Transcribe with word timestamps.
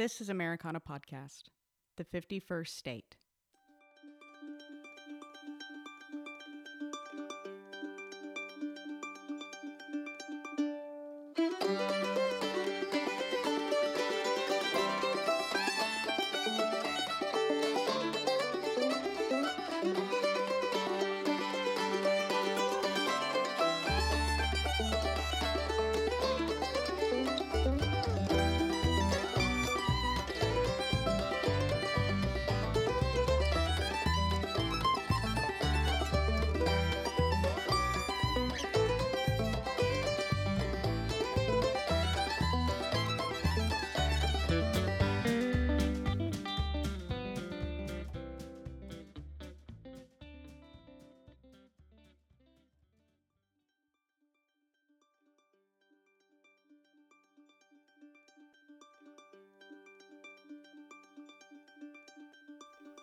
This 0.00 0.22
is 0.22 0.30
Americana 0.30 0.80
Podcast, 0.80 1.50
the 1.98 2.06
51st 2.06 2.68
state. 2.68 3.16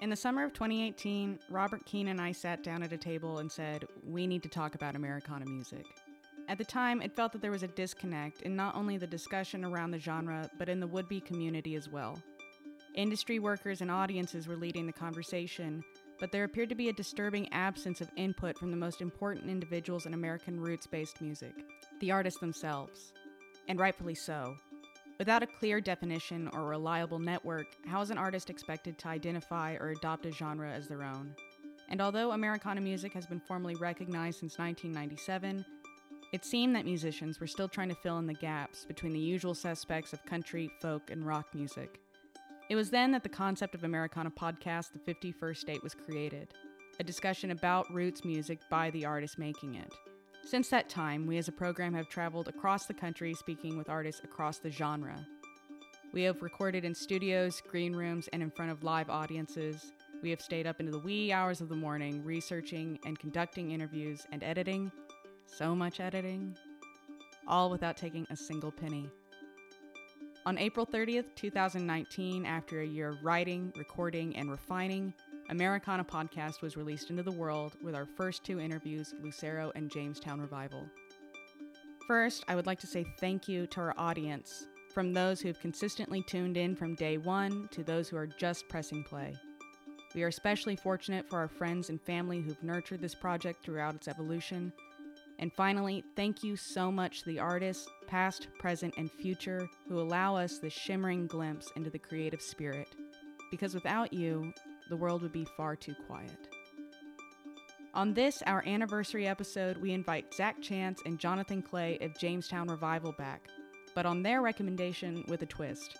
In 0.07 0.09
the 0.09 0.15
summer 0.15 0.45
of 0.45 0.53
2018, 0.53 1.37
Robert 1.49 1.85
Keen 1.85 2.07
and 2.07 2.21
I 2.21 2.31
sat 2.31 2.63
down 2.63 2.81
at 2.81 2.93
a 2.93 2.97
table 2.97 3.39
and 3.39 3.51
said, 3.51 3.83
We 4.09 4.25
need 4.25 4.41
to 4.43 4.47
talk 4.47 4.73
about 4.73 4.95
Americana 4.95 5.43
music. 5.45 5.85
At 6.47 6.57
the 6.57 6.63
time, 6.63 7.01
it 7.01 7.13
felt 7.13 7.33
that 7.33 7.41
there 7.41 7.51
was 7.51 7.63
a 7.63 7.67
disconnect 7.67 8.43
in 8.43 8.55
not 8.55 8.73
only 8.73 8.95
the 8.95 9.05
discussion 9.05 9.65
around 9.65 9.91
the 9.91 9.99
genre, 9.99 10.49
but 10.57 10.69
in 10.69 10.79
the 10.79 10.87
would 10.87 11.09
be 11.09 11.19
community 11.19 11.75
as 11.75 11.89
well. 11.89 12.17
Industry 12.95 13.39
workers 13.39 13.81
and 13.81 13.91
audiences 13.91 14.47
were 14.47 14.55
leading 14.55 14.87
the 14.87 14.93
conversation, 14.93 15.83
but 16.21 16.31
there 16.31 16.45
appeared 16.45 16.69
to 16.69 16.75
be 16.75 16.87
a 16.87 16.93
disturbing 16.93 17.51
absence 17.51 17.99
of 17.99 18.09
input 18.15 18.57
from 18.57 18.71
the 18.71 18.77
most 18.77 19.01
important 19.01 19.49
individuals 19.49 20.05
in 20.05 20.13
American 20.13 20.57
roots 20.57 20.87
based 20.87 21.19
music 21.19 21.65
the 21.99 22.11
artists 22.11 22.39
themselves. 22.39 23.11
And 23.67 23.77
rightfully 23.77 24.15
so. 24.15 24.55
Without 25.19 25.41
a 25.41 25.47
clear 25.47 25.81
definition 25.81 26.47
or 26.53 26.65
reliable 26.65 27.17
network, 27.17 27.65
how 27.87 28.01
is 28.01 28.11
an 28.11 28.19
artist 28.19 28.51
expected 28.51 28.99
to 28.99 29.07
identify 29.07 29.73
or 29.75 29.89
adopt 29.89 30.27
a 30.27 30.31
genre 30.31 30.71
as 30.71 30.87
their 30.87 31.01
own? 31.01 31.33
And 31.89 32.01
although 32.01 32.31
Americana 32.31 32.81
music 32.81 33.13
has 33.13 33.25
been 33.25 33.39
formally 33.39 33.73
recognized 33.75 34.39
since 34.39 34.59
1997, 34.59 35.65
it 36.33 36.45
seemed 36.45 36.75
that 36.75 36.85
musicians 36.85 37.39
were 37.39 37.47
still 37.47 37.67
trying 37.67 37.89
to 37.89 37.95
fill 37.95 38.19
in 38.19 38.27
the 38.27 38.33
gaps 38.33 38.85
between 38.85 39.13
the 39.13 39.19
usual 39.19 39.55
suspects 39.55 40.13
of 40.13 40.23
country, 40.25 40.69
folk, 40.81 41.09
and 41.09 41.25
rock 41.25 41.47
music. 41.55 41.99
It 42.69 42.75
was 42.75 42.89
then 42.91 43.11
that 43.13 43.23
the 43.23 43.29
concept 43.29 43.73
of 43.73 43.85
Americana 43.85 44.29
Podcast, 44.29 44.89
The 44.93 45.13
51st 45.13 45.57
State, 45.57 45.83
was 45.83 45.95
created 45.95 46.53
a 46.99 47.03
discussion 47.03 47.51
about 47.51 47.91
roots 47.93 48.25
music 48.25 48.59
by 48.69 48.89
the 48.89 49.05
artist 49.05 49.37
making 49.37 49.75
it. 49.75 49.93
Since 50.47 50.69
that 50.69 50.87
time, 50.87 51.27
we 51.27 51.37
as 51.37 51.49
a 51.49 51.51
program 51.51 51.93
have 51.95 52.07
traveled 52.07 52.47
across 52.47 52.85
the 52.85 52.93
country 52.93 53.33
speaking 53.33 53.77
with 53.77 53.89
artists 53.89 54.23
across 54.23 54.59
the 54.59 54.71
genre. 54.71 55.27
We 56.13 56.23
have 56.23 56.41
recorded 56.41 56.85
in 56.85 56.95
studios, 56.95 57.61
green 57.67 57.93
rooms, 57.93 58.29
and 58.31 58.41
in 58.41 58.49
front 58.49 58.71
of 58.71 58.81
live 58.81 59.09
audiences. 59.09 59.91
We 60.23 60.29
have 60.29 60.39
stayed 60.39 60.65
up 60.65 60.79
into 60.79 60.93
the 60.93 60.99
wee 60.99 61.33
hours 61.33 61.59
of 61.59 61.67
the 61.67 61.75
morning 61.75 62.23
researching 62.23 62.97
and 63.05 63.19
conducting 63.19 63.71
interviews 63.71 64.25
and 64.31 64.41
editing. 64.41 64.89
So 65.45 65.75
much 65.75 65.99
editing. 65.99 66.55
All 67.45 67.69
without 67.69 67.97
taking 67.97 68.25
a 68.29 68.37
single 68.37 68.71
penny. 68.71 69.09
On 70.45 70.57
April 70.57 70.85
30th, 70.85 71.35
2019, 71.35 72.45
after 72.45 72.79
a 72.79 72.87
year 72.87 73.09
of 73.09 73.21
writing, 73.21 73.73
recording, 73.75 74.33
and 74.37 74.49
refining, 74.49 75.13
Americana 75.49 76.03
Podcast 76.03 76.61
was 76.61 76.75
released 76.75 77.09
into 77.09 77.23
the 77.23 77.31
world 77.31 77.77
with 77.81 77.95
our 77.95 78.05
first 78.05 78.43
two 78.43 78.59
interviews, 78.59 79.13
Lucero 79.21 79.71
and 79.75 79.89
Jamestown 79.89 80.41
Revival. 80.41 80.85
First, 82.05 82.43
I 82.49 82.55
would 82.55 82.65
like 82.65 82.79
to 82.79 82.87
say 82.87 83.05
thank 83.19 83.47
you 83.47 83.65
to 83.67 83.79
our 83.79 83.93
audience, 83.97 84.67
from 84.93 85.13
those 85.13 85.39
who 85.39 85.47
have 85.47 85.61
consistently 85.61 86.21
tuned 86.23 86.57
in 86.57 86.75
from 86.75 86.95
day 86.95 87.17
one 87.17 87.69
to 87.71 87.81
those 87.81 88.09
who 88.09 88.17
are 88.17 88.27
just 88.27 88.67
pressing 88.67 89.05
play. 89.05 89.35
We 90.15 90.23
are 90.23 90.27
especially 90.27 90.75
fortunate 90.75 91.29
for 91.29 91.37
our 91.37 91.47
friends 91.47 91.89
and 91.89 92.01
family 92.01 92.41
who've 92.41 92.61
nurtured 92.61 93.01
this 93.01 93.15
project 93.15 93.63
throughout 93.63 93.95
its 93.95 94.07
evolution. 94.07 94.73
And 95.39 95.53
finally, 95.53 96.03
thank 96.15 96.43
you 96.43 96.55
so 96.57 96.91
much 96.91 97.19
to 97.19 97.25
the 97.27 97.39
artists, 97.39 97.87
past, 98.07 98.47
present, 98.59 98.95
and 98.97 99.09
future, 99.09 99.69
who 99.87 99.99
allow 99.99 100.35
us 100.35 100.57
this 100.57 100.73
shimmering 100.73 101.27
glimpse 101.27 101.71
into 101.75 101.89
the 101.89 101.99
creative 101.99 102.41
spirit. 102.41 102.87
Because 103.51 103.75
without 103.75 104.11
you, 104.11 104.51
the 104.89 104.97
world 104.97 105.21
would 105.21 105.31
be 105.31 105.47
far 105.57 105.75
too 105.75 105.95
quiet. 106.07 106.49
On 107.93 108.13
this, 108.13 108.43
our 108.45 108.63
anniversary 108.67 109.27
episode, 109.27 109.77
we 109.77 109.91
invite 109.91 110.33
Zach 110.33 110.61
Chance 110.61 111.01
and 111.05 111.17
Jonathan 111.17 111.63
Clay 111.63 111.97
of 112.01 112.17
Jamestown 112.19 112.67
Revival 112.67 113.11
back, 113.13 113.47
but 113.95 114.05
on 114.05 114.21
their 114.21 114.41
recommendation 114.41 115.23
with 115.27 115.41
a 115.41 115.47
twist. 115.47 115.97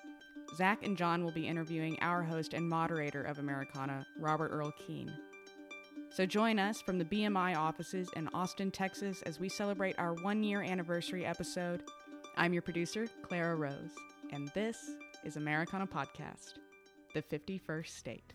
Zach 0.56 0.86
and 0.86 0.96
John 0.96 1.24
will 1.24 1.32
be 1.32 1.48
interviewing 1.48 1.98
our 2.02 2.22
host 2.24 2.54
and 2.54 2.70
moderator 2.70 3.24
of 3.24 3.40
Americana, 3.40 4.06
Robert 4.20 4.50
Earl 4.52 4.72
Keen. 4.86 5.12
So 6.10 6.26
join 6.26 6.60
us 6.60 6.82
from 6.82 6.98
the 6.98 7.06
BMI 7.06 7.58
offices 7.58 8.10
in 8.16 8.28
Austin, 8.30 8.72
Texas, 8.72 9.22
as 9.24 9.40
we 9.40 9.50
celebrate 9.50 9.98
our 10.00 10.14
one 10.14 10.44
year 10.44 10.62
anniversary 10.62 11.26
episode. 11.26 11.84
I'm 12.38 12.54
your 12.54 12.62
producer, 12.62 13.08
Clara 13.24 13.56
Rose, 13.56 13.96
and 14.32 14.50
this 14.50 14.92
is 15.24 15.36
Americana 15.36 15.88
Podcast, 15.88 16.60
the 17.14 17.22
51st 17.22 17.88
State. 17.88 18.34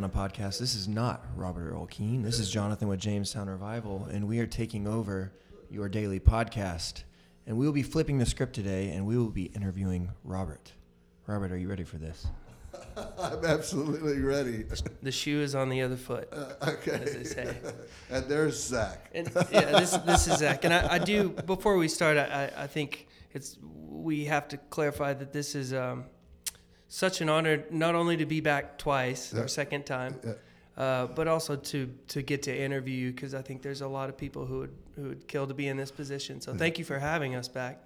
Americana 0.00 0.28
Podcast. 0.30 0.58
This 0.58 0.74
is 0.74 0.88
not 0.88 1.26
Robert 1.36 1.70
Earl 1.70 1.84
Keen. 1.84 2.22
This 2.22 2.38
is 2.38 2.50
Jonathan 2.50 2.88
with 2.88 3.00
Jamestown 3.00 3.50
Revival, 3.50 4.08
and 4.10 4.26
we 4.26 4.38
are 4.38 4.46
taking 4.46 4.86
over 4.86 5.30
your 5.68 5.90
daily 5.90 6.18
podcast. 6.18 7.02
And 7.46 7.58
we 7.58 7.66
will 7.66 7.74
be 7.74 7.82
flipping 7.82 8.16
the 8.16 8.24
script 8.24 8.54
today, 8.54 8.92
and 8.92 9.04
we 9.04 9.18
will 9.18 9.28
be 9.28 9.46
interviewing 9.46 10.10
Robert. 10.24 10.72
Robert, 11.26 11.52
are 11.52 11.58
you 11.58 11.68
ready 11.68 11.84
for 11.84 11.98
this? 11.98 12.26
I'm 13.18 13.44
absolutely 13.44 14.20
ready. 14.20 14.64
The 15.02 15.12
shoe 15.12 15.42
is 15.42 15.54
on 15.54 15.68
the 15.68 15.82
other 15.82 15.96
foot. 15.96 16.28
Uh, 16.32 16.70
okay. 16.70 16.92
As 16.92 17.14
they 17.14 17.24
say. 17.24 17.56
and 18.10 18.24
there's 18.24 18.62
Zach. 18.62 19.10
And 19.14 19.30
yeah, 19.52 19.80
this 19.80 19.90
this 19.98 20.28
is 20.28 20.38
Zach. 20.38 20.64
And 20.64 20.72
I, 20.72 20.94
I 20.94 20.98
do 20.98 21.28
before 21.30 21.76
we 21.76 21.88
start, 21.88 22.16
I, 22.16 22.50
I 22.56 22.66
think 22.66 23.06
it's 23.32 23.58
we 23.62 24.24
have 24.26 24.48
to 24.48 24.56
clarify 24.56 25.12
that 25.12 25.32
this 25.32 25.54
is 25.54 25.74
um, 25.74 26.04
such 26.90 27.20
an 27.22 27.28
honor 27.30 27.64
not 27.70 27.94
only 27.94 28.16
to 28.18 28.26
be 28.26 28.40
back 28.40 28.76
twice, 28.76 29.32
Yeah. 29.32 29.40
our 29.42 29.48
second 29.48 29.86
time, 29.86 30.16
Yeah. 30.24 30.32
uh, 30.76 31.06
but 31.06 31.26
also 31.28 31.56
to 31.56 31.88
to 32.08 32.20
get 32.22 32.42
to 32.42 32.54
interview 32.54 32.94
you 33.06 33.12
because 33.12 33.32
I 33.32 33.42
think 33.42 33.62
there's 33.62 33.80
a 33.80 33.88
lot 33.88 34.08
of 34.10 34.16
people 34.18 34.44
who 34.44 34.58
would 34.58 34.74
who 34.96 35.02
would 35.08 35.26
kill 35.28 35.46
to 35.46 35.54
be 35.54 35.68
in 35.68 35.76
this 35.76 35.90
position. 35.92 36.40
So 36.40 36.52
thank 36.54 36.78
you 36.78 36.84
for 36.84 36.98
having 36.98 37.34
us 37.36 37.48
back, 37.48 37.78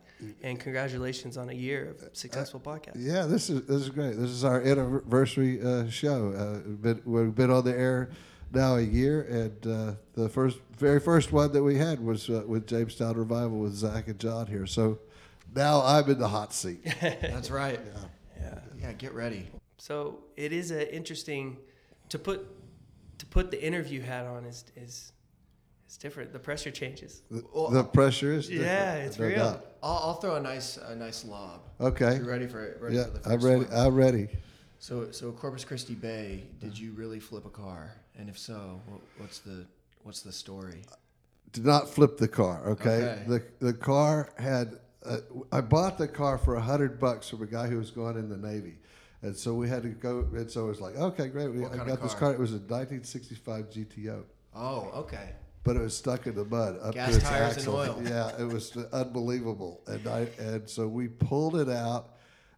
and 0.43 0.59
congratulations 0.59 1.37
on 1.37 1.51
a 1.51 1.53
year 1.53 1.91
of 1.91 2.09
successful 2.17 2.59
podcast. 2.61 2.97
Yeah, 2.97 3.27
this 3.27 3.51
is 3.51 3.63
this 3.67 3.83
is 3.83 3.91
great. 3.91 4.17
This 4.17 4.31
is 4.31 4.43
our 4.43 4.61
anniversary 4.63 5.61
uh, 5.63 5.89
show. 5.91 6.33
Uh, 6.33 6.69
been, 6.69 7.03
we've 7.05 7.35
been 7.35 7.51
on 7.51 7.65
the 7.65 7.77
air 7.77 8.09
now 8.53 8.77
a 8.77 8.81
year, 8.83 9.23
and 9.23 9.67
uh, 9.67 9.93
the 10.15 10.29
first, 10.29 10.59
very 10.79 11.01
first 11.01 11.31
one 11.33 11.53
that 11.53 11.63
we 11.63 11.77
had 11.77 11.99
was 12.01 12.31
uh, 12.31 12.43
with 12.47 12.67
Jamestown 12.67 13.17
Revival 13.17 13.59
with 13.59 13.75
Zach 13.75 14.09
and 14.09 14.19
John 14.19 14.47
here. 14.47 14.67
So 14.67 14.99
now 15.55 15.83
I'm 15.83 16.09
in 16.09 16.19
the 16.19 16.29
hot 16.29 16.55
seat. 16.55 16.81
That's 17.01 17.51
right. 17.51 17.81
Yeah. 17.85 18.01
Yeah, 18.41 18.59
Yeah, 18.81 18.93
get 18.93 19.13
ready. 19.15 19.49
So 19.79 20.21
it 20.37 20.53
is 20.53 20.71
a 20.71 20.95
interesting 20.95 21.57
to 22.09 22.19
put 22.19 22.47
to 23.19 23.27
put 23.27 23.51
the 23.51 23.63
interview 23.65 24.01
hat 24.01 24.27
on 24.27 24.45
is 24.45 24.65
is 24.77 25.13
it's 25.87 25.97
different. 25.97 26.33
The 26.33 26.39
pressure 26.39 26.71
changes. 26.71 27.23
The, 27.31 27.45
Well, 27.55 27.71
the 27.71 27.85
pressure 27.85 28.33
is 28.33 28.49
different, 28.49 28.67
Yeah, 28.67 28.95
it's 28.95 29.19
no 29.19 29.27
real. 29.27 29.37
doubt. 29.37 29.67
I'll, 29.83 29.99
I'll 30.05 30.15
throw 30.15 30.37
a 30.37 30.41
nice 30.41 30.77
a 30.79 30.95
nice 30.97 31.25
lob. 31.25 31.61
Okay. 31.81 32.17
You 32.17 32.25
ready 32.25 32.47
for 32.47 32.65
it? 32.65 32.81
Ready 32.81 32.97
Yeah, 32.97 33.05
for 33.05 33.11
the 33.11 33.21
1st 33.21 33.33
I'm 33.33 33.41
ready. 33.45 33.65
One? 33.67 33.87
I'm 33.87 33.95
ready. 33.95 34.29
So 34.79 35.11
so 35.11 35.33
Corpus 35.33 35.65
Christi 35.65 35.95
Bay, 35.95 36.45
did 36.61 36.79
you 36.79 36.93
really 36.93 37.21
flip 37.21 37.45
a 37.47 37.51
car? 37.51 37.93
And 38.19 38.29
if 38.29 38.39
so, 38.39 38.81
what, 38.87 39.01
what's 39.19 39.39
the 39.41 39.67
what's 40.03 40.23
the 40.23 40.33
story? 40.33 40.83
Did 41.53 41.65
not 41.65 41.89
flip 41.89 42.17
the 42.19 42.29
car. 42.29 42.63
Okay. 42.71 42.91
Okay. 42.91 43.23
The 43.27 43.43
the 43.67 43.73
car 43.75 44.31
had. 44.39 44.79
Uh, 45.05 45.19
I 45.53 45.61
bought 45.61 45.99
the 45.99 46.09
car 46.09 46.39
for 46.39 46.57
a 46.57 46.61
hundred 46.61 46.99
bucks 46.99 47.29
from 47.29 47.43
a 47.43 47.47
guy 47.47 47.67
who 47.67 47.77
was 47.79 47.91
going 47.91 48.17
in 48.17 48.29
the 48.29 48.37
Navy, 48.37 48.79
and 49.23 49.37
so 49.37 49.55
we 49.55 49.69
had 49.69 49.83
to 49.83 49.91
go. 49.91 50.21
And 50.33 50.51
so 50.51 50.65
it 50.65 50.69
was 50.69 50.81
like, 50.81 50.97
okay, 50.97 51.29
great. 51.29 51.53
We, 51.53 51.65
I 51.67 51.77
got 51.77 52.03
this 52.03 52.13
car? 52.13 52.21
car. 52.31 52.33
It 52.35 52.39
was 52.39 52.53
a 52.53 52.59
1965 52.59 53.71
GTO. 53.71 54.25
Oh, 54.57 54.91
okay. 54.95 55.31
but 55.65 55.77
it 55.77 55.81
was 55.83 55.97
stuck 55.97 56.27
in 56.27 56.35
the 56.35 56.45
mud 56.45 56.79
up 56.81 56.95
Gas 56.95 57.11
to 57.11 57.17
its 57.17 57.29
tires 57.29 57.57
and 57.59 57.69
oil. 57.69 58.01
Yeah, 58.05 58.31
it 58.39 58.45
was 58.45 58.77
unbelievable, 58.93 59.83
and 59.87 60.07
I 60.07 60.29
and 60.39 60.69
so 60.69 60.87
we 60.89 61.09
pulled 61.09 61.57
it 61.57 61.69
out 61.69 62.11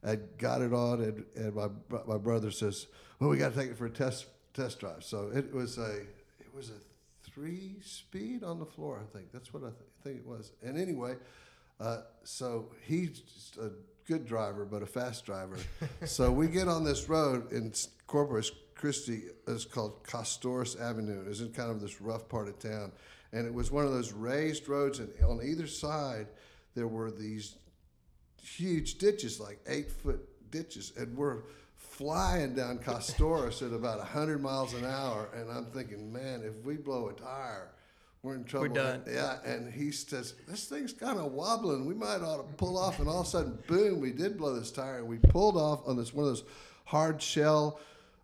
and 0.02 0.20
got 0.38 0.60
it 0.60 0.72
on, 0.72 1.00
and, 1.02 1.24
and 1.34 1.54
my 1.54 1.68
my 2.06 2.18
brother 2.18 2.50
says, 2.50 2.86
"Well, 3.18 3.30
we 3.30 3.38
got 3.38 3.54
to 3.54 3.58
take 3.60 3.70
it 3.70 3.78
for 3.78 3.86
a 3.86 3.90
test 3.90 4.26
test 4.54 4.78
drive." 4.78 5.02
So 5.02 5.30
it 5.34 5.52
was 5.52 5.78
a 5.78 5.96
it 6.38 6.54
was 6.54 6.70
a 6.70 7.28
three 7.30 7.76
speed 7.82 8.44
on 8.44 8.58
the 8.60 8.66
floor. 8.66 9.00
I 9.02 9.16
think 9.16 9.32
that's 9.32 9.52
what 9.52 9.62
I 9.62 9.70
th- 9.70 9.90
think 10.04 10.16
it 10.18 10.26
was. 10.26 10.52
And 10.62 10.78
anyway, 10.78 11.16
uh, 11.80 11.98
so 12.24 12.70
he's 12.82 13.22
a 13.60 13.70
good 14.06 14.26
driver, 14.26 14.64
but 14.64 14.82
a 14.82 14.86
fast 14.86 15.24
driver. 15.24 15.56
so 16.04 16.30
we 16.30 16.48
get 16.48 16.68
on 16.68 16.84
this 16.84 17.08
road 17.08 17.52
in 17.52 17.72
Corpus 18.06 18.50
Christi. 18.74 19.22
It's 19.46 19.64
called 19.64 20.04
Kostoryz 20.04 20.80
Avenue. 20.80 21.24
It's 21.28 21.40
in 21.40 21.52
kind 21.52 21.70
of 21.70 21.80
this 21.80 22.00
rough 22.00 22.28
part 22.28 22.48
of 22.48 22.58
town, 22.58 22.92
and 23.32 23.46
it 23.46 23.52
was 23.52 23.70
one 23.70 23.84
of 23.84 23.92
those 23.92 24.12
raised 24.12 24.68
roads, 24.68 24.98
and 24.98 25.10
on 25.24 25.40
either 25.42 25.66
side 25.66 26.28
there 26.74 26.88
were 26.88 27.10
these 27.10 27.56
huge 28.40 28.98
ditches, 28.98 29.40
like 29.40 29.58
eight 29.66 29.90
foot 29.90 30.20
ditches, 30.50 30.92
and 30.96 31.16
we're 31.16 31.42
flying 31.96 32.54
down 32.54 32.78
Kostoryz 32.84 33.66
at 33.66 33.72
about 33.72 33.98
100 33.98 34.40
miles 34.40 34.74
an 34.74 34.84
hour. 34.84 35.28
And 35.34 35.50
I'm 35.50 35.66
thinking, 35.66 36.12
man, 36.12 36.42
if 36.44 36.64
we 36.64 36.76
blow 36.76 37.08
a 37.08 37.12
tire, 37.12 37.70
we're 38.22 38.34
in 38.34 38.44
trouble. 38.44 38.68
We're 38.68 38.74
done. 38.74 39.02
Yeah. 39.08 39.38
And 39.44 39.72
he 39.72 39.92
says, 39.92 40.34
this 40.48 40.64
thing's 40.66 40.92
kind 40.92 41.18
of 41.18 41.32
wobbling. 41.32 41.86
We 41.86 41.94
might 41.94 42.22
ought 42.22 42.38
to 42.38 42.54
pull 42.56 42.76
off. 42.76 42.98
And 42.98 43.08
all 43.08 43.20
of 43.20 43.26
a 43.26 43.30
sudden, 43.30 43.58
boom, 43.68 44.00
we 44.00 44.10
did 44.12 44.36
blow 44.36 44.54
this 44.58 44.70
tire. 44.72 44.98
And 44.98 45.06
we 45.08 45.18
pulled 45.18 45.56
off 45.56 45.86
on 45.86 45.96
this 45.96 46.12
one 46.12 46.24
of 46.24 46.30
those 46.30 46.44
hard 46.84 47.20
shell. 47.22 47.78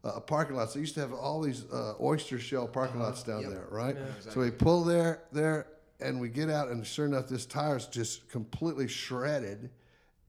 Uh, 0.05 0.19
parking 0.19 0.57
lots. 0.57 0.75
They 0.75 0.81
used 0.81 0.95
to 0.95 1.01
have 1.01 1.13
all 1.13 1.41
these 1.41 1.65
uh, 1.73 1.95
oyster 2.01 2.37
shell 2.41 2.67
parking 2.67 2.99
lots 3.01 3.23
down 3.23 3.43
Yep. 3.43 3.51
there, 3.51 3.67
right? 3.71 3.95
Yeah. 3.97 4.33
So 4.33 4.41
we 4.41 4.51
pull 4.51 4.83
there, 4.83 5.23
there, 5.31 5.69
and 6.01 6.21
we 6.21 6.29
get 6.29 6.51
out, 6.51 6.71
and 6.71 6.85
sure 6.85 7.07
enough, 7.07 7.29
this 7.29 7.47
tire's 7.47 7.87
just 7.87 8.29
completely 8.29 8.89
shredded. 8.89 9.71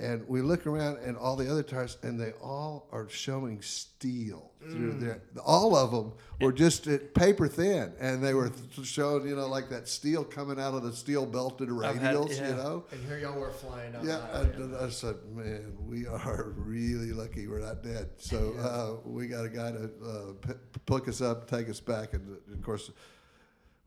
And 0.03 0.27
we 0.27 0.41
look 0.41 0.67
around, 0.67 0.97
and 0.97 1.15
all 1.15 1.35
the 1.37 1.49
other 1.49 1.63
tires, 1.63 1.97
and 2.03 2.19
they 2.19 2.31
all 2.41 2.87
are 2.91 3.07
showing 3.07 3.61
steel 3.61 4.51
through 4.61 4.99
there. 4.99 5.21
All 5.45 5.75
of 5.75 5.91
them 5.91 6.13
were 6.41 6.51
just 6.51 6.87
uh, 6.87 6.97
paper 7.13 7.47
thin, 7.47 7.93
and 7.99 8.21
they 8.23 8.33
were 8.33 8.49
th- 8.49 8.85
showing, 8.85 9.27
you 9.27 9.35
know, 9.35 9.47
like 9.47 9.69
that 9.69 9.87
steel 9.87 10.23
coming 10.23 10.59
out 10.59 10.73
of 10.73 10.83
the 10.83 10.93
steel 10.93 11.25
belted 11.25 11.69
I've 11.69 11.97
had- 11.97 12.15
radials, 12.15 12.37
yeah. 12.37 12.49
you 12.49 12.55
know. 12.55 12.85
And 12.91 13.05
here 13.07 13.17
y'all 13.19 13.39
were 13.39 13.51
flying 13.51 13.95
out. 13.95 14.03
Yeah, 14.03 14.41
and 14.41 14.75
I 14.75 14.89
said, 14.89 15.15
man, 15.33 15.73
we 15.79 16.05
are 16.05 16.53
really 16.57 17.11
lucky 17.13 17.47
we're 17.47 17.59
not 17.59 17.81
dead. 17.83 18.09
So 18.17 18.53
uh, 19.05 19.07
we 19.09 19.27
got 19.27 19.45
a 19.45 19.49
guy 19.49 19.71
to 19.71 19.91
uh, 20.05 20.47
p- 20.47 20.79
pick 20.85 21.07
us 21.07 21.21
up, 21.21 21.49
take 21.49 21.69
us 21.69 21.79
back, 21.79 22.13
and 22.13 22.37
of 22.51 22.61
course, 22.61 22.91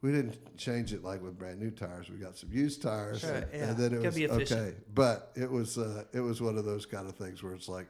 we 0.02 0.12
didn't 0.12 0.56
change 0.58 0.93
it 0.93 1.02
like 1.02 1.22
with 1.22 1.38
brand 1.38 1.58
new 1.58 1.70
tires. 1.70 2.08
We 2.10 2.16
got 2.19 2.37
some 2.37 2.50
used 2.52 2.82
tires, 2.82 3.25
Right, 3.25 3.44
and, 3.44 3.46
yeah. 3.52 3.69
and 3.70 3.76
then 3.78 3.93
it 3.93 3.96
Gotta 3.96 4.06
was 4.06 4.14
be 4.14 4.28
okay. 4.31 4.75
But 4.94 5.32
it 5.34 5.50
was 5.50 5.78
uh, 5.78 6.04
it 6.12 6.20
was 6.20 6.40
one 6.40 6.58
of 6.58 6.64
those 6.64 6.87
kind 6.87 7.08
of 7.08 7.14
things 7.16 7.43
where 7.43 7.54
it's 7.54 7.69
like. 7.69 7.88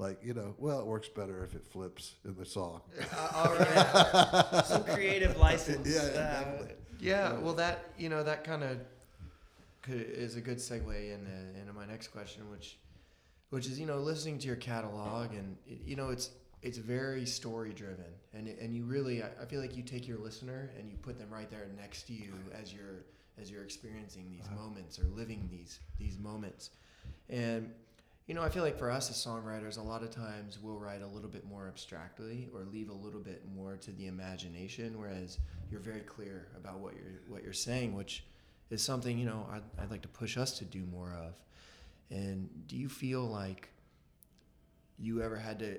Like 0.00 0.20
you 0.22 0.32
know, 0.32 0.54
well, 0.58 0.78
it 0.78 0.86
works 0.86 1.08
better 1.08 1.42
if 1.42 1.56
it 1.56 1.66
flips 1.66 2.14
in 2.24 2.36
the 2.36 2.46
song. 2.46 2.82
all 3.34 3.52
right. 3.52 4.62
Some 4.64 4.84
creative 4.84 5.36
license. 5.38 5.92
Yeah, 5.92 6.44
Uh. 6.60 6.66
Yeah, 7.00 7.32
well, 7.40 7.54
that 7.54 7.90
you 7.98 8.08
know 8.08 8.22
that 8.22 8.44
kind 8.44 8.62
of 8.62 8.78
is 9.88 10.36
a 10.36 10.40
good 10.40 10.58
segue 10.58 10.86
into, 11.12 11.60
into 11.60 11.72
my 11.72 11.84
next 11.84 12.08
question, 12.08 12.48
which 12.50 12.78
which 13.50 13.66
is 13.66 13.80
you 13.80 13.86
know 13.86 13.98
listening 13.98 14.38
to 14.38 14.46
your 14.46 14.54
catalog 14.54 15.32
and 15.32 15.56
you 15.66 15.96
know 15.96 16.10
it's 16.10 16.30
it's 16.62 16.78
very 16.78 17.26
story 17.26 17.72
driven 17.72 18.04
and 18.38 18.48
and 18.48 18.74
you 18.74 18.84
really 18.84 19.22
I, 19.22 19.28
I 19.42 19.44
feel 19.44 19.60
like 19.60 19.76
you 19.76 19.82
take 19.82 20.08
your 20.08 20.18
listener 20.18 20.70
and 20.78 20.90
you 20.90 20.96
put 20.96 21.18
them 21.18 21.28
right 21.30 21.50
there 21.50 21.66
next 21.76 22.04
to 22.04 22.12
you 22.12 22.32
as 22.58 22.72
you're 22.72 23.04
as 23.40 23.50
you're 23.50 23.64
experiencing 23.64 24.30
these 24.30 24.46
uh-huh. 24.46 24.62
moments 24.62 24.98
or 24.98 25.04
living 25.04 25.48
these 25.50 25.80
these 25.98 26.18
moments. 26.18 26.70
And 27.28 27.70
you 28.26 28.34
know 28.34 28.42
i 28.42 28.48
feel 28.50 28.62
like 28.62 28.78
for 28.78 28.90
us 28.90 29.08
as 29.08 29.16
songwriters 29.16 29.78
a 29.78 29.82
lot 29.82 30.02
of 30.02 30.10
times 30.10 30.58
we'll 30.60 30.78
write 30.78 31.00
a 31.00 31.06
little 31.06 31.30
bit 31.30 31.46
more 31.46 31.66
abstractly 31.66 32.46
or 32.52 32.66
leave 32.70 32.90
a 32.90 32.92
little 32.92 33.20
bit 33.20 33.42
more 33.56 33.78
to 33.78 33.90
the 33.92 34.06
imagination 34.06 34.98
whereas 34.98 35.38
you're 35.70 35.80
very 35.80 36.00
clear 36.00 36.48
about 36.54 36.78
what 36.78 36.92
you're 36.92 37.22
what 37.26 37.42
you're 37.42 37.54
saying 37.54 37.94
which 37.94 38.24
is 38.70 38.82
something 38.82 39.18
you 39.18 39.26
know 39.26 39.46
I'd, 39.50 39.82
I'd 39.82 39.90
like 39.90 40.02
to 40.02 40.08
push 40.08 40.36
us 40.36 40.58
to 40.58 40.64
do 40.64 40.84
more 40.92 41.14
of. 41.14 41.34
And 42.10 42.48
do 42.66 42.76
you 42.76 42.88
feel 42.88 43.22
like 43.22 43.70
you 44.98 45.22
ever 45.22 45.36
had 45.36 45.58
to 45.60 45.78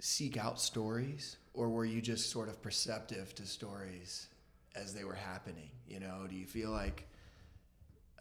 seek 0.00 0.36
out 0.36 0.60
stories, 0.60 1.36
or 1.56 1.68
were 1.68 1.84
you 1.84 2.00
just 2.00 2.30
sort 2.30 2.48
of 2.48 2.62
perceptive 2.62 3.34
to 3.36 3.46
stories 3.46 4.26
as 4.76 4.94
they 4.94 5.04
were 5.04 5.14
happening? 5.14 5.70
You 5.88 6.00
know, 6.00 6.26
do 6.28 6.36
you 6.36 6.46
feel 6.46 6.70
like 6.70 7.08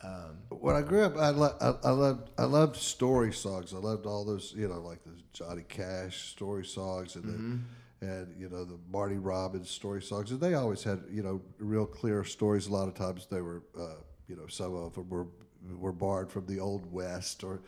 um, 0.04 0.38
when 0.50 0.76
I 0.76 0.82
grew 0.82 1.04
up, 1.04 1.18
I, 1.18 1.30
lo- 1.30 1.56
I, 1.62 1.88
I 1.88 1.92
loved 1.92 2.30
I 2.38 2.44
loved 2.44 2.76
story 2.76 3.34
songs. 3.34 3.74
I 3.74 3.78
loved 3.78 4.06
all 4.06 4.26
those, 4.26 4.54
you 4.56 4.68
know, 4.68 4.80
like 4.80 5.04
the 5.04 5.12
Johnny 5.34 5.64
Cash 5.68 6.30
story 6.30 6.66
songs 6.66 7.16
and 7.16 7.24
the, 8.02 8.06
and 8.06 8.36
you 8.40 8.50
know 8.50 8.66
the 8.66 8.78
Marty 8.92 9.18
Robbins 9.18 9.70
story 9.70 10.02
songs. 10.02 10.32
And 10.32 10.40
they 10.40 10.54
always 10.54 10.84
had 10.84 11.02
you 11.10 11.24
know 11.24 11.42
real 11.60 11.86
clear 11.86 12.24
stories. 12.24 12.68
A 12.68 12.74
lot 12.74 12.88
of 12.88 12.94
times 12.94 13.28
they 13.32 13.42
were, 13.42 13.64
uh, 13.80 13.96
you 14.28 14.36
know, 14.36 14.48
some 14.48 14.76
of 14.76 14.94
them 14.94 15.10
were 15.10 15.28
were 15.78 15.94
borrowed 15.94 16.32
from 16.32 16.46
the 16.46 16.60
old 16.60 16.92
West, 16.92 17.44
or 17.44 17.62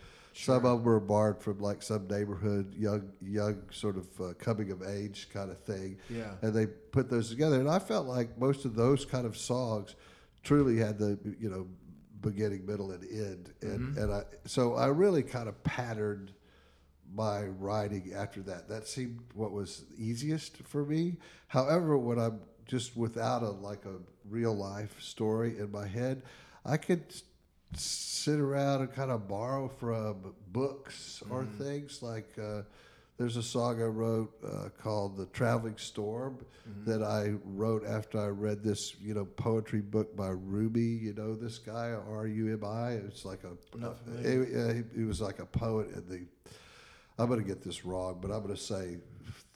some 0.45 0.57
of 0.57 0.63
them 0.63 0.83
were 0.83 0.99
borrowed 0.99 1.41
from 1.41 1.59
like 1.59 1.81
some 1.81 2.07
neighborhood 2.07 2.73
young 2.75 3.09
young 3.21 3.61
sort 3.71 3.97
of 3.97 4.07
uh, 4.21 4.33
coming 4.39 4.71
of 4.71 4.83
age 4.83 5.29
kind 5.33 5.49
of 5.51 5.59
thing 5.63 5.97
Yeah. 6.09 6.33
and 6.41 6.53
they 6.53 6.65
put 6.67 7.09
those 7.09 7.29
together. 7.29 7.59
And 7.59 7.69
I 7.69 7.79
felt 7.79 8.05
like 8.07 8.37
most 8.37 8.65
of 8.65 8.75
those 8.75 9.05
kind 9.05 9.25
of 9.25 9.35
songs 9.37 9.95
truly 10.43 10.77
had 10.77 10.97
the 10.99 11.17
you 11.39 11.49
know 11.49 11.67
beginning, 12.21 12.65
middle, 12.65 12.91
and 12.91 13.03
end. 13.03 13.53
And 13.61 13.97
and 13.97 14.13
I 14.13 14.23
so 14.45 14.75
I 14.75 14.87
really 14.87 15.23
kind 15.23 15.47
of 15.49 15.61
patterned 15.63 16.31
my 17.13 17.43
writing 17.43 18.11
after 18.15 18.41
that. 18.41 18.67
That 18.67 18.87
seemed 18.87 19.19
what 19.33 19.51
was 19.51 19.85
easiest 19.97 20.57
for 20.63 20.83
me. 20.85 21.17
However, 21.47 21.97
when 21.97 22.19
I'm 22.19 22.39
just 22.65 22.97
without 22.97 23.43
a 23.43 23.49
like 23.49 23.85
a 23.85 23.95
real 24.29 24.53
life 24.55 25.01
story 25.01 25.57
in 25.57 25.71
my 25.71 25.87
head, 25.87 26.23
I 26.65 26.75
could 26.77 27.03
sit 27.73 28.39
around 28.39 28.81
and 28.81 28.93
kind 28.93 29.11
of 29.11 29.27
borrow 29.27 29.67
from 29.67 30.33
books 30.51 31.23
or 31.29 31.45
things 31.57 32.01
like. 32.01 32.29
Uh, 32.37 32.61
there's 33.17 33.35
a 33.35 33.43
song 33.43 33.81
I 33.81 33.85
wrote 33.85 34.31
uh, 34.45 34.69
called 34.77 35.17
"The 35.17 35.25
Traveling 35.27 35.77
Storm" 35.77 36.37
that 36.85 37.01
I 37.01 37.33
wrote 37.45 37.83
after 37.83 38.19
I 38.19 38.27
read 38.27 38.63
this, 38.63 38.95
you 39.01 39.15
know, 39.15 39.25
poetry 39.25 39.81
book 39.81 40.15
by 40.15 40.27
Rumi. 40.27 40.81
You 40.81 41.13
know, 41.13 41.33
this 41.33 41.57
guy 41.57 41.95
R 42.09 42.27
U 42.27 42.53
M 42.53 42.63
I. 42.63 42.91
It's 42.91 43.25
like 43.25 43.43
a, 43.43 43.85
uh, 43.87 43.93
he, 44.21 44.83
he 44.99 45.03
was 45.03 45.19
like 45.19 45.39
a 45.39 45.45
poet 45.45 45.89
in 45.95 46.07
the. 46.07 46.25
I'm 47.19 47.27
going 47.27 47.39
to 47.39 47.45
get 47.45 47.63
this 47.63 47.83
wrong, 47.83 48.19
but 48.21 48.29
I'm 48.29 48.43
going 48.43 48.53
to 48.53 48.61
say 48.61 48.97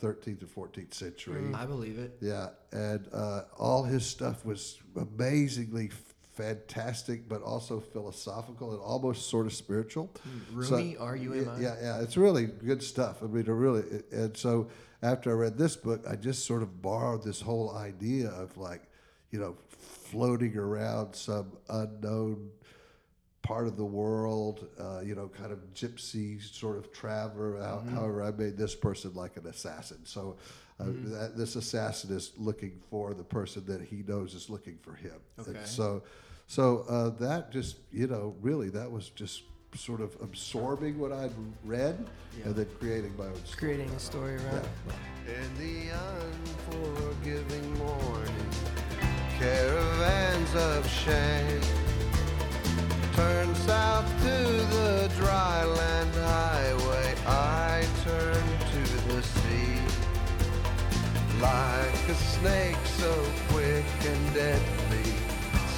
13th 0.01 0.39
to 0.39 0.46
14th 0.48 0.96
century. 0.96 1.44
I 1.53 1.68
believe 1.68 2.00
it. 2.00 2.18
Yeah, 2.20 2.50
and 2.72 3.08
uh, 3.13 3.44
all 3.60 3.84
his 3.84 4.03
stuff 4.03 4.44
was 4.44 4.80
amazingly 4.96 5.91
fantastic, 6.33 7.27
but 7.27 7.41
also 7.41 7.79
philosophical 7.79 8.71
and 8.71 8.81
almost 8.81 9.29
sort 9.29 9.45
of 9.45 9.53
spiritual. 9.53 10.09
Rumi, 10.51 10.95
So- 10.95 11.01
R 11.01 11.15
U 11.15 11.33
M 11.33 11.50
I. 11.50 11.59
Yeah, 11.59 11.75
yeah, 11.81 12.01
it's 12.01 12.17
really 12.17 12.45
good 12.45 12.81
stuff. 12.81 13.21
I 13.21 13.27
mean, 13.27 13.45
it 13.45 13.50
really. 13.50 13.83
And 14.11 14.35
so 14.35 14.69
after 15.01 15.31
I 15.31 15.33
read 15.33 15.57
this 15.57 15.75
book, 15.75 16.03
I 16.09 16.15
just 16.15 16.45
sort 16.45 16.61
of 16.61 16.81
borrowed 16.81 17.23
this 17.23 17.41
whole 17.41 17.75
idea 17.75 18.29
of 18.29 18.57
like, 18.57 18.83
you 19.31 19.39
know, 19.39 19.55
floating 19.69 20.57
around 20.57 21.15
some 21.15 21.51
unknown 21.69 22.50
part 23.41 23.65
of 23.65 23.75
the 23.75 23.85
world, 23.85 24.67
uh, 24.79 25.01
you 25.01 25.15
know, 25.15 25.27
kind 25.27 25.51
of 25.51 25.59
gypsy 25.73 26.41
sort 26.41 26.77
of 26.77 26.93
traveler. 26.93 27.53
Mm-hmm. 27.53 27.95
However, 27.95 28.23
I 28.23 28.31
made 28.31 28.57
this 28.57 28.75
person 28.75 29.13
like 29.15 29.38
an 29.38 29.47
assassin. 29.47 30.00
So 30.03 30.38
uh, 30.81 30.85
mm-hmm. 30.85 31.11
that, 31.11 31.38
this 31.38 31.55
assassin 31.55 32.15
is 32.15 32.31
looking 32.38 32.81
for 32.89 33.13
the 33.13 33.23
person 33.23 33.63
that 33.67 33.81
he 33.81 34.03
knows 34.07 34.33
is 34.33 34.50
looking 34.50 34.77
for 34.81 34.93
him. 34.93 35.13
Okay. 35.39 35.51
And 35.51 35.67
so, 35.67 36.01
so 36.47 36.85
uh, 36.89 37.09
that 37.19 37.51
just 37.51 37.77
you 37.91 38.07
know 38.07 38.35
really 38.41 38.69
that 38.69 38.91
was 38.91 39.09
just 39.09 39.43
sort 39.75 40.01
of 40.01 40.15
absorbing 40.21 41.00
what 41.00 41.11
I'd 41.11 41.31
read 41.63 42.05
yeah. 42.38 42.45
and 42.45 42.55
then 42.55 42.67
creating 42.79 43.15
my 43.17 43.25
own 43.25 43.45
story. 43.45 43.75
Creating 43.75 43.89
a 43.95 44.00
story 44.00 44.35
around 44.35 44.67
yeah. 44.88 45.33
In 45.33 45.55
the 45.57 45.93
unforgiving 46.71 47.77
morning, 47.77 48.50
caravans 49.39 50.55
of 50.55 50.89
shame. 50.89 51.80
Like 61.41 62.07
a 62.07 62.13
snake 62.13 62.77
so 62.86 63.25
quick 63.48 63.83
and 64.05 64.33
deadly, 64.36 65.12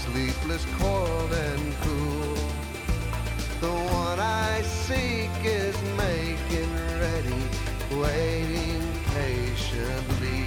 sleepless, 0.04 0.66
cold 0.78 1.32
and 1.32 1.74
cool. 1.82 2.36
The 3.62 3.72
one 3.72 4.20
I 4.20 4.62
seek 4.62 5.32
is 5.46 5.82
making 5.96 6.70
ready, 7.00 7.44
waiting 7.98 8.82
patiently. 9.16 10.44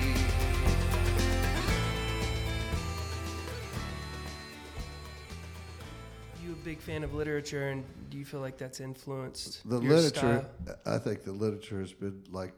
You 6.44 6.52
a 6.52 6.56
big 6.62 6.78
fan 6.78 7.02
of 7.02 7.14
literature, 7.14 7.70
and 7.70 7.84
do 8.10 8.18
you 8.18 8.26
feel 8.26 8.40
like 8.40 8.58
that's 8.58 8.80
influenced 8.80 9.66
The 9.66 9.80
your 9.80 9.94
literature, 9.94 10.46
style? 10.62 10.76
I 10.84 10.98
think 10.98 11.24
the 11.24 11.32
literature 11.32 11.80
has 11.80 11.94
been 11.94 12.22
like 12.30 12.52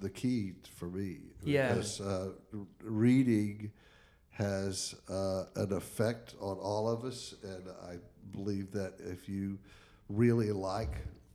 the 0.00 0.10
key 0.10 0.52
for 0.76 0.86
me. 0.86 1.18
Yeah. 1.44 1.68
Because 1.68 2.00
uh, 2.00 2.30
reading 2.82 3.70
has 4.30 4.94
uh, 5.08 5.44
an 5.56 5.72
effect 5.72 6.34
on 6.40 6.56
all 6.58 6.88
of 6.88 7.04
us, 7.04 7.34
and 7.42 7.64
I 7.88 7.96
believe 8.32 8.70
that 8.72 8.94
if 9.00 9.28
you 9.28 9.58
really 10.08 10.52
like 10.52 10.92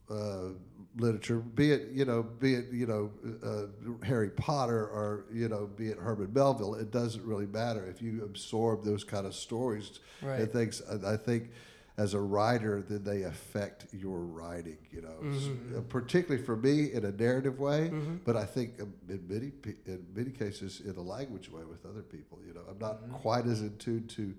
uh, 0.10 0.50
literature, 0.98 1.40
be 1.40 1.72
it 1.72 1.90
you 1.92 2.06
know, 2.06 2.24
be 2.24 2.56
it 2.56 2.66
you 2.72 2.86
know 2.88 3.12
uh, 3.44 4.06
Harry 4.06 4.30
Potter 4.30 4.88
or 4.88 5.26
you 5.34 5.50
know, 5.50 5.68
be 5.76 5.88
it 5.90 5.98
Herman 5.98 6.32
Melville, 6.34 6.76
it 6.76 6.92
doesn't 6.92 7.26
really 7.26 7.48
matter 7.48 7.86
if 7.86 8.02
you 8.02 8.24
absorb 8.24 8.84
those 8.84 9.04
kind 9.04 9.26
of 9.26 9.34
stories 9.36 10.00
Right. 10.22 10.40
and 10.42 10.52
things. 10.52 10.82
I 10.90 11.14
I 11.14 11.18
think 11.18 11.50
as 11.98 12.14
a 12.16 12.20
writer, 12.20 12.82
then 12.82 13.04
they 13.04 13.22
affect 13.24 13.86
your 13.94 14.20
writing. 14.20 14.78
You 14.92 15.02
know, 15.02 15.36
S- 15.38 15.50
uh, 15.78 15.82
particularly 15.82 16.44
for 16.44 16.56
me 16.56 16.92
in 16.92 17.06
a 17.06 17.12
narrative 17.12 17.60
way, 17.60 17.92
but 18.26 18.36
I 18.36 18.46
think 18.46 18.82
um, 18.82 18.94
in 19.10 19.28
many 19.28 19.52
in 19.86 20.06
many 20.16 20.32
cases 20.32 20.82
in 20.84 20.96
a 20.96 21.02
language 21.02 21.52
way 21.52 21.64
with 21.66 21.86
other 21.86 22.02
people. 22.02 22.40
You 22.48 22.54
know, 22.56 22.62
I'm 22.70 22.80
not 22.80 22.98
quite 23.22 23.46
as 23.46 23.62
in 23.62 23.78
tune 23.78 24.08
to 24.08 24.34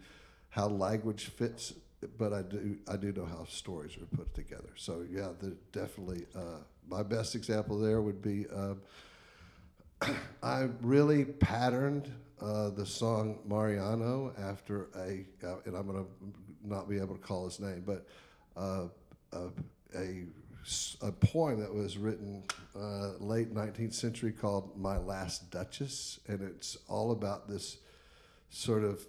how 0.51 0.67
language 0.69 1.27
fits, 1.27 1.75
but 2.19 2.33
I 2.33 2.43
do 2.43 2.77
I 2.89 2.97
do 2.97 3.13
know 3.13 3.25
how 3.27 3.45
stories 3.45 3.97
are 3.99 4.17
put 4.17 4.35
together. 4.35 4.71
So 4.77 5.05
yeah, 5.09 5.29
the, 5.39 5.57
definitely. 5.73 6.27
Uh, 6.35 6.59
my 6.89 7.03
best 7.03 7.35
example 7.35 7.79
there 7.79 8.03
would 8.03 8.21
be. 8.21 8.47
Um, 8.49 8.81
I 10.43 10.69
really 10.83 11.25
patterned 11.25 12.11
uh, 12.41 12.71
the 12.71 12.85
song 12.85 13.39
Mariano 13.47 14.33
after 14.39 14.89
a, 14.97 15.25
uh, 15.47 15.57
and 15.65 15.77
I'm 15.77 15.87
going 15.87 16.05
to 16.05 16.11
not 16.65 16.89
be 16.89 16.99
able 16.99 17.15
to 17.15 17.21
call 17.21 17.45
his 17.45 17.61
name, 17.61 17.83
but 17.87 18.07
uh, 18.57 18.89
a, 19.33 19.49
a 19.97 20.25
a 21.03 21.13
poem 21.13 21.61
that 21.61 21.73
was 21.73 21.99
written 21.99 22.43
uh, 22.75 23.11
late 23.19 23.55
19th 23.55 23.93
century 23.93 24.33
called 24.33 24.79
"My 24.79 24.97
Last 24.97 25.51
Duchess," 25.51 26.21
and 26.27 26.41
it's 26.41 26.77
all 26.89 27.13
about 27.13 27.49
this 27.49 27.79
sort 28.49 28.85
of 28.85 29.07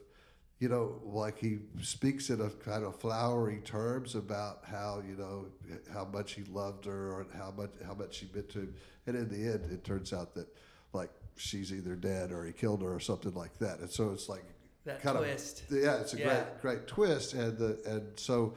you 0.59 0.69
know, 0.69 1.01
like 1.03 1.38
he 1.38 1.59
speaks 1.81 2.29
in 2.29 2.39
a 2.39 2.50
kind 2.50 2.85
of 2.85 3.00
flowery 3.00 3.59
terms 3.65 4.15
about 4.15 4.59
how 4.63 5.03
you 5.05 5.15
know 5.15 5.47
how 5.93 6.05
much 6.05 6.33
he 6.33 6.43
loved 6.45 6.85
her 6.85 7.12
or 7.12 7.27
how 7.38 7.53
much 7.55 7.71
how 7.85 7.93
much 7.93 8.15
she 8.15 8.29
meant 8.33 8.50
to 8.50 8.59
him, 8.59 8.75
and 9.05 9.15
in 9.17 9.29
the 9.29 9.51
end, 9.51 9.69
it 9.71 9.83
turns 9.83 10.13
out 10.13 10.33
that 10.35 10.47
like 10.93 11.12
she's 11.35 11.74
either 11.74 11.95
dead 11.95 12.31
or 12.31 12.45
he 12.45 12.53
killed 12.53 12.81
her 12.81 12.93
or 12.93 13.01
something 13.01 13.33
like 13.33 13.57
that, 13.59 13.79
and 13.79 13.89
so 13.89 14.12
it's 14.12 14.29
like 14.29 14.45
That 14.86 15.01
kind 15.01 15.18
twist. 15.18 15.63
of 15.70 15.77
yeah, 15.77 16.00
it's 16.01 16.13
a 16.13 16.18
Yeah. 16.20 16.44
great 16.62 16.62
great 16.62 16.88
twist, 16.88 17.34
and 17.34 17.58
the 17.58 17.80
and 17.86 18.20
so. 18.20 18.54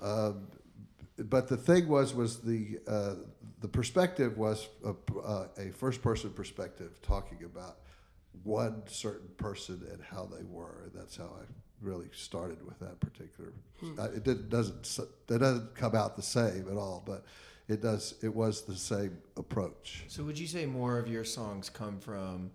Um, 0.00 0.48
but 1.18 1.48
the 1.48 1.56
thing 1.56 1.88
was, 1.88 2.14
was 2.14 2.40
the 2.40 2.78
uh, 2.86 3.14
the 3.60 3.68
perspective 3.68 4.36
was 4.36 4.68
a, 4.84 4.94
uh, 5.18 5.46
a 5.56 5.70
first 5.70 6.02
person 6.02 6.30
perspective, 6.30 7.00
talking 7.00 7.38
about 7.44 7.78
one 8.42 8.82
certain 8.86 9.28
person 9.38 9.82
and 9.92 10.02
how 10.02 10.26
they 10.26 10.44
were, 10.44 10.82
and 10.84 10.92
that's 10.94 11.16
how 11.16 11.24
I 11.24 11.44
really 11.80 12.08
started 12.12 12.64
with 12.66 12.78
that 12.80 13.00
particular. 13.00 13.52
Hmm. 13.80 13.98
Uh, 13.98 14.04
it 14.16 14.24
did, 14.24 14.50
doesn't 14.50 14.98
it 15.30 15.38
doesn't 15.38 15.74
come 15.74 15.94
out 15.94 16.16
the 16.16 16.22
same 16.22 16.66
at 16.70 16.76
all, 16.76 17.02
but 17.06 17.24
it 17.68 17.80
does. 17.80 18.14
It 18.22 18.34
was 18.34 18.62
the 18.62 18.76
same 18.76 19.16
approach. 19.38 20.04
So 20.08 20.22
would 20.24 20.38
you 20.38 20.46
say 20.46 20.66
more 20.66 20.98
of 20.98 21.08
your 21.08 21.24
songs 21.24 21.70
come 21.70 21.98
from 21.98 22.50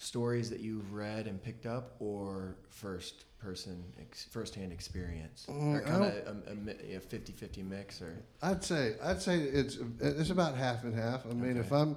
stories 0.00 0.48
that 0.48 0.60
you've 0.60 0.92
read 0.94 1.26
and 1.26 1.42
picked 1.42 1.66
up, 1.66 1.94
or 2.00 2.56
first 2.70 3.24
person, 3.38 3.84
ex- 4.00 4.24
first 4.30 4.54
hand 4.54 4.72
experience, 4.72 5.46
Mm, 5.48 5.74
or 5.74 5.80
kind 5.82 6.04
of 6.04 6.12
a, 6.26 6.94
a, 6.94 6.96
a 6.96 7.00
50-50 7.00 7.68
mix, 7.68 8.00
or? 8.00 8.16
I'd 8.42 8.64
say 8.64 8.94
I'd 9.02 9.20
say 9.20 9.38
it's 9.38 9.76
it's 10.00 10.30
about 10.30 10.56
half 10.56 10.84
and 10.84 10.94
half. 10.94 11.26
I 11.26 11.34
mean, 11.34 11.58
if 11.58 11.70
I'm 11.70 11.96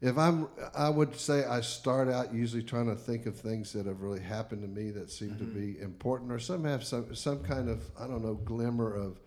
if 0.00 0.16
I'm 0.16 0.48
I 0.74 0.88
would 0.88 1.14
say 1.16 1.44
I 1.44 1.60
start 1.60 2.08
out 2.08 2.32
usually 2.32 2.62
trying 2.62 2.86
to 2.88 2.96
think 2.96 3.26
of 3.26 3.36
things 3.38 3.72
that 3.74 3.84
have 3.86 4.00
really 4.00 4.20
happened 4.20 4.62
to 4.62 4.68
me 4.68 4.90
that 4.92 5.10
seem 5.10 5.36
to 5.36 5.44
be 5.44 5.78
important, 5.80 6.32
or 6.32 6.38
some 6.38 6.64
have 6.64 6.82
some 6.82 7.14
some 7.14 7.42
kind 7.44 7.68
of 7.68 7.82
I 8.00 8.06
don't 8.06 8.24
know 8.24 8.34
glimmer 8.34 8.94
of 8.94 9.20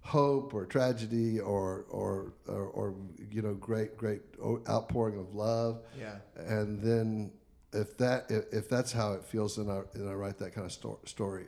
hope 0.00 0.54
or 0.54 0.64
tragedy 0.64 1.40
or 1.40 1.84
or 1.90 2.32
or, 2.46 2.62
or 2.66 2.94
you 3.30 3.42
know 3.42 3.54
great 3.54 3.96
great 3.96 4.22
outpouring 4.68 5.18
of 5.18 5.34
love. 5.34 5.80
Yeah, 5.98 6.16
and 6.36 6.80
then 6.80 7.30
if 7.72 7.96
that 7.98 8.30
if, 8.30 8.44
if 8.52 8.68
that's 8.68 8.92
how 8.92 9.12
it 9.12 9.24
feels 9.24 9.56
then 9.56 9.68
I, 9.70 9.82
then 9.94 10.08
I 10.08 10.12
write 10.12 10.38
that 10.38 10.54
kind 10.54 10.64
of 10.64 10.72
sto- 10.72 11.00
story 11.04 11.46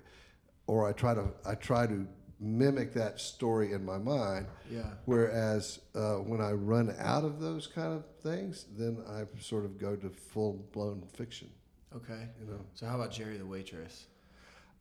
or 0.67 0.89
I 0.89 0.93
try 0.93 1.15
to 1.15 1.29
I 1.47 1.55
try 1.55 1.87
to 1.87 2.07
mimic 2.43 2.95
that 2.95 3.21
story 3.21 3.73
in 3.73 3.85
my 3.85 3.99
mind 3.99 4.47
yeah. 4.71 4.83
whereas 5.05 5.81
uh, 5.95 6.15
when 6.17 6.41
I 6.41 6.53
run 6.53 6.95
out 6.99 7.25
of 7.25 7.39
those 7.41 7.67
kind 7.67 7.93
of 7.93 8.05
things 8.23 8.65
then 8.77 8.99
I 9.09 9.25
sort 9.41 9.65
of 9.65 9.79
go 9.79 9.97
to 9.97 10.09
full 10.11 10.65
blown 10.73 11.03
fiction 11.15 11.51
Okay. 11.95 12.29
you 12.41 12.47
know 12.47 12.61
So 12.75 12.87
how 12.87 12.95
about 12.97 13.13
Sherry 13.13 13.37
the 13.37 13.47
waitress? 13.47 14.07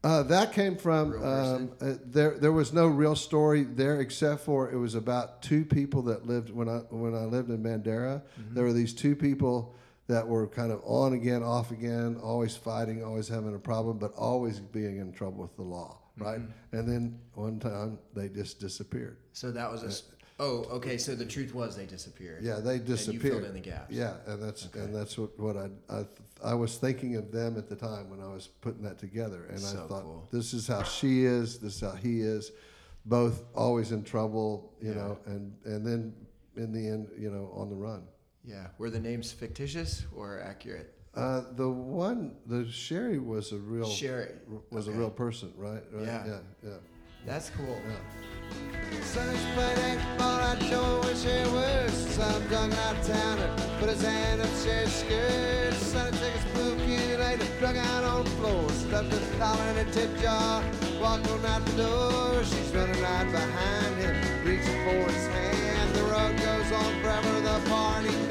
uh, 0.03 0.23
that 0.23 0.53
came 0.53 0.77
from 0.77 1.21
um, 1.23 1.71
uh, 1.81 1.95
there. 2.05 2.37
There 2.37 2.53
was 2.53 2.71
no 2.71 2.87
real 2.87 3.15
story 3.17 3.63
there, 3.65 3.99
except 3.99 4.45
for 4.45 4.71
it 4.71 4.77
was 4.77 4.95
about 4.95 5.41
two 5.41 5.65
people 5.65 6.03
that 6.03 6.25
lived 6.25 6.51
when 6.51 6.69
I 6.69 6.77
when 6.89 7.13
I 7.13 7.25
lived 7.25 7.49
in 7.49 7.61
Bandera. 7.61 8.21
There 8.53 8.63
were 8.63 8.71
these 8.71 8.93
two 8.93 9.13
people 9.13 9.75
that 10.09 10.27
were 10.27 10.47
kind 10.47 10.71
of 10.71 10.81
on 10.83 11.13
again, 11.13 11.43
off 11.43 11.69
again, 11.71 12.17
always 12.21 12.55
fighting, 12.55 13.03
always 13.03 13.27
having 13.27 13.53
a 13.55 13.59
problem, 13.59 13.99
but 13.99 14.11
always 14.17 14.59
being 14.59 14.97
in 14.97 15.13
trouble 15.13 15.43
with 15.43 15.55
the 15.55 15.61
law, 15.61 15.99
mm-hmm. 16.17 16.23
right? 16.27 16.41
And 16.71 16.87
then 16.89 17.19
one 17.35 17.59
time 17.59 17.99
they 18.15 18.27
just 18.27 18.59
disappeared. 18.59 19.17
So 19.33 19.51
that 19.51 19.71
was 19.71 19.83
a. 19.83 19.87
s- 19.87 20.03
uh, 20.11 20.15
Oh, 20.41 20.63
okay. 20.77 20.97
So 20.97 21.15
the 21.15 21.25
truth 21.25 21.53
was 21.53 21.75
they 21.75 21.85
disappeared. 21.85 22.45
Yeah, 22.45 22.61
they 22.61 22.75
And 22.75 22.85
disappeared. 22.85 23.23
you 23.23 23.29
filled 23.29 23.43
in 23.43 23.53
the 23.53 23.59
gaps. 23.59 23.93
Yeah, 23.93 24.13
and 24.25 24.41
that's 24.41 24.67
Okay. 24.67 24.79
and 24.79 24.95
that's 24.95 25.17
what, 25.17 25.37
what 25.37 25.57
I, 25.57 25.67
I 25.93 26.05
I 26.41 26.53
was 26.53 26.77
thinking 26.77 27.17
of 27.17 27.29
them 27.33 27.57
at 27.57 27.67
the 27.67 27.75
time 27.75 28.09
when 28.09 28.21
I 28.21 28.31
was 28.33 28.47
putting 28.47 28.81
that 28.83 28.97
together, 28.97 29.47
and 29.49 29.59
So 29.59 29.83
I 29.83 29.87
thought 29.89 30.03
cool. 30.03 30.29
this 30.31 30.53
is 30.53 30.65
how 30.65 30.83
she 30.83 31.25
is, 31.25 31.59
this 31.59 31.75
is 31.75 31.81
how 31.81 31.91
he 31.91 32.21
is, 32.21 32.53
both 33.05 33.43
always 33.53 33.91
in 33.91 34.01
trouble, 34.01 34.73
you 34.81 34.91
Yeah. 34.91 34.95
know, 34.95 35.19
and 35.25 35.53
and 35.65 35.85
then 35.85 36.13
in 36.55 36.71
the 36.71 36.87
end, 36.87 37.09
you 37.19 37.29
know, 37.31 37.51
on 37.53 37.69
the 37.69 37.75
run. 37.75 38.03
Yeah. 38.49 38.67
Were 38.79 38.89
the 38.89 38.99
names 38.99 39.31
fictitious 39.31 40.05
or 40.15 40.41
accurate? 40.41 40.93
Uh, 41.15 41.41
the 41.55 41.69
one, 41.69 42.35
the 42.45 42.67
Sherry 42.69 43.19
was 43.19 43.51
a 43.51 43.57
real 43.57 43.89
Sherry. 43.89 44.31
was 44.71 44.87
a 44.87 44.91
real 44.91 45.09
person, 45.09 45.53
right? 45.57 45.83
right? 45.91 46.05
Yeah. 46.05 46.25
yeah, 46.25 46.37
yeah. 46.63 46.69
That's 47.25 47.49
cool. 47.51 47.79
yeah. 47.87 49.01
Sunny's 49.03 49.45
playing 49.53 49.99
all 50.19 50.39
I 50.39 50.55
Joe 50.69 51.01
wish 51.03 51.25
it 51.25 51.51
was 51.51 51.91
some 52.15 52.47
drunk 52.47 52.73
out 52.73 53.03
town 53.03 53.37
put 53.79 53.89
his 53.89 54.01
hand 54.01 54.41
up 54.41 54.49
Sherry's 54.63 54.93
skirt. 54.93 55.73
Sunny 55.73 56.11
took 56.17 56.31
his 56.31 56.45
blue 56.53 56.75
kitty 56.85 57.17
later, 57.17 57.45
drunk 57.59 57.77
out 57.77 58.03
on 58.03 58.23
the 58.25 58.29
floor, 58.31 58.69
stuffed 58.69 59.13
a 59.13 59.39
dollar 59.39 59.63
in 59.71 59.87
a 59.87 59.91
tip 59.91 60.09
jar, 60.19 60.63
walked 60.99 61.29
on 61.29 61.45
out 61.45 61.65
the 61.65 61.83
door. 61.83 62.43
She's 62.43 62.73
running 62.73 63.01
right 63.01 63.31
behind 63.31 63.95
him, 63.97 64.45
reaching 64.45 64.79
for 64.85 65.11
his 65.11 65.27
hand. 65.27 65.95
The 65.95 66.03
road 66.03 66.37
goes 66.37 66.71
on 66.71 67.01
forever, 67.01 67.41
the 67.41 67.69
party 67.69 68.28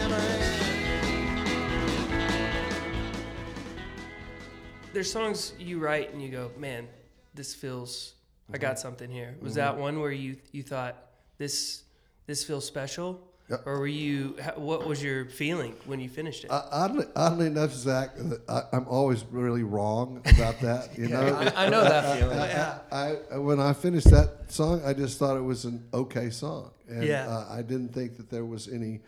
There's 4.93 5.11
songs 5.11 5.53
you 5.59 5.79
write 5.79 6.13
and 6.13 6.23
you 6.23 6.29
go, 6.31 6.51
man, 6.59 6.87
this 7.35 7.55
feels. 7.55 8.15
I 8.51 8.53
Mm-hmm. 8.55 8.63
got 8.63 8.79
something 8.79 9.11
here. 9.11 9.37
Was 9.43 9.57
that 9.57 9.77
one 9.77 10.01
where 10.01 10.11
you 10.11 10.37
you 10.53 10.63
thought 10.63 10.97
this 11.37 11.83
this 12.27 12.45
feels 12.45 12.65
special, 12.65 13.21
Yep. 13.51 13.63
or 13.67 13.81
were 13.81 13.87
you? 13.87 14.37
What 14.57 14.87
was 14.87 15.03
your 15.03 15.27
feeling 15.27 15.75
when 15.85 16.01
you 16.01 16.09
finished 16.09 16.45
it? 16.45 16.51
Uh, 16.51 16.63
oddly, 16.71 17.05
oddly 17.15 17.47
enough, 17.49 17.73
Zach, 17.75 18.11
I, 18.49 18.63
I'm 18.73 18.87
always 18.89 19.23
really 19.31 19.65
wrong 19.65 20.23
about 20.25 20.59
that. 20.61 20.97
You 20.99 21.09
know, 21.09 21.21
I, 21.55 21.67
I 21.67 21.69
know 21.69 21.85
that 21.85 22.19
feeling. 22.19 22.39
I, 22.39 22.79
I, 22.91 23.17
I- 23.35 23.39
when 23.39 23.61
I 23.61 23.75
finished 23.75 24.11
that 24.11 24.51
song, 24.51 24.81
I 24.83 24.95
just 24.95 25.19
thought 25.19 25.37
it 25.37 25.45
was 25.45 25.67
an 25.67 25.85
okay 25.93 26.31
song, 26.31 26.71
and 26.89 27.05
Yeah. 27.05 27.29
uh, 27.29 27.49
I 27.51 27.61
didn't 27.61 27.93
think 27.93 28.17
that 28.17 28.31
there 28.31 28.47
was 28.47 28.67
any 28.69 29.01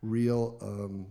real, 0.00 0.56
um, 0.62 1.06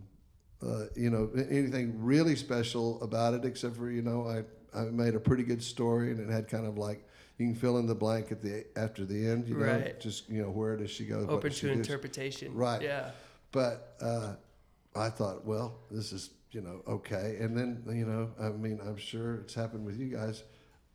uh, 0.62 0.86
you 0.96 1.10
know, 1.10 1.30
anything 1.50 1.94
really 2.04 2.36
special 2.36 3.02
about 3.04 3.34
it, 3.34 3.46
except 3.46 3.76
for 3.76 3.90
you 3.90 4.02
know, 4.02 4.28
I 4.28 4.44
I 4.78 4.86
made 4.86 5.16
a 5.16 5.20
pretty 5.20 5.44
good 5.44 5.64
story, 5.64 6.12
and 6.12 6.20
it 6.20 6.32
had 6.32 6.48
kind 6.48 6.66
of 6.66 6.78
like 6.78 7.08
you 7.38 7.48
can 7.48 7.56
fill 7.56 7.78
in 7.78 7.88
the 7.88 7.96
blank 7.96 8.32
at 8.32 8.42
the 8.42 8.66
after 8.76 9.06
the 9.06 9.28
end. 9.28 9.48
You 9.48 9.56
know, 9.56 9.66
Right. 9.66 10.00
just 10.00 10.30
you 10.30 10.42
know 10.42 10.50
where 10.50 10.78
does 10.78 10.92
she 10.92 11.06
go? 11.06 11.26
Open 11.30 11.52
to 11.52 11.68
do? 11.68 11.74
interpretation. 11.74 12.54
Right. 12.54 12.82
Yeah. 12.82 13.12
But 13.52 13.96
uh, 14.02 14.34
I 14.96 15.10
thought, 15.10 15.46
well, 15.46 15.80
this 15.92 16.12
is 16.12 16.32
you 16.52 16.62
know 16.62 16.82
okay. 16.88 17.38
And 17.40 17.58
then 17.58 17.84
you 17.96 18.06
know, 18.06 18.32
I 18.40 18.50
mean, 18.50 18.80
I'm 18.86 18.98
sure 18.98 19.36
it's 19.36 19.54
happened 19.54 19.86
with 19.86 20.00
you 20.00 20.08
guys. 20.08 20.44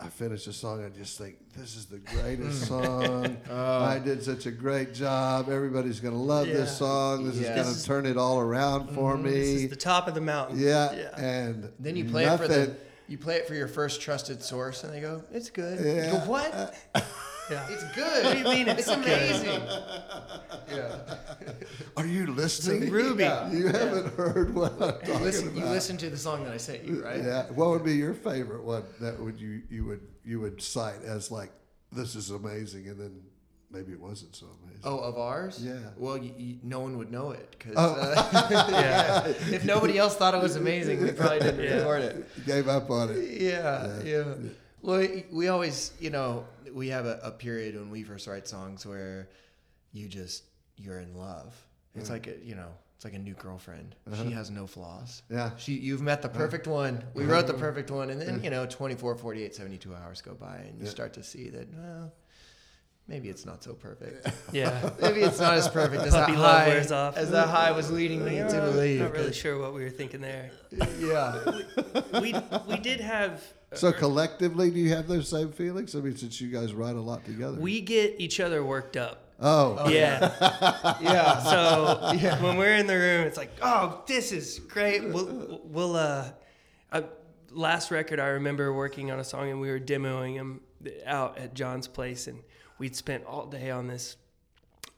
I 0.02 0.08
finish 0.08 0.46
a 0.46 0.52
song, 0.52 0.84
I 0.84 0.88
just 0.88 1.18
think 1.18 1.36
this 1.54 1.76
is 1.76 1.86
the 1.86 1.98
greatest 1.98 2.64
mm. 2.64 2.68
song. 2.68 3.36
Oh. 3.50 3.84
I 3.84 3.98
did 3.98 4.22
such 4.22 4.46
a 4.46 4.50
great 4.50 4.94
job. 4.94 5.50
Everybody's 5.50 6.00
gonna 6.00 6.16
love 6.22 6.46
Yeah. 6.46 6.54
this 6.54 6.78
song. 6.78 7.26
This 7.26 7.36
Yeah. 7.36 7.42
is 7.42 7.48
gonna 7.48 7.62
This 7.74 7.84
turn 7.84 8.06
it 8.06 8.16
all 8.16 8.38
around 8.38 8.90
for 8.94 9.14
mm-hmm. 9.14 9.24
This 9.24 9.34
me. 9.34 9.64
is 9.64 9.70
the 9.70 9.76
top 9.76 10.08
of 10.08 10.14
the 10.14 10.20
mountain. 10.20 10.58
yeah, 10.58 10.92
Yeah. 10.92 11.20
and 11.20 11.70
Then 11.78 11.96
you 11.96 12.04
play 12.04 12.24
it 12.24 12.36
for 12.38 12.48
the 12.48 12.76
you 13.08 13.18
play 13.18 13.36
it 13.36 13.48
for 13.48 13.54
your 13.54 13.66
first 13.66 14.00
trusted 14.00 14.40
source, 14.40 14.84
and 14.84 14.94
they 14.94 15.00
go, 15.00 15.24
"It's 15.32 15.50
good." 15.50 15.80
You 15.80 16.12
go, 16.12 16.18
what? 16.26 16.74
Uh, 16.94 17.00
Yeah. 17.50 17.66
It's 17.68 17.84
good. 17.94 18.24
What 18.24 18.32
do 18.32 18.38
you 18.38 18.44
mean 18.44 18.68
it's 18.68 18.86
good? 18.86 18.98
amazing? 18.98 19.62
yeah. 20.72 20.96
Are 21.96 22.06
you 22.06 22.26
listening? 22.28 22.90
Ruby. 22.90 23.24
You 23.24 23.68
haven't 23.68 24.14
heard 24.14 24.54
what 24.54 24.72
I'm 24.80 24.80
You 24.80 24.90
talking 25.00 25.22
listen, 25.22 25.54
you 25.56 25.62
about. 25.62 25.72
listen 25.72 25.96
to 25.98 26.10
the 26.10 26.16
song 26.16 26.44
that 26.44 26.52
I 26.52 26.58
sent 26.58 26.84
you, 26.84 27.02
right? 27.04 27.22
Yeah. 27.22 27.46
What 27.50 27.70
would 27.70 27.84
be 27.84 27.94
your 27.94 28.14
favorite 28.14 28.62
one 28.64 28.84
that 29.00 29.18
would 29.18 29.40
you 29.40 29.62
you 29.70 29.84
would 29.86 30.00
you 30.24 30.40
would 30.40 30.62
cite 30.62 31.02
as 31.04 31.30
like 31.30 31.50
this 31.92 32.14
is 32.14 32.30
amazing, 32.30 32.86
and 32.88 33.00
then 33.00 33.20
maybe 33.70 33.92
it 33.92 34.00
wasn't 34.00 34.34
so 34.36 34.46
amazing. 34.62 34.80
Oh, 34.84 34.98
of 35.00 35.18
ours? 35.18 35.60
Yeah. 35.64 35.74
Well, 35.96 36.16
you, 36.16 36.32
you, 36.36 36.58
no 36.62 36.80
one 36.80 36.96
would 36.98 37.10
know 37.10 37.32
it 37.32 37.50
because 37.58 37.74
Oh. 37.76 37.94
Uh, 37.98 38.68
yeah. 38.70 39.26
if 39.54 39.64
nobody 39.64 39.98
else 39.98 40.14
thought 40.16 40.34
it 40.34 40.42
was 40.42 40.54
amazing, 40.56 41.02
we 41.02 41.10
probably 41.12 41.40
didn't 41.40 41.64
Yeah. 41.64 41.76
record 41.78 42.02
it. 42.02 42.46
Gave 42.46 42.68
up 42.68 42.90
on 42.90 43.10
it. 43.10 43.40
Yeah, 43.40 44.00
yeah. 44.04 44.24
Well, 44.82 45.06
we 45.30 45.48
always, 45.48 45.92
you 46.00 46.10
know, 46.10 46.46
we 46.72 46.88
have 46.88 47.06
a, 47.06 47.20
a 47.22 47.30
period 47.30 47.76
when 47.76 47.90
we 47.90 48.02
first 48.02 48.26
write 48.26 48.48
songs 48.48 48.86
where 48.86 49.28
you 49.92 50.08
just 50.08 50.44
you're 50.76 51.00
in 51.00 51.16
love. 51.16 51.54
It's 51.94 52.08
mm. 52.08 52.12
like 52.12 52.26
a, 52.26 52.34
you 52.42 52.54
know, 52.54 52.68
it's 53.00 53.04
like 53.04 53.14
a 53.14 53.18
new 53.18 53.34
girlfriend. 53.34 53.94
She 54.12 54.20
uh-huh. 54.20 54.30
has 54.30 54.50
no 54.50 54.66
flaws. 54.66 55.22
Yeah. 55.30 55.50
She 55.56 55.72
you've 55.72 56.02
met 56.02 56.22
the 56.22 56.28
uh-huh. 56.28 56.38
perfect 56.38 56.66
one. 56.66 57.02
We 57.14 57.24
uh-huh. 57.24 57.32
wrote 57.32 57.46
the 57.46 57.54
perfect 57.54 57.90
one 57.90 58.10
and 58.10 58.20
then, 58.20 58.44
you 58.44 58.50
know, 58.50 58.66
24, 58.66 59.16
48, 59.16 59.54
72 59.54 59.94
hours 59.94 60.20
go 60.20 60.34
by 60.34 60.56
and 60.56 60.78
you 60.78 60.86
start 60.86 61.14
to 61.14 61.22
see 61.22 61.48
that 61.50 61.68
well, 61.74 62.12
maybe 63.08 63.28
it's 63.28 63.46
not 63.46 63.62
so 63.64 63.72
perfect. 63.74 64.28
Yeah. 64.52 64.90
maybe 65.00 65.20
it's 65.20 65.40
not 65.40 65.54
as 65.54 65.68
perfect 65.68 66.02
as 66.02 66.12
that 66.12 66.26
Puppy 66.26 66.36
love 66.36 66.58
high 66.58 66.68
wears 66.68 66.92
off. 66.92 67.16
as 67.16 67.30
that 67.30 67.48
high 67.48 67.72
was 67.72 67.90
leading 67.90 68.24
me 68.24 68.36
to 68.36 68.70
believe. 68.70 69.00
Not 69.00 69.12
really 69.12 69.32
sure 69.32 69.58
what 69.58 69.74
we 69.74 69.82
were 69.82 69.90
thinking 69.90 70.20
there. 70.20 70.50
Yeah. 70.98 71.60
We 72.20 72.34
we 72.68 72.76
did 72.76 73.00
have 73.00 73.42
So 73.74 73.92
collectively, 73.92 74.70
do 74.70 74.80
you 74.80 74.90
have 74.90 75.06
those 75.06 75.28
same 75.28 75.52
feelings? 75.52 75.94
I 75.94 76.00
mean, 76.00 76.16
since 76.16 76.40
you 76.40 76.48
guys 76.48 76.74
write 76.74 76.96
a 76.96 77.00
lot 77.00 77.24
together. 77.24 77.58
we 77.58 77.80
get 77.80 78.16
each 78.18 78.40
other 78.40 78.64
worked 78.64 78.96
up. 78.96 79.32
oh, 79.38 79.88
Yeah. 79.88 80.96
Yeah. 81.00 81.42
So 81.44 82.44
when 82.44 82.56
we're 82.56 82.74
in 82.74 82.86
the 82.86 82.98
room, 82.98 83.26
it's 83.26 83.36
like, 83.36 83.52
oh, 83.62 84.02
this 84.06 84.32
is 84.32 84.58
great. 84.58 85.08
We'll, 85.08 85.60
we'll 85.64 85.96
uh, 85.96 86.30
uh, 86.92 87.02
last 87.50 87.90
record 87.90 88.18
I 88.20 88.28
remember 88.28 88.72
working 88.72 89.10
on 89.10 89.20
a 89.20 89.24
song 89.24 89.50
and 89.50 89.60
we 89.60 89.70
were 89.70 89.80
demoing 89.80 90.36
them 90.36 90.60
out 91.06 91.38
at 91.38 91.54
John's 91.54 91.88
place 91.88 92.26
and 92.26 92.40
we'd 92.78 92.96
spent 92.96 93.24
all 93.24 93.46
day 93.46 93.70
on 93.70 93.86
this 93.86 94.16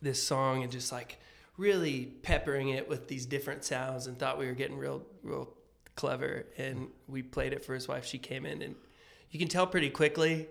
this 0.00 0.22
song 0.22 0.62
and 0.62 0.72
just 0.72 0.90
like 0.92 1.18
really 1.56 2.06
peppering 2.22 2.70
it 2.70 2.88
with 2.88 3.06
these 3.08 3.24
different 3.26 3.64
sounds 3.64 4.06
and 4.06 4.18
thought 4.18 4.38
we 4.38 4.46
were 4.46 4.52
getting 4.52 4.76
real 4.76 5.02
real 5.22 5.48
clever 5.94 6.46
and 6.56 6.88
we 7.08 7.22
played 7.22 7.52
it 7.52 7.64
for 7.64 7.75
his 7.75 7.87
wife 7.87 8.04
she 8.06 8.18
came 8.18 8.46
in 8.46 8.62
and 8.62 8.75
you 9.30 9.38
can 9.38 9.49
tell 9.49 9.66
pretty 9.66 9.90
quickly 9.90 10.46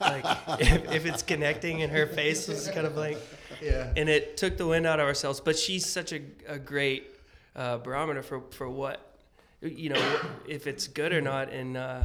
like 0.00 0.24
if, 0.60 0.92
if 0.92 1.06
it's 1.06 1.22
connecting 1.22 1.82
and 1.82 1.92
her 1.92 2.06
face 2.06 2.48
was 2.48 2.68
kind 2.68 2.86
of 2.86 2.96
like 2.96 3.18
Yeah. 3.62 3.92
and 3.96 4.08
it 4.08 4.36
took 4.36 4.56
the 4.56 4.66
wind 4.66 4.86
out 4.86 4.98
of 5.00 5.06
ourselves. 5.06 5.40
But 5.40 5.56
she's 5.56 5.86
such 5.88 6.12
a, 6.12 6.20
a 6.48 6.58
great 6.58 7.10
uh, 7.54 7.78
barometer 7.78 8.22
for, 8.22 8.40
for 8.50 8.68
what, 8.68 9.16
you 9.60 9.90
know, 9.90 10.16
if 10.48 10.66
it's 10.66 10.88
good 10.88 11.12
or 11.12 11.20
not. 11.20 11.50
And 11.50 11.76
uh, 11.76 12.02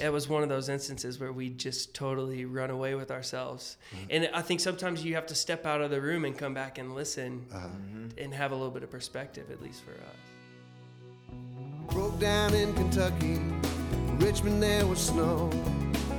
it 0.00 0.12
was 0.12 0.28
one 0.28 0.42
of 0.42 0.48
those 0.48 0.68
instances 0.68 1.20
where 1.20 1.32
we 1.32 1.50
just 1.50 1.94
totally 1.94 2.44
run 2.44 2.70
away 2.70 2.96
with 2.96 3.12
ourselves. 3.12 3.76
And 4.10 4.28
I 4.34 4.42
think 4.42 4.58
sometimes 4.60 5.04
you 5.04 5.14
have 5.14 5.26
to 5.26 5.34
step 5.36 5.66
out 5.66 5.80
of 5.80 5.90
the 5.92 6.00
room 6.00 6.24
and 6.24 6.36
come 6.36 6.54
back 6.54 6.78
and 6.78 6.94
listen 6.96 7.46
and 8.18 8.34
have 8.34 8.50
a 8.50 8.56
little 8.56 8.72
bit 8.72 8.82
of 8.82 8.90
perspective, 8.90 9.50
at 9.52 9.62
least 9.62 9.82
for 9.84 9.92
us. 9.92 10.16
Broke 11.90 12.18
down 12.18 12.54
in 12.54 12.74
Kentucky, 12.74 13.40
Richmond 14.18 14.62
there 14.62 14.86
was 14.86 14.98
snow. 14.98 15.50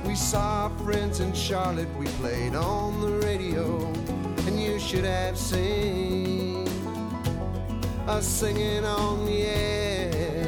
We 0.06 0.14
saw 0.14 0.68
friends 0.84 1.20
in 1.20 1.32
Charlotte, 1.32 1.88
we 1.96 2.06
played 2.20 2.54
on 2.54 3.00
the 3.00 3.26
radio, 3.26 3.86
and 4.46 4.60
you 4.60 4.78
should 4.78 5.04
have 5.04 5.38
seen 5.38 6.66
us 8.06 8.26
singing 8.26 8.84
on 8.84 9.26
the 9.26 9.42
air. 9.42 10.46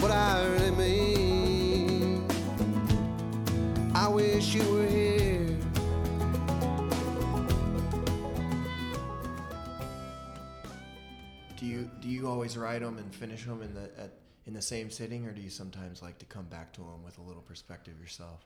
What 0.00 0.10
I 0.10 0.46
really 0.46 0.70
mean, 0.72 2.26
I 3.94 4.08
wish 4.08 4.54
you 4.54 4.64
were 4.72 4.86
here. 4.86 4.99
You 12.20 12.28
always 12.28 12.56
write 12.56 12.82
them 12.82 12.98
and 12.98 13.14
finish 13.14 13.44
them 13.44 13.62
in 13.62 13.74
the 13.74 13.84
at, 13.98 14.12
in 14.46 14.54
the 14.54 14.62
same 14.62 14.90
sitting, 14.90 15.26
or 15.26 15.32
do 15.32 15.40
you 15.40 15.50
sometimes 15.50 16.02
like 16.02 16.18
to 16.18 16.26
come 16.26 16.44
back 16.46 16.72
to 16.74 16.80
them 16.80 17.02
with 17.04 17.18
a 17.18 17.22
little 17.22 17.42
perspective 17.42 17.94
yourself? 18.00 18.44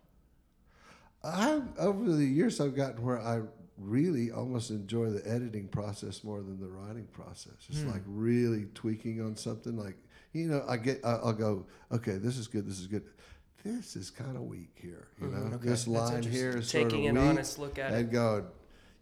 I 1.23 1.61
over 1.79 2.13
the 2.13 2.25
years 2.25 2.61
I've 2.61 2.77
gotten 2.77 3.03
where 3.03 3.19
I 3.21 3.41
really 3.79 4.31
almost 4.31 4.71
enjoy 4.71 5.11
the 5.11 5.27
editing 5.29 5.67
process 5.69 6.23
more 6.23 6.41
than 6.43 6.61
the 6.61 6.69
writing 6.69 7.07
process. 7.13 7.55
It's 7.69 7.83
Hmm. 7.83 7.89
like 7.91 8.03
really 8.07 8.67
tweaking 8.75 9.21
on 9.21 9.37
something. 9.37 9.77
Like 9.77 9.97
you 10.33 10.49
know, 10.49 10.65
I 10.69 10.77
get 10.77 11.01
I- 11.05 11.17
I'll 11.25 11.33
go, 11.33 11.67
okay, 11.93 12.17
this 12.19 12.37
is 12.39 12.47
good, 12.49 12.67
this 12.67 12.79
is 12.81 12.87
good. 12.87 13.05
This 13.65 13.97
is 13.97 14.11
kind 14.11 14.37
of 14.37 14.43
weak 14.43 14.73
here. 14.75 15.09
You 15.21 15.29
know, 15.29 15.55
Okay, 15.55 15.69
this 15.69 15.89
line 15.89 16.23
here 16.23 16.59
is 16.59 16.69
sort 16.69 16.85
of 16.85 16.91
Taking 16.91 17.07
an 17.09 17.15
weak, 17.15 17.25
honest 17.25 17.59
look 17.59 17.79
at 17.79 17.93
it. 17.95 17.97
and 17.99 18.11
going, 18.13 18.45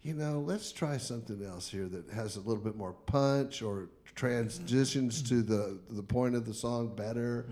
you 0.03 0.13
know, 0.13 0.39
let's 0.39 0.71
try 0.71 0.95
something 0.97 1.43
else 1.43 1.67
here 1.67 1.87
that 1.89 2.09
has 2.11 2.37
a 2.37 2.39
little 2.39 2.63
bit 2.63 2.77
more 2.77 2.93
punch 2.93 3.61
or 3.61 3.89
transitions 4.15 5.21
to 5.29 5.41
the 5.41 5.79
the 5.89 6.03
point 6.03 6.35
of 6.35 6.45
the 6.45 6.53
song 6.53 6.95
better. 6.95 7.45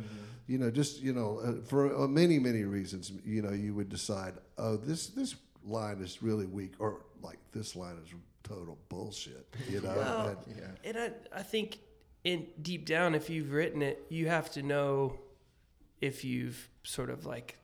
You 0.47 0.58
know, 0.58 0.69
just 0.71 1.02
you 1.02 1.13
know, 1.13 1.39
uh, 1.39 1.65
for 1.65 1.95
uh, 2.04 2.08
many 2.08 2.38
many 2.39 2.63
reasons, 2.63 3.12
you 3.26 3.41
know, 3.41 3.52
you 3.52 3.74
would 3.74 3.89
decide, 3.89 4.34
oh, 4.58 4.76
this 4.78 5.08
this 5.08 5.36
line 5.63 6.02
is 6.02 6.21
really 6.21 6.45
weak, 6.45 6.74
or 6.80 7.02
like 7.21 7.39
this 7.52 7.76
line 7.76 7.97
is 8.04 8.10
total 8.43 8.78
bullshit. 8.89 9.47
You 9.69 9.82
know, 9.82 9.93
Well, 9.95 10.28
And- 10.28 10.56
Yeah. 10.58 10.89
And 10.89 10.97
I, 10.97 11.39
I 11.39 11.43
think 11.43 11.80
in 12.24 12.47
deep 12.62 12.86
down, 12.86 13.15
if 13.15 13.30
you've 13.30 13.52
written 13.52 13.82
it, 13.82 14.04
you 14.10 14.28
have 14.28 14.52
to 14.54 14.62
know 14.62 15.19
if 16.02 16.24
you've 16.26 16.67
sort 16.84 17.10
of 17.10 17.26
like 17.26 17.58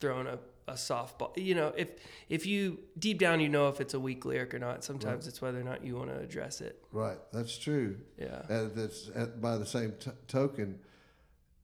thrown 0.00 0.26
a, 0.26 0.38
a 0.68 0.72
softball. 0.72 1.30
You 1.36 1.54
know, 1.54 1.72
if 1.76 1.88
if 2.28 2.44
you 2.46 2.78
deep 2.98 3.18
down 3.18 3.40
you 3.40 3.48
know 3.48 3.68
if 3.68 3.80
it's 3.80 3.94
a 3.94 4.00
weak 4.00 4.24
lyric 4.24 4.52
or 4.54 4.58
not. 4.58 4.82
Sometimes 4.84 5.26
it's 5.28 5.40
whether 5.40 5.60
or 5.60 5.64
not 5.64 5.84
you 5.84 5.96
want 5.96 6.10
to 6.10 6.18
address 6.18 6.60
it. 6.60 6.82
right, 6.92 7.18
that's 7.32 7.56
true. 7.56 7.96
Yeah. 8.18 8.42
And 8.48 8.74
that's 8.74 9.08
and 9.14 9.40
by 9.40 9.58
the 9.58 9.66
same 9.66 9.92
t- 10.00 10.10
token, 10.28 10.80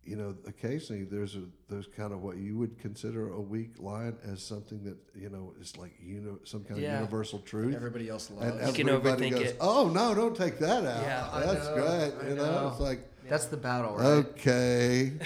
you 0.05 0.17
know, 0.17 0.35
occasionally 0.47 1.05
there's 1.05 1.35
a 1.37 1.43
there's 1.69 1.87
kind 1.97 2.13
of 2.13 2.23
what 2.23 2.37
you 2.37 2.57
would 2.59 2.79
consider 2.79 3.33
a 3.33 3.41
weak 3.41 3.73
line 3.79 4.17
as 4.25 4.43
something 4.43 4.83
that 4.85 4.97
you 5.15 5.31
know 5.31 5.53
is 5.61 5.77
like 5.77 5.93
you 6.01 6.21
know 6.21 6.39
some 6.45 6.63
kind 6.65 6.81
Yeah. 6.81 6.95
of 6.95 7.01
universal 7.01 7.41
truth. 7.41 7.75
Everybody 7.75 8.09
else 8.09 8.31
loves. 8.31 8.47
and 8.57 8.67
You 8.69 8.73
can 8.73 8.89
everybody 8.89 9.31
overthink 9.31 9.35
goes, 9.35 9.43
it. 9.51 9.57
"Oh 9.61 9.89
no, 9.89 10.15
don't 10.15 10.37
take 10.37 10.59
that 10.61 10.85
out. 10.85 11.03
Yeah. 11.03 11.29
I 11.33 11.41
that's 11.41 11.67
know, 11.67 11.75
great." 11.75 12.13
I 12.25 12.29
You 12.31 12.35
know? 12.37 12.45
know. 12.53 12.69
it's 12.69 12.81
like 12.81 13.01
That's 13.29 13.47
the 13.47 13.57
battle, 13.57 13.97
right? 13.97 14.05
okay. 14.07 15.13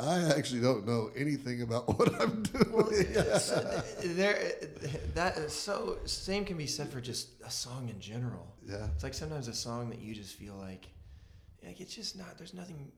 I 0.00 0.22
actually 0.36 0.60
don't 0.60 0.86
know 0.86 1.10
anything 1.16 1.62
about 1.62 1.86
what 1.98 2.20
I'm 2.20 2.42
doing. 2.42 2.64
Well, 2.74 2.88
uh, 2.88 3.82
there, 4.02 4.52
that 5.14 5.36
is 5.38 5.52
so 5.52 5.98
same 6.04 6.44
can 6.44 6.56
be 6.56 6.66
said 6.66 6.88
for 6.90 7.00
just 7.00 7.28
a 7.44 7.50
song 7.50 7.88
in 7.88 8.00
general. 8.00 8.46
yeah, 8.66 8.86
It's 8.94 9.04
like 9.04 9.14
sometimes 9.14 9.48
a 9.48 9.54
song 9.54 9.90
that 9.90 10.00
you 10.00 10.14
just 10.14 10.34
feel 10.34 10.54
like, 10.54 10.86
like 11.64 11.80
it's 11.80 11.94
just 11.94 12.16
not. 12.18 12.36
There's 12.38 12.54
nothing. 12.54 12.90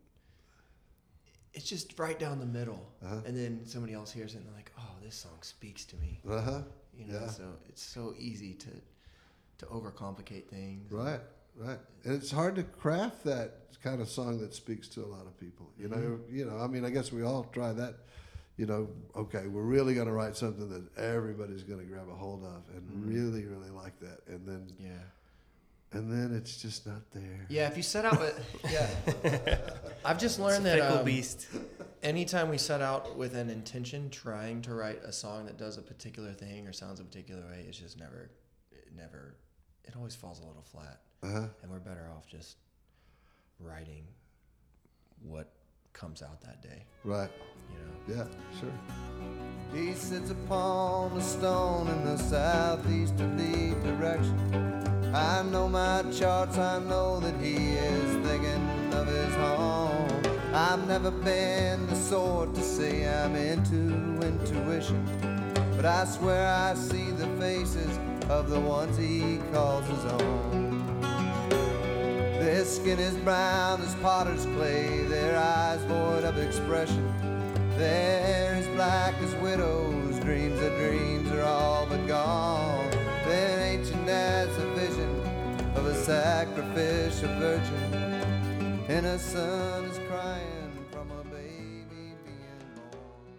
It's 1.54 1.68
just 1.68 1.98
right 1.98 2.18
down 2.18 2.38
the 2.38 2.46
middle, 2.46 2.92
Uh-huh. 3.02 3.20
and 3.26 3.36
then 3.36 3.64
somebody 3.66 3.94
else 3.94 4.12
hears 4.12 4.34
it 4.34 4.38
and 4.38 4.46
they're 4.46 4.54
like, 4.54 4.72
"Oh, 4.78 4.94
this 5.02 5.14
song 5.14 5.38
speaks 5.42 5.84
to 5.86 5.96
me." 5.96 6.20
uh 6.28 6.40
huh. 6.42 6.62
You 6.94 7.06
know, 7.06 7.20
Yeah. 7.20 7.28
so 7.28 7.44
it's 7.68 7.82
so 7.82 8.14
easy 8.18 8.54
to 8.54 8.68
to 9.58 9.66
overcomplicate 9.66 10.48
things. 10.48 10.90
Right, 10.92 11.20
right. 11.56 11.78
And 12.04 12.14
it's 12.14 12.30
hard 12.30 12.54
to 12.56 12.62
craft 12.62 13.24
that 13.24 13.52
kind 13.82 14.00
of 14.00 14.08
song 14.08 14.38
that 14.40 14.54
speaks 14.54 14.88
to 14.88 15.04
a 15.04 15.06
lot 15.06 15.26
of 15.26 15.38
people. 15.38 15.70
You 15.78 15.88
know, 15.88 15.96
Mm-hmm. 15.96 16.36
you 16.36 16.44
know. 16.44 16.58
I 16.58 16.66
mean, 16.66 16.84
I 16.84 16.90
guess 16.90 17.12
we 17.12 17.22
all 17.22 17.44
try 17.52 17.72
that. 17.72 17.94
You 18.56 18.64
know, 18.66 18.88
okay, 19.14 19.46
we're 19.48 19.60
really 19.62 19.92
going 19.94 20.06
to 20.06 20.12
write 20.14 20.34
something 20.34 20.68
that 20.70 20.96
everybody's 20.98 21.62
going 21.62 21.80
to 21.80 21.84
grab 21.86 22.08
a 22.10 22.14
hold 22.14 22.42
of 22.42 22.62
and 22.74 23.04
really, 23.06 23.44
really 23.44 23.68
like 23.70 23.98
that, 24.00 24.20
and 24.28 24.46
then 24.48 24.66
Yeah. 24.80 24.88
and 25.92 26.10
then 26.10 26.34
it's 26.34 26.62
just 26.62 26.86
not 26.86 27.02
there. 27.12 27.44
Yeah, 27.50 27.66
if 27.68 27.76
you 27.76 27.82
set 27.82 28.06
out 28.06 28.18
with 28.18 28.62
yeah, 28.72 28.88
I've 30.06 30.18
just 30.18 30.40
learned 30.40 30.66
It's 30.66 30.76
a 30.76 30.78
that 30.80 30.98
um, 31.00 31.04
beast. 31.04 31.48
anytime 32.02 32.48
we 32.48 32.56
set 32.56 32.80
out 32.80 33.14
with 33.18 33.34
an 33.36 33.50
intention, 33.50 34.08
trying 34.08 34.62
to 34.62 34.74
write 34.74 35.02
a 35.04 35.12
song 35.12 35.44
that 35.46 35.58
does 35.58 35.76
a 35.76 35.82
particular 35.82 36.32
thing 36.32 36.66
or 36.66 36.72
sounds 36.72 36.98
a 36.98 37.04
particular 37.04 37.42
way, 37.42 37.66
it's 37.68 37.78
just 37.78 37.98
never, 37.98 38.30
it 38.72 38.88
never, 38.96 39.34
it 39.84 39.94
always 39.96 40.14
falls 40.14 40.40
a 40.40 40.46
little 40.46 40.62
flat. 40.62 41.00
Uh-huh. 41.22 41.46
And 41.62 41.70
we're 41.70 41.78
better 41.78 42.10
off 42.16 42.26
just 42.26 42.56
writing 43.60 44.04
what 45.22 45.50
comes 45.92 46.22
out 46.22 46.40
that 46.42 46.62
day. 46.62 46.84
Right. 47.04 47.30
You 47.70 48.14
know. 48.14 48.24
Yeah. 48.24 48.60
Sure. 48.60 48.72
He 49.74 49.92
sits 49.94 50.30
upon 50.30 51.16
a 51.16 51.20
stone 51.20 51.88
in 51.88 52.04
the 52.04 52.16
southeasterly 52.16 53.74
direction. 53.82 54.86
I 55.14 55.42
know 55.42 55.68
my 55.68 56.02
charts, 56.12 56.58
I 56.58 56.78
know 56.80 57.20
that 57.20 57.34
he 57.40 57.54
is 57.54 58.26
thinking 58.26 58.92
of 58.92 59.06
his 59.06 59.34
home. 59.36 60.22
I've 60.52 60.86
never 60.86 61.10
been 61.10 61.86
the 61.86 61.96
sort 61.96 62.54
to 62.54 62.62
say 62.62 63.08
I'm 63.08 63.34
into 63.34 64.26
intuition, 64.26 65.04
but 65.76 65.84
I 65.84 66.04
swear 66.04 66.46
I 66.46 66.74
see 66.74 67.10
the 67.12 67.26
faces 67.38 67.98
of 68.28 68.50
the 68.50 68.60
ones 68.60 68.96
he 68.96 69.38
calls 69.52 69.86
his 69.86 70.04
own. 70.04 70.65
Skin 72.66 72.98
is 72.98 73.16
brown 73.18 73.80
as 73.80 73.94
potter's 73.96 74.44
clay, 74.46 75.04
their 75.04 75.38
eyes 75.38 75.80
void 75.84 76.24
of 76.24 76.36
expression. 76.36 77.14
They're 77.78 78.54
as 78.54 78.66
black 78.74 79.14
as 79.22 79.32
widows' 79.36 80.18
dreams, 80.18 80.58
their 80.58 80.76
dreams 80.76 81.30
are 81.30 81.42
all 81.42 81.86
but 81.86 82.04
gone. 82.08 82.90
They're 83.24 83.60
ancient 83.60 84.08
as 84.08 84.48
a 84.58 84.66
vision 84.74 85.20
of 85.76 85.86
a 85.86 85.94
sacrificial 85.94 87.28
virgin, 87.38 88.84
and 88.88 89.06
her 89.06 89.18
son 89.18 89.84
is 89.84 90.00
crying 90.08 90.72
from 90.90 91.08
a 91.12 91.22
baby 91.22 92.16
being 92.24 92.70
born. 92.90 93.34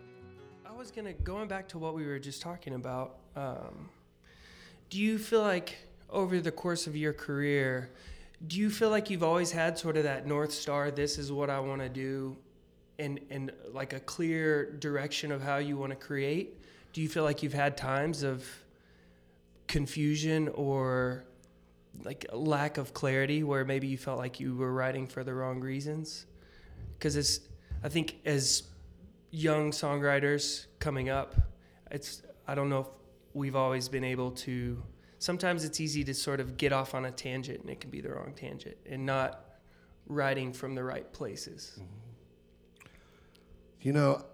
I 0.66 0.72
was 0.72 0.90
gonna 0.90 1.12
going 1.12 1.50
back 1.50 1.68
to 1.70 1.78
what 1.78 1.96
we 1.96 2.06
were 2.06 2.20
just 2.20 2.42
talking 2.42 2.76
about. 2.76 3.18
Um, 3.36 3.90
do 4.90 4.98
you 4.98 5.18
feel 5.18 5.42
like 5.42 5.76
over 6.10 6.40
the 6.40 6.52
course 6.52 6.88
of 6.88 6.96
your 6.96 7.12
career, 7.12 7.92
do 8.46 8.60
you 8.60 8.70
feel 8.70 8.90
like 8.90 9.10
you've 9.10 9.24
always 9.24 9.52
had 9.52 9.80
sort 9.80 9.98
of 9.98 10.04
that 10.04 10.28
north 10.28 10.52
star? 10.52 10.92
This 10.92 11.18
is 11.18 11.32
what 11.32 11.50
I 11.50 11.60
want 11.60 11.82
to 11.82 11.90
do, 11.90 12.38
and 13.00 13.20
and 13.32 13.52
like 13.72 13.94
a 13.94 14.00
clear 14.00 14.74
direction 14.74 15.32
of 15.32 15.42
how 15.42 15.58
you 15.58 15.78
want 15.78 15.92
to 15.92 15.96
create. 15.96 16.62
Do 16.94 17.02
you 17.02 17.10
feel 17.10 17.24
like 17.24 17.42
you've 17.42 17.54
had 17.54 17.78
times 17.78 18.24
of 18.24 18.46
confusion 19.68 20.50
or 20.50 21.26
like 22.04 22.26
lack 22.32 22.78
of 22.78 22.94
clarity 22.94 23.44
where 23.44 23.66
maybe 23.66 23.88
you 23.88 23.98
felt 23.98 24.20
like 24.20 24.40
you 24.40 24.56
were 24.56 24.72
writing 24.72 25.08
for 25.08 25.24
the 25.24 25.34
wrong 25.34 25.60
reasons? 25.60 26.26
Because 26.98 27.16
it's, 27.16 27.40
I 27.84 27.90
think 27.90 28.18
as 28.26 28.64
young 29.32 29.72
songwriters 29.72 30.68
coming 30.80 31.10
up, 31.10 31.36
it's 31.92 32.22
I 32.48 32.56
don't 32.56 32.70
know 32.70 32.82
if 32.82 32.88
we've 33.34 33.56
always 33.56 33.90
been 33.90 34.04
able 34.04 34.32
to. 34.32 34.82
Sometimes 35.20 35.64
it's 35.64 35.80
easy 35.80 36.04
to 36.04 36.14
sort 36.14 36.40
of 36.40 36.58
get 36.58 36.72
off 36.72 36.94
on 36.94 37.06
a 37.06 37.12
tangent, 37.12 37.62
and 37.62 37.70
it 37.70 37.80
can 37.80 37.90
be 37.90 38.02
the 38.02 38.10
wrong 38.10 38.34
tangent, 38.36 38.78
and 38.86 39.06
not 39.06 39.46
writing 40.08 40.54
from 40.54 40.76
the 40.76 40.84
right 40.84 41.12
places. 41.12 41.80
You 43.82 43.94
know, 43.94 44.26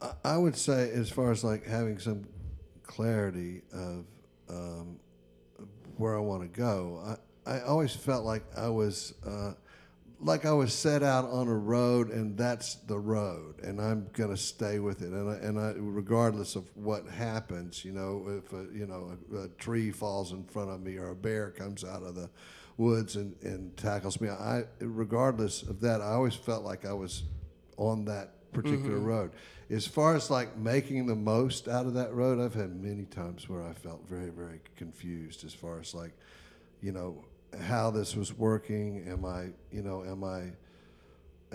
I, 0.00 0.12
I 0.24 0.36
would 0.36 0.56
say 0.56 0.90
as 0.90 1.10
far 1.10 1.30
as 1.30 1.42
like 1.42 1.66
having 1.66 1.98
some 1.98 2.24
clarity 2.82 3.62
of 3.72 4.04
um, 4.48 4.98
where 5.96 6.16
I 6.16 6.20
want 6.20 6.42
to 6.42 6.48
go, 6.48 7.16
I, 7.46 7.56
I 7.56 7.60
always 7.62 7.94
felt 7.94 8.24
like 8.24 8.44
I 8.56 8.68
was 8.68 9.14
uh, 9.26 9.54
like 10.24 10.46
I 10.46 10.52
was 10.52 10.72
set 10.72 11.02
out 11.02 11.24
on 11.28 11.48
a 11.48 11.54
road, 11.54 12.10
and 12.10 12.36
that's 12.38 12.76
the 12.76 12.98
road, 12.98 13.60
and 13.62 13.80
I'm 13.80 14.08
gonna 14.12 14.36
stay 14.36 14.78
with 14.78 15.02
it, 15.02 15.10
and 15.10 15.28
I, 15.28 15.34
and 15.34 15.58
I 15.58 15.74
regardless 15.76 16.54
of 16.54 16.64
what 16.74 17.06
happens, 17.08 17.84
you 17.84 17.92
know, 17.92 18.42
if 18.44 18.52
a, 18.52 18.66
you 18.72 18.86
know 18.86 19.16
a, 19.32 19.44
a 19.44 19.48
tree 19.48 19.90
falls 19.90 20.32
in 20.32 20.44
front 20.44 20.70
of 20.70 20.80
me 20.80 20.96
or 20.96 21.10
a 21.10 21.16
bear 21.16 21.50
comes 21.50 21.84
out 21.84 22.02
of 22.02 22.14
the 22.14 22.30
woods 22.76 23.16
and, 23.16 23.34
and 23.42 23.76
tackles 23.76 24.20
me, 24.20 24.28
I 24.28 24.64
regardless 24.80 25.62
of 25.62 25.80
that, 25.80 26.00
I 26.00 26.12
always 26.12 26.34
felt 26.34 26.64
like 26.64 26.86
I 26.86 26.92
was 26.92 27.24
on 27.76 28.04
that 28.04 28.52
particular 28.52 28.98
mm-hmm. 28.98 29.06
road. 29.06 29.32
As 29.70 29.86
far 29.86 30.14
as 30.14 30.30
like 30.30 30.56
making 30.56 31.06
the 31.06 31.16
most 31.16 31.66
out 31.66 31.86
of 31.86 31.94
that 31.94 32.12
road, 32.12 32.38
I've 32.38 32.54
had 32.54 32.80
many 32.80 33.06
times 33.06 33.48
where 33.48 33.62
I 33.62 33.72
felt 33.72 34.06
very, 34.08 34.30
very 34.30 34.60
confused 34.76 35.44
as 35.44 35.54
far 35.54 35.80
as 35.80 35.94
like, 35.94 36.12
you 36.82 36.92
know, 36.92 37.24
how 37.60 37.90
this 37.90 38.16
was 38.16 38.32
working. 38.32 39.04
Am 39.08 39.24
I, 39.24 39.48
you 39.70 39.82
know, 39.82 40.04
am 40.04 40.24
I, 40.24 40.52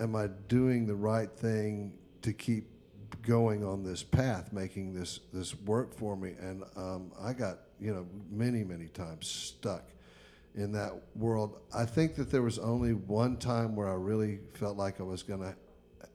am 0.00 0.14
I 0.14 0.28
doing 0.48 0.86
the 0.86 0.94
right 0.94 1.30
thing 1.30 1.92
to 2.22 2.32
keep 2.32 2.66
going 3.22 3.64
on 3.64 3.82
this 3.82 4.02
path, 4.02 4.52
making 4.52 4.94
this 4.94 5.20
this 5.32 5.54
work 5.60 5.94
for 5.94 6.16
me? 6.16 6.34
And 6.40 6.62
um, 6.76 7.12
I 7.20 7.32
got, 7.32 7.58
you 7.80 7.92
know, 7.92 8.06
many, 8.30 8.64
many 8.64 8.88
times 8.88 9.26
stuck 9.26 9.84
in 10.54 10.72
that 10.72 10.92
world. 11.14 11.60
I 11.74 11.84
think 11.84 12.14
that 12.16 12.30
there 12.30 12.42
was 12.42 12.58
only 12.58 12.94
one 12.94 13.36
time 13.36 13.76
where 13.76 13.88
I 13.88 13.94
really 13.94 14.40
felt 14.54 14.76
like 14.76 15.00
I 15.00 15.04
was 15.04 15.22
to, 15.40 15.54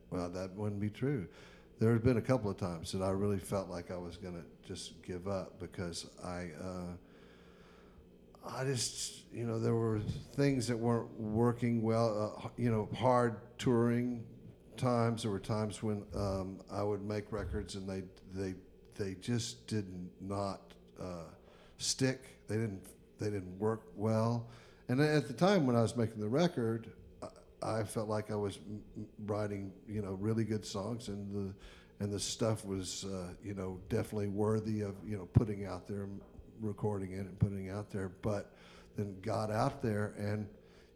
well, 0.10 0.30
that 0.30 0.52
wouldn't 0.56 0.82
be 0.82 0.90
true. 0.90 1.28
There 1.80 1.92
had 1.92 2.04
been 2.04 2.18
a 2.18 2.22
couple 2.22 2.50
of 2.50 2.58
times 2.58 2.92
that 2.92 3.02
I 3.02 3.10
really 3.10 3.40
felt 3.40 3.70
like 3.70 3.92
I 3.92 3.98
was 3.98 4.18
to 4.34 4.44
just 4.68 5.02
give 5.02 5.28
up 5.28 5.60
because 5.60 6.08
I, 6.24 6.50
uh, 6.62 6.94
I 8.46 8.66
just, 8.66 9.24
you 9.34 9.46
know, 9.46 9.60
there 9.60 9.76
were 9.76 10.02
things 10.36 10.68
that 10.68 10.78
weren't 10.78 11.10
working 11.20 11.82
well. 11.82 12.42
Uh, 12.44 12.50
you 12.58 12.72
know, 12.72 12.90
hard 12.96 13.38
touring 13.58 14.24
times. 14.76 15.24
There 15.24 15.32
were 15.32 15.40
times 15.40 15.82
when 15.82 16.04
um, 16.16 16.60
I 16.72 16.84
would 16.84 17.04
make 17.04 17.32
records 17.32 17.76
and 17.76 17.88
they 17.88 18.04
they 18.34 18.56
they 18.96 19.16
just 19.16 19.66
did 19.68 19.86
not 20.20 20.74
uh, 21.02 21.30
stick. 21.78 22.38
They 22.48 22.56
didn't 22.56 22.84
they 23.20 23.28
didn't 23.28 23.58
work 23.60 23.84
well. 23.96 24.48
And 24.90 25.00
at 25.00 25.28
the 25.28 25.34
time 25.34 25.66
when 25.66 25.76
I 25.76 25.82
was 25.82 25.96
making 25.96 26.20
the 26.20 26.28
record, 26.28 26.92
I, 27.22 27.80
I 27.80 27.84
felt 27.84 28.10
like 28.10 28.30
I 28.30 28.36
was 28.36 28.60
m- 28.68 29.08
writing 29.26 29.72
you 29.88 30.02
know 30.02 30.18
really 30.20 30.44
good 30.44 30.66
songs 30.66 31.08
and 31.08 31.34
the 31.34 31.54
and 32.04 32.12
the 32.12 32.20
stuff 32.20 32.66
was 32.66 33.06
uh, 33.06 33.30
you 33.44 33.54
know 33.54 33.80
definitely 33.88 34.28
worthy 34.28 34.82
of 34.82 34.96
you 35.08 35.16
know 35.16 35.28
putting 35.34 35.66
out 35.66 35.88
there 35.88 36.08
recording 36.64 37.12
it 37.12 37.20
and 37.20 37.38
putting 37.40 37.68
it 37.68 37.72
out 37.72 37.92
there, 37.92 38.10
but 38.22 38.56
then 38.96 39.16
got 39.22 39.52
out 39.52 39.82
there 39.82 40.14
and 40.18 40.48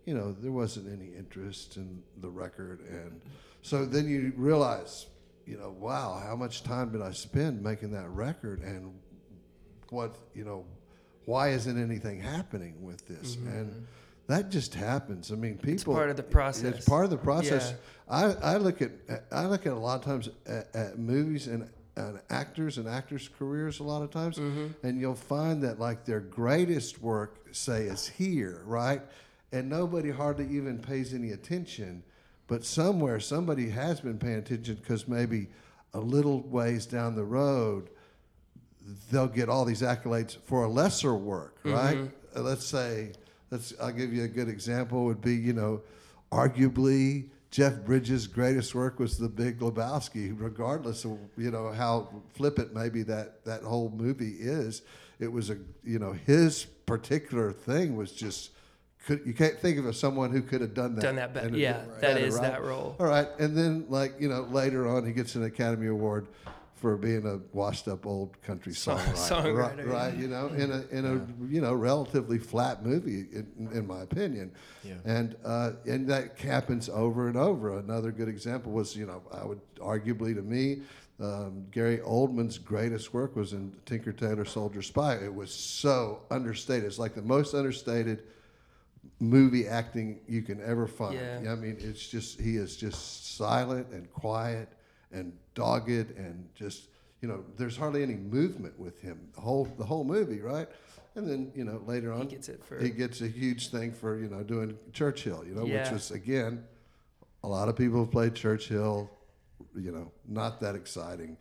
you 0.05 0.13
know 0.13 0.31
there 0.31 0.51
wasn't 0.51 0.87
any 0.87 1.13
interest 1.15 1.77
in 1.77 2.01
the 2.21 2.29
record, 2.29 2.81
and 2.89 3.19
so 3.61 3.85
then 3.85 4.07
you 4.07 4.31
realize, 4.37 5.07
you 5.45 5.57
know, 5.57 5.75
wow, 5.79 6.21
how 6.25 6.35
much 6.35 6.63
time 6.63 6.91
did 6.91 7.01
I 7.01 7.11
spend 7.11 7.61
making 7.61 7.91
that 7.91 8.09
record, 8.09 8.61
and 8.61 8.93
what 9.89 10.15
you 10.33 10.45
know, 10.45 10.65
why 11.25 11.49
isn't 11.49 11.81
anything 11.81 12.21
happening 12.21 12.81
with 12.81 13.05
this? 13.07 13.35
Mm-hmm. 13.35 13.47
And 13.49 13.87
that 14.27 14.49
just 14.49 14.73
happens. 14.73 15.31
I 15.31 15.35
mean, 15.35 15.57
people. 15.57 15.73
It's 15.73 15.83
part 15.83 16.09
of 16.09 16.17
the 16.17 16.23
process. 16.23 16.77
It's 16.77 16.85
part 16.87 17.03
of 17.03 17.11
the 17.11 17.17
process. 17.17 17.73
Yeah. 18.09 18.35
I, 18.41 18.53
I 18.53 18.57
look 18.57 18.81
at 18.81 18.91
I 19.31 19.45
look 19.45 19.65
at 19.65 19.73
a 19.73 19.77
lot 19.77 19.99
of 19.99 20.05
times 20.05 20.29
at, 20.45 20.73
at 20.73 20.99
movies 20.99 21.47
and, 21.47 21.69
and 21.97 22.19
actors 22.29 22.77
and 22.77 22.87
actors' 22.87 23.29
careers 23.37 23.79
a 23.79 23.83
lot 23.83 24.03
of 24.03 24.11
times, 24.11 24.37
and 24.83 25.01
you'll 25.01 25.15
find 25.15 25.61
that 25.63 25.79
like 25.79 26.05
their 26.05 26.19
greatest 26.21 27.01
work, 27.01 27.47
say, 27.51 27.83
is 27.83 28.07
here, 28.07 28.61
right? 28.65 29.01
And 29.51 29.69
nobody 29.69 30.11
hardly 30.11 30.47
even 30.55 30.77
pays 30.79 31.13
any 31.13 31.31
attention, 31.31 32.03
but 32.47 32.63
somewhere 32.63 33.19
somebody 33.19 33.69
has 33.69 33.99
been 33.99 34.17
paying 34.19 34.37
attention 34.37 34.75
because 34.75 35.07
maybe 35.07 35.47
a 35.93 35.99
little 35.99 36.41
ways 36.41 36.85
down 36.85 37.15
the 37.15 37.25
road 37.25 37.89
they'll 39.11 39.27
get 39.27 39.49
all 39.49 39.65
these 39.65 39.81
accolades 39.81 40.37
for 40.45 40.63
a 40.63 40.67
lesser 40.69 41.13
work, 41.15 41.57
right? 41.65 41.97
Uh, 42.35 42.41
let's 42.41 42.65
say, 42.65 43.11
let's. 43.51 43.73
I'll 43.81 43.91
give 43.91 44.13
you 44.13 44.23
a 44.23 44.27
good 44.27 44.47
example. 44.49 45.05
Would 45.05 45.21
be 45.21 45.35
you 45.35 45.53
know, 45.53 45.81
arguably 46.31 47.29
Jeff 47.49 47.85
Bridges' 47.85 48.27
greatest 48.27 48.75
work 48.75 48.99
was 48.99 49.17
The 49.17 49.29
Big 49.29 49.59
Lebowski. 49.59 50.35
Regardless 50.37 51.05
of 51.05 51.17
you 51.37 51.51
know 51.51 51.71
how 51.71 52.09
flippant 52.33 52.73
maybe 52.73 53.03
that 53.03 53.43
that 53.45 53.63
whole 53.63 53.89
movie 53.95 54.35
is, 54.39 54.81
it 55.19 55.31
was 55.31 55.49
a 55.49 55.57
you 55.83 55.99
know 55.99 56.13
his 56.13 56.65
particular 56.85 57.51
thing 57.51 57.95
was 57.95 58.11
just. 58.11 58.51
Could, 59.05 59.21
you 59.25 59.33
can't 59.33 59.57
think 59.57 59.79
of 59.79 59.95
someone 59.95 60.31
who 60.31 60.41
could 60.41 60.59
have 60.59 60.73
done 60.73 60.95
that. 60.95 61.01
Done 61.01 61.15
that 61.15 61.33
better. 61.33 61.55
Yeah, 61.55 61.85
that 62.01 62.17
is 62.17 62.33
right? 62.33 62.41
that 62.41 62.61
role. 62.61 62.97
All 62.99 63.05
right, 63.05 63.29
and 63.39 63.57
then 63.57 63.85
like 63.87 64.15
you 64.19 64.27
know 64.27 64.41
later 64.51 64.85
on 64.85 65.05
he 65.05 65.13
gets 65.13 65.35
an 65.35 65.43
Academy 65.45 65.87
Award 65.87 66.27
for 66.77 66.95
being 66.95 67.25
a 67.25 67.39
washed-up 67.55 68.05
old 68.05 68.39
country 68.43 68.73
Song- 68.73 68.99
songwriter, 68.99 69.55
right, 69.57 69.77
songwriter, 69.77 69.91
right? 69.91 70.15
You 70.15 70.27
know, 70.27 70.47
in 70.49 70.71
a 70.71 70.85
in 70.91 71.05
a 71.05 71.51
you 71.51 71.59
know 71.59 71.73
relatively 71.73 72.37
flat 72.37 72.85
movie, 72.85 73.25
in, 73.31 73.69
in 73.73 73.87
my 73.87 74.01
opinion. 74.01 74.51
Yeah. 74.83 74.95
And 75.05 75.35
uh, 75.43 75.71
and 75.85 76.07
that 76.09 76.37
happens 76.39 76.87
over 76.87 77.27
and 77.27 77.35
over. 77.35 77.79
Another 77.79 78.11
good 78.11 78.29
example 78.29 78.71
was 78.71 78.95
you 78.95 79.07
know 79.07 79.23
I 79.31 79.43
would 79.43 79.59
arguably 79.77 80.35
to 80.35 80.41
me. 80.41 80.81
Um, 81.19 81.65
Gary 81.71 81.97
Oldman's 81.97 82.59
greatest 82.59 83.11
work 83.11 83.35
was 83.35 83.53
in 83.53 83.73
Tinker 83.87 84.13
Tailor 84.13 84.45
Soldier 84.45 84.83
Spy. 84.83 85.15
It 85.15 85.33
was 85.33 85.51
so 85.51 86.21
understated. 86.29 86.85
It's 86.85 86.99
like 86.99 87.15
the 87.15 87.23
most 87.23 87.55
understated 87.55 88.21
movie 89.19 89.67
acting 89.67 90.19
you 90.27 90.43
can 90.43 90.61
ever 90.61 90.85
find. 90.85 91.15
Yeah. 91.15 91.51
I 91.51 91.55
mean, 91.55 91.77
it's 91.79 92.07
just 92.07 92.39
he 92.39 92.57
is 92.57 92.77
just 92.77 93.35
silent 93.35 93.87
and 93.91 94.11
quiet 94.13 94.69
and 95.11 95.33
dogged 95.67 95.89
and 96.17 96.47
just 96.55 96.87
you 97.21 97.27
know 97.27 97.43
there's 97.57 97.75
hardly 97.75 98.03
any 98.03 98.13
movement 98.13 98.77
with 98.79 99.01
him 99.01 99.19
the 99.33 99.41
whole 99.41 99.65
the 99.77 99.83
whole 99.85 100.03
movie 100.03 100.39
right? 100.39 100.67
And 101.15 101.27
then 101.27 101.51
you 101.55 101.63
know 101.65 101.81
later 101.87 102.13
on 102.13 102.21
he 102.21 102.27
gets 102.35 102.47
it 102.47 102.63
for- 102.63 102.77
he 102.79 102.91
gets 102.91 103.21
a 103.21 103.27
huge 103.27 103.69
thing 103.71 103.91
for 103.91 104.19
you 104.19 104.29
know 104.29 104.43
doing 104.43 104.77
Churchill 104.93 105.43
you 105.45 105.55
know 105.55 105.63
which 105.63 105.91
was 105.91 106.11
again 106.11 106.63
a 107.43 107.47
lot 107.47 107.69
of 107.69 107.75
people 107.75 107.99
have 108.01 108.11
played 108.11 108.35
Churchill 108.35 109.09
you 109.75 109.91
know 109.91 110.11
not 110.27 110.61
that 110.61 110.75
exciting 110.75 111.35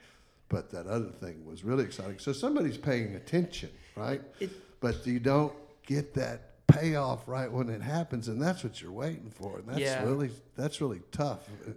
but 0.49 0.71
that 0.71 0.87
other 0.87 1.11
thing 1.11 1.45
was 1.45 1.65
really 1.65 1.85
exciting. 1.85 2.19
So 2.21 2.33
somebody's 2.33 2.79
paying 2.79 3.15
attention 3.17 3.71
right? 3.97 4.23
It- 4.41 4.51
but 4.81 5.07
you 5.07 5.19
don't 5.21 5.53
get 5.87 6.15
that 6.15 6.67
payoff 6.69 7.29
right 7.29 7.51
when 7.51 7.69
it 7.69 7.81
happens 7.83 8.29
and 8.29 8.41
that's 8.41 8.65
what 8.65 8.81
you're 8.81 8.93
waiting 8.93 9.31
for 9.31 9.59
and 9.59 9.69
that's 9.69 9.79
Yeah. 9.81 10.05
really 10.05 10.31
that's 10.57 10.81
really 10.81 11.01
tough 11.13 11.47
uh, 11.69 11.73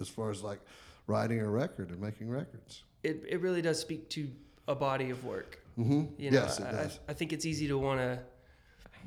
as 0.00 0.08
far 0.08 0.30
as 0.30 0.42
like 0.42 0.60
writing 1.06 1.40
a 1.40 1.48
record 1.48 1.90
and 1.90 2.00
making 2.00 2.28
records 2.28 2.82
It 3.02 3.24
it 3.28 3.40
really 3.40 3.62
does 3.62 3.78
speak 3.80 4.08
to 4.10 4.28
a 4.68 4.74
body 4.74 5.10
of 5.10 5.24
work. 5.24 5.58
mm-hmm. 5.78 6.04
You 6.18 6.30
know, 6.30 6.40
yes 6.40 6.58
it 6.60 6.66
I, 6.66 6.72
does 6.72 6.98
I 7.08 7.12
think 7.14 7.32
it's 7.32 7.46
easy 7.46 7.68
to 7.68 7.78
want 7.78 8.00
to 8.00 8.18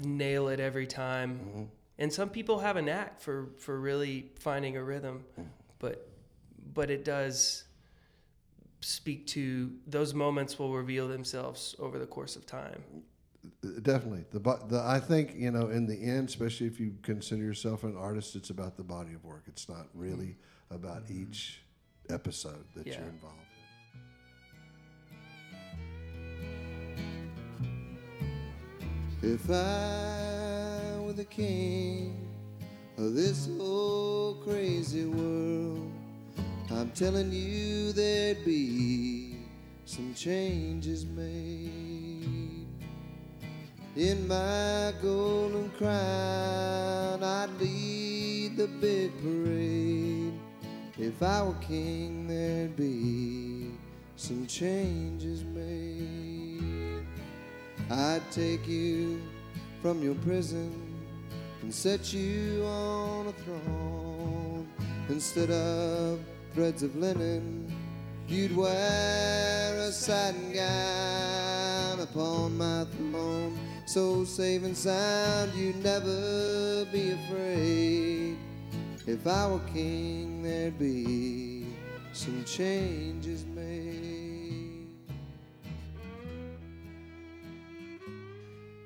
nail 0.08 0.48
it 0.48 0.60
every 0.60 0.88
time, 0.88 1.40
Mm-hmm. 1.40 1.64
and 1.98 2.14
some 2.14 2.30
people 2.30 2.60
have 2.60 2.78
a 2.78 2.82
knack 2.82 3.20
for 3.22 3.50
for 3.58 3.80
really 3.80 4.32
finding 4.40 4.78
a 4.78 4.84
rhythm, 4.84 5.24
Mm. 5.40 5.46
but 5.80 6.08
but 6.74 6.90
it 6.90 7.04
does 7.04 7.66
speak 8.82 9.28
to 9.28 9.72
those 9.88 10.14
moments 10.14 10.58
will 10.58 10.74
reveal 10.74 11.08
themselves 11.08 11.76
over 11.80 12.00
the 12.00 12.06
course 12.06 12.36
of 12.38 12.46
time. 12.46 12.82
Definitely. 13.82 14.26
The, 14.32 14.40
the 14.70 14.82
I 14.86 15.00
think 15.00 15.36
you 15.36 15.52
know 15.52 15.68
in 15.70 15.86
the 15.86 15.96
end, 16.02 16.30
especially 16.30 16.68
if 16.68 16.80
you 16.80 16.96
consider 17.02 17.44
yourself 17.44 17.84
an 17.84 17.96
artist, 17.98 18.36
it's 18.36 18.50
about 18.52 18.78
the 18.78 18.84
body 18.84 19.14
of 19.14 19.24
work. 19.26 19.44
It's 19.48 19.68
not 19.68 19.88
really 19.94 20.38
about 20.72 21.04
each 21.10 21.62
episode 22.10 22.66
that 22.76 22.88
Yeah. 22.88 23.00
you're 23.00 23.10
involved. 23.10 23.36
in. 29.22 29.34
If 29.34 29.50
I 29.50 31.00
were 31.02 31.14
the 31.14 31.26
king 31.26 32.16
of 32.98 33.14
this 33.16 33.48
whole 33.58 34.36
crazy 34.46 35.06
world, 35.06 35.92
I'm 36.72 36.92
telling 36.92 37.32
you 37.32 37.92
there'd 37.92 38.46
be 38.46 39.38
some 39.86 40.14
changes 40.14 41.06
made. 41.06 42.68
In 43.96 44.28
my 44.28 44.94
golden 45.02 45.70
crown, 45.72 47.24
I'd 47.24 47.50
lead 47.60 48.56
the 48.56 48.68
big 48.68 49.12
parade. 49.22 50.29
If 51.00 51.24
I 51.24 51.42
were 51.44 51.54
king, 51.62 52.28
there'd 52.28 52.76
be 52.76 53.72
some 54.18 54.46
changes 54.48 55.46
made. 55.46 57.06
I'd 57.90 58.22
take 58.32 58.68
you 58.68 59.22
from 59.82 60.04
your 60.04 60.16
prison 60.16 60.74
and 61.62 61.74
set 61.74 62.12
you 62.12 62.66
on 62.66 63.28
a 63.28 63.32
throne. 63.32 64.68
Instead 65.08 65.52
of 65.52 66.20
threads 66.54 66.84
of 66.84 66.94
linen, 66.98 67.74
you'd 68.28 68.54
wear 68.54 69.78
a 69.80 69.94
satin 69.94 70.52
gown 70.52 72.02
upon 72.02 72.58
my 72.58 72.86
throne. 72.98 73.58
So 73.86 74.26
safe 74.26 74.66
and 74.66 74.76
sound, 74.76 75.54
you'd 75.54 75.82
never 75.82 76.84
be 76.92 77.12
afraid. 77.12 78.49
If 79.10 79.26
I 79.26 79.48
were 79.48 79.60
king, 79.74 80.44
there'd 80.44 80.78
be 80.78 81.66
some 82.14 82.46
changes 82.46 83.44
made. 83.44 84.20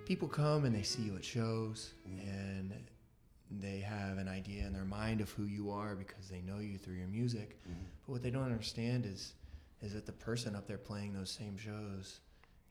people 0.05 0.27
come 0.27 0.63
and 0.63 0.73
they 0.73 0.81
see 0.81 1.01
you 1.01 1.15
at 1.15 1.25
shows 1.25 1.93
and 2.05 2.73
they 3.49 3.79
have 3.79 4.17
an 4.17 4.29
idea 4.29 4.65
in 4.65 4.71
their 4.71 4.85
mind 4.85 5.19
of 5.19 5.29
who 5.31 5.43
you 5.43 5.71
are 5.71 5.95
because 5.95 6.29
they 6.29 6.39
know 6.41 6.59
you 6.59 6.77
through 6.77 6.95
your 6.95 7.07
music. 7.07 7.57
Mm-hmm. 7.61 7.83
But 8.05 8.11
what 8.13 8.23
they 8.23 8.29
don't 8.29 8.43
understand 8.43 9.05
is 9.05 9.33
is 9.81 9.93
that 9.93 10.05
the 10.05 10.13
person 10.13 10.55
up 10.55 10.67
there 10.67 10.77
playing 10.77 11.13
those 11.13 11.31
same 11.31 11.57
shows 11.57 12.21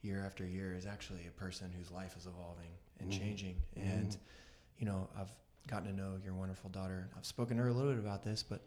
year 0.01 0.25
after 0.25 0.47
year 0.47 0.75
is 0.75 0.87
actually 0.87 1.27
a 1.27 1.31
person 1.33 1.71
whose 1.77 1.91
life 1.91 2.17
is 2.17 2.27
evolving 2.27 2.71
and 3.01 3.11
mm-hmm. 3.11 3.21
changing. 3.21 3.57
And 3.77 4.09
mm-hmm. 4.09 4.79
you 4.79 4.87
know 4.87 5.09
i've 5.19 5.33
gotten 5.69 5.89
to 5.89 5.95
know 5.95 6.15
your 6.25 6.35
wonderful 6.35 6.71
daughter. 6.71 7.09
I've 7.17 7.27
spoken 7.27 7.57
to 7.57 7.63
her 7.63 7.69
a 7.69 7.73
little 7.73 7.91
bit 7.93 7.99
about 8.01 8.23
this 8.23 8.43
but 8.43 8.61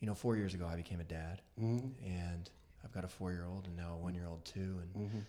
you 0.00 0.06
know 0.06 0.14
four 0.14 0.36
years 0.36 0.52
ago 0.54 0.66
i 0.70 0.76
became 0.76 1.00
a 1.00 1.04
dad. 1.04 1.42
And 1.58 2.50
i've 2.84 2.92
got 2.92 3.04
a 3.04 3.08
four 3.08 3.32
year 3.32 3.46
old 3.46 3.66
and 3.66 3.76
now 3.76 3.94
a 3.94 3.96
one 3.96 4.14
year 4.14 4.26
old 4.28 4.44
too. 4.44 4.80
And 4.94 5.24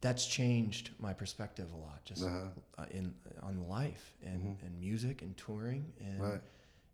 that's 0.00 0.26
changed 0.26 0.90
my 0.98 1.12
perspective 1.12 1.68
a 1.72 1.76
lot 1.76 2.04
just 2.04 2.22
Uh-huh. 2.24 2.48
uh, 2.78 2.84
in 2.90 3.14
on 3.42 3.66
life 3.68 4.14
and, 4.24 4.56
and 4.64 4.78
music 4.78 5.22
and 5.22 5.36
touring. 5.36 5.92
And, 6.00 6.20
Right. 6.20 6.40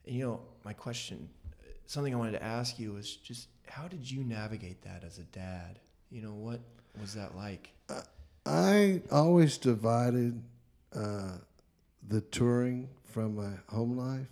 and, 0.07 0.15
you 0.17 0.25
know 0.25 0.41
my 0.65 0.73
question 0.73 1.29
uh, 1.53 1.65
something 1.87 2.13
i 2.15 2.17
wanted 2.19 2.33
to 2.33 2.43
ask 2.43 2.79
you 2.79 2.93
was 2.93 3.17
just 3.17 3.49
how 3.69 3.87
did 3.89 4.11
you 4.11 4.23
navigate 4.25 4.83
that 4.83 5.03
as 5.05 5.19
a 5.19 5.23
dad? 5.25 5.79
You 6.11 6.21
know 6.23 6.35
what 6.35 6.61
was 7.01 7.15
that 7.15 7.35
like? 7.37 7.73
I 8.45 9.01
always 9.11 9.57
divided 9.57 10.43
uh, 10.95 11.39
the 12.09 12.21
touring 12.21 12.89
from 13.13 13.37
my 13.37 13.53
home 13.69 13.97
life, 13.97 14.29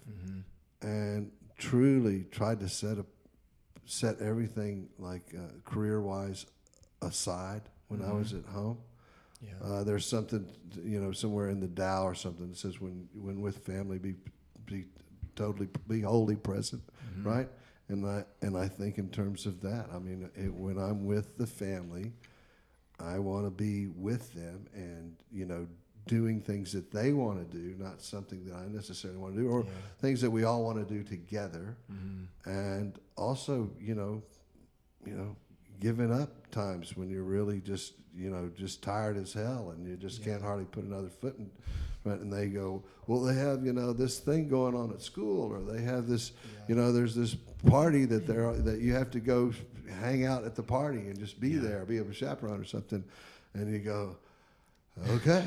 and 0.83 1.31
truly 1.59 2.25
tried 2.31 2.61
to 2.61 2.69
set 2.69 2.97
set 3.85 4.21
everything 4.21 4.89
like 4.99 5.35
uh, 5.37 5.41
career 5.65 6.01
wise 6.01 6.47
aside 7.03 7.63
when 7.89 8.01
I 8.03 8.13
was 8.13 8.33
at 8.33 8.45
home. 8.45 8.79
yeah 9.43 9.49
Uh, 9.63 9.85
there's 9.85 10.07
something, 10.07 10.45
you 10.85 11.01
know, 11.01 11.13
somewhere 11.13 11.49
in 11.51 11.61
the 11.61 11.69
Tao 11.69 12.05
or 12.05 12.15
something 12.15 12.49
that 12.51 12.57
says 12.59 12.81
when 12.81 13.09
when 13.15 13.41
with 13.41 13.59
family, 13.73 13.99
be 13.99 14.15
be 14.67 14.85
totally 15.35 15.69
be 15.89 16.01
wholly 16.03 16.37
present, 16.37 16.83
right? 17.25 17.49
And 17.89 18.07
I 18.07 18.25
and 18.43 18.57
I 18.57 18.69
think 18.69 18.99
in 18.99 19.09
terms 19.11 19.47
of 19.47 19.61
that, 19.63 19.87
I 19.93 19.99
mean, 19.99 20.31
it, 20.37 20.53
when 20.55 20.79
I'm 20.79 21.05
with 21.05 21.37
the 21.37 21.47
family, 21.47 22.13
I 22.99 23.19
want 23.19 23.45
to 23.47 23.51
be 23.51 23.89
with 23.89 24.33
them 24.35 24.67
and 24.75 25.17
you 25.33 25.47
know 25.47 25.67
doing 26.11 26.41
things 26.41 26.73
that 26.73 26.91
they 26.91 27.13
want 27.13 27.39
to 27.39 27.57
do, 27.57 27.75
not 27.79 28.03
something 28.03 28.45
that 28.47 28.55
I 28.55 28.67
necessarily 28.67 29.19
want 29.19 29.35
to 29.37 29.41
do, 29.41 29.49
or 29.49 29.65
things 30.01 30.21
that 30.21 30.31
we 30.31 30.45
all 30.45 30.65
want 30.65 30.77
to 30.79 30.95
do 30.95 31.03
together, 31.03 31.77
mm-hmm. 31.91 32.51
and 32.51 32.99
also 33.17 33.71
you 33.81 33.95
know, 33.95 34.23
you 35.07 35.15
know, 35.15 35.37
giving 35.79 36.13
up 36.13 36.51
times 36.51 36.97
when 36.97 37.09
you're 37.09 37.23
really 37.23 37.61
just 37.61 37.95
you 38.15 38.29
know 38.29 38.51
just 38.57 38.83
tired 38.83 39.17
as 39.17 39.33
hell 39.33 39.73
and 39.75 39.87
you 39.87 39.97
just 39.97 40.25
can't 40.25 40.43
hardly 40.43 40.65
put 40.65 40.83
another 40.83 41.09
foot 41.09 41.39
in 41.39 41.49
front 42.03 42.21
and 42.21 42.33
they 42.33 42.49
go 42.49 42.83
well 43.07 43.21
they 43.21 43.35
have 43.35 43.65
you 43.65 43.73
know 43.73 43.93
this 43.93 44.19
thing 44.19 44.49
going 44.49 44.75
on 44.75 44.91
at 44.91 45.01
school 45.01 45.53
or 45.53 45.61
they 45.61 45.81
have 45.81 46.09
this 46.09 46.33
you 46.67 46.75
know 46.75 46.91
there's 46.91 47.15
this 47.15 47.37
party 47.69 48.05
that 48.05 48.27
they're 48.27 48.53
that 48.55 48.81
you 48.81 48.93
have 48.93 49.13
to 49.13 49.21
go 49.21 49.53
hang 49.91 50.25
out 50.25 50.45
at 50.45 50.55
the 50.55 50.63
party 50.63 51.09
and 51.09 51.19
just 51.19 51.41
be 51.41 51.57
there 51.57 51.85
be 51.85 51.99
a 51.99 52.13
chaperone 52.13 52.61
or 52.61 52.65
something. 52.65 53.05
And 53.55 53.73
you 53.73 53.81
go 53.81 54.17
okay 55.09 55.45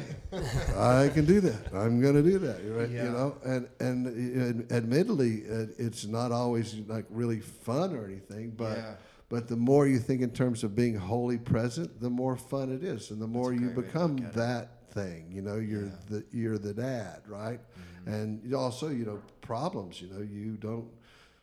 i 0.78 1.10
can 1.13 1.26
do 1.26 1.39
that 1.39 1.74
i'm 1.74 2.02
going 2.02 2.16
to 2.16 2.24
do 2.24 2.39
that 2.39 2.60
right 2.66 2.89
Yeah. 2.89 3.04
you 3.06 3.10
know 3.12 3.36
and 3.46 3.68
and, 3.80 4.08
and 4.08 4.72
admittedly 4.72 5.39
it, 5.42 5.76
it's 5.78 6.06
not 6.06 6.32
always 6.32 6.76
like 6.88 7.06
really 7.10 7.39
fun 7.39 7.94
or 7.96 8.06
anything 8.06 8.52
but 8.52 8.78
Yeah. 8.78 8.96
but 9.30 9.48
the 9.48 9.56
more 9.56 9.88
you 9.88 10.00
think 10.00 10.22
in 10.22 10.32
terms 10.32 10.63
of 10.63 10.76
being 10.76 10.96
wholly 10.96 11.38
present, 11.39 12.00
the 12.00 12.10
more 12.10 12.36
fun 12.36 12.72
it 12.72 12.84
is, 12.84 13.10
and 13.12 13.20
the 13.20 13.28
more 13.28 13.52
you 13.52 13.60
great 13.60 13.70
way 13.70 13.76
to 13.76 13.82
become 13.88 14.16
that 14.36 14.89
thing. 14.92 15.32
You 15.32 15.42
know, 15.42 15.56
you're 15.56 15.86
Yeah. 15.86 16.00
the 16.10 16.24
you're 16.32 16.60
the 16.60 16.74
dad, 16.74 17.22
right? 17.28 17.60
Mm-hmm. 17.60 18.13
And 18.13 18.54
also, 18.54 18.89
you 18.89 19.06
know, 19.06 19.20
problems. 19.42 20.00
You 20.02 20.10
know, 20.13 20.22
you 20.22 20.58
don't 20.58 20.88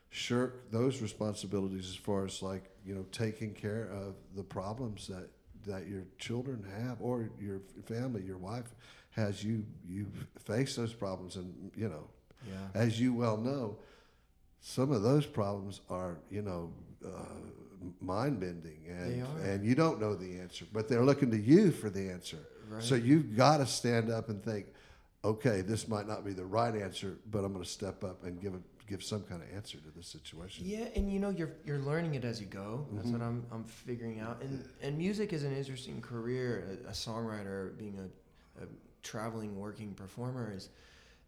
shirk 0.09 0.71
those 0.71 1.01
responsibilities 1.01 1.89
as 1.89 1.95
far 1.95 2.23
as 2.25 2.41
like 2.41 2.63
you 2.85 2.93
know 2.95 3.05
taking 3.11 3.53
care 3.53 3.89
of 3.91 4.15
the 4.35 4.43
problems 4.43 5.07
that 5.07 5.27
that 5.65 5.87
your 5.87 6.03
children 6.17 6.65
have 6.83 7.01
or 7.01 7.29
your 7.39 7.61
family, 7.85 8.23
your 8.23 8.37
wife 8.37 8.73
has. 9.11 9.43
You 9.43 9.65
you 9.87 10.07
face 10.39 10.75
those 10.75 10.93
problems, 10.93 11.35
and 11.35 11.71
you 11.75 11.89
know, 11.89 12.07
yeah 12.47 12.81
as 12.81 12.99
you 12.99 13.13
well 13.13 13.37
know, 13.37 13.77
some 14.61 14.91
of 14.91 15.01
those 15.01 15.25
problems 15.25 15.81
are, 15.89 16.19
you 16.29 16.41
know, 16.41 16.71
uh, 17.05 17.09
mind 17.99 18.39
bending, 18.39 18.79
and 18.87 19.25
and 19.43 19.65
you 19.65 19.75
don't 19.75 19.99
know 19.99 20.15
the 20.15 20.39
answer, 20.39 20.65
but 20.71 20.87
they're 20.87 21.03
looking 21.03 21.31
to 21.31 21.37
you 21.37 21.71
for 21.71 21.89
the 21.89 22.09
answer. 22.09 22.37
So 22.79 22.95
you've 22.95 23.35
got 23.35 23.57
to 23.57 23.65
stand 23.65 24.09
up 24.09 24.29
and 24.29 24.41
think, 24.43 24.67
okay, 25.25 25.61
this 25.61 25.87
might 25.89 26.07
not 26.07 26.23
be 26.23 26.31
the 26.31 26.45
right 26.45 26.73
answer, 26.73 27.17
but 27.29 27.43
I'm 27.43 27.51
going 27.51 27.65
to 27.65 27.69
step 27.69 28.03
up 28.03 28.23
and 28.23 28.39
give 28.41 28.53
a, 28.53 28.59
give 28.91 29.01
some 29.03 29.21
kind 29.23 29.41
of 29.41 29.47
answer 29.55 29.77
to 29.77 29.89
this 29.97 30.07
situation. 30.07 30.65
Yeah, 30.67 30.85
and 30.95 31.11
you 31.11 31.19
know 31.19 31.29
you're 31.29 31.53
you're 31.65 31.79
learning 31.91 32.15
it 32.15 32.25
as 32.25 32.39
you 32.41 32.47
go. 32.47 32.85
That's 32.91 33.07
Mm-hmm. 33.07 33.19
what 33.19 33.25
I'm 33.29 33.45
I'm 33.53 33.63
figuring 33.63 34.19
out. 34.19 34.41
And 34.41 34.63
and 34.83 34.97
music 34.97 35.31
is 35.33 35.43
an 35.43 35.55
interesting 35.55 36.01
career. 36.01 36.47
A, 36.85 36.89
a 36.89 36.91
songwriter, 36.93 37.77
being 37.77 37.97
a, 37.99 38.63
a 38.63 38.67
traveling 39.01 39.57
working 39.59 39.93
performer, 39.93 40.53
is 40.55 40.69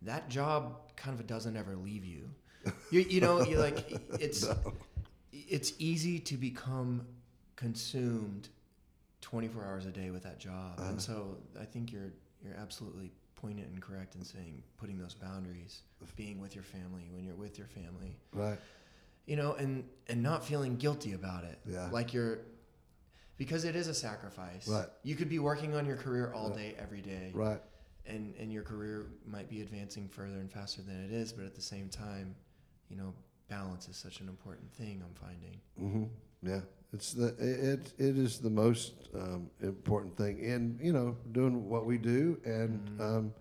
that 0.02 0.30
job 0.30 0.62
kind 0.98 1.18
of 1.20 1.26
doesn't 1.26 1.56
ever 1.58 1.76
leave 1.76 2.06
you. 2.06 2.30
You 2.92 3.02
you 3.02 3.22
know 3.22 3.36
you 3.44 3.58
like 3.68 3.80
it's 4.20 4.46
it's 5.56 5.74
easy 5.80 6.20
to 6.30 6.36
become 6.38 7.06
consumed 7.56 8.50
24 9.22 9.66
hours 9.66 9.86
a 9.86 9.92
day 9.92 10.10
with 10.12 10.24
that 10.24 10.40
job. 10.40 10.74
Uh-huh. 10.80 10.90
And 10.90 11.02
so 11.02 11.38
I 11.60 11.66
think 11.66 11.92
you're 11.94 12.12
you're 12.44 12.56
absolutely 12.66 13.12
poignant 13.36 13.70
and 13.70 13.82
correct 13.82 14.16
in 14.16 14.24
saying 14.24 14.64
putting 14.78 14.98
those 14.98 15.14
boundaries, 15.14 15.82
being 16.16 16.40
with 16.40 16.56
your 16.56 16.64
family 16.64 17.10
when 17.12 17.24
you're 17.24 17.36
with 17.36 17.58
your 17.58 17.68
family. 17.68 18.18
Right. 18.34 18.60
You 19.26 19.36
know, 19.36 19.54
and 19.54 19.86
and 20.08 20.22
not 20.22 20.46
feeling 20.46 20.76
guilty 20.78 21.14
about 21.14 21.44
it. 21.44 21.60
Yeah. 21.66 21.90
Like 21.92 22.14
you're 22.14 22.40
because 23.38 23.64
it 23.64 23.76
is 23.76 23.88
a 23.88 23.94
sacrifice. 23.94 24.68
Right. 24.68 24.88
You 25.04 25.16
could 25.16 25.30
be 25.30 25.40
working 25.40 25.76
on 25.76 25.86
your 25.86 25.98
career 25.98 26.32
all 26.34 26.50
day 26.50 26.76
every 26.80 27.02
day. 27.02 27.32
Right. 27.34 27.62
And 28.06 28.34
and 28.40 28.52
your 28.52 28.64
career 28.64 29.08
might 29.26 29.50
be 29.50 29.62
advancing 29.62 30.08
further 30.08 30.38
and 30.40 30.52
faster 30.52 30.82
than 30.82 31.04
it 31.04 31.12
is, 31.12 31.32
but 31.32 31.46
at 31.46 31.56
the 31.56 31.62
same 31.62 31.90
time, 31.90 32.36
you 32.90 32.98
know, 32.98 33.14
balance 33.50 33.88
is 33.88 33.96
such 33.96 34.20
an 34.20 34.28
important 34.28 34.72
thing 34.74 35.02
I'm 35.04 35.16
finding. 35.16 35.60
Mm 35.82 35.92
hmm 35.92 36.50
Yeah, 36.50 36.62
it's 36.94 37.14
the 37.14 37.28
it 37.40 37.92
it 37.98 38.18
is 38.18 38.40
the 38.40 38.50
most 38.50 38.94
um, 39.16 39.50
important 39.62 40.16
thing 40.16 40.40
in 40.40 40.80
you 40.82 40.94
know 40.94 41.18
doing 41.32 41.68
what 41.68 41.86
we 41.86 41.98
do 41.98 42.40
and 42.46 43.02
um, 43.02 43.34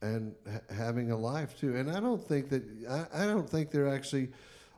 and 0.00 0.34
ha- 0.50 0.74
having 0.74 1.10
a 1.10 1.16
life 1.16 1.58
too. 1.58 1.76
And 1.76 1.90
I 1.90 1.98
don't 2.00 2.22
think 2.22 2.48
that 2.50 2.62
I, 2.88 3.22
I 3.22 3.26
don't 3.26 3.48
think 3.48 3.70
they're 3.70 3.88
actually 3.88 4.28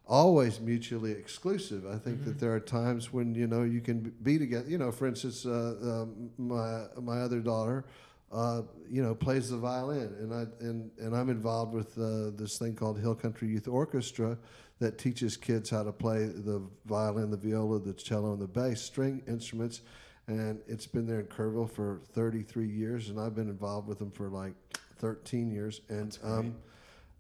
always 0.07 0.61
mutually 0.61 1.13
exclusive. 1.13 1.85
I 1.87 1.99
think 1.99 2.25
that 2.25 2.39
there 2.39 2.55
are 2.55 2.61
times 2.61 3.13
when 3.13 3.35
you 3.35 3.47
know 3.47 3.65
you 3.65 3.81
can 3.81 4.15
be 4.23 4.39
together. 4.39 4.69
You 4.69 4.79
know, 4.79 4.91
for 4.91 5.07
instance, 5.07 5.45
uh, 5.45 5.77
um, 5.83 6.31
my 6.39 6.85
my 7.01 7.21
other 7.21 7.41
daughter. 7.41 7.85
Uh, 8.33 8.63
you 8.91 9.05
know, 9.05 9.15
plays 9.15 9.51
the 9.51 9.57
violin, 9.57 10.13
and 10.19 10.35
I 10.35 10.47
and, 10.59 10.91
and 10.99 11.17
I'm 11.17 11.31
involved 11.31 11.73
with 11.73 11.97
uh, 11.97 12.33
this 12.35 12.59
thing 12.59 12.75
called 12.75 12.99
Hill 12.99 13.15
Country 13.15 13.47
Youth 13.47 13.69
Orchestra 13.69 14.37
that 14.79 14.99
teaches 14.99 15.37
kids 15.37 15.71
how 15.71 15.83
to 15.83 15.93
play 15.93 16.27
the 16.27 16.63
violin, 16.85 17.31
the 17.31 17.37
viola, 17.37 17.79
the 17.79 17.95
cello, 17.95 18.33
and 18.33 18.43
the 18.43 18.47
bass 18.47 18.83
string 18.83 19.23
instruments. 19.27 19.81
And 20.27 20.61
it's 20.67 20.87
been 20.87 21.07
there 21.07 21.21
in 21.21 21.27
Kerrville 21.27 21.71
for 21.71 22.01
33 22.13 22.69
years, 22.69 23.09
and 23.09 23.19
I've 23.21 23.35
been 23.35 23.49
involved 23.49 23.89
with 23.89 23.99
them 23.99 24.11
for 24.11 24.29
like 24.29 24.55
13 24.99 25.51
years. 25.51 25.81
And 25.89 26.19
um, 26.23 26.57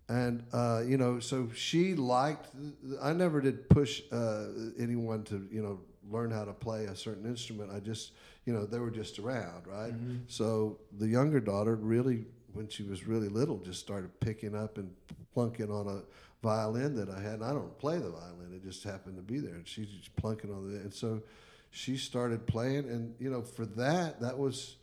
and 0.08 0.44
uh, 0.52 0.82
you 0.86 0.96
know, 0.98 1.18
so 1.20 1.48
she 1.54 1.94
liked. 1.94 2.48
I 3.02 3.12
never 3.12 3.40
did 3.40 3.68
push 3.68 4.02
uh, 4.12 4.46
anyone 4.78 5.22
to 5.24 5.48
you 5.50 5.62
know 5.62 5.80
learn 6.10 6.30
how 6.30 6.44
to 6.44 6.52
play 6.52 6.84
a 6.84 6.96
certain 6.96 7.26
instrument. 7.26 7.70
I 7.74 7.80
just 7.80 8.12
you 8.44 8.52
know 8.52 8.66
they 8.66 8.78
were 8.78 8.90
just 8.90 9.18
around, 9.18 9.66
right? 9.66 9.92
So 10.28 10.78
the 10.98 11.08
younger 11.08 11.40
daughter 11.40 11.76
really, 11.76 12.26
when 12.52 12.68
she 12.68 12.82
was 12.82 13.06
really 13.06 13.28
little, 13.28 13.58
just 13.58 13.80
started 13.80 14.18
picking 14.20 14.54
up 14.54 14.78
and 14.78 14.90
plunking 15.32 15.70
on 15.70 15.88
a 15.88 16.02
violin 16.42 16.94
that 16.96 17.08
I 17.08 17.20
had. 17.20 17.34
And 17.34 17.44
I 17.44 17.52
don't 17.52 17.76
play 17.78 17.98
the 17.98 18.10
violin; 18.10 18.52
it 18.54 18.64
just 18.64 18.84
happened 18.84 19.16
to 19.16 19.22
be 19.22 19.38
there, 19.38 19.54
and 19.54 19.66
she's 19.66 19.88
just 19.88 20.14
plunking 20.16 20.50
on 20.52 20.74
it. 20.74 20.82
And 20.82 20.92
so 20.92 21.22
she 21.70 21.96
started 21.96 22.46
playing, 22.46 22.88
and 22.88 23.14
you 23.18 23.30
know, 23.30 23.42
for 23.42 23.66
that, 23.66 24.20
that 24.20 24.38
was 24.38 24.76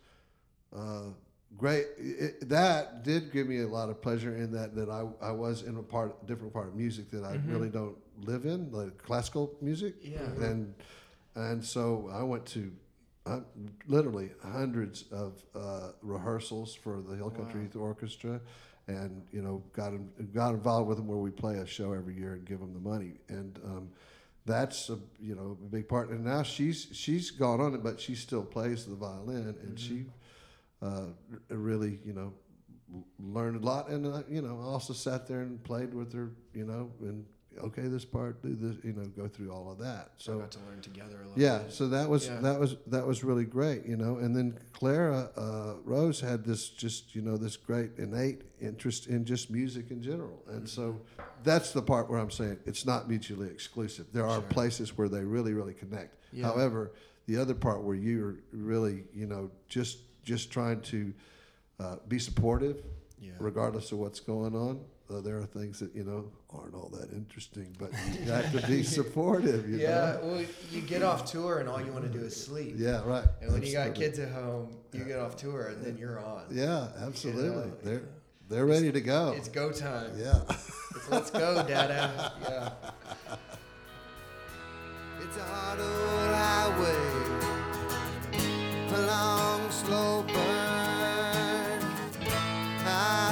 uh, 0.75 1.09
great. 1.57 1.85
It, 1.97 2.49
that 2.49 3.03
did 3.03 3.31
give 3.31 3.47
me 3.47 3.61
a 3.61 3.67
lot 3.67 3.89
of 3.89 4.01
pleasure 4.01 4.35
in 4.35 4.51
that 4.51 4.75
that 4.75 4.89
I, 4.89 5.05
I 5.21 5.31
was 5.31 5.63
in 5.63 5.77
a 5.77 5.83
part 5.83 6.25
different 6.27 6.53
part 6.53 6.67
of 6.67 6.75
music 6.75 7.09
that 7.11 7.23
I 7.23 7.39
really 7.47 7.69
don't 7.69 7.97
live 8.21 8.45
in, 8.45 8.71
like 8.71 8.97
classical 8.97 9.55
music. 9.61 9.95
Yeah. 10.01 10.19
And 10.19 10.73
and 11.35 11.63
so 11.63 12.09
I 12.13 12.23
went 12.23 12.45
to 12.47 12.71
uh, 13.25 13.39
literally 13.87 14.31
hundreds 14.43 15.05
of 15.11 15.41
uh, 15.55 15.91
rehearsals 16.01 16.75
for 16.75 17.01
the 17.01 17.15
Hill 17.15 17.29
Country 17.29 17.61
Youth 17.61 17.75
Orchestra, 17.75 18.41
and 18.87 19.23
you 19.31 19.41
know 19.41 19.63
got 19.73 19.93
got 20.33 20.53
involved 20.53 20.87
with 20.87 20.97
them 20.97 21.07
where 21.07 21.17
we 21.17 21.31
play 21.31 21.57
a 21.57 21.65
show 21.65 21.93
every 21.93 22.15
year 22.15 22.33
and 22.33 22.45
give 22.45 22.59
them 22.59 22.73
the 22.73 22.79
money 22.79 23.13
and. 23.29 23.59
Um, 23.63 23.89
that's 24.45 24.89
a 24.89 24.99
you 25.21 25.35
know 25.35 25.57
a 25.61 25.69
big 25.69 25.87
part, 25.87 26.09
and 26.09 26.23
now 26.23 26.43
she's 26.43 26.87
she's 26.91 27.31
gone 27.31 27.61
on 27.61 27.73
it, 27.75 27.83
but 27.83 27.99
she 27.99 28.15
still 28.15 28.43
plays 28.43 28.85
the 28.85 28.95
violin, 28.95 29.55
and 29.63 29.79
she 29.79 30.05
uh, 30.81 31.05
really 31.49 31.99
you 32.05 32.13
know 32.13 32.33
learned 33.19 33.63
a 33.63 33.65
lot, 33.65 33.89
and 33.89 34.05
uh, 34.05 34.23
you 34.29 34.41
know 34.41 34.59
also 34.59 34.93
sat 34.93 35.27
there 35.27 35.41
and 35.41 35.63
played 35.63 35.93
with 35.93 36.13
her, 36.13 36.31
you 36.53 36.65
know, 36.65 36.91
and 37.01 37.25
okay, 37.59 37.83
this 37.83 38.05
part, 38.05 38.41
do 38.41 38.55
this, 38.55 38.77
you 38.83 38.93
know, 38.93 39.03
go 39.05 39.27
through 39.27 39.51
all 39.51 39.71
of 39.71 39.77
that. 39.79 40.11
So 40.17 40.33
So 40.33 40.39
got 40.39 40.51
to 40.51 40.59
learn 40.69 40.81
together 40.81 41.17
a 41.23 41.27
little 41.27 41.41
yeah, 41.41 41.59
bit. 41.59 41.73
so 41.73 41.87
that 41.89 42.09
was 42.09 42.27
Yeah. 42.27 42.39
that 42.41 42.59
was 42.59 42.75
that 42.87 43.05
was 43.05 43.23
really 43.23 43.45
great, 43.45 43.85
you 43.85 43.97
know. 43.97 44.17
And 44.17 44.35
then 44.35 44.57
Clara 44.73 45.29
uh, 45.37 45.75
Rose 45.83 46.19
had 46.19 46.43
this 46.43 46.69
just 46.69 47.15
you 47.15 47.21
know 47.21 47.37
this 47.37 47.57
great 47.57 47.91
innate 47.97 48.41
interest 48.61 49.07
in 49.07 49.25
just 49.25 49.49
music 49.51 49.91
in 49.91 50.01
general, 50.01 50.43
and 50.47 50.67
so 50.67 50.99
that's 51.43 51.71
the 51.71 51.81
part 51.81 52.09
where 52.09 52.19
I'm 52.19 52.31
saying 52.31 52.59
it's 52.65 52.85
not 52.85 53.07
mutually 53.09 53.47
exclusive. 53.49 54.07
There 54.13 54.25
are 54.25 54.39
Sure. 54.39 54.49
places 54.49 54.97
where 54.97 55.09
they 55.09 55.23
really 55.23 55.53
really 55.53 55.73
connect. 55.73 56.17
Yeah. 56.31 56.45
However, 56.47 56.91
the 57.25 57.37
other 57.37 57.53
part 57.55 57.83
where 57.83 57.95
you're 57.95 58.35
really 58.51 59.05
you 59.13 59.27
know 59.27 59.51
just 59.67 59.99
just 60.23 60.51
trying 60.51 60.81
to 60.81 61.13
uh, 61.79 61.95
be 62.07 62.17
supportive, 62.19 62.83
Yeah. 63.19 63.31
regardless 63.39 63.91
of 63.91 63.97
what's 63.99 64.19
going 64.21 64.55
on. 64.55 64.79
Uh, 65.11 65.19
there 65.21 65.37
are 65.37 65.45
things 65.45 65.79
that 65.79 65.93
you 65.93 66.03
know 66.03 66.25
aren't 66.49 66.73
all 66.73 66.89
that 66.89 67.11
interesting, 67.11 67.75
but 67.77 67.91
you 68.13 68.31
have 68.31 68.51
to 68.59 68.65
be 68.67 68.83
supportive. 68.83 69.69
You 69.69 69.77
Yeah, 69.77 69.89
know? 69.89 70.19
well, 70.23 70.45
you 70.71 70.81
get 70.81 71.03
off 71.03 71.25
tour 71.29 71.59
and 71.59 71.67
all 71.69 71.81
you 71.81 71.91
want 71.91 72.05
to 72.05 72.09
do 72.11 72.23
is 72.25 72.35
sleep. 72.35 72.75
Yeah, 72.77 73.01
right. 73.05 73.25
And 73.41 73.51
when 73.51 73.63
you 73.63 73.73
got 73.73 73.93
kids 73.95 74.17
at 74.19 74.29
home, 74.31 74.75
you 74.93 75.03
get 75.03 75.19
off 75.19 75.35
tour 75.35 75.67
and 75.67 75.83
then 75.85 75.97
you're 75.97 76.19
on. 76.19 76.43
Yeah, 76.51 76.87
absolutely. 77.05 77.43
know, 77.49 77.71
they're 77.83 78.01
they're 78.49 78.65
ready 78.65 78.91
to 78.91 79.01
go. 79.01 79.33
It's 79.35 79.49
go 79.49 79.71
time. 79.71 80.11
Yeah. 80.17 80.41
It's 80.95 81.09
let's 81.09 81.31
go, 81.31 81.55
Dada. 81.67 82.31
Yeah. 82.41 82.71
It's 85.21 85.37
a 85.37 85.43
hard 85.43 85.79
old 85.79 86.35
highway, 86.35 86.95
a 88.93 89.01
long, 89.07 89.71
slow 89.71 90.23
burn. 90.27 90.52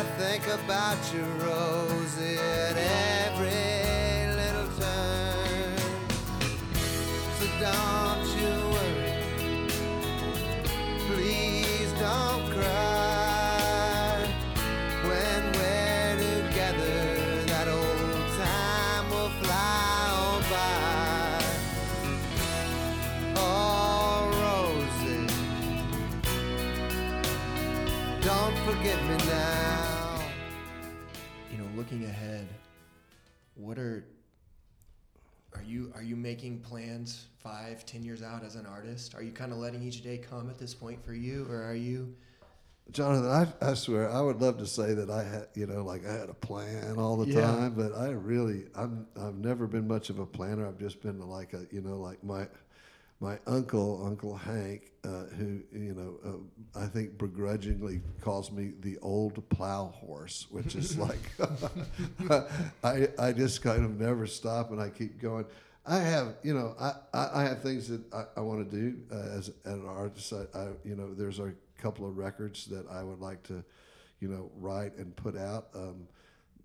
I 0.02 0.04
think 0.18 0.48
about 0.48 0.98
you, 1.14 1.24
Rose, 1.46 2.18
looking 31.92 32.08
ahead, 32.08 32.48
what 33.56 33.78
are 33.78 34.06
are 35.54 35.64
you 35.64 35.92
are 35.94 36.04
you 36.04 36.16
making 36.16 36.60
plans 36.60 37.28
five, 37.40 37.86
ten 37.86 38.04
years 38.04 38.24
out 38.24 38.44
as 38.46 38.56
an 38.56 38.66
artist? 38.66 39.14
Are 39.14 39.22
you 39.22 39.32
kind 39.32 39.52
of 39.52 39.58
letting 39.58 39.84
each 39.84 40.02
day 40.02 40.18
come 40.18 40.50
at 40.50 40.58
this 40.58 40.74
point 40.74 41.04
for 41.06 41.14
you, 41.14 41.46
or 41.50 41.64
are 41.64 41.76
you? 41.76 42.16
Jonathan, 42.92 43.30
I, 43.62 43.70
I 43.72 43.74
swear, 43.74 44.10
I 44.10 44.22
would 44.22 44.42
love 44.42 44.58
to 44.58 44.66
say 44.66 44.94
that 44.94 45.10
I 45.10 45.24
had, 45.24 45.48
you 45.54 45.66
know, 45.66 45.84
like 45.84 46.06
I 46.06 46.12
had 46.12 46.30
a 46.30 46.34
plan 46.34 46.98
all 46.98 47.16
the 47.16 47.32
Yeah. 47.32 47.42
time, 47.42 47.74
but 47.74 47.96
I 47.96 48.10
really, 48.10 48.66
I'm, 48.76 49.08
I've 49.18 49.36
never 49.36 49.66
been 49.66 49.88
much 49.88 50.10
of 50.10 50.20
a 50.20 50.26
planner. 50.26 50.68
I've 50.68 50.80
just 50.80 51.02
been 51.02 51.20
like 51.20 51.54
a, 51.54 51.66
you 51.72 51.80
know, 51.80 51.98
like 51.98 52.22
my, 52.22 52.48
my 53.22 53.38
uncle, 53.46 54.04
Uncle 54.04 54.36
Hank, 54.36 54.92
uh, 55.04 55.26
who, 55.38 55.62
you 55.72 55.94
know, 55.94 56.20
uh, 56.26 56.80
I 56.84 56.88
think 56.88 57.20
begrudgingly 57.20 58.02
calls 58.20 58.52
me 58.52 58.72
the 58.82 58.98
old 58.98 59.48
plow 59.50 59.94
horse, 59.96 60.48
which 60.50 60.76
is 60.76 60.98
like, 60.98 61.20
I, 62.84 63.10
I 63.20 63.32
just 63.32 63.62
kind 63.62 63.86
of 63.86 64.00
never 64.00 64.26
stop 64.26 64.72
and 64.72 64.82
I 64.82 64.90
keep 64.90 65.22
going. 65.22 65.46
I 65.86 66.00
have, 66.00 66.34
you 66.42 66.56
know, 66.56 66.76
I, 66.80 66.94
I, 67.14 67.30
I 67.42 67.44
have 67.44 67.62
things 67.62 67.88
that 67.90 68.02
I, 68.12 68.26
I 68.38 68.42
want 68.42 68.70
to 68.70 68.76
do 68.76 68.98
uh, 69.12 69.38
as, 69.38 69.52
as 69.66 69.74
an 69.74 69.88
artist. 69.88 70.34
I, 70.34 70.58
I, 70.58 70.68
you 70.84 70.96
know, 70.96 71.14
there's 71.14 71.40
a 71.40 71.54
couple 71.78 72.08
of 72.08 72.18
records 72.18 72.66
that 72.66 72.90
I 72.90 73.04
would 73.04 73.20
like 73.20 73.44
to, 73.44 73.64
you 74.20 74.30
know, 74.30 74.50
write 74.58 74.98
and 74.98 75.16
put 75.16 75.38
out. 75.38 75.68
Um, 75.76 76.08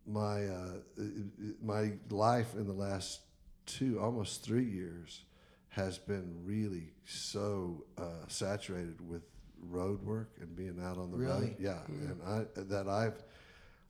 my 0.07 0.47
uh, 0.47 1.03
my 1.61 1.93
life 2.11 2.55
in 2.55 2.67
the 2.67 2.73
last 2.73 3.21
two, 3.67 3.99
almost 4.01 4.45
three 4.45 4.65
years, 4.65 5.23
has 5.77 5.99
been 5.99 6.35
really 6.43 6.95
so 7.05 7.85
uh, 7.99 8.27
saturated 8.29 9.07
with 9.07 9.23
road 9.69 10.03
work 10.03 10.31
and 10.41 10.57
being 10.57 10.81
out 10.83 10.97
on 10.97 11.11
the 11.11 11.19
road. 11.19 11.41
Really? 11.41 11.57
Yeah, 11.59 11.79
and 11.87 12.21
I 12.27 12.45
that 12.63 12.89
I've 12.89 13.23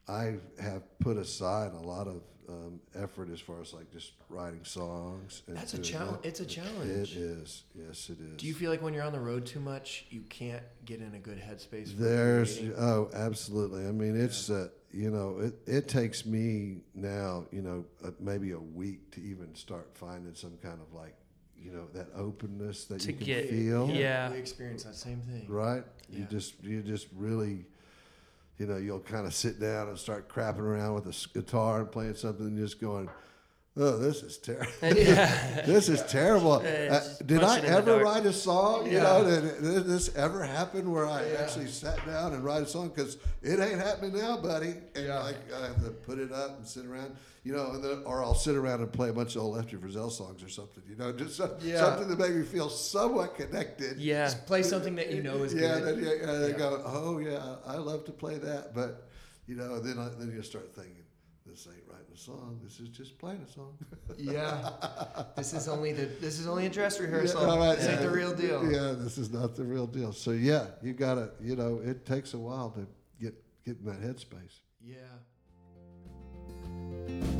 I 0.09 0.37
have 0.61 0.83
put 0.99 1.17
aside 1.17 1.73
a 1.73 1.81
lot 1.81 2.09
of 2.09 2.23
um, 2.49 2.81
effort 2.95 3.29
as 3.33 3.41
far 3.41 3.61
as 3.61 3.73
like 3.73 3.91
just 3.93 4.13
writing 4.29 4.65
songs. 4.65 5.43
And 5.47 5.57
That's 5.57 5.75
a 5.75 5.79
challenge. 5.79 6.23
that. 6.23 6.29
It's 6.29 6.41
a 6.41 6.47
challenge. 6.47 6.91
It 6.91 7.17
is. 7.17 7.65
Yes, 7.75 8.09
it 8.11 8.19
is. 8.21 8.37
Do 8.37 8.47
you 8.47 8.55
feel 8.55 8.71
like 8.71 8.83
when 8.83 8.95
you're 8.95 9.05
on 9.05 9.13
the 9.13 9.21
road 9.21 9.47
too 9.47 9.61
much, 9.61 10.07
you 10.11 10.23
can't 10.29 10.63
get 10.85 11.01
in 11.01 11.15
a 11.15 11.19
good 11.19 11.39
headspace? 11.39 11.95
For 11.95 12.03
There's 12.03 12.61
oh, 12.79 13.11
absolutely. 13.15 13.87
I 13.87 13.93
mean, 13.93 14.21
it's 14.21 14.51
uh, 14.51 14.69
you 14.93 15.11
know, 15.11 15.39
it 15.41 15.55
it 15.67 15.89
takes 15.89 16.25
me 16.27 16.79
now, 16.95 17.47
you 17.53 17.63
know, 17.63 17.85
uh, 18.05 18.11
maybe 18.21 18.53
a 18.53 18.59
week 18.61 19.11
to 19.13 19.21
even 19.21 19.55
start 19.55 19.91
finding 19.95 20.35
some 20.35 20.57
kind 20.63 20.81
of 20.81 20.93
like, 20.93 21.15
you 21.63 21.73
know, 21.73 21.87
that 21.95 22.09
openness 22.17 22.85
that 22.87 23.01
To 23.01 23.09
you 23.13 23.17
can 23.17 23.27
get- 23.27 23.51
feel. 23.51 23.91
yeah. 23.91 24.31
we 24.31 24.39
experience 24.39 24.85
that 24.85 24.95
same 24.95 25.21
thing. 25.21 25.47
Right. 25.49 25.85
You 26.09 26.25
just 26.31 26.63
you 26.63 26.83
just 26.83 27.09
really, 27.17 27.65
you 28.59 28.67
know, 28.67 28.77
you'll 28.77 29.01
kind 29.01 29.27
of 29.27 29.35
sit 29.35 29.59
down 29.59 29.89
and 29.89 29.99
start 29.99 30.29
crapping 30.29 30.61
around 30.61 30.95
with 30.95 31.07
a 31.07 31.29
guitar 31.39 31.81
and 31.81 31.91
playing 31.91 32.15
something 32.15 32.47
and 32.47 32.57
just 32.59 32.81
going. 32.81 33.09
Oh, 33.79 33.97
this 33.99 34.23
is 34.23 34.39
terrible. 34.39 34.73
yeah. 34.83 35.63
this 35.67 35.89
is 35.89 36.03
terrible. 36.05 36.63
Yeah, 36.65 37.01
Uh, 37.03 37.25
did 37.27 37.43
I 37.43 37.59
it 37.59 37.65
in 37.65 37.71
the 37.71 37.77
ever 37.77 37.99
write 37.99 38.25
a 38.25 38.33
song? 38.33 38.87
You 38.91 39.01
know, 39.01 39.23
did, 39.25 39.63
did 39.63 39.85
this 39.87 40.15
ever 40.17 40.43
happen 40.45 40.91
where 40.91 41.07
I 41.07 41.29
actually 41.33 41.67
sat 41.69 42.05
down 42.07 42.33
and 42.33 42.43
write 42.45 42.63
a 42.63 42.67
song? 42.67 42.89
Because 42.89 43.19
it 43.43 43.61
ain't 43.61 43.79
happening 43.81 44.17
now, 44.21 44.39
buddy. 44.39 44.75
And 44.95 45.09
like 45.09 45.37
I 45.55 45.67
have 45.67 45.85
to 45.85 45.91
put 45.91 46.19
it 46.19 46.33
up 46.33 46.57
and 46.59 46.67
sit 46.67 46.87
around, 46.87 47.17
you 47.45 47.53
know, 47.53 47.73
and 47.73 47.85
then, 47.85 48.03
or 48.07 48.23
I'll 48.25 48.35
sit 48.35 48.57
around 48.57 48.81
and 48.81 48.91
play 48.91 49.11
a 49.11 49.13
bunch 49.13 49.37
of 49.37 49.43
old 49.43 49.57
Lefty 49.57 49.77
Frizzell 49.77 50.11
songs 50.11 50.43
or 50.43 50.49
something. 50.49 50.83
You 50.89 50.97
know, 50.97 51.13
just 51.13 51.37
some, 51.37 51.51
Yeah. 51.61 51.79
something 51.81 52.09
that 52.09 52.19
make 52.19 52.35
me 52.35 52.45
feel 52.45 52.71
somewhat 52.71 53.37
connected. 53.37 53.99
Yeah. 53.99 54.25
Just 54.25 54.47
play 54.47 54.63
something 54.63 54.95
that 54.97 55.11
you 55.13 55.23
know 55.23 55.43
is 55.43 55.53
yeah, 55.53 55.81
good. 55.81 55.99
Then, 55.99 56.05
yeah, 56.05 56.33
yeah, 56.33 56.39
they 56.39 56.53
go, 56.53 56.83
oh 56.87 57.19
yeah, 57.19 57.57
I 57.67 57.77
love 57.77 58.05
to 58.07 58.13
play 58.13 58.39
that, 58.39 58.75
but 58.75 59.07
you 59.47 59.55
know, 59.55 59.79
then 59.81 59.99
I, 59.99 60.09
then 60.19 60.33
you 60.35 60.43
start 60.43 60.75
thinking, 60.75 61.05
this 61.57 61.69
ain't 61.73 61.85
writing 61.89 62.07
a 62.15 62.19
song. 62.19 62.61
This 62.63 62.81
is 62.81 62.91
just 62.91 63.19
playing 63.19 63.41
a 63.41 63.51
song. 63.51 63.79
Yeah. 64.19 64.71
this 65.37 65.53
is 65.53 65.69
only 65.69 65.93
the 65.93 66.07
this 66.21 66.39
is 66.39 66.47
only 66.47 66.67
a 66.67 66.69
dress 66.69 67.01
rehearsal. 67.01 67.41
Yeah, 67.43 67.49
all 67.49 67.59
right, 67.59 67.77
this 67.77 67.89
ain't 67.89 68.01
the 68.01 68.11
real 68.11 68.35
deal. 68.35 68.71
Yeah, 68.71 68.93
this 68.97 69.17
is 69.19 69.31
not 69.33 69.57
the 69.57 69.65
real 69.65 69.87
deal. 69.87 70.13
So 70.13 70.33
yeah, 70.33 70.67
you 70.83 70.93
gotta, 70.93 71.31
you 71.41 71.57
know, 71.57 71.81
it 71.83 72.05
takes 72.05 72.35
a 72.35 72.39
while 72.39 72.71
to 72.71 72.87
get 73.21 73.35
get 73.65 73.79
in 73.79 73.87
that 73.87 74.01
headspace. 74.03 74.61
Yeah. 74.85 74.97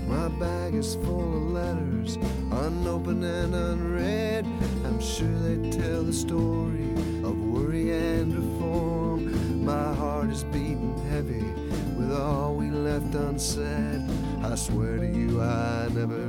My 0.07 0.29
bag 0.29 0.75
is 0.75 0.95
full 0.97 1.37
of 1.37 1.43
letters, 1.53 2.17
unopened 2.51 3.25
and 3.25 3.55
unread. 3.55 4.47
I'm 4.85 5.01
sure 5.01 5.39
they 5.41 5.71
tell 5.71 6.03
the 6.03 6.13
story 6.13 6.91
of 7.23 7.37
worry 7.39 7.91
and 7.91 8.35
reform. 8.35 9.65
My 9.65 9.95
heart 9.95 10.31
is 10.31 10.45
beating 10.45 10.97
heavy 11.11 11.66
with 12.07 12.19
all 12.19 12.55
we 12.55 12.71
left 12.71 13.15
unsaid. 13.15 14.03
I 14.43 14.55
swear 14.55 14.99
to 14.99 15.07
you, 15.07 15.41
I 15.41 15.89
never 15.93 16.27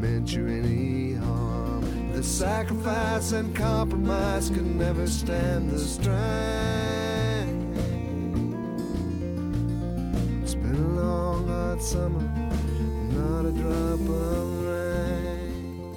meant 0.00 0.32
you 0.32 0.46
any 0.46 1.14
harm. 1.14 2.12
The 2.12 2.22
sacrifice 2.22 3.32
and 3.32 3.54
compromise 3.54 4.48
could 4.48 4.64
never 4.64 5.06
stand 5.06 5.70
the 5.70 5.78
strain. 5.78 6.14
It's 10.42 10.54
been 10.54 10.74
a 10.74 10.88
long, 11.00 11.48
hot 11.48 11.82
summer, 11.82 12.22
not 13.12 13.46
a 13.46 13.52
drop 13.52 14.00
of 14.08 14.66
rain. 14.66 15.96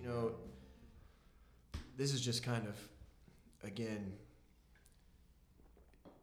You 0.00 0.08
know, 0.08 0.32
this 1.96 2.14
is 2.14 2.20
just 2.20 2.42
kind 2.42 2.66
of, 2.66 2.76
again, 3.62 4.14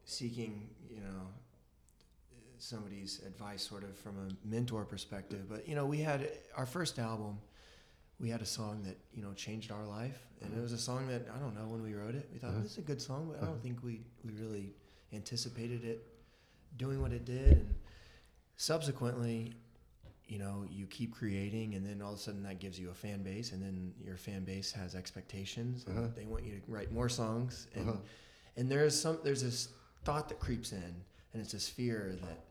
seeking, 0.06 0.70
you 0.90 1.00
know, 1.02 1.28
somebody's 2.58 3.22
advice 3.26 3.62
sort 3.68 3.84
of 3.84 3.96
from 3.98 4.16
a 4.18 4.48
mentor 4.48 4.86
perspective. 4.86 5.50
But, 5.50 5.68
you 5.68 5.76
know, 5.76 5.86
we 5.86 6.00
had 6.00 6.30
our 6.56 6.66
first 6.66 7.00
album, 7.00 7.40
we 8.20 8.30
had 8.30 8.42
a 8.42 8.46
song 8.46 8.84
that, 8.84 8.98
you 9.14 9.24
know, 9.24 9.34
changed 9.34 9.72
our 9.72 9.86
life. 9.86 10.28
And 10.42 10.56
it 10.56 10.62
was 10.62 10.72
a 10.74 10.78
song 10.78 11.08
that, 11.08 11.28
I 11.36 11.40
don't 11.40 11.56
know, 11.56 11.68
when 11.68 11.82
we 11.82 11.94
wrote 11.94 12.14
it, 12.16 12.30
we 12.32 12.38
thought, 12.40 12.62
this 12.62 12.74
is 12.74 12.78
a 12.78 12.82
good 12.82 13.02
song, 13.02 13.30
but 13.32 13.42
I 13.42 13.46
don't 13.48 13.62
think 13.62 13.84
we, 13.84 14.02
we 14.24 14.32
really 14.34 14.74
anticipated 15.14 15.84
it 15.84 16.06
doing 16.78 17.02
what 17.02 17.12
it 17.12 17.26
did. 17.26 17.52
And 17.58 17.76
subsequently, 18.58 19.54
you 20.28 20.38
know, 20.40 20.64
you 20.70 20.86
keep 20.86 21.14
creating, 21.14 21.74
and 21.76 21.86
then 21.86 22.02
all 22.02 22.14
of 22.14 22.20
a 22.20 22.22
sudden 22.22 22.44
that 22.44 22.60
gives 22.60 22.80
you 22.80 22.90
a 22.92 22.94
fan 22.94 23.22
base, 23.24 23.52
and 23.52 23.62
then 23.62 23.92
your 24.04 24.18
fan 24.18 24.44
base 24.46 24.72
has 24.72 24.96
expectations, 24.96 25.86
Uh-huh. 25.90 26.08
they 26.16 26.26
want 26.26 26.46
you 26.46 26.54
to 26.60 26.72
write 26.72 26.92
more 26.92 27.10
songs, 27.10 27.68
and 27.76 27.90
Uh-huh. 27.90 27.98
and 28.56 28.72
there's 28.72 29.00
some 29.00 29.20
there's 29.24 29.42
this 29.44 29.70
thought 30.04 30.30
that 30.30 30.40
creeps 30.40 30.72
in, 30.72 30.96
and 31.34 31.42
it's 31.42 31.52
this 31.52 31.68
fear 31.70 32.18
that 32.22 32.46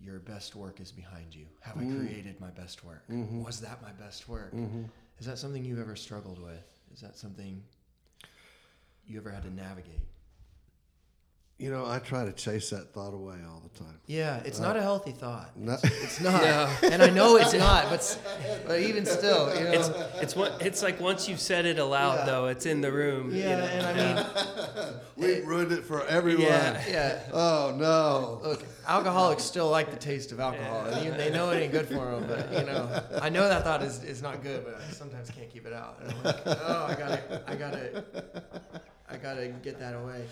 your 0.00 0.18
best 0.18 0.56
work 0.56 0.80
is 0.80 0.90
behind 0.90 1.34
you. 1.34 1.46
Have 1.60 1.78
I 1.78 1.82
mm. 1.82 1.98
created 1.98 2.40
my 2.40 2.50
best 2.50 2.84
work? 2.84 3.04
Mm-hmm. 3.10 3.44
Was 3.44 3.60
that 3.60 3.80
my 3.82 3.92
best 3.92 4.28
work? 4.28 4.54
Mm-hmm. 4.54 4.82
Is 5.18 5.26
that 5.26 5.38
something 5.38 5.64
you've 5.64 5.78
ever 5.78 5.96
struggled 5.96 6.42
with? 6.42 6.64
Is 6.92 7.00
that 7.00 7.16
something 7.16 7.62
you 9.06 9.18
ever 9.18 9.30
had 9.30 9.44
to 9.44 9.54
navigate? 9.54 10.00
You 11.62 11.70
know, 11.70 11.86
I 11.86 12.00
try 12.00 12.24
to 12.24 12.32
chase 12.32 12.70
that 12.70 12.92
thought 12.92 13.14
away 13.14 13.36
all 13.48 13.62
the 13.62 13.78
time. 13.78 14.00
Yeah, 14.06 14.42
it's 14.44 14.58
uh, 14.58 14.64
not 14.64 14.76
a 14.76 14.82
healthy 14.82 15.12
thought. 15.12 15.56
No, 15.56 15.78
It's 15.84 16.20
not, 16.20 16.42
and 16.82 17.00
I 17.00 17.08
know 17.08 17.36
it's 17.36 17.54
not, 17.54 17.88
but 17.88 18.18
but 18.66 18.80
even 18.80 19.06
still, 19.06 19.54
you 19.56 19.62
know. 19.62 19.70
It's 19.70 19.88
it's 20.20 20.34
what 20.34 20.60
it's 20.60 20.82
like 20.82 21.00
once 21.00 21.28
you've 21.28 21.38
said 21.38 21.64
it 21.64 21.78
aloud 21.78 22.26
though, 22.26 22.46
it's 22.48 22.66
in 22.66 22.80
the 22.80 22.90
room. 22.90 23.32
you 23.32 23.42
yeah, 23.42 23.60
know? 23.60 23.64
and 23.64 23.86
I 23.86 24.86
mean, 24.86 24.94
we 25.16 25.46
ruined 25.46 25.70
it 25.70 25.84
for 25.84 26.04
everyone. 26.08 26.46
Yeah. 26.46 26.82
yeah. 26.88 27.20
Oh 27.32 27.76
no. 27.78 28.40
Look, 28.42 28.64
alcoholics 28.88 29.44
still 29.44 29.70
like 29.70 29.92
the 29.92 29.98
taste 29.98 30.32
of 30.32 30.40
alcohol. 30.40 30.86
and 30.86 31.06
even 31.06 31.16
they 31.16 31.30
know 31.30 31.50
it 31.50 31.60
ain't 31.60 31.70
good 31.70 31.86
for 31.86 32.10
them, 32.10 32.24
but 32.26 32.52
you 32.52 32.66
know, 32.66 33.04
I 33.22 33.28
know 33.28 33.48
that 33.48 33.62
thought 33.62 33.84
is, 33.84 34.02
is 34.02 34.20
not 34.20 34.42
good, 34.42 34.64
but 34.64 34.80
I 34.80 34.92
sometimes 34.92 35.30
can't 35.30 35.48
keep 35.48 35.64
it 35.64 35.72
out. 35.72 36.00
And 36.02 36.10
I'm 36.10 36.22
like, 36.24 36.40
oh, 36.44 36.86
I 36.88 36.94
gotta, 36.96 37.42
I 37.46 37.54
gotta, 37.54 38.04
I 39.08 39.16
gotta 39.16 39.46
get 39.62 39.78
that 39.78 39.94
away. 39.94 40.24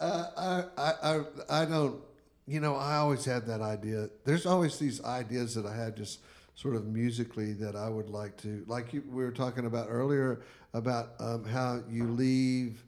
Uh, 0.00 0.24
I, 0.36 0.82
I, 0.82 0.92
I, 1.02 1.62
I 1.62 1.64
don't, 1.66 2.00
you 2.46 2.58
know, 2.58 2.74
I 2.74 2.96
always 2.96 3.24
had 3.24 3.46
that 3.46 3.60
idea. 3.60 4.08
There's 4.24 4.46
always 4.46 4.78
these 4.78 5.04
ideas 5.04 5.54
that 5.54 5.66
I 5.66 5.76
had 5.76 5.96
just 5.96 6.20
sort 6.54 6.74
of 6.74 6.86
musically 6.86 7.52
that 7.54 7.76
I 7.76 7.88
would 7.88 8.08
like 8.08 8.36
to, 8.38 8.64
like 8.66 8.92
you, 8.92 9.02
we 9.08 9.22
were 9.22 9.30
talking 9.30 9.66
about 9.66 9.88
earlier 9.90 10.40
about 10.72 11.10
um, 11.20 11.44
how 11.44 11.82
you 11.88 12.04
leave 12.04 12.82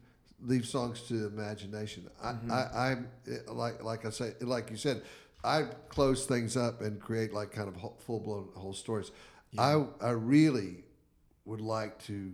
leave 0.45 0.65
songs 0.65 1.01
to 1.03 1.13
the 1.13 1.27
imagination. 1.27 2.09
I, 2.21 2.35
I, 2.51 2.89
I'm 2.89 3.07
eh, 3.31 3.37
like, 3.47 3.81
like 3.81 4.05
I 4.05 4.09
say, 4.09 4.33
like 4.41 4.69
you 4.69 4.75
said, 4.75 5.01
I 5.43 5.63
close 5.87 6.25
things 6.25 6.57
up 6.57 6.81
and 6.81 6.99
create 6.99 7.33
like 7.33 7.51
kind 7.51 7.69
of 7.69 7.75
full 7.99 8.19
blown 8.19 8.49
whole 8.55 8.73
stories. 8.73 9.11
I, 9.57 9.85
I 10.01 10.09
really 10.09 10.83
would 11.45 11.61
like 11.61 11.97
to 12.05 12.33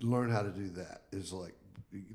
learn 0.00 0.30
how 0.30 0.42
to 0.42 0.50
do 0.50 0.68
that 0.70 1.02
is 1.12 1.32
like 1.32 1.54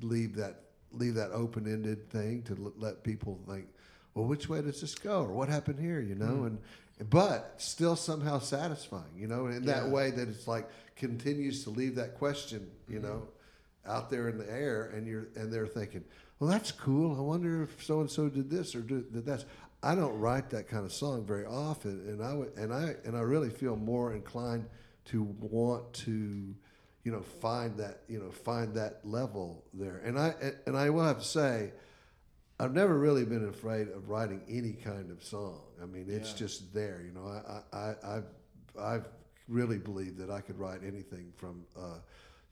leave 0.00 0.36
that 0.36 0.67
leave 0.92 1.14
that 1.14 1.30
open-ended 1.32 2.10
thing 2.10 2.42
to 2.42 2.52
l- 2.52 2.72
let 2.78 3.02
people 3.02 3.38
think 3.48 3.66
well 4.14 4.24
which 4.24 4.48
way 4.48 4.60
does 4.62 4.80
this 4.80 4.94
go? 4.94 5.22
Or 5.22 5.32
what 5.32 5.48
happened 5.48 5.78
here? 5.78 6.00
You 6.00 6.14
know 6.14 6.26
mm. 6.26 6.46
and 6.46 6.58
but 7.10 7.54
still 7.58 7.94
somehow 7.94 8.40
satisfying 8.40 9.16
you 9.16 9.28
know 9.28 9.46
in 9.46 9.64
that 9.66 9.88
way 9.88 10.10
that 10.10 10.28
it's 10.28 10.48
like 10.48 10.68
continues 10.96 11.62
to 11.62 11.70
leave 11.70 11.94
that 11.94 12.18
question 12.18 12.68
you 12.88 12.98
mm-hmm. 12.98 13.06
know 13.06 13.28
out 13.86 14.10
there 14.10 14.28
in 14.28 14.36
the 14.36 14.50
air 14.50 14.90
and 14.94 15.06
you're 15.06 15.28
and 15.36 15.52
they're 15.52 15.66
thinking 15.66 16.04
well 16.38 16.50
that's 16.50 16.70
cool. 16.72 17.16
I 17.16 17.20
wonder 17.20 17.62
if 17.62 17.84
so 17.84 18.00
and 18.00 18.10
so 18.10 18.28
did 18.28 18.50
this 18.50 18.74
or 18.74 18.80
did, 18.80 19.12
did 19.12 19.26
that. 19.26 19.44
I 19.82 19.94
don't 19.94 20.18
write 20.18 20.50
that 20.50 20.68
kind 20.68 20.84
of 20.84 20.92
song 20.92 21.24
very 21.24 21.46
often 21.46 22.04
and 22.08 22.22
i 22.22 22.34
would 22.34 22.52
and 22.56 22.72
i 22.74 22.94
and 23.04 23.16
i 23.16 23.20
really 23.20 23.50
feel 23.50 23.76
more 23.76 24.12
inclined 24.12 24.66
to 25.06 25.22
want 25.40 25.92
to 25.92 26.54
you 27.08 27.14
know 27.14 27.22
find 27.22 27.78
that 27.78 28.02
you 28.06 28.18
know 28.18 28.30
find 28.30 28.74
that 28.74 29.00
level 29.02 29.64
there 29.72 30.02
and 30.04 30.18
i 30.18 30.34
and 30.66 30.76
i 30.76 30.90
will 30.90 31.02
have 31.04 31.18
to 31.20 31.24
say 31.24 31.72
i've 32.60 32.74
never 32.74 32.98
really 32.98 33.24
been 33.24 33.48
afraid 33.48 33.88
of 33.88 34.10
writing 34.10 34.42
any 34.46 34.74
kind 34.74 35.10
of 35.10 35.24
song 35.24 35.62
i 35.82 35.86
mean 35.86 36.04
it's 36.06 36.34
just 36.34 36.74
there 36.74 37.00
you 37.06 37.12
know 37.16 37.26
i 37.26 37.76
i 37.76 37.78
i 37.78 38.16
I've, 38.16 38.28
I've 38.78 39.08
really 39.48 39.78
believed 39.78 40.18
that 40.18 40.28
i 40.28 40.42
could 40.42 40.58
write 40.58 40.80
anything 40.84 41.32
from 41.34 41.64
uh 41.74 42.00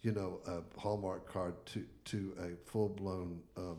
you 0.01 0.13
know 0.13 0.41
a 0.47 0.81
hallmark 0.81 1.31
card 1.31 1.55
to 1.73 1.85
to 2.07 2.33
a 2.41 2.71
full-blown 2.71 3.41
um 3.59 3.77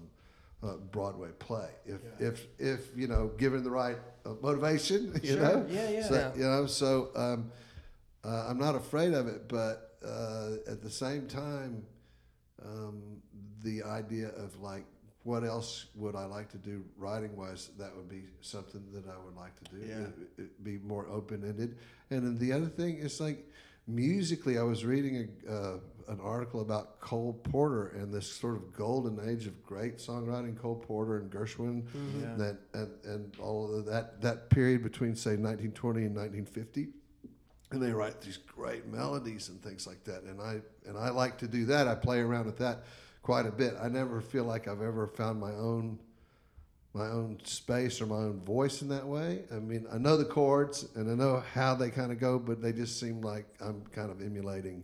uh, 0.63 0.73
Broadway 0.91 1.29
play, 1.37 1.69
if 1.85 2.01
if 2.19 2.47
if 2.57 2.79
you 2.97 3.07
know, 3.07 3.27
given 3.37 3.63
the 3.63 3.69
right 3.69 3.97
uh, 4.25 4.31
motivation, 4.41 5.13
you 5.23 5.33
Sure. 5.35 5.43
know, 5.43 5.65
Yeah, 5.69 5.89
yeah. 5.89 6.01
So, 6.09 6.13
Yeah. 6.15 6.31
you 6.35 6.43
know, 6.51 6.65
so 6.65 7.09
um, 7.15 7.51
uh, 8.25 8.47
I'm 8.49 8.57
not 8.57 8.73
afraid 8.73 9.13
of 9.13 9.27
it, 9.27 9.47
but 9.47 9.86
uh, 10.07 10.71
at 10.71 10.81
the 10.81 10.89
same 10.89 11.27
time, 11.27 11.83
um, 12.63 13.01
the 13.63 13.83
idea 13.83 14.29
of 14.29 14.59
like, 14.61 14.85
what 15.23 15.43
else 15.43 15.87
would 15.95 16.15
I 16.15 16.25
like 16.25 16.49
to 16.51 16.57
do 16.57 16.83
writing 16.97 17.35
wise? 17.35 17.69
That 17.77 17.95
would 17.95 18.07
be 18.09 18.23
something 18.41 18.81
that 18.93 19.03
I 19.07 19.17
would 19.25 19.35
like 19.35 19.53
to 19.63 19.75
do. 19.75 19.85
Yeah. 19.85 19.95
It, 20.37 20.41
it 20.43 20.63
be 20.63 20.77
more 20.77 21.07
open 21.09 21.43
ended. 21.43 21.77
And 22.09 22.23
then 22.23 22.37
the 22.37 22.53
other 22.53 22.67
thing 22.67 22.95
is 22.97 23.19
like, 23.19 23.45
musically, 23.87 24.57
I 24.57 24.63
was 24.63 24.85
reading 24.85 25.27
a, 25.47 25.51
uh, 25.53 25.77
an 26.07 26.19
article 26.21 26.61
about 26.61 27.01
Cole 27.01 27.33
Porter 27.43 27.87
and 27.99 28.13
this 28.13 28.31
sort 28.31 28.55
of 28.55 28.71
golden 28.73 29.19
age 29.29 29.45
of 29.47 29.61
great 29.65 29.97
songwriting, 29.97 30.57
Cole 30.57 30.75
Porter 30.75 31.17
and 31.17 31.29
Gershwin, 31.29 31.83
Yeah. 32.21 32.35
that 32.35 32.57
and, 32.73 32.91
and 33.03 33.33
all 33.39 33.73
of 33.77 33.85
that 33.87 34.21
that 34.21 34.49
period 34.49 34.81
between 34.83 35.15
say 35.15 35.31
1920 35.31 36.05
and 36.05 36.15
1950 36.15 36.87
and 37.71 37.81
they 37.81 37.91
write 37.91 38.21
these 38.21 38.37
great 38.37 38.85
melodies 38.87 39.49
and 39.49 39.61
things 39.61 39.85
like 39.85 40.03
that. 40.05 40.23
And 40.23 40.41
i 40.41 40.59
and 40.87 40.97
i 40.97 41.09
like 41.09 41.37
to 41.39 41.47
do 41.47 41.65
that. 41.65 41.87
I 41.87 41.95
play 41.95 42.19
around 42.19 42.45
with 42.45 42.57
that 42.57 42.83
quite 43.21 43.45
a 43.45 43.51
bit. 43.51 43.75
I 43.81 43.89
never 43.89 44.21
feel 44.21 44.45
like 44.45 44.67
i've 44.67 44.81
ever 44.81 45.07
found 45.07 45.39
my 45.39 45.51
own 45.51 45.99
my 46.93 47.07
own 47.07 47.37
space 47.43 48.01
or 48.01 48.07
my 48.07 48.15
own 48.15 48.41
voice 48.41 48.81
in 48.81 48.87
that 48.89 49.05
way. 49.05 49.43
I 49.51 49.55
mean 49.55 49.85
i 49.91 49.97
know 49.97 50.17
the 50.17 50.25
chords 50.25 50.87
and 50.95 51.09
i 51.09 51.15
know 51.15 51.43
how 51.53 51.75
they 51.75 51.89
kind 51.89 52.11
of 52.11 52.19
go 52.19 52.39
but 52.39 52.61
they 52.61 52.71
just 52.71 52.99
seem 52.99 53.21
like 53.21 53.45
i'm 53.59 53.81
kind 53.93 54.11
of 54.11 54.21
emulating 54.21 54.83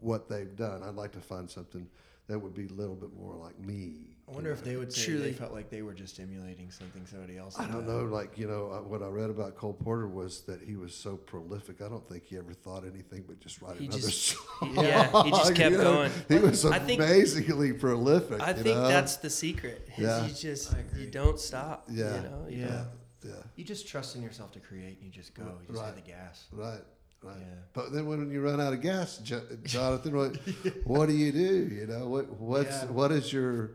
what 0.00 0.28
they've 0.28 0.56
done. 0.56 0.82
I'd 0.82 0.94
like 0.94 1.12
to 1.12 1.20
find 1.20 1.50
something 1.50 1.86
that 2.26 2.38
would 2.38 2.54
be 2.54 2.66
a 2.66 2.72
little 2.72 2.94
bit 2.94 3.10
more 3.18 3.34
like 3.36 3.58
me 3.58 4.10
I 4.26 4.32
wonder 4.32 4.50
if 4.50 4.64
they 4.64 4.76
would 4.76 4.90
say 4.90 5.04
Truly. 5.04 5.20
they 5.20 5.32
felt 5.34 5.52
like 5.52 5.68
they 5.68 5.82
were 5.82 5.92
just 5.92 6.18
emulating 6.18 6.70
something 6.70 7.04
somebody 7.04 7.36
else. 7.36 7.58
I 7.60 7.66
don't 7.66 7.86
done. 7.86 8.08
know. 8.08 8.14
Like 8.14 8.38
you 8.38 8.46
know, 8.48 8.82
what 8.88 9.02
I 9.02 9.08
read 9.08 9.28
about 9.28 9.54
Cole 9.54 9.74
Porter 9.74 10.08
was 10.08 10.40
that 10.44 10.62
he 10.62 10.76
was 10.76 10.94
so 10.94 11.16
prolific. 11.18 11.82
I 11.82 11.90
don't 11.90 12.08
think 12.08 12.24
he 12.24 12.38
ever 12.38 12.54
thought 12.54 12.84
anything 12.90 13.24
but 13.28 13.38
just 13.38 13.60
write 13.60 13.76
He 13.76 13.84
another 13.84 14.00
just- 14.00 14.24
song. 14.28 14.74
he- 14.74 14.82
yeah, 14.82 15.22
he 15.24 15.30
just 15.30 15.54
kept 15.60 15.72
You 15.72 15.76
know, 15.76 15.84
going. 15.84 16.12
He 16.30 16.38
was 16.38 16.64
I 16.64 16.78
think- 16.78 17.02
amazingly 17.02 17.74
prolific. 17.74 18.40
I 18.40 18.48
you 18.52 18.54
think 18.62 18.76
know? 18.78 18.88
that's 18.88 19.16
the 19.16 19.28
secret. 19.28 19.86
is 19.98 19.98
Yeah. 20.02 20.26
You 20.26 20.32
just 20.32 20.74
you 20.96 21.10
don't 21.10 21.38
stop. 21.38 21.86
Yeah. 21.90 22.16
You 22.16 22.22
know. 22.22 22.46
You 22.48 22.58
Yeah. 22.62 22.84
yeah, 23.26 23.32
You 23.56 23.64
just 23.64 23.86
trust 23.86 24.16
in 24.16 24.22
yourself 24.22 24.52
to 24.52 24.58
create, 24.60 24.96
and 24.96 25.04
you 25.04 25.10
just 25.10 25.34
go. 25.34 25.42
You 25.44 25.66
just 25.68 25.78
Right. 25.82 25.94
hit 25.94 26.02
the 26.02 26.10
gas. 26.10 26.46
right, 26.50 26.80
right. 27.24 27.36
Yeah. 27.38 27.46
But 27.72 27.92
then 27.92 28.06
when 28.06 28.30
you 28.30 28.40
run 28.42 28.60
out 28.60 28.72
of 28.72 28.80
gas, 28.80 29.18
Jonathan, 29.64 30.16
what 30.16 30.36
what 30.84 31.06
do 31.08 31.14
you 31.14 31.32
do? 31.32 31.68
You 31.74 31.86
know, 31.86 32.06
what 32.08 32.30
what's 32.38 32.70
Yeah. 32.82 32.86
what 32.86 33.10
is 33.12 33.32
your 33.32 33.72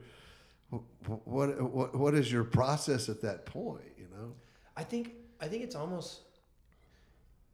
what 0.70 1.62
what 1.62 1.96
what 1.96 2.14
is 2.14 2.32
your 2.32 2.44
process 2.44 3.10
at 3.10 3.22
that 3.22 3.46
point? 3.46 3.92
You 3.98 4.08
know, 4.16 4.34
I 4.78 4.84
think 4.84 5.14
I 5.42 5.48
think 5.48 5.64
it's 5.64 5.76
almost 5.76 6.22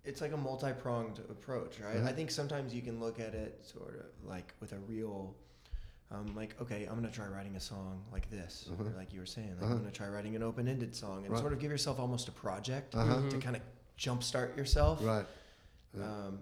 it's 0.04 0.22
like 0.22 0.34
a 0.34 0.38
multi-pronged 0.38 1.20
approach, 1.30 1.80
right? 1.80 2.04
I 2.04 2.12
think 2.12 2.30
sometimes 2.30 2.74
you 2.76 2.82
can 2.84 3.00
look 3.00 3.20
at 3.20 3.34
it 3.34 3.60
sort 3.64 3.96
of 3.96 4.28
like 4.30 4.54
with 4.60 4.72
a 4.74 4.78
real 4.80 5.36
um, 6.12 6.36
like 6.36 6.56
okay, 6.62 6.86
I'm 6.86 6.93
gonna 6.96 7.10
try 7.12 7.26
writing 7.28 7.56
a 7.56 7.60
song 7.60 8.04
like 8.12 8.30
this, 8.30 8.70
Uh-huh. 8.72 8.84
like 8.96 9.12
you 9.14 9.20
were 9.20 9.26
saying. 9.26 9.50
Like 9.56 9.64
Uh-huh. 9.64 9.72
I'm 9.74 9.80
gonna 9.80 9.91
try 9.91 10.08
writing 10.08 10.36
an 10.36 10.43
open-ended 10.43 10.96
song 10.96 11.24
and 11.26 11.32
Right. 11.32 11.39
sort 11.41 11.54
of 11.54 11.60
give 11.60 11.72
yourself 11.72 12.00
almost 12.00 12.28
a 12.28 12.32
project 12.32 12.93
Uh-huh. 12.93 13.28
to 13.30 13.38
kind 13.39 13.56
of 13.56 13.64
jumpstart 13.98 14.56
yourself. 14.56 15.04
right? 15.04 15.26
Yeah. 15.98 16.04
Um, 16.04 16.39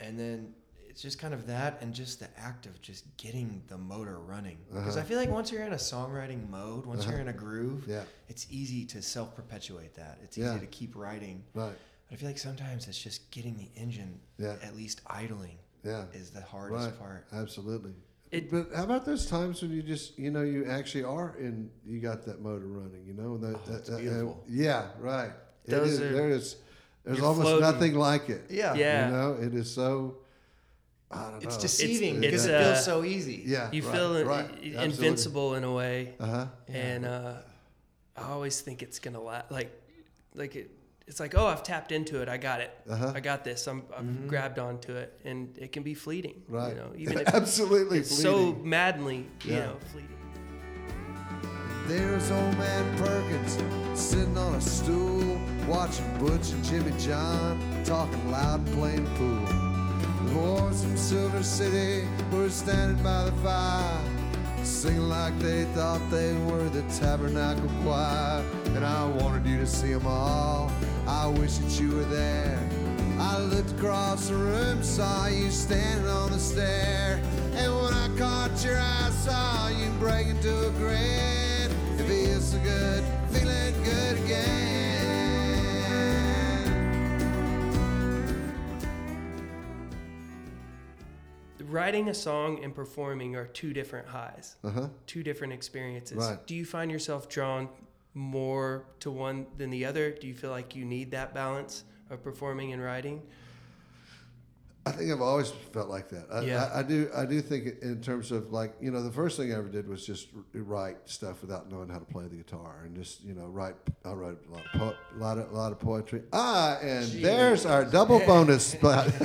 and 0.00 0.18
then 0.18 0.54
it's 0.88 1.02
just 1.02 1.18
kind 1.18 1.34
of 1.34 1.46
that 1.46 1.78
and 1.80 1.92
just 1.92 2.20
the 2.20 2.28
act 2.38 2.66
of 2.66 2.80
just 2.80 3.04
getting 3.16 3.62
the 3.68 3.76
motor 3.78 4.18
running. 4.20 4.58
Because 4.72 4.96
I 4.96 5.00
Uh-huh. 5.00 5.08
feel 5.08 5.18
like 5.18 5.30
once 5.30 5.50
you're 5.50 5.64
in 5.64 5.72
a 5.72 5.76
songwriting 5.76 6.48
mode, 6.48 6.86
once 6.86 7.04
you're 7.04 7.14
Uh-huh. 7.14 7.22
in 7.22 7.28
a 7.28 7.32
groove, 7.32 7.86
Yeah. 7.88 8.04
it's 8.28 8.46
easy 8.50 8.84
to 8.86 9.02
self 9.02 9.34
perpetuate 9.34 9.94
that. 9.94 10.18
It's 10.22 10.36
Yeah. 10.38 10.52
easy 10.52 10.60
to 10.60 10.66
keep 10.66 10.94
writing. 10.94 11.42
Right. 11.54 11.74
But 12.08 12.14
I 12.14 12.16
feel 12.16 12.28
like 12.28 12.38
sometimes 12.38 12.86
it's 12.86 12.98
just 12.98 13.30
getting 13.30 13.56
the 13.56 13.70
engine 13.74 14.20
Yeah. 14.38 14.56
at 14.62 14.76
least 14.76 15.00
idling 15.06 15.58
Yeah. 15.82 16.06
is 16.12 16.30
the 16.30 16.42
hardest 16.42 16.90
Right. 16.90 16.98
part. 16.98 17.26
Absolutely. 17.32 17.94
It- 18.30 18.50
but 18.50 18.72
how 18.74 18.84
about 18.84 19.04
those 19.04 19.26
times 19.26 19.62
when 19.62 19.70
you 19.70 19.82
just, 19.82 20.18
you 20.18 20.30
know, 20.30 20.42
you 20.42 20.64
actually 20.66 21.04
are 21.04 21.36
in, 21.38 21.70
you 21.84 22.00
got 22.00 22.24
that 22.26 22.40
motor 22.40 22.66
running, 22.66 23.04
you 23.06 23.14
know? 23.14 23.36
that- 23.38 23.56
Oh, 23.56 23.60
that- 23.66 23.78
it's 23.80 23.88
that- 23.90 24.00
beautiful. 24.00 24.44
yeah, 24.48 24.90
right. 24.98 25.32
Those 25.66 25.92
is- 25.92 26.00
are- 26.00 26.12
there 26.12 26.30
is, 26.30 26.56
there's 27.04 27.18
you're 27.18 27.26
almost 27.26 27.46
floating. 27.48 27.60
nothing 27.60 27.94
like 27.94 28.28
it. 28.30 28.46
Yeah. 28.50 28.74
Yeah. 28.74 29.06
You 29.06 29.12
know, 29.12 29.36
it 29.40 29.54
is 29.54 29.70
so, 29.72 30.16
I 31.10 31.30
don't 31.30 31.44
It's 31.44 31.56
know. 31.56 31.62
deceiving 31.62 32.14
it's, 32.16 32.26
because 32.26 32.46
it 32.46 32.54
uh, 32.54 32.72
feels 32.72 32.84
so 32.84 33.04
easy. 33.04 33.42
Yeah. 33.46 33.70
You 33.72 33.82
right, 33.82 33.94
feel 33.94 34.16
in- 34.16 34.26
right. 34.26 34.62
invincible 34.62 35.54
in 35.54 35.64
a 35.64 35.72
way, 35.72 36.14
Uh-huh. 36.18 36.46
and 36.68 37.04
uh, 37.06 37.34
I 38.16 38.22
always 38.30 38.60
think 38.60 38.82
it's 38.82 38.98
gonna 38.98 39.20
last. 39.20 39.50
Like, 39.50 39.70
like 40.34 40.56
it. 40.56 40.70
It's 41.06 41.20
like, 41.20 41.34
oh, 41.36 41.46
I've 41.46 41.62
tapped 41.62 41.92
into 41.92 42.22
it. 42.22 42.30
I 42.30 42.38
got 42.38 42.62
it. 42.62 42.70
Uh-huh. 42.88 43.12
I 43.14 43.20
got 43.20 43.44
this. 43.44 43.66
I'm, 43.66 43.82
I've 43.94 44.04
Mm-hmm. 44.04 44.26
grabbed 44.28 44.58
onto 44.58 44.94
it, 44.96 45.12
and 45.26 45.54
it 45.58 45.70
can 45.70 45.82
be 45.82 45.92
fleeting. 45.92 46.40
Right. 46.48 46.70
You 46.70 46.76
know, 46.76 46.92
even 46.96 47.18
if 47.18 47.28
Absolutely 47.28 47.98
it's 47.98 48.16
so 48.22 48.32
fleeting. 48.54 48.68
madly, 48.70 49.16
you 49.44 49.52
Yeah. 49.52 49.66
know, 49.66 49.76
fleeting. 49.92 50.08
There's 51.86 52.30
old 52.30 52.56
man 52.56 52.96
Perkins 52.98 53.58
sitting 54.00 54.38
on 54.38 54.54
a 54.54 54.60
stool, 54.62 55.33
watching 55.66 56.06
Butch 56.18 56.50
and 56.50 56.64
Jimmy 56.64 56.92
John 56.98 57.58
talking 57.84 58.30
loud 58.30 58.60
and 58.66 58.74
playing 58.76 59.06
pool. 59.16 59.46
The 60.24 60.34
boys 60.34 60.82
from 60.82 60.96
Silver 60.96 61.42
City 61.42 62.06
were 62.32 62.50
standing 62.50 63.02
by 63.02 63.24
the 63.24 63.32
fire, 63.42 64.00
singing 64.62 65.08
like 65.08 65.38
they 65.38 65.64
thought 65.74 66.00
they 66.10 66.34
were 66.46 66.68
the 66.68 66.82
Tabernacle 66.98 67.70
Choir. 67.82 68.44
And 68.74 68.84
I 68.84 69.04
wanted 69.06 69.46
you 69.46 69.58
to 69.58 69.66
see 69.66 69.92
them 69.92 70.06
all. 70.06 70.70
I 71.06 71.26
wish 71.28 71.58
that 71.58 71.80
you 71.80 71.96
were 71.96 72.04
there. 72.04 72.58
I 73.18 73.38
looked 73.38 73.70
across 73.72 74.28
the 74.28 74.34
room, 74.34 74.82
saw 74.82 75.26
you 75.28 75.50
standing 75.50 76.08
on 76.08 76.32
the 76.32 76.38
stair. 76.38 77.22
And 77.54 77.74
when 77.74 77.94
I 77.94 78.08
caught 78.18 78.64
your 78.64 78.76
eye, 78.76 79.06
I 79.06 79.10
saw 79.10 79.68
you 79.68 79.88
break 79.98 80.26
into 80.26 80.66
a 80.66 80.70
grin. 80.72 81.70
It 81.98 82.08
feels 82.08 82.50
so 82.50 82.58
good, 82.58 83.04
feeling 83.30 83.84
good 83.84 84.24
again. 84.24 84.63
Writing 91.74 92.08
a 92.08 92.14
song 92.14 92.62
and 92.62 92.72
performing 92.72 93.34
are 93.34 93.46
two 93.46 93.72
different 93.72 94.06
highs, 94.06 94.54
Uh-huh. 94.62 94.86
two 95.08 95.24
different 95.24 95.52
experiences. 95.52 96.18
Right. 96.18 96.46
Do 96.46 96.54
you 96.54 96.64
find 96.64 96.88
yourself 96.88 97.28
drawn 97.28 97.68
more 98.14 98.84
to 99.00 99.10
one 99.10 99.46
than 99.58 99.70
the 99.70 99.84
other? 99.84 100.12
Do 100.12 100.28
you 100.28 100.34
feel 100.36 100.50
like 100.50 100.76
you 100.76 100.84
need 100.84 101.10
that 101.10 101.34
balance 101.34 101.82
of 102.10 102.22
performing 102.22 102.72
and 102.72 102.80
writing? 102.80 103.22
I 104.86 104.92
think 104.92 105.10
I've 105.10 105.22
always 105.22 105.50
felt 105.72 105.88
like 105.88 106.10
that. 106.10 106.26
I, 106.30 106.42
Yeah. 106.42 106.68
I, 106.74 106.80
I 106.80 106.82
do. 106.82 107.08
I 107.16 107.24
do 107.24 107.40
think 107.40 107.80
in 107.80 108.02
terms 108.02 108.30
of 108.30 108.52
like 108.52 108.74
you 108.82 108.90
know 108.90 109.02
the 109.02 109.10
first 109.10 109.38
thing 109.38 109.50
I 109.50 109.56
ever 109.56 109.70
did 109.70 109.88
was 109.88 110.04
just 110.06 110.28
write 110.52 110.98
stuff 111.06 111.40
without 111.40 111.70
knowing 111.70 111.88
how 111.88 111.98
to 111.98 112.04
play 112.04 112.24
the 112.28 112.36
guitar 112.36 112.82
and 112.84 112.94
just 112.94 113.24
you 113.24 113.32
know 113.32 113.46
write. 113.46 113.76
I 114.04 114.12
wrote 114.12 114.44
a 114.46 114.52
lot 114.52 114.62
of 114.66 114.72
po- 114.80 114.94
lot 115.16 115.38
of 115.38 115.50
lot 115.52 115.72
of 115.72 115.80
poetry. 115.80 116.20
Ah, 116.34 116.78
and 116.82 117.06
there's 117.24 117.64
our 117.64 117.86
double 117.86 118.18
bonus 118.26 118.66
spot. 118.76 119.06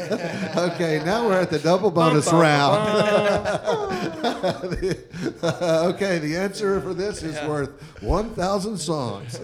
okay, 0.56 1.02
now 1.06 1.28
we're 1.28 1.42
at 1.42 1.50
the 1.50 1.60
double 1.60 1.92
bonus 1.92 2.32
round. 2.32 2.90
okay, 5.44 6.20
the 6.20 6.38
answer 6.38 6.80
for 6.80 6.94
this 6.94 7.22
is 7.22 7.36
worth 7.48 7.70
one 8.02 8.30
thousand 8.34 8.78
songs. 8.78 9.38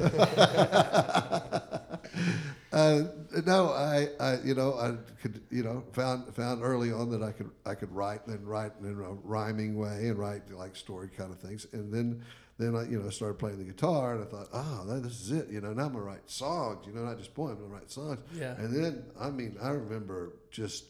Uh, 2.71 3.03
no, 3.45 3.69
I, 3.69 4.09
I, 4.19 4.39
you 4.43 4.55
know, 4.55 4.73
I 4.75 4.95
could, 5.21 5.41
you 5.49 5.63
know, 5.63 5.83
found 5.93 6.33
found 6.35 6.63
early 6.63 6.91
on 6.91 7.09
that 7.11 7.21
I 7.21 7.31
could 7.31 7.49
I 7.65 7.75
could 7.75 7.91
write 7.91 8.25
and 8.27 8.47
write 8.47 8.71
in 8.81 8.91
a 8.91 9.13
rhyming 9.23 9.77
way 9.77 10.07
and 10.07 10.17
write 10.17 10.51
like 10.51 10.75
story 10.75 11.09
kind 11.09 11.31
of 11.31 11.39
things, 11.39 11.67
and 11.73 11.93
then 11.93 12.23
then 12.57 12.75
I, 12.75 12.83
you 12.83 13.01
know, 13.01 13.09
started 13.09 13.37
playing 13.37 13.57
the 13.57 13.65
guitar, 13.65 14.15
and 14.15 14.23
I 14.23 14.27
thought, 14.27 14.47
oh, 14.53 14.85
that, 14.87 15.03
this 15.03 15.19
is 15.19 15.31
it, 15.31 15.49
you 15.49 15.59
know. 15.59 15.73
Now 15.73 15.85
I'm 15.85 15.93
gonna 15.93 16.05
write 16.05 16.29
songs, 16.29 16.85
you 16.87 16.93
know, 16.93 17.03
not 17.03 17.17
just 17.17 17.33
poems, 17.33 17.59
I'm 17.59 17.67
gonna 17.67 17.79
write 17.79 17.91
songs. 17.91 18.19
Yeah. 18.33 18.55
And 18.57 18.73
then, 18.73 19.03
I 19.19 19.29
mean, 19.29 19.57
I 19.61 19.69
remember 19.69 20.37
just 20.51 20.85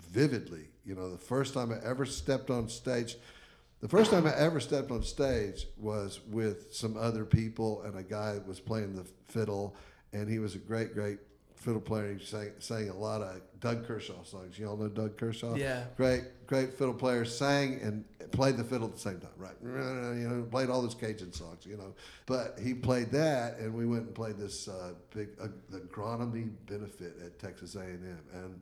vividly, 0.00 0.68
you 0.84 0.94
know, 0.94 1.10
the 1.10 1.18
first 1.18 1.54
time 1.54 1.72
I 1.72 1.78
ever 1.86 2.04
stepped 2.04 2.50
on 2.50 2.68
stage. 2.68 3.16
The 3.80 3.88
first 3.88 4.10
time 4.10 4.26
I 4.26 4.34
ever 4.34 4.58
stepped 4.58 4.90
on 4.90 5.04
stage 5.04 5.68
was 5.76 6.18
with 6.28 6.74
some 6.74 6.96
other 6.96 7.24
people, 7.24 7.82
and 7.82 7.96
a 7.96 8.02
guy 8.02 8.40
was 8.44 8.58
playing 8.58 8.96
the 8.96 9.06
fiddle, 9.28 9.76
and 10.12 10.28
he 10.28 10.40
was 10.40 10.56
a 10.56 10.58
great, 10.58 10.94
great 10.94 11.20
fiddle 11.58 11.80
player. 11.80 12.14
He 12.14 12.24
sang, 12.24 12.52
sang 12.58 12.88
a 12.88 12.96
lot 12.96 13.20
of 13.20 13.40
Doug 13.60 13.86
Kershaw 13.86 14.22
songs. 14.24 14.58
You 14.58 14.68
all 14.68 14.76
know 14.76 14.88
Doug 14.88 15.16
Kershaw? 15.16 15.54
Yeah. 15.54 15.84
Great, 15.96 16.46
great 16.46 16.74
fiddle 16.74 16.94
player. 16.94 17.24
Sang 17.24 17.80
and 17.82 18.04
played 18.30 18.56
the 18.56 18.64
fiddle 18.64 18.88
at 18.88 18.94
the 18.94 19.00
same 19.00 19.20
time, 19.20 19.30
right? 19.36 19.56
You 19.62 20.28
know, 20.28 20.46
played 20.50 20.70
all 20.70 20.82
those 20.82 20.94
Cajun 20.94 21.32
songs, 21.32 21.66
you 21.66 21.76
know. 21.76 21.94
But 22.26 22.58
he 22.62 22.74
played 22.74 23.10
that, 23.12 23.58
and 23.58 23.74
we 23.74 23.86
went 23.86 24.04
and 24.04 24.14
played 24.14 24.38
this 24.38 24.68
uh, 24.68 24.92
big 25.14 25.28
uh, 25.40 25.48
the 25.70 25.80
agronomy 25.80 26.50
benefit 26.66 27.16
at 27.24 27.38
Texas 27.38 27.74
A&M, 27.74 28.18
and 28.32 28.60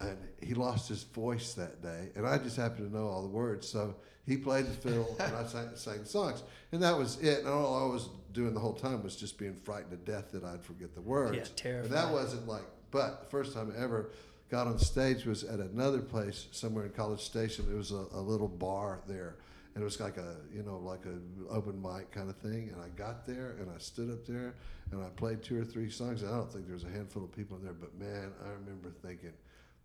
and 0.00 0.16
he 0.40 0.54
lost 0.54 0.88
his 0.88 1.02
voice 1.02 1.54
that 1.54 1.82
day, 1.82 2.10
and 2.14 2.26
I 2.26 2.38
just 2.38 2.56
happened 2.56 2.90
to 2.90 2.96
know 2.96 3.08
all 3.08 3.22
the 3.22 3.28
words, 3.28 3.68
so 3.68 3.96
he 4.28 4.36
played 4.36 4.66
the 4.66 4.74
fiddle 4.74 5.16
and 5.18 5.34
I 5.34 5.44
sang, 5.44 5.70
sang 5.74 6.04
songs, 6.04 6.42
and 6.70 6.82
that 6.82 6.96
was 6.96 7.18
it. 7.20 7.40
And 7.40 7.48
all 7.48 7.88
I 7.88 7.92
was 7.92 8.10
doing 8.38 8.54
the 8.54 8.60
whole 8.60 8.72
time 8.74 9.02
was 9.02 9.16
just 9.16 9.36
being 9.36 9.54
frightened 9.54 9.90
to 9.90 9.96
death 10.12 10.30
that 10.32 10.44
I'd 10.44 10.62
forget 10.62 10.94
the 10.94 11.00
words. 11.00 11.36
Yeah, 11.36 11.42
But 11.42 11.56
terrified. 11.56 11.90
that 11.90 12.12
wasn't 12.12 12.46
like. 12.46 12.62
But 12.92 13.24
the 13.24 13.26
first 13.30 13.52
time 13.52 13.72
I 13.76 13.82
ever 13.82 14.10
got 14.48 14.66
on 14.68 14.78
stage 14.78 15.26
was 15.26 15.42
at 15.44 15.58
another 15.58 16.00
place 16.00 16.46
somewhere 16.52 16.86
in 16.86 16.92
College 16.92 17.20
Station. 17.20 17.66
It 17.70 17.74
was 17.76 17.90
a, 17.90 18.06
a 18.12 18.20
little 18.20 18.46
bar 18.48 19.00
there, 19.08 19.34
and 19.74 19.82
it 19.82 19.84
was 19.84 19.98
like 20.00 20.16
a 20.18 20.36
you 20.54 20.62
know 20.62 20.78
like 20.78 21.04
a 21.04 21.18
open 21.52 21.82
mic 21.82 22.12
kind 22.12 22.30
of 22.30 22.36
thing. 22.36 22.70
And 22.72 22.80
I 22.80 22.88
got 22.96 23.26
there 23.26 23.56
and 23.60 23.68
I 23.74 23.78
stood 23.78 24.10
up 24.10 24.24
there 24.24 24.54
and 24.92 25.02
I 25.02 25.08
played 25.16 25.42
two 25.42 25.60
or 25.60 25.64
three 25.64 25.90
songs. 25.90 26.22
And 26.22 26.32
I 26.32 26.36
don't 26.36 26.50
think 26.52 26.64
there 26.66 26.74
was 26.74 26.84
a 26.84 26.90
handful 26.90 27.24
of 27.24 27.32
people 27.32 27.56
in 27.58 27.64
there, 27.64 27.74
but 27.74 27.92
man, 27.98 28.30
I 28.46 28.50
remember 28.52 28.90
thinking 29.02 29.32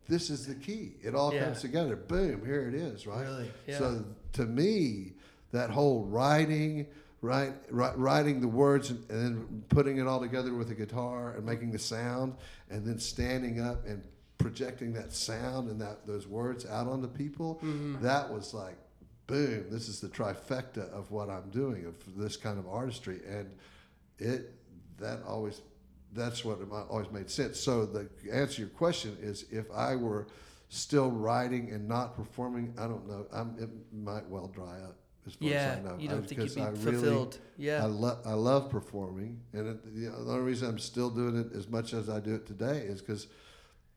this 0.07 0.29
is 0.29 0.45
the 0.45 0.55
key. 0.55 0.93
It 1.01 1.15
all 1.15 1.33
Yeah. 1.33 1.45
comes 1.45 1.61
together. 1.61 1.95
Boom, 1.95 2.45
here 2.45 2.67
it 2.69 2.75
is, 2.75 3.07
right? 3.07 3.25
Really? 3.25 3.51
Yeah. 3.67 3.79
So 3.79 4.05
to 4.33 4.45
me, 4.45 5.13
that 5.51 5.69
whole 5.71 6.05
writing, 6.05 6.87
right, 7.24 7.53
ri- 7.71 7.95
writing 7.95 8.41
the 8.41 8.47
words 8.47 8.89
and, 8.91 9.03
then 9.07 9.63
putting 9.69 9.97
it 9.97 10.05
all 10.05 10.19
together 10.19 10.53
with 10.53 10.69
a 10.69 10.76
guitar 10.76 11.34
and 11.36 11.45
making 11.45 11.71
the 11.71 11.80
sound, 11.80 12.36
and 12.69 12.86
then 12.86 12.99
standing 12.99 13.61
up 13.61 13.88
and 13.88 14.03
projecting 14.38 14.91
that 14.93 15.13
sound 15.13 15.69
and 15.69 15.80
that 15.80 16.05
those 16.05 16.28
words 16.28 16.65
out 16.65 16.86
onto 16.86 17.07
people, 17.07 17.55
mm-hmm. 17.63 18.03
that 18.03 18.32
was 18.32 18.53
like, 18.53 18.76
boom, 19.26 19.65
this 19.71 19.88
is 19.88 20.01
the 20.01 20.09
trifecta 20.09 20.91
of 20.91 21.09
what 21.11 21.30
I'm 21.30 21.49
doing 21.49 21.86
of 21.86 21.95
this 22.17 22.36
kind 22.36 22.59
of 22.59 22.67
artistry, 22.67 23.21
and 23.28 23.49
it 24.19 24.53
that 24.99 25.21
always 25.26 25.61
that's 26.11 26.45
what 26.45 26.59
always 26.89 27.09
made 27.09 27.30
sense. 27.30 27.59
So 27.59 27.86
the 27.86 28.09
answer 28.32 28.55
to 28.55 28.61
your 28.61 28.69
question 28.69 29.17
is 29.21 29.45
if 29.49 29.65
I 29.71 29.95
were 29.95 30.28
still 30.67 31.09
writing 31.09 31.71
and 31.71 31.88
not 31.88 32.15
performing, 32.15 32.74
I 32.78 32.88
don't 32.88 33.07
know. 33.07 33.26
I'm, 33.32 33.55
it 33.59 33.69
might 33.91 34.28
well 34.28 34.47
dry 34.47 34.80
up. 34.82 34.97
As 35.26 35.36
far 35.36 35.47
Yeah, 35.47 35.55
as 35.55 35.78
I 35.78 35.82
know. 35.82 35.97
you 35.97 36.09
don't 36.09 36.24
I- 36.24 36.28
think 36.28 36.41
you'd 36.41 36.55
be 36.55 36.61
I 36.61 36.71
fulfilled. 36.71 37.38
Yeah. 37.57 37.84
I, 37.84 37.86
lo- 37.86 38.19
I 38.26 38.34
love 38.34 38.69
performing, 38.69 39.39
and 39.53 39.67
it, 39.67 39.78
you 39.93 40.09
know, 40.09 40.24
the 40.24 40.32
only 40.32 40.43
reason 40.43 40.69
I'm 40.69 40.80
still 40.80 41.09
doing 41.09 41.38
it 41.38 41.53
as 41.55 41.67
much 41.69 41.93
as 41.93 42.09
I 42.09 42.19
do 42.19 42.36
it 42.36 42.45
today 42.45 42.80
is 42.80 43.01
because, 43.01 43.28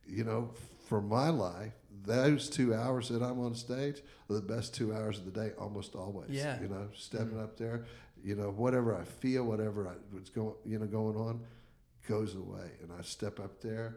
you 0.07 0.24
know, 0.24 0.51
for 0.89 1.01
my 1.01 1.31
life, 1.31 1.72
those 2.05 2.49
two 2.49 2.74
hours 2.74 3.09
that 3.09 3.22
I'm 3.22 3.41
on 3.41 3.55
stage 3.57 4.03
are 4.31 4.37
the 4.37 4.43
best 4.43 4.74
two 4.74 4.95
hours 4.95 5.18
of 5.18 5.24
the 5.24 5.33
day, 5.33 5.53
almost 5.59 5.97
always. 5.97 6.31
Yeah. 6.31 6.61
You 6.61 6.68
know, 6.68 6.89
stepping 6.95 7.39
mm. 7.39 7.43
up 7.43 7.57
there, 7.57 7.85
you 8.22 8.37
know, 8.37 8.51
whatever 8.51 8.95
I 8.95 9.05
feel, 9.05 9.45
whatever 9.45 9.89
I, 9.89 9.95
what's 10.12 10.31
going, 10.31 10.55
you 10.64 10.79
know, 10.79 10.87
going 10.87 11.16
on, 11.16 11.41
goes 12.09 12.37
away, 12.37 12.70
and 12.83 12.93
I 12.97 13.03
step 13.03 13.41
up 13.41 13.61
there, 13.61 13.97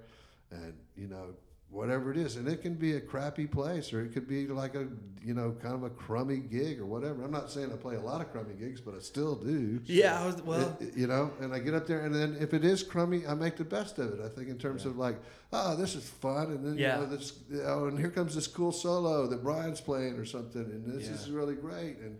and 0.51 0.73
you 0.95 1.07
know, 1.07 1.35
whatever 1.71 2.09
it 2.11 2.17
is, 2.17 2.35
and 2.35 2.47
it 2.47 2.61
can 2.63 2.73
be 2.73 2.93
a 2.95 2.99
crappy 2.99 3.45
place, 3.45 3.93
or 3.93 4.01
it 4.03 4.09
could 4.11 4.27
be 4.27 4.47
like 4.47 4.73
a, 4.73 4.87
you 5.23 5.35
know, 5.35 5.55
kind 5.61 5.75
of 5.75 5.83
a 5.83 5.89
crummy 5.91 6.37
gig 6.37 6.79
or 6.79 6.85
whatever. 6.85 7.23
I'm 7.23 7.31
not 7.31 7.51
saying 7.51 7.71
I 7.71 7.75
play 7.75 7.95
a 7.95 8.01
lot 8.01 8.21
of 8.21 8.31
crummy 8.31 8.55
gigs, 8.55 8.81
but 8.81 8.95
I 8.95 8.99
still 8.99 9.35
do. 9.35 9.79
Yeah, 9.85 10.19
I 10.19 10.25
was, 10.25 10.41
well, 10.41 10.75
It- 10.79 10.97
you 10.97 11.05
know, 11.05 11.31
and 11.39 11.53
I 11.53 11.59
get 11.59 11.75
up 11.75 11.85
there, 11.85 11.99
and 12.01 12.13
then 12.13 12.35
if 12.39 12.55
it 12.55 12.65
is 12.65 12.81
crummy, 12.81 13.25
I 13.27 13.35
make 13.35 13.55
the 13.55 13.63
best 13.65 13.99
of 13.99 14.13
it. 14.13 14.19
I 14.19 14.29
think 14.29 14.49
in 14.49 14.57
terms 14.57 14.85
of 14.85 14.97
like, 14.97 15.17
oh, 15.53 15.75
this 15.75 15.93
is 15.95 16.09
fun, 16.09 16.47
and 16.51 16.65
then 16.65 16.77
Yeah. 16.77 16.99
you 17.01 17.05
know, 17.05 17.15
this, 17.15 17.33
oh, 17.65 17.85
and 17.85 17.99
here 17.99 18.09
comes 18.09 18.33
this 18.33 18.47
cool 18.47 18.71
solo 18.71 19.27
that 19.27 19.43
Brian's 19.43 19.79
playing 19.81 20.17
or 20.17 20.25
something, 20.25 20.63
and 20.63 20.85
this 20.91 21.07
Yeah. 21.07 21.13
is 21.13 21.29
really 21.29 21.55
great, 21.55 21.97
and 21.99 22.17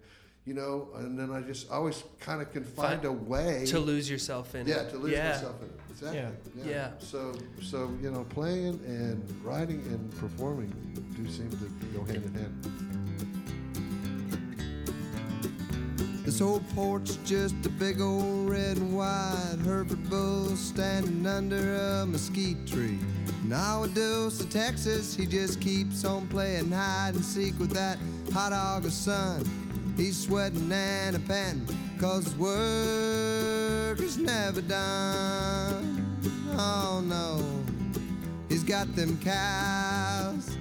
you 0.50 0.56
know, 0.56 0.88
and 0.96 1.18
then 1.18 1.32
I 1.32 1.42
just 1.42 1.70
always 1.70 2.04
kind 2.20 2.42
of 2.42 2.52
can 2.52 2.64
find 2.64 3.04
Find- 3.04 3.06
a 3.06 3.12
way 3.12 3.66
to 3.68 3.78
lose 3.78 4.10
yourself 4.10 4.56
in 4.56 4.66
yeah, 4.66 4.78
it. 4.78 4.86
Yeah, 4.86 4.90
to 4.90 4.98
lose 4.98 5.12
yeah. 5.12 5.30
myself 5.30 5.62
in 5.62 5.68
it. 5.68 5.80
Exactly. 5.92 6.20
Yeah. 6.56 6.66
Yeah. 6.66 6.92
So, 6.98 7.36
so 7.62 7.96
you 8.02 8.10
know, 8.10 8.24
playing 8.30 8.82
and 8.88 9.24
writing 9.44 9.84
and 9.92 10.10
performing 10.18 10.74
do 11.16 11.32
seem 11.32 11.52
to 11.52 11.58
go 11.96 12.04
hand 12.04 12.24
in 12.26 12.34
hand. 12.34 12.66
This 16.26 16.42
old 16.42 16.68
porch 16.74 17.12
just 17.24 17.54
a 17.68 17.70
big 17.70 18.02
old 18.02 18.50
red 18.50 18.78
and 18.78 18.98
white 18.98 19.58
Hereford 19.64 20.10
bull 20.10 20.56
standing 20.56 21.28
under 21.28 21.76
a 21.76 22.08
mesquite 22.08 22.66
tree. 22.66 22.98
Nowadays, 23.44 24.44
Texas, 24.46 25.16
he 25.16 25.28
just 25.28 25.62
keeps 25.62 26.06
on 26.06 26.28
playing 26.28 26.72
hide 26.72 27.14
and 27.14 27.24
seek 27.24 27.58
with 27.60 27.72
that 27.72 28.00
hot 28.34 28.52
August 28.52 29.06
sun. 29.06 29.44
He's 30.00 30.18
sweating 30.18 30.72
and 30.72 31.18
a 31.18 31.20
panting, 31.20 31.78
cause 32.00 32.34
work 32.36 34.00
is 34.00 34.18
never 34.18 34.62
done. 34.62 36.18
Oh 36.54 37.04
no, 37.06 37.44
he's 38.48 38.64
got 38.64 38.96
them 38.96 39.20
cows 39.20 40.56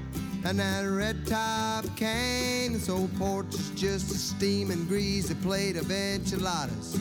and 0.45 0.59
that 0.59 0.83
red 0.83 1.25
top 1.25 1.85
cane. 1.95 2.73
This 2.73 2.89
old 2.89 3.17
porch 3.17 3.55
is 3.55 3.71
just 3.77 4.11
a 4.11 4.19
steaming 4.19 4.87
greasy 4.87 5.37
plate 5.37 5.77
of 5.77 5.89
enchiladas 5.93 6.99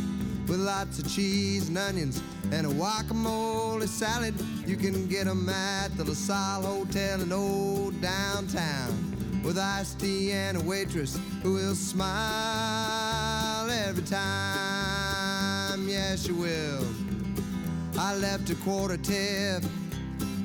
with 0.48 0.60
lots 0.60 1.00
of 1.00 1.12
cheese 1.12 1.70
and 1.70 1.78
onions 1.80 2.22
and 2.52 2.68
a 2.68 2.70
guacamole 2.70 3.88
salad. 3.88 4.36
You 4.68 4.78
can 4.78 5.08
get 5.08 5.26
'em 5.26 5.50
at 5.50 5.98
the 5.98 6.04
LaSalle 6.04 6.62
Hotel 6.62 7.20
in 7.20 7.32
old 7.32 8.00
downtown 8.00 9.17
with 9.44 9.58
iced 9.58 10.00
tea 10.00 10.32
and 10.32 10.58
a 10.58 10.62
waitress 10.62 11.20
who 11.44 11.54
will 11.54 11.76
smile 11.76 13.70
every 13.70 14.04
time. 14.04 15.88
Yes, 15.88 16.26
she 16.26 16.32
will. 16.32 16.86
I 17.98 18.16
left 18.16 18.50
a 18.50 18.56
quarter 18.56 18.98
tip 18.98 19.64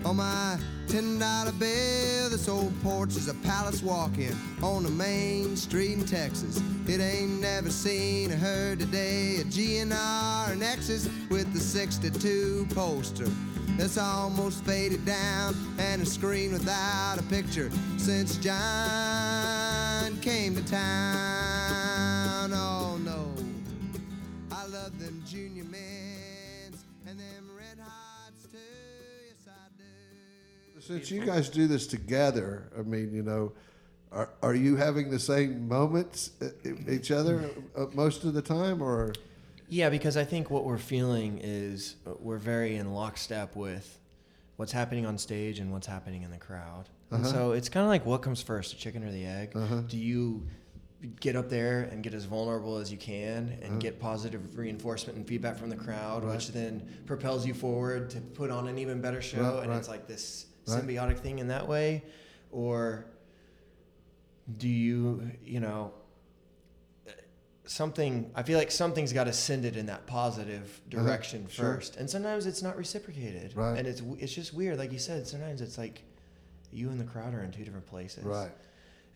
on 0.05 0.17
my 0.17 0.59
ten 0.89 1.19
dollar 1.19 1.53
bill. 1.53 2.31
This 2.31 2.49
old 2.49 2.73
porch 2.83 3.17
is 3.17 3.29
a 3.29 3.35
palace 3.35 3.83
walk-in 3.83 4.37
on 4.63 4.83
the 4.85 4.91
main 4.91 5.57
street 5.57 5.93
in 5.93 6.05
Texas. 6.05 6.61
It 6.87 7.01
ain't 7.01 7.41
never 7.41 7.71
seen 7.71 8.33
or 8.33 8.37
heard 8.37 8.81
today 8.81 9.37
a 9.37 9.45
GNR 9.45 10.53
and 10.53 10.63
X's 10.63 11.09
with 11.31 11.53
the 11.53 11.61
62 11.61 12.67
poster. 12.75 13.29
That's 13.77 13.99
almost 13.99 14.65
faded 14.65 15.05
down 15.05 15.57
and 15.79 16.03
a 16.03 16.07
screen 16.07 16.53
without 16.53 17.17
a 17.19 17.23
picture 17.25 17.71
since 17.97 18.37
John 18.37 20.17
came 20.21 20.55
to 20.55 20.65
town. 20.65 22.53
Oh 22.53 22.97
no, 23.03 23.35
I 24.53 24.67
love 24.67 24.99
them 25.01 25.23
Junior 25.27 25.65
Mints 25.65 26.85
and 27.07 27.19
them 27.19 27.51
red 27.59 27.79
hots 27.81 28.47
too. 28.53 28.59
Yes, 29.29 29.49
I 29.49 29.69
do. 29.77 30.81
Since 30.81 31.11
you 31.11 31.25
guys 31.25 31.49
do 31.49 31.67
this 31.67 31.87
together, 31.89 32.71
I 32.79 32.83
mean, 32.83 33.13
you 33.13 33.23
know, 33.23 33.53
are, 34.13 34.29
are 34.43 34.55
you 34.55 34.77
having 34.77 35.11
the 35.11 35.19
same 35.19 35.67
moments 35.67 36.31
uh, 36.41 36.51
each 36.89 37.11
other 37.11 37.51
uh, 37.77 37.87
most 37.95 38.25
of 38.25 38.35
the 38.35 38.43
time, 38.43 38.81
or 38.81 39.13
Yeah, 39.73 39.89
because 39.89 40.19
I 40.19 40.25
think 40.25 40.51
what 40.51 40.65
we're 40.65 40.77
feeling 40.77 41.41
is 41.43 41.97
uh, 42.07 42.11
we're 42.21 42.37
very 42.37 42.77
in 42.77 42.93
lockstep 42.93 43.57
with 43.57 43.99
what's 44.57 44.71
happening 44.71 45.07
on 45.07 45.17
stage 45.17 45.61
and 45.61 45.73
what's 45.73 45.87
happening 45.87 46.25
in 46.25 46.31
the 46.31 46.37
crowd. 46.37 46.91
And 47.11 47.25
uh-huh. 47.25 47.33
so 47.33 47.53
it's 47.53 47.71
kind 47.71 47.83
of 47.83 47.89
like 47.89 48.05
what 48.05 48.21
comes 48.21 48.43
first, 48.43 48.73
the 48.73 48.77
chicken 48.77 49.03
or 49.03 49.11
the 49.11 49.25
egg? 49.25 49.53
Uh-huh. 49.55 49.81
Do 49.89 49.97
you 49.97 50.47
get 51.21 51.37
up 51.37 51.49
there 51.49 51.89
and 51.91 52.03
get 52.03 52.13
as 52.13 52.27
vulnerable 52.27 52.77
as 52.77 52.93
you 52.93 52.99
can 52.99 53.57
and 53.63 53.65
uh-huh. 53.65 53.77
get 53.79 53.99
positive 53.99 54.59
reinforcement 54.59 55.17
and 55.17 55.27
feedback 55.27 55.57
from 55.57 55.71
the 55.71 55.77
crowd, 55.77 56.23
which 56.23 56.49
then 56.49 56.87
propels 57.07 57.47
you 57.47 57.55
forward 57.55 58.11
to 58.11 58.21
put 58.21 58.51
on 58.51 58.69
an 58.69 58.77
even 58.77 59.01
better 59.01 59.23
show? 59.23 59.55
Right, 59.55 59.63
and 59.63 59.71
right. 59.71 59.79
it's 59.79 59.89
like 59.89 60.07
this 60.07 60.47
Right. 60.69 60.83
symbiotic 60.83 61.19
thing 61.21 61.39
in 61.39 61.49
that 61.49 61.67
way? 61.67 62.05
Or 62.51 63.07
do 64.59 64.69
you, 64.69 65.31
you 65.47 65.61
know, 65.61 65.95
something 67.65 68.31
i 68.35 68.43
feel 68.43 68.59
like 68.59 68.71
something's 68.71 69.13
got 69.13 69.25
to 69.25 69.33
send 69.33 69.65
it 69.65 69.77
in 69.77 69.87
that 69.87 70.05
positive 70.07 70.81
direction 70.89 71.47
sure. 71.49 71.75
first 71.75 71.97
and 71.97 72.11
sometimes 72.11 72.45
it's 72.47 72.63
not 72.63 72.77
reciprocated 72.77 73.55
Right. 73.57 73.79
and 73.79 73.87
it's 73.87 74.03
it's 74.19 74.35
just 74.35 74.53
weird 74.53 74.79
like 74.79 74.93
you 74.93 74.99
said 74.99 75.27
sometimes 75.29 75.61
it's 75.61 75.79
like 75.79 76.03
you 76.73 76.89
and 76.91 76.99
the 76.99 77.05
crowd 77.05 77.35
are 77.35 77.43
in 77.43 77.53
two 77.53 77.65
different 77.65 77.87
places 77.87 78.25
right? 78.25 78.51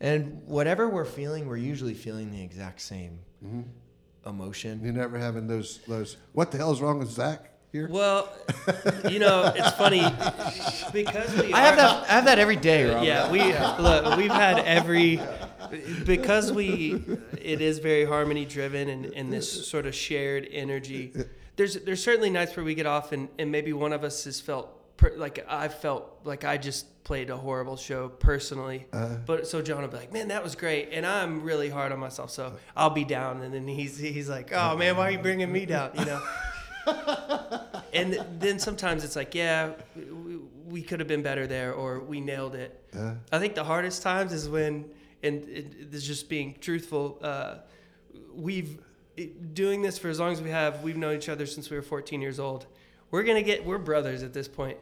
and 0.00 0.42
whatever 0.46 0.88
we're 0.88 1.04
feeling 1.04 1.48
we're 1.48 1.56
usually 1.56 1.94
feeling 1.94 2.30
the 2.30 2.42
exact 2.42 2.80
same 2.80 3.18
Mm-hmm. 3.44 3.62
emotion 4.28 4.80
You're 4.82 4.92
never 4.94 5.18
having 5.18 5.46
those 5.46 5.80
those. 5.86 6.16
What 6.32 6.50
the 6.50 6.56
hell 6.58 6.72
is 6.72 6.80
wrong 6.80 6.98
with 6.98 7.10
Zach 7.10 7.50
here? 7.70 7.86
Well, 7.90 8.32
you 9.10 9.18
know, 9.18 9.52
it's 9.54 9.72
funny 9.76 10.00
because 10.92 11.34
we 11.36 11.52
i 11.52 11.60
have 11.60 11.76
that 11.76 12.04
i 12.08 12.12
have 12.12 12.24
that 12.24 12.38
every 12.38 12.56
day 12.56 12.86
Robert. 12.88 13.04
Yeah, 13.04 13.30
we 13.30 13.40
look. 13.82 14.16
We've 14.16 14.30
had 14.30 14.58
every 14.60 15.20
because 16.04 16.52
we 16.52 17.02
it 17.40 17.60
is 17.60 17.78
very 17.78 18.04
harmony 18.04 18.44
driven 18.44 18.88
and, 18.88 19.06
and 19.06 19.32
this 19.32 19.68
sort 19.68 19.86
of 19.86 19.94
shared 19.94 20.48
energy. 20.50 21.12
There's 21.56 21.74
there's 21.74 22.02
certainly 22.02 22.30
nights 22.30 22.56
where 22.56 22.64
we 22.64 22.74
get 22.74 22.86
off 22.86 23.12
and, 23.12 23.28
and 23.38 23.50
maybe 23.50 23.72
one 23.72 23.92
of 23.92 24.04
us 24.04 24.24
has 24.24 24.40
felt 24.40 24.96
per, 24.96 25.12
like 25.16 25.44
I 25.48 25.68
felt 25.68 26.20
like 26.24 26.44
I 26.44 26.56
just 26.56 27.04
played 27.04 27.30
a 27.30 27.36
horrible 27.36 27.76
show 27.76 28.08
personally. 28.08 28.86
Uh-huh. 28.92 29.16
But 29.24 29.46
so 29.46 29.62
John 29.62 29.82
will 29.82 29.88
be 29.88 29.96
like, 29.96 30.12
"Man, 30.12 30.28
that 30.28 30.42
was 30.42 30.54
great," 30.54 30.90
and 30.92 31.06
I'm 31.06 31.42
really 31.42 31.68
hard 31.68 31.92
on 31.92 31.98
myself, 31.98 32.30
so 32.30 32.54
I'll 32.76 32.90
be 32.90 33.04
down, 33.04 33.42
and 33.42 33.54
then 33.54 33.66
he's 33.68 33.98
he's 33.98 34.28
like, 34.28 34.52
"Oh 34.52 34.76
man, 34.76 34.96
why 34.96 35.08
are 35.08 35.10
you 35.12 35.18
bringing 35.18 35.50
me 35.50 35.66
down?" 35.66 35.90
You 35.98 36.04
know. 36.04 36.22
and 37.92 38.24
then 38.38 38.58
sometimes 38.58 39.04
it's 39.04 39.16
like, 39.16 39.34
yeah, 39.34 39.72
we, 39.94 40.36
we 40.68 40.82
could 40.82 41.00
have 41.00 41.08
been 41.08 41.22
better 41.22 41.46
there, 41.46 41.72
or 41.72 42.00
we 42.00 42.20
nailed 42.20 42.54
it. 42.54 42.84
Uh-huh. 42.94 43.14
I 43.32 43.38
think 43.38 43.54
the 43.54 43.64
hardest 43.64 44.02
times 44.02 44.32
is 44.32 44.48
when, 44.48 44.84
and 45.26 45.48
it, 45.48 45.66
it's 45.92 46.06
just 46.06 46.28
being 46.28 46.56
truthful. 46.60 47.18
Uh, 47.22 47.56
we've 48.34 48.78
it, 49.16 49.54
doing 49.54 49.82
this 49.82 49.98
for 49.98 50.08
as 50.08 50.18
long 50.20 50.32
as 50.32 50.40
we 50.40 50.50
have. 50.50 50.82
We've 50.82 50.96
known 50.96 51.16
each 51.16 51.28
other 51.28 51.46
since 51.46 51.70
we 51.70 51.76
were 51.76 51.82
14 51.82 52.20
years 52.22 52.38
old. 52.38 52.66
We're 53.10 53.22
gonna 53.22 53.42
get. 53.42 53.64
We're 53.64 53.78
brothers 53.78 54.22
at 54.22 54.32
this 54.32 54.48
point. 54.48 54.78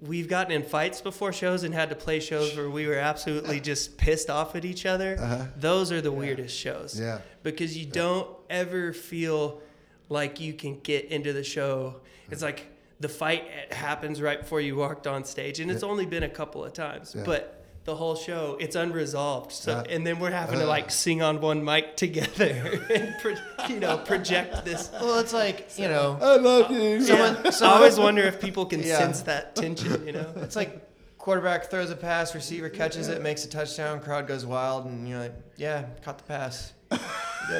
We've 0.00 0.28
gotten 0.28 0.52
in 0.52 0.62
fights 0.62 1.00
before 1.00 1.32
shows 1.32 1.62
and 1.64 1.72
had 1.74 1.90
to 1.90 1.94
play 1.94 2.18
shows 2.18 2.56
where 2.56 2.68
we 2.70 2.86
were 2.86 2.96
absolutely 2.96 3.60
just 3.60 3.96
pissed 3.98 4.30
off 4.30 4.56
at 4.56 4.64
each 4.64 4.86
other. 4.86 5.50
Those 5.56 5.92
are 5.92 6.00
the 6.00 6.10
weirdest 6.12 6.56
shows 6.58 6.98
Yeah. 6.98 7.18
because 7.42 7.76
you 7.76 7.86
don't 7.86 8.28
ever 8.50 8.92
feel 8.92 9.60
like 10.08 10.40
you 10.40 10.54
can 10.54 10.80
get 10.80 11.06
into 11.06 11.32
the 11.32 11.44
show. 11.44 12.00
It's 12.30 12.42
like 12.42 12.66
the 13.00 13.08
fight 13.08 13.44
happens 13.72 14.20
right 14.22 14.40
before 14.40 14.60
you 14.60 14.76
walked 14.76 15.06
on 15.06 15.24
stage, 15.24 15.60
and 15.60 15.70
it's 15.70 15.82
only 15.82 16.06
been 16.06 16.22
a 16.22 16.28
couple 16.28 16.64
of 16.64 16.72
times, 16.72 17.14
Yeah. 17.16 17.24
but. 17.24 17.61
The 17.84 17.96
whole 17.96 18.14
show, 18.14 18.56
it's 18.60 18.76
unresolved. 18.76 19.50
So, 19.50 19.78
Uh, 19.78 19.84
and 19.90 20.06
then 20.06 20.20
we're 20.20 20.30
having 20.30 20.60
to 20.60 20.66
like 20.66 20.90
sing 20.92 21.20
on 21.20 21.40
one 21.40 21.64
mic 21.64 21.96
together 21.96 22.80
and, 22.94 23.14
pro- 23.20 23.34
you 23.68 23.80
know, 23.80 23.98
project 23.98 24.64
this. 24.64 24.88
Well, 24.92 25.18
it's 25.18 25.32
like 25.32 25.76
you 25.76 25.88
know, 25.88 26.16
I 26.22 26.36
love 26.36 26.70
you. 26.70 27.02
someone, 27.02 27.44
I 27.44 27.50
someone 27.50 27.78
always 27.78 27.98
wonder 27.98 28.22
if 28.22 28.40
people 28.40 28.66
can 28.66 28.84
Yeah. 28.84 28.98
sense 28.98 29.22
that 29.22 29.56
tension, 29.56 30.06
you 30.06 30.12
know? 30.12 30.32
It's 30.36 30.54
like 30.54 30.88
quarterback 31.18 31.70
throws 31.70 31.90
a 31.90 31.96
pass, 31.96 32.36
receiver 32.36 32.68
catches 32.68 33.08
it, 33.08 33.20
makes 33.20 33.44
a 33.44 33.48
touchdown, 33.48 33.98
crowd 34.00 34.28
goes 34.28 34.46
wild, 34.46 34.86
and 34.86 35.08
you're 35.08 35.18
like, 35.18 35.34
yeah, 35.56 35.86
caught 36.04 36.18
the 36.18 36.24
pass, 36.24 36.72
did 36.90 37.00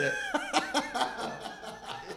it. 0.04 0.14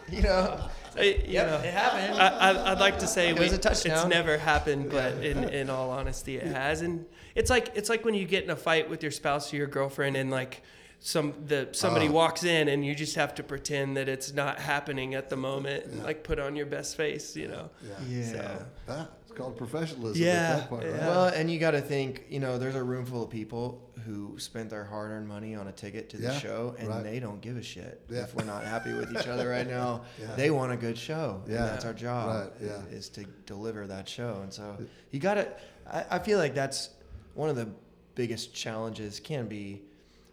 you 0.08 0.22
know, 0.22 0.60
I- 0.96 1.02
you 1.02 1.24
yep, 1.26 1.46
know, 1.48 1.56
it 1.58 1.74
happened. 1.74 2.20
I, 2.20 2.28
I, 2.28 2.72
I'd 2.72 2.78
like 2.78 2.98
to 3.00 3.06
say 3.06 3.30
It 3.30 3.34
we, 3.38 3.46
was 3.46 3.52
a 3.52 3.56
it's 3.70 4.06
never 4.06 4.38
happened, 4.38 4.90
but 4.90 5.14
in, 5.24 5.44
in 5.50 5.68
all 5.70 5.90
honesty, 5.90 6.36
it 6.36 6.46
has. 6.46 6.80
And 6.82 7.04
it's 7.36 7.50
like 7.50 7.70
it's 7.76 7.88
like 7.88 8.04
when 8.04 8.14
you 8.14 8.24
get 8.24 8.42
in 8.44 8.50
a 8.50 8.56
fight 8.56 8.90
with 8.90 9.02
your 9.02 9.12
spouse 9.12 9.52
or 9.52 9.56
your 9.56 9.66
girlfriend, 9.68 10.16
and 10.16 10.30
like 10.30 10.62
some 10.98 11.34
the 11.46 11.68
somebody 11.72 12.08
Oh. 12.08 12.12
walks 12.12 12.42
in, 12.42 12.68
and 12.68 12.84
you 12.84 12.94
just 12.94 13.14
have 13.16 13.34
to 13.36 13.42
pretend 13.42 13.96
that 13.98 14.08
it's 14.08 14.32
not 14.32 14.58
happening 14.58 15.14
at 15.14 15.28
the 15.28 15.36
moment, 15.36 15.84
and 15.84 16.02
like 16.02 16.24
put 16.24 16.38
on 16.38 16.56
your 16.56 16.66
best 16.66 16.96
face, 16.96 17.36
you 17.36 17.48
know. 17.48 17.70
Yeah. 17.86 17.94
yeah. 18.08 18.32
So, 18.32 18.66
Ah, 18.88 19.08
it's 19.22 19.32
called 19.36 19.56
professionalism 19.58 20.22
Yeah, 20.22 20.32
at 20.32 20.56
that 20.60 20.68
point, 20.70 20.84
right? 20.84 20.94
yeah. 20.94 21.06
Well, 21.06 21.26
and 21.26 21.50
you 21.50 21.58
got 21.58 21.72
to 21.72 21.80
think, 21.82 22.24
you 22.30 22.40
know, 22.40 22.56
there's 22.58 22.74
a 22.76 22.82
room 22.82 23.04
full 23.04 23.22
of 23.24 23.30
people 23.30 23.82
who 24.06 24.38
spent 24.38 24.70
their 24.70 24.84
hard-earned 24.84 25.26
money 25.26 25.54
on 25.56 25.66
a 25.66 25.72
ticket 25.72 26.08
to 26.10 26.16
the 26.16 26.28
Yeah, 26.28 26.38
show, 26.38 26.76
and 26.78 26.88
right. 26.88 27.02
they 27.02 27.18
don't 27.18 27.40
give 27.40 27.56
a 27.56 27.62
shit 27.62 28.00
Yeah. 28.08 28.22
if 28.22 28.34
we're 28.36 28.44
not 28.44 28.62
happy 28.64 28.92
with 28.94 29.10
each 29.10 29.26
other 29.26 29.48
right 29.48 29.66
now. 29.80 30.04
Yeah. 30.20 30.34
They 30.36 30.50
want 30.50 30.72
a 30.72 30.76
good 30.76 30.96
show, 30.96 31.42
Yeah. 31.46 31.56
and 31.56 31.64
that's 31.72 31.84
our 31.84 31.92
job. 31.92 32.28
Right, 32.28 32.52
i- 32.62 32.64
yeah. 32.90 32.96
is 32.96 33.08
to 33.10 33.24
deliver 33.44 33.86
that 33.88 34.08
show, 34.08 34.38
and 34.42 34.52
so 34.52 34.76
you 35.10 35.18
got 35.20 35.34
to. 35.34 35.48
I, 35.92 36.04
I 36.12 36.18
feel 36.20 36.38
like 36.38 36.54
that's 36.54 36.90
one 37.36 37.48
of 37.50 37.56
the 37.56 37.68
biggest 38.14 38.54
challenges. 38.54 39.20
Can 39.20 39.46
be, 39.46 39.82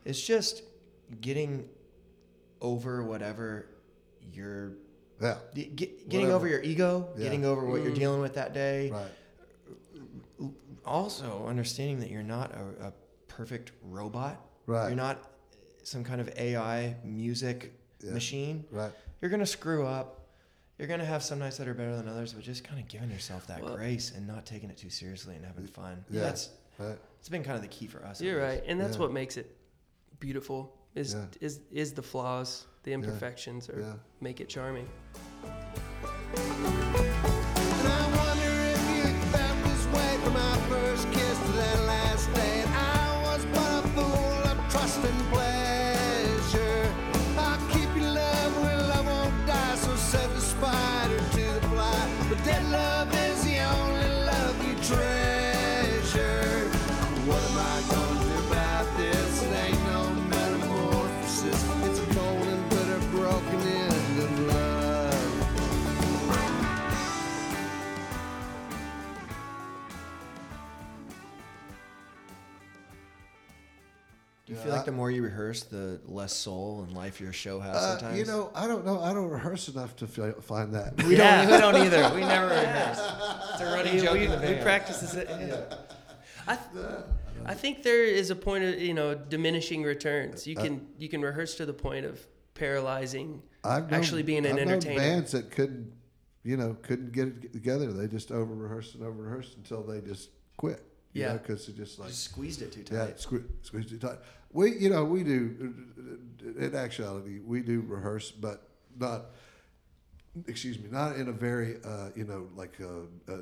is 0.06 0.22
just 0.22 0.64
getting 1.22 1.68
over 2.62 3.04
whatever 3.04 3.68
you're. 4.34 4.72
Yeah. 5.22 5.38
Get, 5.54 5.76
getting 5.78 6.22
Whatever. 6.28 6.32
over 6.34 6.48
your 6.48 6.62
ego, 6.64 7.10
Yeah. 7.16 7.24
getting 7.24 7.46
over 7.46 7.66
what 7.66 7.82
you're 7.84 7.92
Mm. 7.92 7.96
dealing 8.00 8.22
with 8.22 8.34
that 8.34 8.54
day, 8.54 8.90
Right. 8.90 9.12
also 10.86 11.46
understanding 11.48 12.00
that 12.00 12.10
you're 12.10 12.24
not 12.24 12.52
a, 12.54 12.88
a 12.88 12.94
perfect 13.28 13.72
robot. 13.84 14.42
Right. 14.66 14.88
You're 14.88 14.96
not 14.98 15.30
some 15.84 16.04
kind 16.04 16.20
of 16.20 16.30
AI 16.38 16.96
music 17.04 17.74
Yeah. 18.02 18.12
machine. 18.12 18.66
Right. 18.72 18.92
You're 19.22 19.32
gonna 19.32 19.46
screw 19.46 19.86
up. 19.86 20.28
You're 20.78 20.88
gonna 20.88 21.06
have 21.06 21.24
some 21.24 21.40
nights 21.40 21.58
that 21.58 21.68
are 21.68 21.74
better 21.74 21.96
than 21.96 22.08
others, 22.08 22.34
but 22.34 22.44
just 22.44 22.64
kind 22.64 22.80
of 22.82 22.88
giving 22.88 23.10
yourself 23.12 23.48
that 23.48 23.62
Well- 23.64 23.76
grace 23.76 24.12
and 24.16 24.28
not 24.28 24.46
taking 24.46 24.70
it 24.70 24.78
too 24.78 24.90
seriously 24.90 25.36
and 25.36 25.46
having 25.46 25.68
fun. 25.68 26.04
Yeah. 26.10 26.22
That's 26.22 26.50
Right. 26.80 26.98
it's 27.20 27.30
been 27.30 27.44
kind 27.44 27.56
of 27.56 27.62
the 27.62 27.68
key 27.70 27.88
for 27.88 28.04
us. 28.06 28.22
you're 28.22 28.42
right, 28.42 28.64
and 28.66 28.80
that's 28.80 28.96
Yeah. 28.96 29.02
what 29.04 29.12
makes 29.12 29.38
it 29.38 29.56
beautiful. 30.20 30.76
Is 30.96 31.14
Yeah. 31.14 31.26
is 31.42 31.60
is 31.72 31.94
the 31.94 32.04
flaws, 32.04 32.66
the 32.84 32.94
imperfections, 32.94 33.70
or 33.70 33.80
Yeah. 33.80 33.94
make 34.22 34.42
it 34.42 34.50
charming. 34.50 34.88
Like 74.84 74.86
the 74.86 74.92
more 74.92 75.10
you 75.12 75.24
rehearse, 75.24 75.64
the 75.64 76.00
less 76.06 76.34
soul 76.34 76.84
and 76.88 76.94
life 76.96 77.20
your 77.22 77.32
show 77.34 77.60
has 77.60 77.76
Uh, 77.76 77.98
sometimes? 77.98 78.18
you 78.20 78.26
know, 78.26 78.52
I 78.54 78.68
don't 78.68 78.86
know. 78.86 79.00
I 79.02 79.14
don't 79.14 79.30
rehearse 79.30 79.68
enough 79.70 79.96
to 79.98 80.08
fi- 80.08 80.32
find 80.42 80.74
that. 80.76 81.02
we 81.04 81.16
Yeah. 81.18 81.44
don't. 81.46 81.52
We 81.52 81.58
don't 81.60 81.76
either. 81.86 82.14
We 82.16 82.22
never 82.22 82.48
rehearse. 82.48 83.00
It's 83.54 83.62
a 83.62 83.66
running 83.66 83.96
we, 83.96 84.02
joke 84.02 84.14
we, 84.14 84.26
in 84.26 84.32
the 84.32 84.48
we 84.48 84.62
practice 84.62 85.00
this. 85.02 85.14
yeah. 85.16 85.76
I, 86.48 86.56
th- 86.56 86.86
I 87.46 87.54
think 87.54 87.84
there 87.84 88.04
is 88.04 88.30
a 88.32 88.36
point 88.36 88.64
of 88.64 88.82
you 88.82 88.94
know 88.94 89.14
diminishing 89.16 89.84
returns. 89.84 90.46
You 90.48 90.56
can 90.56 90.88
you 90.98 91.08
can 91.08 91.22
rehearse 91.22 91.56
to 91.56 91.66
the 91.66 91.74
point 91.74 92.06
of 92.06 92.20
paralyzing. 92.56 93.42
I've 93.64 93.90
known, 93.92 94.00
actually 94.00 94.24
being 94.24 94.46
an 94.46 94.54
I've 94.54 94.58
known 94.58 94.68
entertainer. 94.74 95.00
bands 95.00 95.32
that 95.32 95.52
couldn't, 95.52 95.92
you 96.44 96.58
know, 96.58 96.76
couldn't 96.82 97.12
get 97.14 97.28
it 97.28 97.54
together. 97.54 97.94
They 97.94 98.08
just 98.08 98.32
over 98.32 98.54
rehearsed 98.54 98.96
and 98.96 99.04
over 99.04 99.22
rehearsed 99.24 99.56
until 99.58 99.84
they 99.84 100.02
just 100.02 100.30
quit. 100.58 100.82
You 101.14 101.22
Yeah. 101.24 101.34
because 101.34 101.68
it 101.70 101.76
just 101.78 102.00
like 102.00 102.10
Just 102.10 102.24
squeezed 102.26 102.62
it 102.62 102.72
too 102.72 102.84
yeah, 102.92 103.06
tight. 103.06 103.18
sque- 103.18 103.46
squeezed 103.62 103.92
it 103.94 104.02
tight. 104.02 104.18
We, 104.52 104.78
you 104.78 104.90
know, 104.90 105.06
we 105.06 105.24
do. 105.24 105.74
In 106.58 106.76
actuality, 106.76 107.40
we 107.40 107.62
do 107.62 107.82
rehearse, 107.82 108.32
but 108.32 108.68
not. 109.00 109.26
Excuse 110.48 110.80
me, 110.80 110.90
not 110.92 111.16
in 111.16 111.28
a 111.28 111.32
very, 111.32 111.78
uh, 111.84 112.10
you 112.16 112.24
know, 112.24 112.48
like 112.56 112.80
a, 112.80 113.32
a 113.32 113.40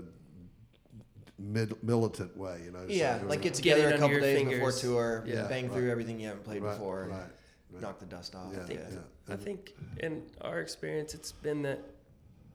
mid, 1.39 1.81
militant 1.83 2.35
way. 2.37 2.61
You 2.65 2.71
know. 2.71 2.85
Yeah, 2.87 3.19
so- 3.21 3.27
like 3.27 3.41
get 3.41 3.53
Get 3.53 3.55
together 3.55 3.87
it 3.89 3.95
a 3.95 3.97
couple 3.99 4.19
days 4.19 4.37
fingers. 4.37 4.55
before 4.55 4.71
tour, 4.73 5.23
Yeah. 5.25 5.47
bang 5.47 5.65
Right. 5.65 5.73
through 5.73 5.89
everything 5.91 6.19
you 6.19 6.27
haven't 6.27 6.43
played 6.43 6.61
Right, 6.61 6.73
before, 6.73 7.07
right, 7.09 7.23
right. 7.71 7.81
knock 7.81 7.99
the 7.99 8.05
dust 8.05 8.35
off. 8.35 8.51
Yeah, 8.53 8.65
think- 8.65 8.79
yeah. 8.91 9.33
I 9.33 9.37
think 9.37 9.73
in 9.99 10.23
our 10.41 10.59
experience, 10.59 11.13
it's 11.13 11.31
been 11.31 11.61
that 11.61 11.79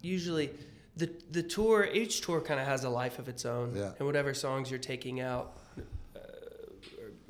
usually 0.02 0.50
the 0.96 1.10
the 1.30 1.42
tour 1.42 1.88
each 1.92 2.20
tour 2.22 2.40
kind 2.40 2.58
of 2.60 2.66
has 2.66 2.84
a 2.84 2.88
life 2.88 3.18
of 3.18 3.28
its 3.28 3.44
own, 3.44 3.74
Yeah. 3.76 3.92
and 3.98 4.06
whatever 4.06 4.32
songs 4.34 4.70
you're 4.70 4.78
taking 4.80 5.20
out, 5.20 5.58
uh, 6.14 6.20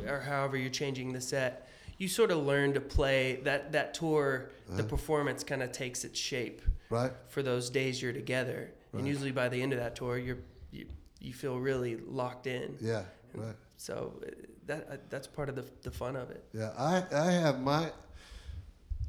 or, 0.03 0.14
or 0.17 0.21
however 0.21 0.57
you're 0.57 0.71
changing 0.71 1.12
the 1.12 1.21
set, 1.21 1.69
you 1.99 2.09
sort 2.09 2.31
of 2.31 2.39
learn 2.45 2.75
to 2.75 2.81
play 2.81 3.41
that 3.45 3.73
that 3.73 3.95
tour. 3.95 4.51
The 4.69 4.75
Uh-huh. 4.83 4.89
performance 4.89 5.45
kind 5.45 5.62
of 5.62 5.71
takes 5.73 6.05
its 6.05 6.19
shape 6.19 6.61
Right. 6.91 7.12
for 7.29 7.43
those 7.43 7.71
days 7.71 8.01
you're 8.03 8.12
together, 8.12 8.71
and 8.93 9.07
usually 9.07 9.31
by 9.33 9.49
the 9.49 9.61
end 9.62 9.73
of 9.73 9.79
that 9.79 9.95
tour, 9.97 10.19
you're 10.19 10.39
you, 10.73 10.87
you 11.21 11.33
feel 11.33 11.59
really 11.59 11.97
locked 11.97 12.47
in. 12.47 12.77
Yeah. 12.81 13.05
Right. 13.35 13.55
So 13.77 13.95
uh, 14.27 14.31
that 14.67 14.89
uh, 14.91 14.97
that's 15.11 15.27
part 15.27 15.49
of 15.49 15.55
the 15.57 15.64
the 15.83 15.91
fun 15.91 16.17
of 16.17 16.31
it. 16.31 16.45
Yeah, 16.53 16.71
I, 16.79 17.05
I 17.12 17.31
have 17.33 17.61
my, 17.61 17.91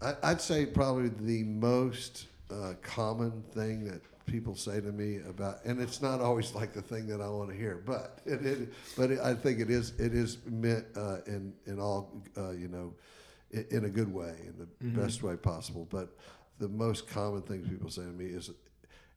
I, 0.01 0.13
I'd 0.23 0.41
say 0.41 0.65
probably 0.65 1.09
the 1.09 1.43
most 1.43 2.27
uh, 2.51 2.73
common 2.81 3.43
thing 3.51 3.85
that 3.85 4.01
people 4.27 4.55
say 4.55 4.79
to 4.79 4.91
me 4.91 5.19
about, 5.27 5.65
and 5.65 5.81
it's 5.81 6.01
not 6.01 6.21
always 6.21 6.53
like 6.53 6.73
the 6.73 6.81
thing 6.81 7.07
that 7.07 7.21
I 7.21 7.29
want 7.29 7.49
to 7.49 7.55
hear, 7.55 7.81
but 7.85 8.19
it, 8.25 8.45
it 8.45 8.73
but 8.95 9.09
it, 9.11 9.19
I 9.19 9.33
think 9.33 9.59
it 9.59 9.69
is 9.71 9.93
it 9.99 10.13
is 10.13 10.37
meant 10.45 10.85
uh, 10.95 11.17
in 11.25 11.53
in 11.65 11.79
all 11.79 12.11
uh, 12.37 12.51
you 12.51 12.67
know, 12.67 12.93
in, 13.51 13.65
in 13.71 13.85
a 13.85 13.89
good 13.89 14.13
way, 14.13 14.35
in 14.45 14.53
the 14.59 14.99
best 15.01 15.23
way 15.23 15.35
possible. 15.35 15.87
But 15.89 16.15
the 16.59 16.67
most 16.67 17.07
common 17.07 17.41
thing 17.41 17.63
people 17.67 17.89
say 17.89 18.03
to 18.03 18.07
me 18.09 18.25
is. 18.25 18.51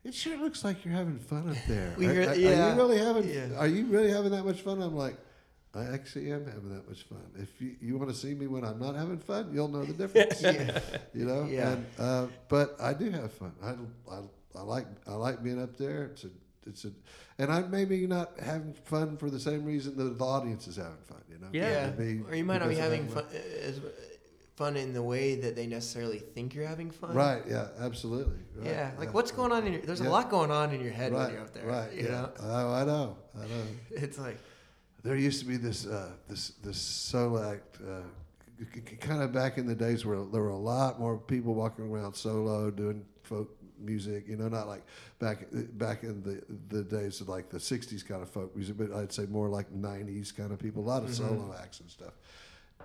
It 0.02 0.14
sure 0.14 0.38
looks 0.38 0.64
like 0.64 0.82
you're 0.82 0.94
having 0.94 1.18
fun 1.18 1.50
up 1.50 1.58
there. 1.68 1.94
We 1.98 2.06
are, 2.06 2.12
hear- 2.14 2.22
are- 2.22 2.30
are 2.30 2.70
you 2.70 2.76
really 2.82 2.98
having? 2.98 3.28
Yeah. 3.28 3.48
Are 3.58 3.66
you 3.66 3.84
really 3.84 4.10
having 4.10 4.30
that 4.30 4.46
much 4.46 4.62
fun? 4.62 4.80
I'm 4.80 4.96
like, 4.96 5.14
I 5.74 5.84
actually 5.84 6.32
am 6.32 6.46
having 6.46 6.70
that 6.74 6.88
much 6.88 7.02
fun. 7.02 7.20
If 7.38 7.60
you, 7.60 7.76
you 7.82 7.98
want 7.98 8.08
to 8.10 8.16
see 8.16 8.32
me 8.32 8.46
when 8.46 8.64
I'm 8.64 8.78
not 8.78 8.94
having 8.96 9.18
fun, 9.18 9.50
you'll 9.52 9.68
know 9.68 9.84
the 9.84 9.92
difference. 9.92 10.40
You 11.14 11.26
know. 11.26 11.44
Yeah. 11.50 11.72
And, 11.72 11.86
uh, 11.98 12.26
but 12.48 12.76
I 12.80 12.94
do 12.94 13.10
have 13.10 13.30
fun. 13.30 13.52
I, 13.62 13.72
I, 14.10 14.20
I 14.56 14.62
like 14.62 14.86
I 15.06 15.14
like 15.14 15.42
being 15.42 15.62
up 15.62 15.76
there. 15.76 16.04
It's 16.04 16.24
a 16.24 16.28
it's 16.66 16.84
a, 16.84 16.92
and 17.38 17.50
I'm 17.50 17.70
maybe 17.70 18.06
not 18.06 18.32
having 18.38 18.74
fun 18.74 19.16
for 19.16 19.30
the 19.30 19.40
same 19.40 19.64
reason 19.64 19.96
that 19.96 20.18
the 20.18 20.24
audience 20.24 20.68
is 20.68 20.76
having 20.76 21.02
fun. 21.06 21.22
You 21.30 21.38
know. 21.38 21.48
Yeah. 21.52 21.84
It'd 21.88 21.98
be 21.98 22.20
or 22.28 22.34
you 22.34 22.44
might 22.44 22.58
not 22.58 22.68
be 22.68 22.74
having 22.74 23.08
fun, 23.08 23.24
as, 23.62 23.80
fun 24.56 24.76
in 24.76 24.92
the 24.92 25.02
way 25.02 25.36
that 25.36 25.56
they 25.56 25.66
necessarily 25.66 26.18
think 26.18 26.54
you're 26.54 26.66
having 26.66 26.90
fun. 26.90 27.14
Right. 27.14 27.42
Yeah. 27.48 27.68
Absolutely. 27.78 28.36
Right, 28.56 28.66
Yeah, 28.66 28.90
like 28.98 29.14
what's 29.14 29.30
going 29.32 29.52
on 29.52 29.66
in 29.66 29.72
your? 29.72 29.82
There's 29.82 30.00
Yeah. 30.02 30.08
a 30.08 30.10
lot 30.10 30.28
going 30.30 30.50
on 30.50 30.72
in 30.74 30.82
your 30.82 30.92
head 30.92 31.12
Right. 31.12 31.24
when 31.24 31.32
you're 31.32 31.42
up 31.42 31.54
there. 31.54 31.66
Right. 31.66 31.92
You 31.94 32.04
yeah. 32.04 32.10
know, 32.10 32.30
Oh, 32.40 32.72
I 32.74 32.84
know. 32.84 33.16
I 33.36 33.46
know. 33.46 33.62
it's 33.90 34.18
like 34.18 34.36
There 35.02 35.16
used 35.16 35.40
to 35.40 35.46
be 35.46 35.56
this 35.56 35.86
uh, 35.86 36.10
this 36.28 36.50
this 36.62 36.76
solo 36.76 37.52
act, 37.52 37.78
uh, 37.80 38.02
kind 39.00 39.22
of 39.22 39.32
back 39.32 39.56
in 39.56 39.66
the 39.66 39.74
days 39.74 40.04
where 40.04 40.18
there 40.26 40.42
were 40.42 40.50
a 40.50 40.56
lot 40.58 41.00
more 41.00 41.16
people 41.16 41.54
walking 41.54 41.86
around 41.90 42.12
solo 42.14 42.70
doing 42.70 43.06
folk 43.22 43.56
music. 43.80 44.28
You 44.28 44.36
know, 44.36 44.48
not 44.48 44.68
like 44.68 44.82
back 45.18 45.46
back 45.74 46.02
in 46.02 46.22
the 46.22 46.42
the 46.74 46.82
days 46.82 47.20
of 47.20 47.28
like 47.28 47.50
the 47.50 47.58
'60s 47.58 48.06
kind 48.06 48.22
of 48.22 48.28
folk 48.28 48.54
music, 48.54 48.76
but 48.78 48.92
I'd 48.92 49.12
say 49.12 49.26
more 49.26 49.48
like 49.48 49.72
'90s 49.72 50.34
kind 50.34 50.52
of 50.52 50.58
people. 50.58 50.82
A 50.82 50.86
lot 50.86 51.02
of 51.02 51.10
mm-hmm. 51.10 51.28
solo 51.28 51.54
acts 51.60 51.80
and 51.80 51.90
stuff. 51.90 52.12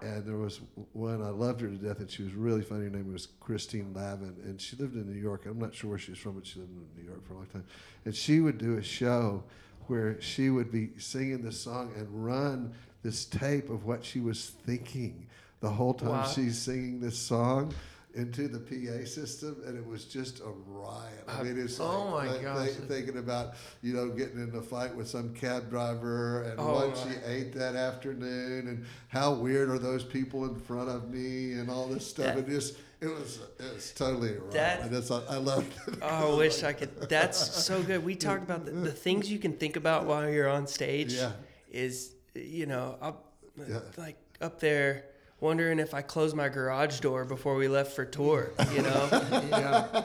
And 0.01 0.25
there 0.25 0.35
was 0.35 0.59
one 0.91 1.21
I 1.21 1.29
loved 1.29 1.61
her 1.61 1.69
to 1.69 1.75
death, 1.75 1.99
and 1.99 2.09
she 2.09 2.23
was 2.23 2.33
really 2.33 2.61
funny. 2.61 2.83
Her 2.83 2.89
name 2.89 3.11
was 3.13 3.29
Christine 3.39 3.93
Lavin, 3.93 4.35
and 4.43 4.59
she 4.59 4.75
lived 4.75 4.95
in 4.95 5.09
New 5.09 5.17
York. 5.17 5.45
I'm 5.45 5.57
not 5.57 5.73
sure 5.73 5.91
where 5.91 5.99
she 5.99 6.11
was 6.11 6.19
from, 6.19 6.33
but 6.33 6.45
she 6.45 6.59
lived 6.59 6.71
in 6.71 7.01
New 7.01 7.09
York 7.09 7.25
for 7.25 7.33
a 7.33 7.37
long 7.37 7.45
time. 7.45 7.63
And 8.03 8.13
she 8.13 8.41
would 8.41 8.57
do 8.57 8.77
a 8.77 8.83
show 8.83 9.43
where 9.87 10.19
she 10.19 10.49
would 10.49 10.69
be 10.71 10.89
singing 10.97 11.43
this 11.43 11.59
song 11.59 11.93
and 11.95 12.07
run 12.11 12.73
this 13.03 13.23
tape 13.23 13.69
of 13.69 13.85
what 13.85 14.03
she 14.03 14.19
was 14.19 14.49
thinking 14.65 15.27
the 15.59 15.69
whole 15.69 15.93
time 15.93 16.09
Wow. 16.09 16.27
she's 16.27 16.57
singing 16.57 16.99
this 16.99 17.17
song 17.17 17.73
into 18.16 18.47
the 18.47 18.59
PA 18.59 19.05
system, 19.05 19.61
and 19.66 19.78
it 19.78 19.86
was 19.86 20.05
just 20.05 20.39
a 20.39 20.49
riot. 20.68 21.24
I 21.28 21.43
mean, 21.43 21.59
it's 21.59 21.80
uh, 21.80 21.84
oh 21.84 22.16
like, 22.16 22.30
Oh 22.30 22.32
my 22.32 22.32
like 22.34 22.41
gosh. 22.41 22.70
thi- 22.70 22.88
thinking 22.88 23.18
about 23.18 23.55
you 23.82 23.93
know 23.93 24.09
getting 24.09 24.41
in 24.41 24.55
a 24.55 24.61
fight 24.61 24.95
with 24.95 25.07
some 25.09 25.34
cab 25.34 25.70
driver 25.70 26.43
and 26.43 26.59
Oh 26.59 26.74
what 26.74 26.95
my. 26.95 27.03
she 27.13 27.18
ate 27.26 27.53
that 27.55 27.76
afternoon, 27.76 28.68
and 28.68 28.86
how 29.09 29.34
weird 29.34 29.70
are 29.70 29.80
those 29.80 30.03
people 30.03 30.45
in 30.45 30.55
front 30.55 30.89
of 30.89 31.09
me, 31.11 31.53
and 31.53 31.70
all 31.70 31.88
this 31.88 32.07
stuff. 32.07 32.36
That- 32.36 32.38
it 32.39 32.47
just 32.47 32.78
it 33.01 33.07
was 33.07 33.39
it 33.59 33.74
was 33.76 33.91
totally 33.91 34.30
a 34.30 34.39
riot. 34.39 34.51
That- 34.51 34.91
that's 34.91 35.11
I 35.11 35.36
loved 35.38 35.74
it. 35.88 35.99
Oh, 36.01 36.34
I 36.36 36.38
wish 36.45 36.63
I 36.63 36.74
could. 36.74 37.09
That's 37.09 37.63
so 37.66 37.84
good. 37.84 38.03
We 38.05 38.16
talk 38.16 38.39
about 38.39 38.66
the, 38.66 38.72
the 38.72 38.91
things 38.91 39.30
you 39.32 39.39
can 39.39 39.53
think 39.53 39.76
about 39.76 40.05
while 40.05 40.30
you're 40.30 40.49
on 40.49 40.68
stage. 40.68 41.13
Yeah. 41.13 41.34
Is 41.72 42.11
you 42.34 42.66
know 42.66 42.97
up 43.01 43.34
Yeah. 43.68 43.80
like 43.97 44.18
up 44.41 44.59
there 44.61 45.05
wondering 45.39 45.79
if 45.79 45.93
I 45.93 46.01
closed 46.01 46.36
my 46.36 46.49
garage 46.49 46.99
door 46.99 47.25
before 47.25 47.55
we 47.55 47.67
left 47.67 47.91
for 47.91 48.05
tour. 48.05 48.51
You 48.73 48.81
know, 48.81 49.09
yeah. 49.51 50.03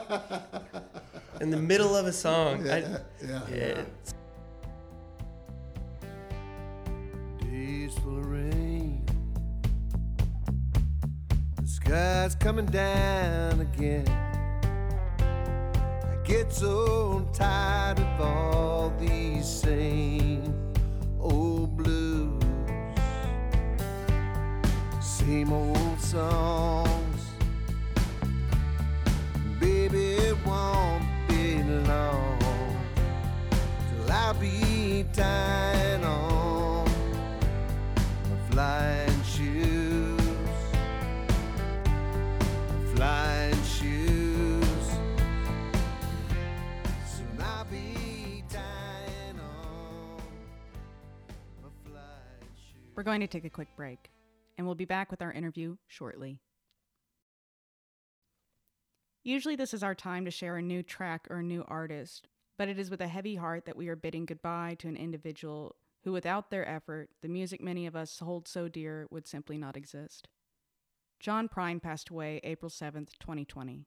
in 1.39 1.49
the 1.49 1.57
middle 1.57 1.95
of 1.95 2.05
a 2.05 2.13
song. 2.13 2.69
I, 2.69 2.79
yeah, 2.79 2.97
yeah. 3.25 3.41
yeah. 3.53 3.83
Days 7.39 7.93
full 7.99 8.19
of 8.19 8.25
rain. 8.25 9.05
The 11.61 11.67
sky's 11.67 12.35
coming 12.35 12.65
down 12.65 13.61
again. 13.61 14.07
I 15.19 16.15
get 16.25 16.51
so 16.53 17.27
tired 17.33 17.99
of 17.99 18.21
all 18.21 18.93
these 18.99 19.45
same 19.47 20.60
Same 25.31 25.53
old 25.53 25.99
songs. 26.01 27.21
Baby, 29.61 30.15
it 30.15 30.35
won't 30.45 31.05
be 31.29 31.63
long 31.63 32.75
till 33.87 34.11
I'll 34.11 34.33
be 34.33 35.05
on 36.03 36.85
my 38.29 38.35
flying. 38.49 39.11
We're 52.95 53.03
going 53.03 53.21
to 53.21 53.27
take 53.27 53.45
a 53.45 53.49
quick 53.49 53.69
break, 53.77 54.09
and 54.57 54.65
we'll 54.65 54.75
be 54.75 54.85
back 54.85 55.11
with 55.11 55.21
our 55.21 55.31
interview 55.31 55.77
shortly. 55.87 56.39
Usually, 59.23 59.55
this 59.55 59.73
is 59.73 59.83
our 59.83 59.93
time 59.93 60.25
to 60.25 60.31
share 60.31 60.57
a 60.57 60.61
new 60.61 60.81
track 60.81 61.27
or 61.29 61.37
a 61.37 61.43
new 61.43 61.63
artist, 61.67 62.27
but 62.57 62.67
it 62.67 62.79
is 62.79 62.89
with 62.89 63.01
a 63.01 63.07
heavy 63.07 63.35
heart 63.35 63.65
that 63.65 63.77
we 63.77 63.87
are 63.87 63.95
bidding 63.95 64.25
goodbye 64.25 64.75
to 64.79 64.87
an 64.87 64.95
individual 64.95 65.75
who, 66.03 66.11
without 66.11 66.49
their 66.49 66.67
effort, 66.67 67.09
the 67.21 67.27
music 67.27 67.61
many 67.61 67.85
of 67.85 67.95
us 67.95 68.19
hold 68.19 68.47
so 68.47 68.67
dear 68.67 69.07
would 69.11 69.27
simply 69.27 69.57
not 69.57 69.77
exist. 69.77 70.27
John 71.19 71.47
Prine 71.47 71.79
passed 71.79 72.09
away 72.09 72.39
April 72.43 72.71
7th, 72.71 73.19
2020. 73.19 73.85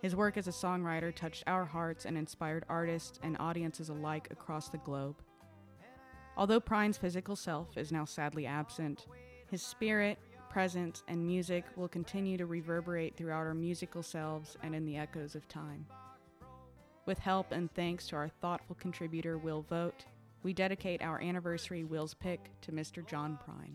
His 0.00 0.16
work 0.16 0.38
as 0.38 0.48
a 0.48 0.52
songwriter 0.52 1.14
touched 1.14 1.44
our 1.46 1.66
hearts 1.66 2.06
and 2.06 2.16
inspired 2.16 2.64
artists 2.70 3.20
and 3.22 3.36
audiences 3.38 3.90
alike 3.90 4.28
across 4.30 4.70
the 4.70 4.78
globe. 4.78 5.16
Although 6.38 6.60
Prine's 6.60 6.96
physical 6.96 7.36
self 7.36 7.76
is 7.76 7.92
now 7.92 8.06
sadly 8.06 8.46
absent, 8.46 9.06
his 9.50 9.62
spirit, 9.62 10.18
presence, 10.48 11.02
and 11.08 11.26
music 11.26 11.64
will 11.76 11.88
continue 11.88 12.36
to 12.36 12.46
reverberate 12.46 13.16
throughout 13.16 13.46
our 13.46 13.54
musical 13.54 14.02
selves 14.02 14.56
and 14.62 14.74
in 14.74 14.84
the 14.84 14.96
echoes 14.96 15.34
of 15.34 15.48
time. 15.48 15.84
With 17.06 17.18
help 17.18 17.50
and 17.50 17.72
thanks 17.74 18.06
to 18.08 18.16
our 18.16 18.28
thoughtful 18.28 18.76
contributor, 18.76 19.38
Will 19.38 19.62
Vote, 19.62 20.04
we 20.42 20.52
dedicate 20.52 21.02
our 21.02 21.20
anniversary 21.20 21.84
Will's 21.84 22.14
Pick 22.14 22.50
to 22.62 22.72
Mr. 22.72 23.04
John 23.06 23.38
Prine. 23.44 23.74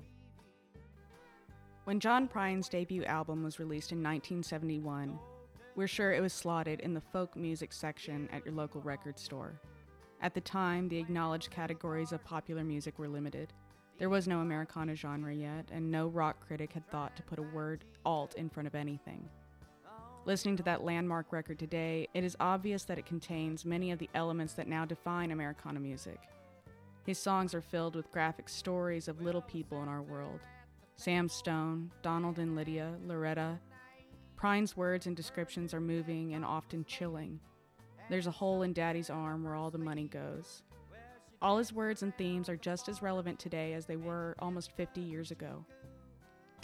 When 1.83 1.99
John 1.99 2.27
Prine's 2.27 2.69
debut 2.69 3.03
album 3.03 3.43
was 3.43 3.59
released 3.59 3.91
in 3.91 3.99
1971, 3.99 5.19
we're 5.75 5.87
sure 5.87 6.13
it 6.13 6.21
was 6.21 6.33
slotted 6.33 6.79
in 6.79 6.93
the 6.93 7.01
folk 7.01 7.35
music 7.35 7.73
section 7.73 8.29
at 8.31 8.45
your 8.45 8.53
local 8.53 8.81
record 8.81 9.19
store. 9.19 9.59
At 10.21 10.33
the 10.33 10.41
time, 10.41 10.87
the 10.87 10.97
acknowledged 10.97 11.51
categories 11.51 12.13
of 12.13 12.23
popular 12.23 12.63
music 12.63 12.97
were 12.97 13.09
limited. 13.09 13.51
There 13.97 14.09
was 14.09 14.27
no 14.27 14.39
Americana 14.39 14.93
genre 14.93 15.33
yet, 15.33 15.69
and 15.71 15.89
no 15.89 16.07
rock 16.07 16.45
critic 16.45 16.73
had 16.73 16.89
thought 16.89 17.15
to 17.15 17.23
put 17.23 17.39
a 17.39 17.43
word 17.53 17.85
alt 18.05 18.35
in 18.35 18.49
front 18.49 18.67
of 18.67 18.75
anything. 18.75 19.29
Listening 20.25 20.57
to 20.57 20.63
that 20.63 20.83
landmark 20.83 21.31
record 21.31 21.59
today, 21.59 22.07
it 22.13 22.23
is 22.23 22.35
obvious 22.39 22.83
that 22.85 22.97
it 22.97 23.05
contains 23.05 23.63
many 23.63 23.91
of 23.91 23.99
the 23.99 24.09
elements 24.13 24.53
that 24.53 24.67
now 24.67 24.83
define 24.83 25.31
Americana 25.31 25.79
music. 25.79 26.19
His 27.05 27.19
songs 27.19 27.53
are 27.53 27.61
filled 27.61 27.95
with 27.95 28.11
graphic 28.11 28.49
stories 28.49 29.07
of 29.07 29.21
little 29.21 29.43
people 29.43 29.81
in 29.83 29.87
our 29.87 30.01
world 30.01 30.39
Sam 30.97 31.29
Stone, 31.29 31.91
Donald 32.01 32.39
and 32.39 32.55
Lydia, 32.55 32.95
Loretta. 33.05 33.59
Prine's 34.35 34.75
words 34.75 35.07
and 35.07 35.15
descriptions 35.15 35.73
are 35.73 35.81
moving 35.81 36.33
and 36.33 36.43
often 36.43 36.83
chilling. 36.85 37.39
There's 38.09 38.27
a 38.27 38.31
hole 38.31 38.63
in 38.63 38.73
Daddy's 38.73 39.09
arm 39.09 39.43
where 39.43 39.55
all 39.55 39.71
the 39.71 39.77
money 39.77 40.07
goes. 40.07 40.63
All 41.41 41.57
his 41.57 41.73
words 41.73 42.01
and 42.01 42.15
themes 42.17 42.49
are 42.49 42.55
just 42.55 42.87
as 42.87 43.01
relevant 43.01 43.39
today 43.39 43.73
as 43.73 43.85
they 43.85 43.97
were 43.97 44.35
almost 44.39 44.71
50 44.71 45.01
years 45.01 45.31
ago. 45.31 45.63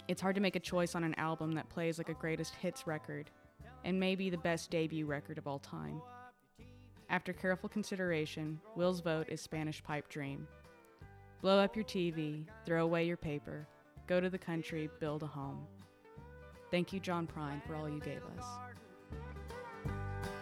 It's 0.08 0.20
hard 0.20 0.34
to 0.34 0.40
make 0.40 0.56
a 0.56 0.60
choice 0.60 0.94
on 0.94 1.04
an 1.04 1.14
album 1.14 1.52
that 1.52 1.68
plays 1.68 1.98
like 1.98 2.08
a 2.08 2.14
greatest 2.14 2.54
hits 2.56 2.86
record, 2.86 3.30
and 3.84 3.98
maybe 4.00 4.30
the 4.30 4.38
best 4.38 4.70
debut 4.70 5.06
record 5.06 5.38
of 5.38 5.46
all 5.46 5.58
time. 5.58 6.00
After 7.10 7.32
careful 7.32 7.68
consideration, 7.68 8.60
Will's 8.74 9.00
vote 9.00 9.28
is 9.28 9.40
Spanish 9.40 9.82
Pipe 9.84 10.08
Dream. 10.08 10.48
Blow 11.42 11.58
up 11.58 11.76
your 11.76 11.84
TV, 11.84 12.44
throw 12.64 12.84
away 12.84 13.04
your 13.04 13.16
paper, 13.16 13.66
go 14.06 14.20
to 14.20 14.30
the 14.30 14.38
country, 14.38 14.88
build 14.98 15.22
a 15.22 15.26
home. 15.26 15.66
Thank 16.70 16.92
you, 16.92 17.00
John 17.00 17.26
Prine, 17.26 17.62
for 17.66 17.74
all 17.74 17.88
you 17.88 18.00
gave 18.00 18.22
us. 18.38 18.46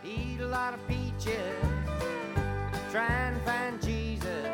Eat 0.05 0.41
a 0.41 0.47
lot 0.47 0.75
of 0.75 0.81
peaches. 0.87 1.90
Try 2.91 3.07
and 3.07 3.41
find 3.43 3.81
Jesus 3.81 4.49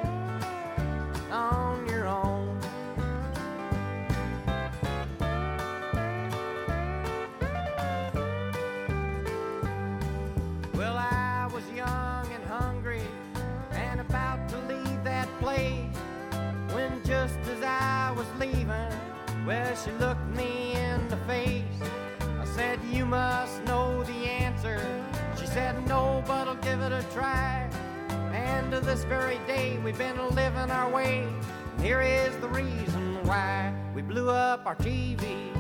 on 1.31 1.87
your 1.89 2.07
own. 2.07 2.61
Well, 10.75 10.99
I 10.99 11.49
was 11.51 11.65
young 11.75 12.29
and 12.31 12.45
hungry 12.45 13.01
and 13.73 14.01
about 14.01 14.47
to 14.51 14.59
leave 14.69 15.03
that 15.05 15.29
place 15.41 15.97
when 16.75 17.03
just 17.05 17.39
as 17.39 17.63
I 17.63 18.13
was 18.15 18.27
leaving, 18.39 19.47
well, 19.47 19.75
she 19.77 19.93
looked 19.93 20.29
me 20.37 20.75
in 20.75 21.09
the 21.09 21.17
face. 21.27 21.65
I 22.21 22.45
said, 22.45 22.81
You 22.93 23.07
must 23.07 23.65
know 23.65 24.05
the 24.05 24.29
answer. 24.29 24.79
She 25.41 25.47
said, 25.47 25.89
No, 25.89 26.23
but 26.27 26.47
I'll 26.49 26.57
give 26.57 26.83
it 26.83 26.93
a 26.93 27.03
try. 27.15 27.66
And 28.47 28.71
to 28.73 28.81
this 28.81 29.03
very 29.05 29.39
day, 29.47 29.79
we've 29.85 29.99
been 29.99 30.19
living 30.35 30.71
our 30.71 30.89
way. 30.89 31.27
And 31.73 31.81
here 31.85 32.01
is 32.01 32.35
the 32.39 32.49
reason 32.49 33.05
why 33.27 33.75
we 33.95 34.03
blew 34.03 34.31
up 34.31 34.65
our 34.67 34.77
TV, 34.77 35.53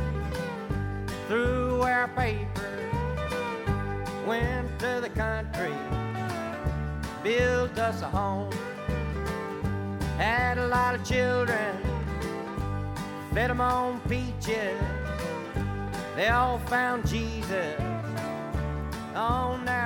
threw 1.26 1.82
our 1.82 2.08
paper, 2.08 2.72
went 4.26 4.68
to 4.78 5.00
the 5.00 5.10
country, 5.10 5.74
built 7.22 7.76
us 7.78 8.02
a 8.02 8.08
home, 8.08 8.52
had 10.16 10.58
a 10.58 10.68
lot 10.68 10.94
of 10.94 11.04
children, 11.04 11.76
fed 13.34 13.50
'em 13.50 13.60
on 13.60 14.00
peaches. 14.08 14.80
They 16.14 16.28
all 16.28 16.58
found 16.60 17.06
Jesus 17.06 17.80
on 19.14 19.64
their 19.64 19.85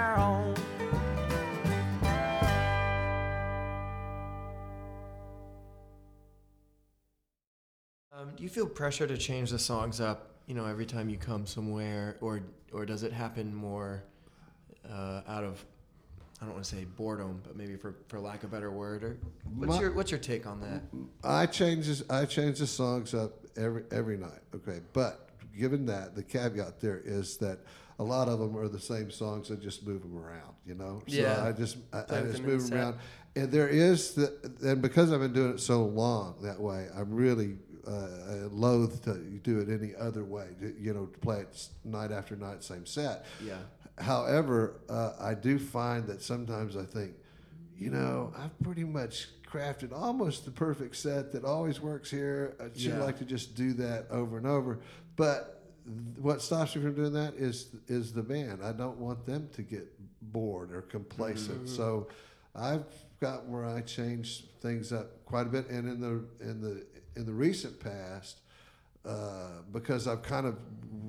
do 8.41 8.45
you 8.45 8.49
feel 8.49 8.67
pressure 8.67 9.07
to 9.07 9.19
change 9.19 9.51
the 9.51 9.59
songs 9.59 10.01
up? 10.01 10.31
You 10.47 10.55
know, 10.55 10.65
every 10.65 10.87
time 10.87 11.11
you 11.11 11.19
come 11.19 11.45
somewhere, 11.45 12.17
or 12.23 12.41
or 12.73 12.87
does 12.87 13.03
it 13.03 13.13
happen 13.13 13.55
more 13.55 14.03
uh, 14.91 15.21
out 15.29 15.45
of 15.45 15.63
I 16.41 16.47
don't 16.47 16.55
want 16.55 16.65
to 16.65 16.75
say 16.75 16.85
boredom, 16.85 17.43
but 17.45 17.55
maybe 17.55 17.77
for, 17.77 17.97
for 18.09 18.19
lack 18.19 18.43
of 18.43 18.51
a 18.51 18.53
better 18.55 18.71
word. 18.71 19.05
Or 19.05 19.19
what's 19.57 19.75
My- 19.75 19.81
your 19.81 19.93
what's 19.93 20.11
your 20.11 20.21
take 20.21 20.47
on 20.47 20.59
that? 20.63 20.81
I 21.23 21.45
change 21.45 21.87
this, 21.87 22.03
I 22.09 22.25
change 22.25 22.61
the 22.61 22.67
songs 22.67 23.13
up 23.13 23.33
every 23.59 23.85
every 23.93 24.17
night. 24.17 24.41
Okay, 24.55 24.81
but 24.95 25.29
given 25.55 25.85
that 25.87 26.15
the 26.17 26.23
caveat 26.23 26.81
there 26.81 27.03
is 27.05 27.37
that 27.39 27.59
a 27.99 28.03
lot 28.03 28.29
of 28.29 28.39
them 28.39 28.57
are 28.57 28.69
the 28.69 28.81
same 28.81 29.11
songs. 29.11 29.51
I 29.51 29.57
just 29.57 29.87
move 29.87 30.01
them 30.01 30.17
around. 30.17 30.55
You 30.65 30.77
know, 30.77 31.03
so 31.07 31.15
Yeah. 31.15 31.45
I 31.45 31.53
just 31.53 31.77
I, 31.93 32.05
I 32.09 32.23
just 32.23 32.43
move 32.43 32.71
them 32.71 32.79
around. 32.79 32.99
And 33.37 33.53
there 33.53 33.69
is 33.69 34.15
the 34.15 34.51
and 34.63 34.81
because 34.81 35.13
I've 35.13 35.21
been 35.21 35.35
doing 35.35 35.53
it 35.53 35.61
so 35.61 35.85
long 35.85 36.37
that 36.41 36.59
way, 36.59 36.89
I'm 36.97 37.13
really 37.15 37.59
uh, 37.87 38.49
loath 38.51 39.03
to 39.05 39.15
do 39.43 39.61
it 39.61 39.69
any 39.69 39.95
other 39.95 40.25
way. 40.25 40.49
You 40.79 40.95
know, 40.95 41.07
to 41.07 41.19
play 41.19 41.41
it 41.41 41.69
night 41.85 42.13
after 42.13 42.37
night, 42.37 42.63
same 42.65 42.87
set. 42.87 43.27
Yeah. 43.45 43.59
However, 43.99 44.81
uh, 44.89 45.13
I 45.21 45.35
do 45.35 45.59
find 45.59 46.07
that 46.07 46.23
sometimes 46.23 46.77
I 46.77 46.85
think, 46.85 47.13
you 47.77 47.91
know, 47.91 48.33
I've 48.39 48.59
pretty 48.63 48.85
much 48.85 49.29
crafted 49.47 49.93
almost 49.93 50.45
the 50.45 50.51
perfect 50.51 50.97
set 50.97 51.33
that 51.33 51.45
always 51.45 51.81
works 51.81 52.11
here. 52.11 52.55
I 52.61 52.65
should 52.79 52.93
Yeah. 52.95 53.05
like 53.05 53.19
to 53.19 53.25
just 53.25 53.55
do 53.57 53.73
that 53.75 54.07
over 54.11 54.39
and 54.39 54.47
over. 54.47 54.79
But 55.17 55.63
th- 55.85 56.19
what 56.19 56.41
stops 56.41 56.75
me 56.77 56.83
from 56.83 56.95
doing 56.95 57.13
that 57.15 57.35
is 57.35 57.69
is 57.89 58.13
the 58.13 58.23
band. 58.23 58.63
I 58.63 58.73
don't 58.73 58.99
want 58.99 59.27
them 59.27 59.49
to 59.55 59.63
get 59.63 59.87
bored 60.33 60.73
or 60.73 60.83
complacent. 60.83 61.69
So 61.69 62.09
I've 62.55 62.85
got 63.21 63.47
where 63.47 63.65
I 63.67 63.81
change 63.83 64.47
things 64.61 64.93
up 64.93 65.25
quite 65.27 65.47
a 65.47 65.51
bit, 65.51 65.69
and 65.69 65.89
in 65.89 66.01
the 66.01 66.25
in 66.49 66.61
the 66.61 66.87
in 67.17 67.27
the 67.27 67.33
recent 67.33 67.79
past 67.81 68.41
uh, 69.05 69.63
because 69.73 70.07
I've 70.07 70.23
kind 70.23 70.47
of 70.47 70.57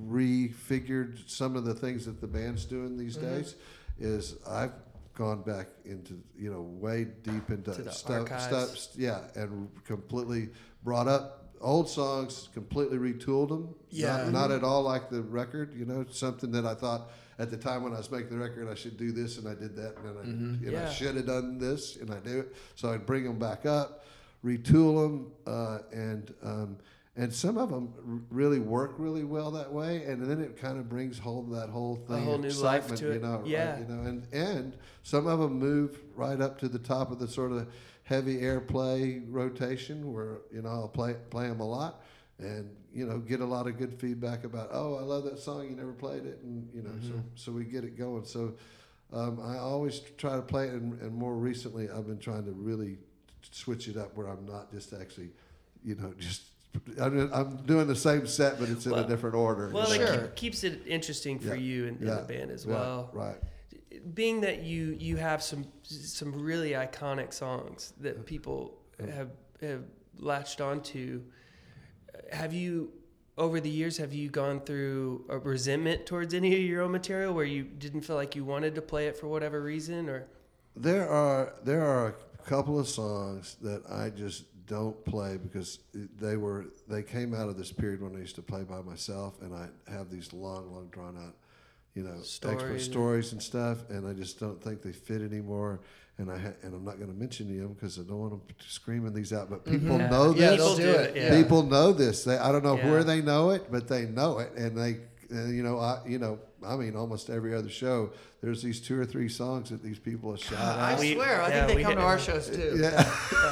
refigured 0.07 1.29
some 1.29 1.55
of 1.55 1.65
the 1.65 1.73
things 1.73 2.05
that 2.05 2.21
the 2.21 2.27
band's 2.27 2.65
doing 2.65 2.97
these 2.97 3.17
Mm-hmm. 3.17 3.35
days. 3.37 3.55
Is 3.99 4.35
I've 4.49 4.71
gone 5.13 5.41
back 5.43 5.67
into 5.85 6.17
you 6.35 6.51
know 6.51 6.61
way 6.61 7.03
deep 7.23 7.49
into 7.51 7.71
stuff, 7.93 8.27
stuff, 8.41 8.87
yeah, 8.97 9.19
and 9.35 9.69
completely 9.85 10.49
brought 10.83 11.07
up 11.07 11.53
old 11.59 11.87
songs, 11.87 12.49
completely 12.53 12.97
retooled 12.97 13.49
them. 13.49 13.75
Yeah. 13.91 14.17
not, 14.23 14.31
not 14.31 14.51
at 14.51 14.63
all 14.63 14.81
like 14.81 15.09
the 15.11 15.21
record. 15.21 15.73
You 15.75 15.85
know, 15.85 16.05
something 16.09 16.51
that 16.53 16.65
I 16.65 16.73
thought 16.73 17.11
at 17.37 17.51
the 17.51 17.57
time 17.57 17.83
when 17.83 17.93
I 17.93 17.97
was 17.97 18.09
making 18.09 18.29
the 18.31 18.37
record, 18.43 18.67
I 18.69 18.73
should 18.75 18.97
do 18.97 19.11
this, 19.11 19.37
and 19.37 19.47
I 19.47 19.53
did 19.53 19.75
that, 19.75 19.97
and, 19.97 20.05
then 20.05 20.17
I, 20.17 20.21
and 20.23 20.61
Yeah. 20.73 20.87
I 20.89 20.91
should 20.91 21.15
have 21.15 21.27
done 21.27 21.59
this, 21.59 21.97
and 21.97 22.11
I 22.11 22.17
do 22.19 22.39
it. 22.39 22.55
So 22.75 22.91
I'd 22.91 23.05
bring 23.05 23.23
them 23.25 23.37
back 23.37 23.67
up, 23.67 24.03
retool 24.43 25.01
them, 25.03 25.31
uh, 25.45 25.79
and 25.91 26.33
um, 26.43 26.77
and 27.15 27.33
some 27.33 27.57
of 27.57 27.69
them 27.69 27.93
r- 28.07 28.19
really 28.29 28.59
work 28.59 28.93
really 28.97 29.23
well 29.23 29.51
that 29.51 29.71
way, 29.71 30.03
and 30.05 30.23
then 30.25 30.39
it 30.41 30.57
kind 30.57 30.79
of 30.79 30.87
brings 30.89 31.19
whole 31.19 31.43
that 31.43 31.69
whole 31.69 31.95
thing, 32.07 32.23
whole 32.23 32.37
new 32.37 32.49
life 32.49 32.89
excitement, 32.91 32.99
to 32.99 33.05
you 33.07 33.11
it. 33.13 33.21
know, 33.21 33.37
right, 33.37 33.45
Yeah. 33.47 33.79
you 33.79 33.85
know, 33.85 34.01
and 34.03 34.27
and 34.33 34.77
some 35.03 35.27
of 35.27 35.39
them 35.39 35.59
move 35.59 35.99
right 36.15 36.39
up 36.41 36.57
to 36.59 36.67
the 36.69 36.79
top 36.79 37.11
of 37.11 37.19
the 37.19 37.27
sort 37.27 37.51
of 37.51 37.67
heavy 38.03 38.37
airplay 38.41 39.23
rotation, 39.29 40.11
where 40.13 40.39
you 40.53 40.61
know 40.61 40.69
I'll 40.69 40.87
play 40.89 41.15
play 41.29 41.47
them 41.47 41.59
a 41.59 41.67
lot, 41.67 42.01
and 42.39 42.69
you 42.93 43.05
know 43.05 43.19
get 43.19 43.41
a 43.41 43.45
lot 43.45 43.67
of 43.67 43.77
good 43.77 43.93
feedback 43.99 44.43
about, 44.43 44.69
oh, 44.71 44.95
I 44.95 45.01
love 45.01 45.23
that 45.25 45.39
song, 45.39 45.69
you 45.69 45.75
never 45.75 45.93
played 45.93 46.25
it, 46.25 46.39
and 46.43 46.67
you 46.73 46.81
know, 46.81 46.91
so 47.01 47.13
so 47.35 47.51
we 47.51 47.63
get 47.65 47.83
it 47.83 47.97
going. 47.97 48.25
So 48.25 48.53
um, 49.13 49.39
I 49.43 49.57
always 49.57 49.99
try 50.17 50.35
to 50.37 50.41
play 50.41 50.67
it, 50.67 50.73
and, 50.73 50.99
and 51.01 51.13
more 51.13 51.35
recently 51.35 51.89
I've 51.89 52.07
been 52.07 52.19
trying 52.19 52.45
to 52.45 52.51
really 52.51 52.97
switch 53.51 53.87
it 53.87 53.97
up 53.97 54.15
where 54.15 54.27
I'm 54.27 54.45
not 54.45 54.71
just 54.71 54.93
actually, 54.93 55.31
you 55.83 55.95
know, 55.95 56.13
just. 56.17 56.43
I'm, 57.01 57.29
I'm 57.33 57.57
doing 57.65 57.87
the 57.87 57.95
same 57.97 58.25
set, 58.27 58.57
but 58.57 58.69
it's 58.69 58.85
in 58.85 58.93
Well- 58.93 59.03
a 59.03 59.07
different 59.07 59.35
order. 59.35 59.69
Well, 59.73 59.91
it 59.91 59.97
Sure. 59.97 60.17
keep, 60.27 60.35
keeps 60.35 60.63
it 60.63 60.81
interesting 60.87 61.37
for 61.39 61.55
Yeah. 61.55 61.61
you 61.61 61.87
and, 61.87 61.99
Yeah. 61.99 62.15
the 62.15 62.21
band 62.21 62.49
as 62.51 62.65
Yeah, 62.65 62.71
well. 62.73 63.09
Right. 63.13 63.35
Being 64.13 64.39
that 64.41 64.63
you 64.63 64.95
you 64.99 65.17
have 65.17 65.43
some 65.43 65.65
some 65.83 66.31
really 66.41 66.71
iconic 66.71 67.33
songs 67.33 67.93
that 67.99 68.25
people 68.25 68.77
have 68.99 69.31
have 69.61 69.83
latched 70.17 70.61
onto, 70.61 71.21
have 72.31 72.53
you 72.53 72.91
over 73.37 73.59
the 73.59 73.69
years 73.69 73.97
have 73.97 74.13
you 74.13 74.29
gone 74.29 74.61
through 74.61 75.25
a 75.29 75.37
resentment 75.37 76.05
towards 76.05 76.33
any 76.33 76.53
of 76.53 76.61
your 76.61 76.81
own 76.83 76.91
material 76.91 77.33
where 77.33 77.45
you 77.45 77.63
didn't 77.63 78.01
feel 78.01 78.15
like 78.15 78.35
you 78.35 78.43
wanted 78.45 78.75
to 78.75 78.81
play 78.81 79.07
it 79.07 79.17
for 79.17 79.27
whatever 79.27 79.61
reason 79.61 80.09
or 80.09 80.27
There 80.75 81.07
are 81.09 81.53
there 81.63 81.81
are 81.85 82.15
couple 82.45 82.79
of 82.79 82.87
songs 82.87 83.57
that 83.61 83.83
I 83.89 84.09
just 84.09 84.45
don't 84.67 85.03
play 85.05 85.37
because 85.37 85.79
they 85.93 86.37
were 86.37 86.65
they 86.87 87.03
came 87.03 87.33
out 87.33 87.49
of 87.49 87.57
this 87.57 87.71
period 87.71 88.01
when 88.01 88.15
I 88.15 88.19
used 88.19 88.35
to 88.35 88.41
play 88.41 88.63
by 88.63 88.81
myself, 88.81 89.41
and 89.41 89.53
I 89.53 89.67
have 89.91 90.09
these 90.09 90.31
long, 90.33 90.71
long 90.73 90.87
drawn 90.91 91.17
out, 91.17 91.35
you 91.95 92.03
know, 92.03 92.13
expert 92.19 92.59
Stories. 92.59 92.83
stories 92.83 93.31
and 93.33 93.41
stuff, 93.43 93.89
and 93.89 94.07
I 94.07 94.13
just 94.13 94.39
don't 94.39 94.61
think 94.63 94.81
they 94.81 94.93
fit 94.93 95.21
anymore. 95.21 95.81
And 96.17 96.29
I 96.31 96.37
ha- 96.37 96.53
and 96.61 96.73
I'm 96.75 96.85
not 96.85 96.97
going 96.97 97.09
to 97.11 97.17
mention 97.17 97.47
them 97.57 97.73
because 97.73 97.97
I 97.97 98.03
don't 98.03 98.19
want 98.19 98.31
them 98.31 98.55
screaming 98.67 99.13
these 99.13 99.33
out, 99.33 99.49
but 99.49 99.65
people 99.65 99.97
Yeah. 99.97 100.09
know 100.09 100.33
Yeah, 100.35 100.51
this. 100.51 100.59
they'll 100.59 100.75
People 100.75 100.75
do 100.77 100.83
do 100.83 100.89
it. 100.99 101.09
it, 101.09 101.15
yeah. 101.15 101.41
People 101.41 101.63
know 101.63 101.93
this. 101.93 102.23
They, 102.23 102.37
I 102.37 102.51
don't 102.51 102.63
know 102.63 102.75
Yeah. 102.77 102.91
where 102.91 103.03
they 103.03 103.21
know 103.21 103.49
it, 103.51 103.71
but 103.71 103.87
they 103.87 104.05
know 104.05 104.37
it, 104.39 104.51
and 104.55 104.77
they, 104.77 104.99
and, 105.31 105.55
you 105.55 105.63
know, 105.63 105.79
I, 105.79 105.99
you 106.05 106.19
know, 106.19 106.37
I 106.65 106.75
mean, 106.75 106.95
almost 106.95 107.29
every 107.29 107.55
other 107.55 107.69
show, 107.69 108.11
there's 108.41 108.61
these 108.61 108.79
two 108.79 108.99
or 108.99 109.05
three 109.05 109.29
songs 109.29 109.69
that 109.71 109.81
these 109.83 109.99
people 109.99 110.31
have 110.31 110.43
shout 110.43 110.59
I 110.59 110.93
out. 110.93 110.99
We- 110.99 111.13
swear, 111.15 111.41
I 111.41 111.49
yeah, 111.49 111.65
think 111.65 111.77
they 111.77 111.83
come 111.83 111.91
hit 111.93 111.99
to 111.99 112.05
our 112.05 112.19
shows 112.19 112.49
too. 112.49 112.77
Yeah, 112.79 112.91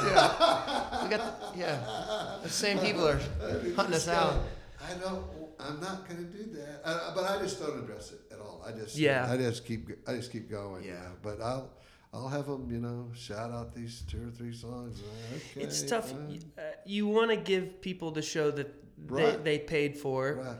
Yeah. 0.06 1.04
We 1.04 1.10
got 1.10 1.54
the, 1.54 1.60
yeah. 1.60 2.38
The 2.44 2.50
same 2.50 2.80
people 2.80 3.08
are 3.08 3.20
hunting 3.76 3.96
us 3.96 4.08
out. 4.08 4.44
I 4.82 4.94
don't. 4.96 5.24
I'm 5.60 5.80
not 5.82 6.08
going 6.08 6.26
to 6.26 6.32
do 6.38 6.52
that, 6.54 6.82
uh, 6.86 7.14
but 7.14 7.26
I 7.26 7.38
just 7.42 7.60
don't 7.60 7.80
address 7.84 8.14
it 8.14 8.22
at 8.32 8.40
all. 8.40 8.64
I 8.66 8.72
just, 8.72 8.96
Yeah. 8.98 9.28
I 9.30 9.36
just 9.36 9.66
keep, 9.66 9.90
I 10.08 10.16
just 10.16 10.32
keep 10.32 10.50
going. 10.50 10.84
you 10.86 10.92
Yeah. 10.92 11.00
know. 11.02 11.12
But 11.22 11.42
I'll, 11.42 11.70
I'll 12.14 12.30
have 12.30 12.46
them, 12.48 12.70
you 12.72 12.80
know, 12.80 13.10
shout 13.14 13.52
out 13.52 13.76
these 13.76 14.04
two 14.10 14.26
or 14.28 14.32
three 14.32 14.54
songs. 14.54 15.02
Okay, 15.36 15.62
it's 15.66 15.82
tough 15.84 16.14
uh, 16.14 16.62
uh, 16.62 16.64
you 16.86 17.08
want 17.08 17.30
to 17.32 17.36
give 17.36 17.82
people 17.82 18.12
the 18.12 18.22
show 18.22 18.52
that 18.52 18.74
Right. 19.08 19.44
they, 19.44 19.58
they 19.58 19.64
paid 19.64 19.98
for 19.98 20.34
right. 20.44 20.58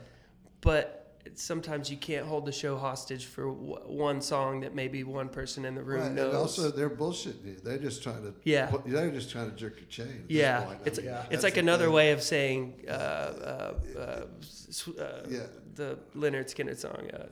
but 0.62 0.99
sometimes 1.34 1.90
you 1.90 1.96
can't 1.96 2.26
hold 2.26 2.46
the 2.46 2.52
show 2.52 2.76
hostage 2.76 3.26
for 3.26 3.44
w- 3.52 3.74
one 3.86 4.20
song 4.20 4.60
that 4.60 4.74
maybe 4.74 5.04
one 5.04 5.28
person 5.28 5.64
in 5.64 5.74
the 5.74 5.82
room 5.82 6.00
Right, 6.00 6.12
knows. 6.12 6.28
and 6.28 6.36
also 6.36 6.70
they're 6.70 6.90
bullshitting 6.90 7.44
you. 7.44 7.56
They're 7.62 7.78
just 7.78 8.02
trying 8.02 8.22
to. 8.22 8.34
Yeah. 8.44 8.66
put- 8.66 8.84
they're 8.86 9.10
just 9.10 9.30
trying 9.30 9.50
to 9.50 9.56
jerk 9.56 9.76
your 9.78 9.88
chain. 9.88 10.24
Yeah. 10.28 10.66
I 10.68 10.76
it's 10.86 10.98
mean, 11.00 11.14
it's 11.30 11.42
like 11.42 11.56
another 11.56 11.86
thing. 11.86 11.94
way 11.94 12.12
of 12.12 12.22
saying 12.22 12.84
uh, 12.88 12.90
uh, 12.92 13.74
uh, 13.98 14.00
uh, 14.00 15.22
Yeah. 15.28 15.40
the 15.74 15.98
Lynyrd 16.16 16.46
Skynyrd 16.54 16.78
song. 16.78 17.10
Uh, 17.12 17.26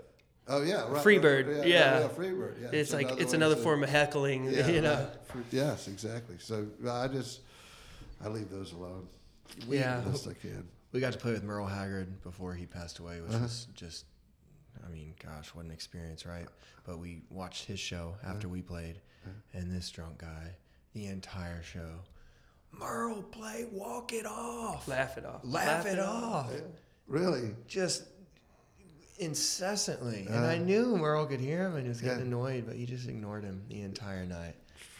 Oh 0.50 0.62
yeah, 0.62 0.90
right. 0.90 1.04
Freebird, 1.04 1.58
right, 1.58 1.66
yeah. 1.68 2.00
yeah, 2.00 2.08
Freebird. 2.08 2.54
Yeah, 2.62 2.68
it's 2.72 2.94
like 2.94 3.20
it's 3.20 3.34
another 3.34 3.54
form 3.54 3.82
of 3.82 3.90
heckling. 3.90 4.44
Yeah, 4.50 4.66
you 4.76 4.80
know. 4.80 5.06
right. 5.34 5.44
Yes, 5.50 5.88
exactly. 5.88 6.36
So 6.38 6.66
I 6.88 7.06
just 7.06 7.40
I 8.24 8.28
leave 8.28 8.48
those 8.48 8.72
alone. 8.72 9.08
Yeah. 9.68 10.00
best 10.06 10.26
I 10.26 10.32
can. 10.32 10.66
We 10.92 11.00
got 11.00 11.12
to 11.12 11.18
play 11.18 11.32
with 11.32 11.42
Merle 11.44 11.66
Haggard 11.66 12.22
before 12.22 12.54
he 12.54 12.66
passed 12.66 12.98
away, 12.98 13.20
which 13.20 13.32
Uh-huh. 13.32 13.42
was 13.42 13.66
just, 13.74 14.06
I 14.84 14.88
mean, 14.88 15.14
gosh, 15.22 15.54
what 15.54 15.64
an 15.64 15.70
experience, 15.70 16.24
right? 16.24 16.46
But 16.86 16.98
we 16.98 17.22
watched 17.30 17.66
his 17.66 17.78
show 17.80 18.16
uh-huh. 18.22 18.32
after 18.34 18.48
we 18.48 18.62
played, 18.62 19.00
uh-huh. 19.24 19.58
and 19.58 19.70
this 19.72 19.90
drunk 19.90 20.18
guy, 20.18 20.54
the 20.94 21.06
entire 21.06 21.62
show, 21.62 22.00
Merle, 22.70 23.22
play 23.22 23.66
Walk 23.72 24.12
It 24.12 24.26
Off. 24.26 24.86
Laugh 24.88 25.16
it 25.16 25.24
off. 25.24 25.40
Laugh 25.42 25.86
it 25.86 25.98
off. 25.98 26.52
Really? 27.06 27.54
Just 27.66 28.04
incessantly. 29.18 30.26
and 30.28 30.44
I 30.44 30.54
uh-huh. 30.56 30.64
knew 30.64 30.96
Merle 30.96 31.26
could 31.26 31.40
hear 31.40 31.66
him 31.66 31.74
and 31.76 31.82
he 31.84 31.88
was 31.88 32.00
getting 32.00 32.18
Yeah. 32.20 32.24
annoyed, 32.26 32.64
but 32.66 32.76
he 32.76 32.86
just 32.86 33.08
ignored 33.08 33.42
him 33.44 33.64
the 33.68 33.80
entire 33.80 34.24
night. 34.26 34.54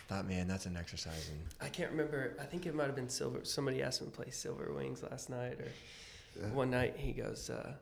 Thought, 0.08 0.26
man, 0.26 0.48
that's 0.48 0.64
an 0.64 0.76
exercise 0.76 1.28
in 1.28 1.38
I 1.64 1.68
can't 1.68 1.90
remember. 1.90 2.34
I 2.40 2.44
think 2.44 2.64
it 2.64 2.74
might 2.74 2.86
have 2.86 2.96
been 2.96 3.10
Silver. 3.10 3.44
Somebody 3.44 3.82
asked 3.82 4.00
him 4.00 4.10
to 4.10 4.12
play 4.16 4.30
Silver 4.30 4.72
Wings 4.74 5.02
last 5.02 5.28
night, 5.28 5.58
or 5.60 6.48
one 6.48 6.70
night. 6.70 6.94
He 6.96 7.12
goes, 7.12 7.50
uh, 7.50 7.72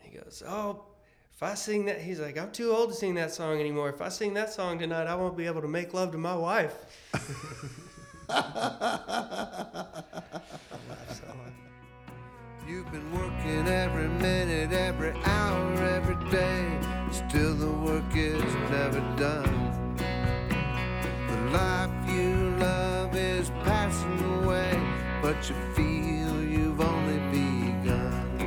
he 0.00 0.18
goes, 0.18 0.42
oh, 0.46 0.82
if 1.32 1.44
I 1.44 1.54
sing 1.54 1.84
that, 1.84 2.00
he's 2.00 2.18
like, 2.18 2.36
I'm 2.36 2.50
too 2.50 2.72
old 2.72 2.90
to 2.90 2.94
sing 2.96 3.14
that 3.14 3.32
song 3.32 3.60
anymore. 3.60 3.88
If 3.88 4.00
I 4.00 4.08
sing 4.08 4.34
that 4.34 4.52
song 4.52 4.80
tonight, 4.80 5.06
I 5.06 5.14
won't 5.14 5.36
be 5.36 5.46
able 5.46 5.60
to 5.60 5.68
make 5.68 5.94
love 5.94 6.10
to 6.10 6.18
my 6.18 6.34
wife. 6.34 6.74
You've 12.66 12.90
been 12.90 13.12
working 13.12 13.68
every 13.68 14.08
minute, 14.08 14.72
every 14.72 15.12
hour, 15.22 15.72
every 15.84 16.30
day. 16.30 16.80
Still, 17.12 17.54
the 17.54 17.70
work 17.70 18.16
is 18.16 18.42
never 18.70 18.98
done. 19.16 19.75
Life 21.52 21.90
you 22.08 22.56
love 22.58 23.14
is 23.14 23.50
passing 23.62 24.20
away, 24.42 24.80
but 25.22 25.48
you 25.48 25.54
feel 25.74 26.42
you've 26.42 26.80
only 26.80 27.18
begun. 27.30 28.38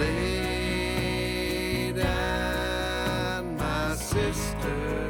Lay 0.00 1.92
down, 1.92 3.56
my 3.56 3.94
sister. 3.94 5.07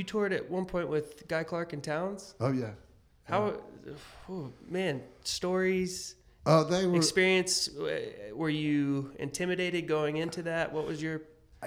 You, 0.00 0.04
toured 0.04 0.32
at 0.32 0.50
one 0.50 0.64
point 0.64 0.88
with 0.88 1.28
Guy 1.28 1.44
Clark 1.44 1.74
and 1.74 1.82
Townes. 1.82 2.34
Oh 2.40 2.52
yeah. 2.52 2.70
How, 3.24 3.52
oh, 4.30 4.50
man, 4.68 5.02
stories, 5.24 6.16
Oh, 6.46 6.64
they 6.64 6.86
were. 6.86 6.96
experience. 6.96 7.68
uh, 7.76 8.00
Were 8.34 8.48
you 8.48 9.12
intimidated 9.18 9.86
going 9.86 10.16
into 10.16 10.42
that? 10.44 10.72
What 10.72 10.86
was 10.86 11.02
your? 11.02 11.20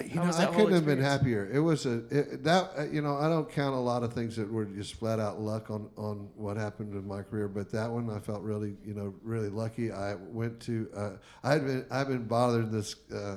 You 0.04 0.16
know, 0.16 0.24
I 0.24 0.46
couldn't 0.46 0.72
have 0.72 0.84
been 0.84 1.00
happier. 1.00 1.48
It 1.52 1.60
was 1.60 1.86
a 1.86 1.98
it, 2.10 2.42
that 2.42 2.70
uh, 2.76 2.82
you 2.90 3.00
know 3.00 3.16
I 3.16 3.28
don't 3.28 3.48
count 3.48 3.76
a 3.76 3.78
lot 3.78 4.02
of 4.02 4.12
things 4.12 4.34
that 4.34 4.50
were 4.52 4.64
just 4.64 4.94
flat 4.94 5.20
out 5.20 5.40
luck 5.40 5.70
on 5.70 5.88
on 5.96 6.28
what 6.34 6.56
happened 6.56 6.92
in 6.94 7.06
my 7.06 7.22
career, 7.22 7.46
but 7.46 7.70
that 7.70 7.88
one 7.88 8.10
I 8.10 8.18
felt 8.18 8.42
really 8.42 8.74
you 8.84 8.94
know 8.94 9.14
really 9.22 9.48
lucky. 9.48 9.92
I 9.92 10.16
went 10.16 10.58
to 10.62 10.88
uh, 10.96 11.10
I 11.44 11.52
had 11.52 11.64
been 11.64 11.86
I've 11.92 12.08
been 12.08 12.24
bothered 12.24 12.72
this. 12.72 12.96
Uh, 13.14 13.36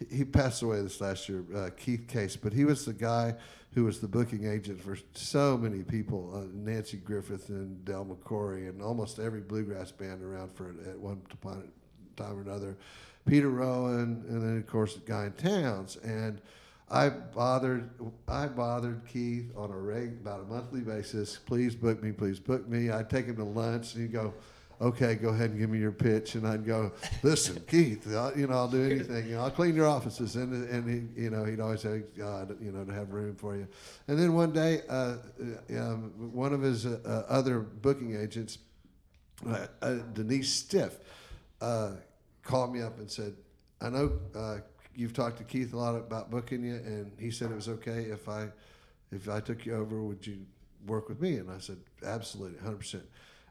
he- 0.00 0.16
he 0.16 0.24
passed 0.24 0.62
away 0.62 0.82
this 0.82 1.00
last 1.00 1.28
year, 1.28 1.44
uh, 1.54 1.70
Keith 1.76 2.08
Case, 2.08 2.34
but 2.34 2.52
he 2.52 2.64
was 2.64 2.84
the 2.84 2.92
guy 2.92 3.36
who 3.74 3.84
was 3.84 4.00
the 4.00 4.08
booking 4.08 4.46
agent 4.46 4.80
for 4.80 4.98
so 5.14 5.56
many 5.56 5.82
people, 5.82 6.32
uh, 6.34 6.40
Nanci 6.54 7.02
Griffith 7.02 7.48
and 7.48 7.84
Del 7.84 8.04
McCoury, 8.04 8.68
and 8.68 8.82
almost 8.82 9.18
every 9.18 9.40
bluegrass 9.40 9.90
band 9.90 10.22
around 10.22 10.52
for 10.52 10.74
at 10.88 10.98
one 10.98 11.22
time 12.16 12.38
or 12.38 12.42
another. 12.42 12.76
Peter 13.26 13.48
Rowan, 13.48 14.24
and 14.28 14.42
then 14.42 14.58
of 14.58 14.66
course 14.66 14.96
Guy 15.06 15.26
in 15.26 15.32
Townes, 15.32 15.96
and 16.04 16.40
I 16.90 17.08
bothered 17.08 17.88
I 18.28 18.46
bothered 18.48 19.00
Keith 19.10 19.50
on 19.56 19.70
a 19.70 19.78
reg 19.78 20.18
about 20.20 20.40
a 20.40 20.44
monthly 20.44 20.80
basis. 20.80 21.38
Please 21.46 21.74
book 21.74 22.02
me, 22.02 22.12
please 22.12 22.38
book 22.38 22.68
me. 22.68 22.90
I'd 22.90 23.08
take 23.08 23.26
him 23.26 23.36
to 23.36 23.44
lunch, 23.44 23.94
and 23.94 24.02
he'd 24.02 24.12
go, 24.12 24.34
"Okay, 24.82 25.14
go 25.14 25.30
ahead 25.30 25.50
and 25.50 25.58
give 25.58 25.70
me 25.70 25.78
your 25.78 25.92
pitch." 25.92 26.34
And 26.34 26.46
I'd 26.46 26.66
go, 26.66 26.92
"Listen, 27.22 27.62
Keith, 27.68 28.06
i 28.14 28.32
you 28.34 28.46
know 28.46 28.54
I'll 28.54 28.68
do 28.68 28.82
anything. 28.82 29.28
You 29.28 29.36
know, 29.36 29.42
I'll 29.42 29.50
clean 29.50 29.74
your 29.74 29.86
offices." 29.86 30.36
And 30.36 30.68
and 30.68 30.88
he, 31.16 31.22
you 31.22 31.30
know 31.30 31.44
he'd 31.44 31.60
always 31.60 31.80
say, 31.80 32.02
"God, 32.16 32.56
you 32.60 32.72
know, 32.72 32.84
to 32.84 32.92
have 32.92 33.12
room 33.12 33.36
for 33.36 33.56
you." 33.56 33.66
And 34.08 34.18
then 34.18 34.34
one 34.34 34.52
day, 34.52 34.82
uh, 34.88 35.16
uh, 35.72 35.78
um, 35.78 36.12
one 36.32 36.52
of 36.52 36.60
his 36.60 36.84
uh, 36.84 36.98
uh, 37.04 37.32
other 37.32 37.60
booking 37.60 38.16
agents 38.16 38.58
uh, 39.46 39.66
uh, 39.80 39.94
Denise 40.12 40.52
Stiff 40.52 40.98
uh, 41.60 41.92
called 42.42 42.72
me 42.72 42.82
up 42.82 42.98
and 42.98 43.10
said, 43.10 43.34
"I 43.80 43.88
know 43.88 44.12
uh, 44.34 44.58
you've 44.94 45.12
talked 45.12 45.38
to 45.38 45.44
Keith 45.44 45.72
a 45.72 45.76
lot 45.76 45.94
about 45.94 46.30
booking 46.30 46.64
you, 46.64 46.74
and 46.74 47.12
he 47.18 47.30
said 47.30 47.50
it 47.50 47.54
was 47.54 47.68
okay 47.68 48.04
if 48.04 48.28
I 48.28 48.48
if 49.10 49.28
I 49.28 49.40
took 49.40 49.66
you 49.66 49.74
over, 49.74 50.02
would 50.02 50.26
you 50.26 50.38
work 50.86 51.08
with 51.08 51.20
me?" 51.20 51.36
And 51.36 51.50
I 51.50 51.58
said, 51.58 51.78
"Absolutely, 52.04 52.56
100 52.56 52.76
percent." 52.76 53.04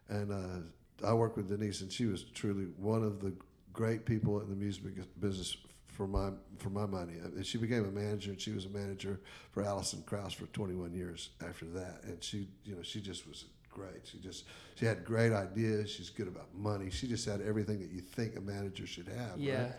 And 0.09 0.32
uh, 0.32 0.65
I 1.06 1.14
worked 1.14 1.38
with 1.38 1.49
Denise, 1.49 1.82
and 1.82 1.91
she 1.91 2.06
was 2.06 2.24
truly 2.24 2.66
one 2.78 3.04
of 3.04 3.22
the 3.22 3.34
great 3.74 4.06
people 4.06 4.41
in 4.41 4.49
the 4.49 4.56
music 4.56 4.84
business 5.20 5.58
for 5.88 6.08
my 6.08 6.30
for 6.58 6.70
my 6.70 6.86
money. 6.86 7.14
And 7.24 7.45
she 7.45 7.58
became 7.58 7.86
a 7.86 7.91
manager, 7.91 8.32
and 8.32 8.41
she 8.41 8.52
was 8.52 8.66
a 8.66 8.70
manager 8.70 9.20
for 9.52 9.64
Alison 9.64 10.04
Krauss 10.06 10.34
for 10.34 10.45
21 10.47 10.93
years 10.93 11.30
after 11.45 11.66
that. 11.66 12.02
And 12.04 12.24
she, 12.24 12.47
you 12.64 12.76
know, 12.76 12.82
she 12.82 13.02
just 13.02 13.28
was 13.28 13.45
great. 13.70 14.06
She 14.06 14.18
just 14.18 14.45
she 14.76 14.86
had 14.86 15.04
great 15.04 15.32
ideas. 15.32 15.89
She's 15.89 16.10
good 16.10 16.28
about 16.28 16.47
money. 16.56 16.89
She 16.89 17.08
just 17.08 17.26
had 17.26 17.41
everything 17.41 17.80
that 17.80 17.91
you 17.91 18.02
think 18.02 18.36
a 18.36 18.41
manager 18.41 18.86
should 18.86 19.08
have. 19.08 19.38
Yeah. 19.38 19.64
right? 19.64 19.72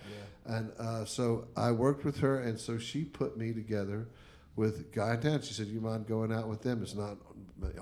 And 0.47 0.73
uh, 0.79 1.05
so 1.05 1.49
I 1.57 1.73
worked 1.73 2.05
with 2.05 2.19
her, 2.19 2.41
and 2.41 2.59
so 2.59 2.79
she 2.79 3.05
put 3.05 3.37
me 3.37 3.53
together 3.53 4.09
with 4.57 4.93
Guy 4.93 5.15
and 5.15 5.23
Town. 5.23 5.43
She 5.43 5.55
said, 5.55 5.67
"You 5.69 5.81
mind 5.81 6.07
going 6.07 6.33
out 6.33 6.49
with 6.49 6.63
them? 6.63 6.83
It's 6.83 6.95
not 6.95 7.17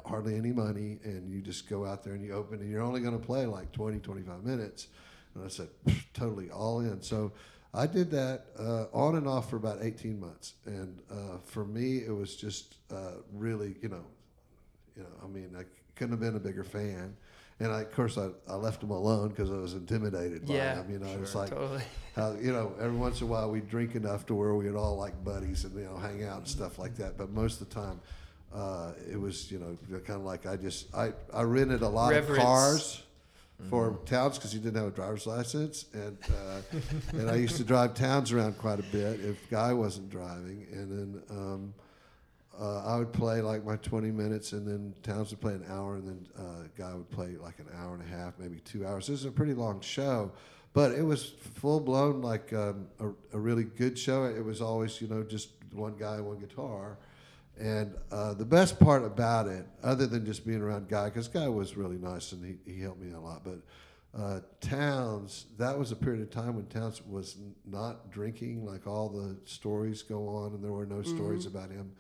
hardly 0.07 0.37
any 0.37 0.53
money, 0.53 0.99
and 1.05 1.31
you 1.31 1.41
just 1.41 1.69
go 1.69 1.85
out 1.87 2.03
there 2.05 2.15
and 2.15 2.25
you 2.25 2.33
open, 2.33 2.61
and 2.61 2.71
you're 2.71 2.83
only 2.83 3.01
going 3.01 3.19
to 3.19 3.25
play 3.25 3.47
like 3.47 3.73
20, 3.73 3.99
25 4.01 4.45
minutes." 4.45 4.89
And 5.35 5.45
I 5.45 5.49
said, 5.49 5.69
"Totally 6.15 6.51
all 6.51 6.81
in." 6.81 7.03
So 7.03 7.33
I 7.73 7.87
did 7.87 8.11
that 8.11 8.47
uh, 8.59 8.85
on 8.93 9.15
and 9.17 9.29
off 9.29 9.51
for 9.51 9.57
about 9.57 9.79
18 9.83 10.19
months, 10.19 10.55
and 10.67 11.01
uh, 11.11 11.39
for 11.45 11.65
me, 11.65 11.99
it 11.99 12.15
was 12.15 12.37
just 12.37 12.77
uh, 12.93 13.15
really, 13.33 13.77
you 13.83 13.89
know, 13.89 14.05
you 14.97 15.03
know, 15.03 15.09
I 15.23 15.29
mean, 15.29 15.55
I 15.59 15.65
couldn't 15.95 16.13
have 16.13 16.21
been 16.21 16.37
a 16.37 16.41
bigger 16.41 16.65
fan. 16.65 17.17
And 17.63 17.71
I, 17.71 17.83
of 17.83 17.93
course, 17.93 18.17
I, 18.17 18.29
I 18.49 18.55
left 18.55 18.83
him 18.83 18.91
alone 18.91 19.29
because 19.29 19.51
I 19.51 19.57
was 19.57 19.75
intimidated 19.75 20.47
by 20.47 20.55
Yeah, 20.55 20.83
him. 20.83 20.91
You 20.91 20.99
know, 20.99 21.15
it's 21.21 21.35
like 21.35 21.51
Totally. 21.51 21.83
how 22.17 22.33
you 22.41 22.53
know 22.53 22.73
every 22.81 22.97
once 22.97 23.21
in 23.21 23.27
a 23.27 23.31
while 23.31 23.51
we'd 23.51 23.69
drink 23.69 23.95
enough 23.95 24.25
to 24.27 24.35
where 24.35 24.55
we'd 24.55 24.75
all 24.75 24.97
like 24.97 25.23
buddies 25.23 25.65
and 25.65 25.75
you 25.77 25.85
know 25.85 25.99
hang 25.99 26.25
out 26.25 26.39
and 26.39 26.49
stuff 26.49 26.79
like 26.79 26.97
that. 26.97 27.19
But 27.19 27.31
most 27.33 27.61
of 27.61 27.69
the 27.69 27.75
time, 27.75 28.01
uh, 28.55 28.93
it 29.11 29.21
was 29.21 29.51
you 29.51 29.59
know 29.59 29.77
kind 30.01 30.19
of 30.19 30.25
like 30.25 30.47
I 30.47 30.57
just 30.57 30.95
I 30.95 31.13
I 31.33 31.43
rented 31.43 31.83
a 31.83 31.89
lot 31.89 32.11
Reverence. 32.11 32.39
of 32.39 32.45
cars 32.45 33.03
for 33.69 33.99
Townes 34.07 34.37
because 34.37 34.53
he 34.53 34.59
didn't 34.59 34.77
have 34.77 34.87
a 34.87 34.91
driver's 34.91 35.27
license 35.27 35.85
and 35.93 36.17
uh, 36.31 36.79
and 37.13 37.31
I 37.31 37.37
used 37.37 37.57
to 37.57 37.65
drive 37.65 37.95
Townes 37.95 38.33
around 38.33 38.57
quite 38.59 38.79
a 38.81 38.85
bit 38.85 39.21
if 39.21 39.49
Guy 39.51 39.73
wasn't 39.73 40.11
driving 40.11 40.67
and 40.73 40.91
then. 40.91 41.23
Um, 41.31 41.75
uh, 42.61 42.85
I 42.85 42.99
would 42.99 43.11
play 43.13 43.41
like 43.41 43.65
my 43.65 43.77
20 43.77 44.11
minutes, 44.11 44.53
and 44.53 44.67
then 44.69 44.93
Townes 45.03 45.31
would 45.31 45.41
play 45.41 45.55
an 45.55 45.65
hour, 45.71 45.95
and 45.95 46.07
then 46.07 46.29
uh, 46.39 46.69
Guy 46.77 46.93
would 46.95 47.09
play 47.11 47.37
like 47.41 47.59
an 47.59 47.69
hour 47.75 47.95
and 47.95 48.03
a 48.03 48.07
half, 48.07 48.35
maybe 48.39 48.59
two 48.61 48.87
hours. 48.87 49.07
This 49.07 49.21
is 49.21 49.25
a 49.25 49.31
pretty 49.31 49.55
long 49.55 49.81
show, 49.81 50.31
but 50.75 50.93
it 50.93 51.03
was 51.03 51.31
full 51.55 51.81
blown 51.81 52.21
like 52.21 52.53
um, 52.53 52.87
a, 52.99 53.07
a 53.33 53.39
really 53.39 53.65
good 53.65 53.99
show. 53.99 54.25
It 54.25 54.45
was 54.45 54.61
always, 54.61 55.01
you 55.01 55.09
know, 55.09 55.23
just 55.23 55.49
one 55.73 55.95
guy, 55.99 56.21
one 56.21 56.39
guitar. 56.39 56.99
And 57.59 57.95
uh, 58.11 58.35
the 58.35 58.45
best 58.45 58.81
part 58.81 59.05
about 59.05 59.47
it, 59.47 59.67
other 59.83 60.07
than 60.07 60.25
just 60.25 60.47
being 60.47 60.63
around 60.63 60.89
Guy, 60.89 61.07
because 61.07 61.29
Guy 61.29 61.47
was 61.49 61.77
really 61.77 61.99
nice 61.99 62.33
and 62.33 62.45
he, 62.45 62.73
he 62.73 62.81
helped 62.81 63.01
me 63.01 63.13
a 63.13 63.21
lot, 63.21 63.43
but 63.45 63.59
uh, 64.19 64.41
Townes, 64.61 65.45
that 65.59 65.79
was 65.79 65.93
a 65.93 65.97
period 65.97 66.23
of 66.23 66.31
time 66.31 66.57
when 66.57 66.67
Townes 66.67 67.01
was 67.07 67.37
n- 67.39 67.55
not 67.65 68.11
drinking, 68.11 68.65
like 68.67 68.87
all 68.87 69.09
the 69.09 69.37
stories 69.45 70.03
go 70.03 70.27
on, 70.29 70.55
and 70.55 70.65
there 70.65 70.73
were 70.73 70.87
no 70.87 71.03
stories 71.03 71.47
about 71.47 71.71
him 71.71 71.93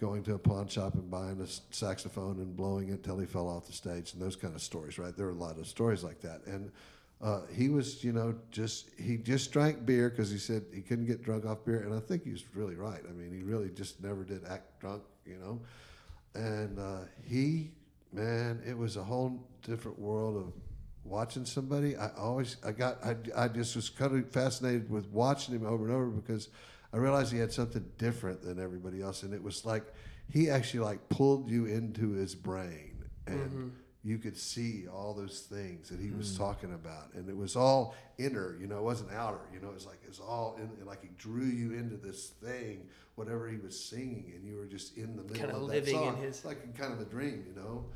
going 0.00 0.24
to 0.24 0.34
a 0.34 0.38
pawn 0.38 0.66
shop 0.66 0.94
and 0.94 1.08
buying 1.10 1.38
a 1.40 1.44
s- 1.44 1.60
saxophone 1.70 2.38
and 2.40 2.56
blowing 2.56 2.88
it 2.88 3.04
till 3.04 3.18
he 3.18 3.26
fell 3.26 3.46
off 3.46 3.66
the 3.66 3.72
stage 3.72 4.14
and 4.14 4.22
those 4.22 4.34
kind 4.36 4.54
of 4.54 4.60
stories, 4.62 4.98
right? 4.98 5.16
There 5.16 5.26
were 5.26 5.32
a 5.32 5.36
lot 5.36 5.58
of 5.58 5.66
stories 5.68 6.02
like 6.02 6.20
that. 6.22 6.44
And 6.46 6.72
uh, 7.24 7.40
he 7.50 7.70
was, 7.70 8.04
you 8.04 8.12
know, 8.12 8.34
just, 8.50 8.90
he 8.98 9.16
just 9.16 9.50
drank 9.50 9.86
beer 9.86 10.10
because 10.10 10.30
he 10.30 10.36
said 10.36 10.62
he 10.74 10.82
couldn't 10.82 11.06
get 11.06 11.22
drunk 11.22 11.46
off 11.46 11.64
beer. 11.64 11.80
And 11.80 11.94
I 11.94 11.98
think 11.98 12.22
he 12.22 12.30
was 12.30 12.44
really 12.54 12.74
right. 12.74 13.00
I 13.08 13.12
mean, 13.12 13.32
he 13.32 13.42
really 13.42 13.70
just 13.70 14.02
never 14.02 14.24
did 14.24 14.44
act 14.46 14.78
drunk, 14.78 15.02
you 15.24 15.38
know? 15.38 15.60
And 16.34 16.78
uh, 16.78 17.06
he, 17.22 17.70
man, 18.12 18.60
it 18.66 18.76
was 18.76 18.98
a 18.98 19.02
whole 19.02 19.48
different 19.62 19.98
world 19.98 20.36
of 20.36 20.52
watching 21.02 21.46
somebody. 21.46 21.96
I 21.96 22.10
always, 22.18 22.58
I 22.62 22.72
got, 22.72 23.02
I, 23.02 23.16
I 23.34 23.48
just 23.48 23.74
was 23.74 23.88
kind 23.88 24.14
of 24.14 24.30
fascinated 24.30 24.90
with 24.90 25.06
watching 25.08 25.54
him 25.54 25.64
over 25.64 25.86
and 25.86 25.94
over 25.94 26.06
because 26.06 26.50
I 26.92 26.98
realized 26.98 27.32
he 27.32 27.38
had 27.38 27.52
something 27.52 27.84
different 27.98 28.42
than 28.42 28.60
everybody 28.60 29.00
else, 29.02 29.24
and 29.24 29.34
it 29.34 29.42
was 29.42 29.64
like 29.64 29.82
he 30.30 30.48
actually 30.48 30.80
like 30.80 31.08
pulled 31.08 31.50
you 31.50 31.66
into 31.66 32.10
his 32.12 32.36
brain, 32.36 33.02
and 33.26 33.72
you 34.04 34.18
could 34.18 34.36
see 34.36 34.86
all 34.86 35.14
those 35.14 35.40
things 35.40 35.88
that 35.88 35.98
he 35.98 36.10
was 36.10 36.36
talking 36.36 36.74
about, 36.74 37.14
and 37.14 37.28
it 37.28 37.36
was 37.36 37.56
all 37.56 37.94
inner, 38.18 38.56
you 38.60 38.66
know, 38.66 38.76
it 38.78 38.82
wasn't 38.82 39.10
outer, 39.12 39.40
you 39.52 39.58
know, 39.60 39.68
it 39.68 39.74
was 39.74 39.86
like 39.86 39.98
it 40.04 40.08
was 40.08 40.20
all 40.20 40.56
in, 40.60 40.86
like 40.86 41.00
he 41.02 41.08
drew 41.16 41.46
you 41.46 41.72
into 41.72 41.96
this 41.96 42.28
thing, 42.28 42.86
whatever 43.14 43.48
he 43.48 43.56
was 43.56 43.78
singing, 43.82 44.32
and 44.34 44.44
you 44.44 44.56
were 44.56 44.66
just 44.66 44.96
in 44.98 45.16
the 45.16 45.22
middle 45.22 45.36
Kinda 45.38 45.56
of 45.56 45.62
living 45.62 45.84
that 45.84 45.90
in 45.90 46.12
song, 46.14 46.16
his- 46.22 46.44
like 46.44 46.76
kind 46.76 46.92
of 46.92 47.00
a 47.00 47.06
dream, 47.06 47.44
you 47.48 47.54
know, 47.54 47.86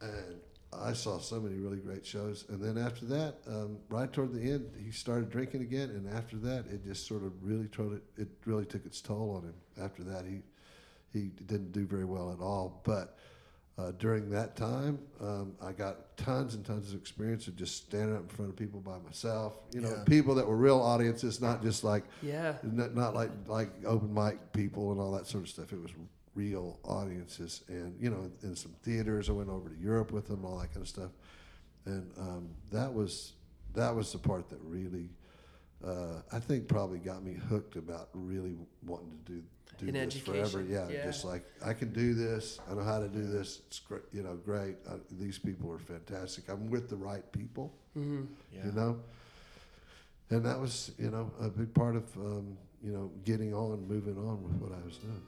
and 0.00 0.40
I 0.72 0.94
saw 0.94 1.18
so 1.18 1.38
many 1.38 1.56
really 1.58 1.76
great 1.76 2.06
shows. 2.06 2.46
And 2.48 2.58
then 2.58 2.78
after 2.78 3.04
that, 3.06 3.36
um, 3.46 3.76
right 3.90 4.10
toward 4.10 4.32
the 4.32 4.40
end, 4.40 4.70
he 4.82 4.90
started 4.90 5.28
drinking 5.28 5.60
again. 5.60 5.90
And 5.90 6.08
after 6.08 6.38
that, 6.38 6.64
it 6.66 6.82
just 6.82 7.06
sort 7.06 7.22
of 7.24 7.32
really 7.44 7.68
tried 7.68 7.92
it, 7.92 8.02
it 8.16 8.28
really 8.46 8.64
took 8.64 8.86
its 8.86 9.02
toll 9.02 9.32
on 9.36 9.42
him. 9.42 9.54
After 9.78 10.02
that, 10.04 10.24
he 10.24 10.40
he 11.12 11.28
didn't 11.44 11.72
do 11.72 11.84
very 11.84 12.06
well 12.06 12.32
at 12.32 12.40
all. 12.40 12.80
But 12.84 13.18
uh, 13.78 13.90
during 13.92 14.28
that 14.30 14.54
time, 14.54 14.98
um, 15.20 15.54
I 15.62 15.72
got 15.72 16.16
tons 16.18 16.54
and 16.54 16.64
tons 16.64 16.92
of 16.92 17.00
experience 17.00 17.48
of 17.48 17.56
just 17.56 17.76
standing 17.86 18.14
up 18.14 18.22
in 18.22 18.28
front 18.28 18.50
of 18.50 18.56
people 18.56 18.80
by 18.80 18.98
myself. 18.98 19.54
You 19.72 19.80
know, 19.80 19.90
Yeah. 19.90 20.04
people 20.04 20.34
that 20.34 20.46
were 20.46 20.56
real 20.56 20.78
audiences, 20.78 21.40
not 21.40 21.62
just 21.62 21.82
like 21.82 22.04
Yeah. 22.22 22.56
not, 22.62 22.94
not 22.94 23.14
like 23.14 23.30
like 23.46 23.70
open 23.86 24.12
mic 24.12 24.52
people 24.52 24.92
and 24.92 25.00
all 25.00 25.12
that 25.12 25.26
sort 25.26 25.44
of 25.44 25.48
stuff. 25.50 25.72
It 25.72 25.80
was 25.80 25.90
real 26.34 26.78
audiences, 26.84 27.62
and 27.68 27.98
you 28.00 28.10
know, 28.10 28.30
in 28.42 28.54
some 28.56 28.72
theaters. 28.82 29.28
I 29.28 29.32
went 29.32 29.48
over 29.48 29.68
to 29.70 29.76
Europe 29.76 30.12
with 30.12 30.26
them, 30.28 30.44
all 30.44 30.58
that 30.58 30.68
kind 30.72 30.82
of 30.82 30.88
stuff, 30.88 31.10
and 31.86 32.10
um, 32.18 32.50
that 32.70 32.92
was 32.92 33.32
that 33.74 33.94
was 33.94 34.12
the 34.12 34.18
part 34.18 34.50
that 34.50 34.58
really, 34.62 35.08
uh, 35.82 36.20
I 36.30 36.40
think, 36.40 36.68
probably 36.68 36.98
got 36.98 37.22
me 37.22 37.32
hooked 37.34 37.76
about 37.76 38.10
really 38.12 38.54
wanting 38.84 39.10
to 39.24 39.32
do 39.32 39.42
do 39.78 39.86
In 39.86 39.94
this 39.94 40.16
forever. 40.18 40.62
Yeah, 40.62 40.88
yeah. 40.88 41.04
just 41.04 41.24
like 41.24 41.44
I 41.64 41.72
can 41.72 41.92
do 41.92 42.14
this. 42.14 42.58
I 42.70 42.74
know 42.74 42.82
how 42.84 42.98
to 43.00 43.08
do 43.08 43.24
this. 43.26 43.60
It's 43.66 43.80
great. 43.80 44.02
You 44.12 44.22
know, 44.22 44.34
great. 44.36 44.76
Uh, 44.88 44.94
these 45.18 45.38
people 45.38 45.72
are 45.72 45.78
fantastic. 45.78 46.48
I'm 46.48 46.70
with 46.70 46.88
the 46.88 46.96
right 46.96 47.30
people. 47.32 47.72
hmm 47.94 48.22
Yeah. 48.52 48.66
You 48.66 48.72
know, 48.72 48.98
and 50.30 50.44
that 50.44 50.58
was 50.60 50.92
you 50.98 51.10
know 51.10 51.30
a 51.40 51.48
big 51.48 51.72
part 51.74 51.96
of 51.96 52.04
um, 52.16 52.56
you 52.82 52.92
know 52.92 53.10
getting 53.24 53.54
on, 53.54 53.86
moving 53.88 54.16
on 54.18 54.42
with 54.42 54.54
what 54.60 54.72
I 54.72 54.84
was 54.84 54.98
doing. 54.98 55.22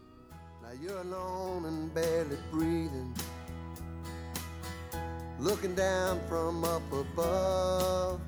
Now 0.62 0.70
you're 0.80 0.98
alone 1.00 1.66
and 1.66 1.92
barely 1.94 2.38
breathing. 2.50 3.14
Looking 5.40 5.74
down 5.74 6.20
from 6.28 6.64
up 6.64 6.82
above. 6.92 8.20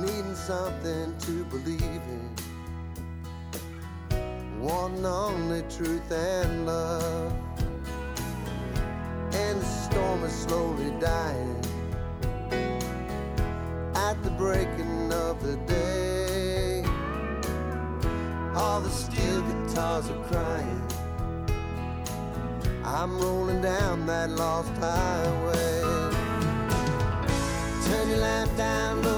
Needing 0.00 0.34
something 0.34 1.16
to 1.18 1.44
believe 1.46 1.80
in. 1.80 2.34
Wanting 4.68 5.06
only 5.06 5.62
truth 5.62 6.12
and 6.12 6.66
love. 6.66 7.32
And 9.32 9.62
the 9.62 9.64
storm 9.64 10.22
is 10.24 10.32
slowly 10.32 10.90
dying. 11.00 11.56
At 13.94 14.22
the 14.22 14.30
breaking 14.36 15.10
of 15.10 15.42
the 15.42 15.56
day. 15.66 16.84
All 18.54 18.82
the 18.82 18.90
steel 18.90 19.40
guitars 19.40 20.10
are 20.10 20.24
crying. 20.24 20.82
I'm 22.84 23.18
rolling 23.18 23.62
down 23.62 24.04
that 24.04 24.28
lost 24.28 24.76
highway. 24.76 25.80
Turn 27.86 28.08
your 28.10 28.18
lamp 28.18 28.54
down 28.58 29.02
low, 29.02 29.17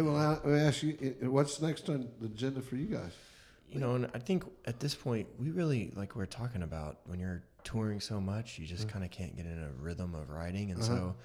Hey, 0.00 0.06
well, 0.06 0.16
I, 0.16 0.48
I 0.48 0.58
ask 0.60 0.82
you, 0.82 0.94
what's 1.24 1.60
next 1.60 1.90
on 1.90 2.08
the 2.20 2.26
agenda 2.26 2.62
for 2.62 2.76
you 2.76 2.86
guys? 2.86 3.12
You 3.68 3.80
know, 3.80 3.96
and 3.96 4.08
I 4.14 4.18
think 4.18 4.44
at 4.64 4.80
this 4.80 4.94
point, 4.94 5.28
we 5.38 5.50
really, 5.50 5.92
like 5.94 6.16
we 6.16 6.22
are 6.22 6.26
talking 6.26 6.62
about, 6.62 7.00
when 7.04 7.20
you're 7.20 7.42
touring 7.64 8.00
so 8.00 8.18
much, 8.18 8.58
you 8.58 8.66
just 8.66 8.88
mm. 8.88 8.92
kind 8.92 9.04
of 9.04 9.10
can't 9.10 9.36
get 9.36 9.44
in 9.44 9.62
a 9.62 9.68
rhythm 9.78 10.14
of 10.14 10.30
writing. 10.30 10.70
And 10.70 10.80
uh-huh. 10.80 10.88
so 10.88 11.16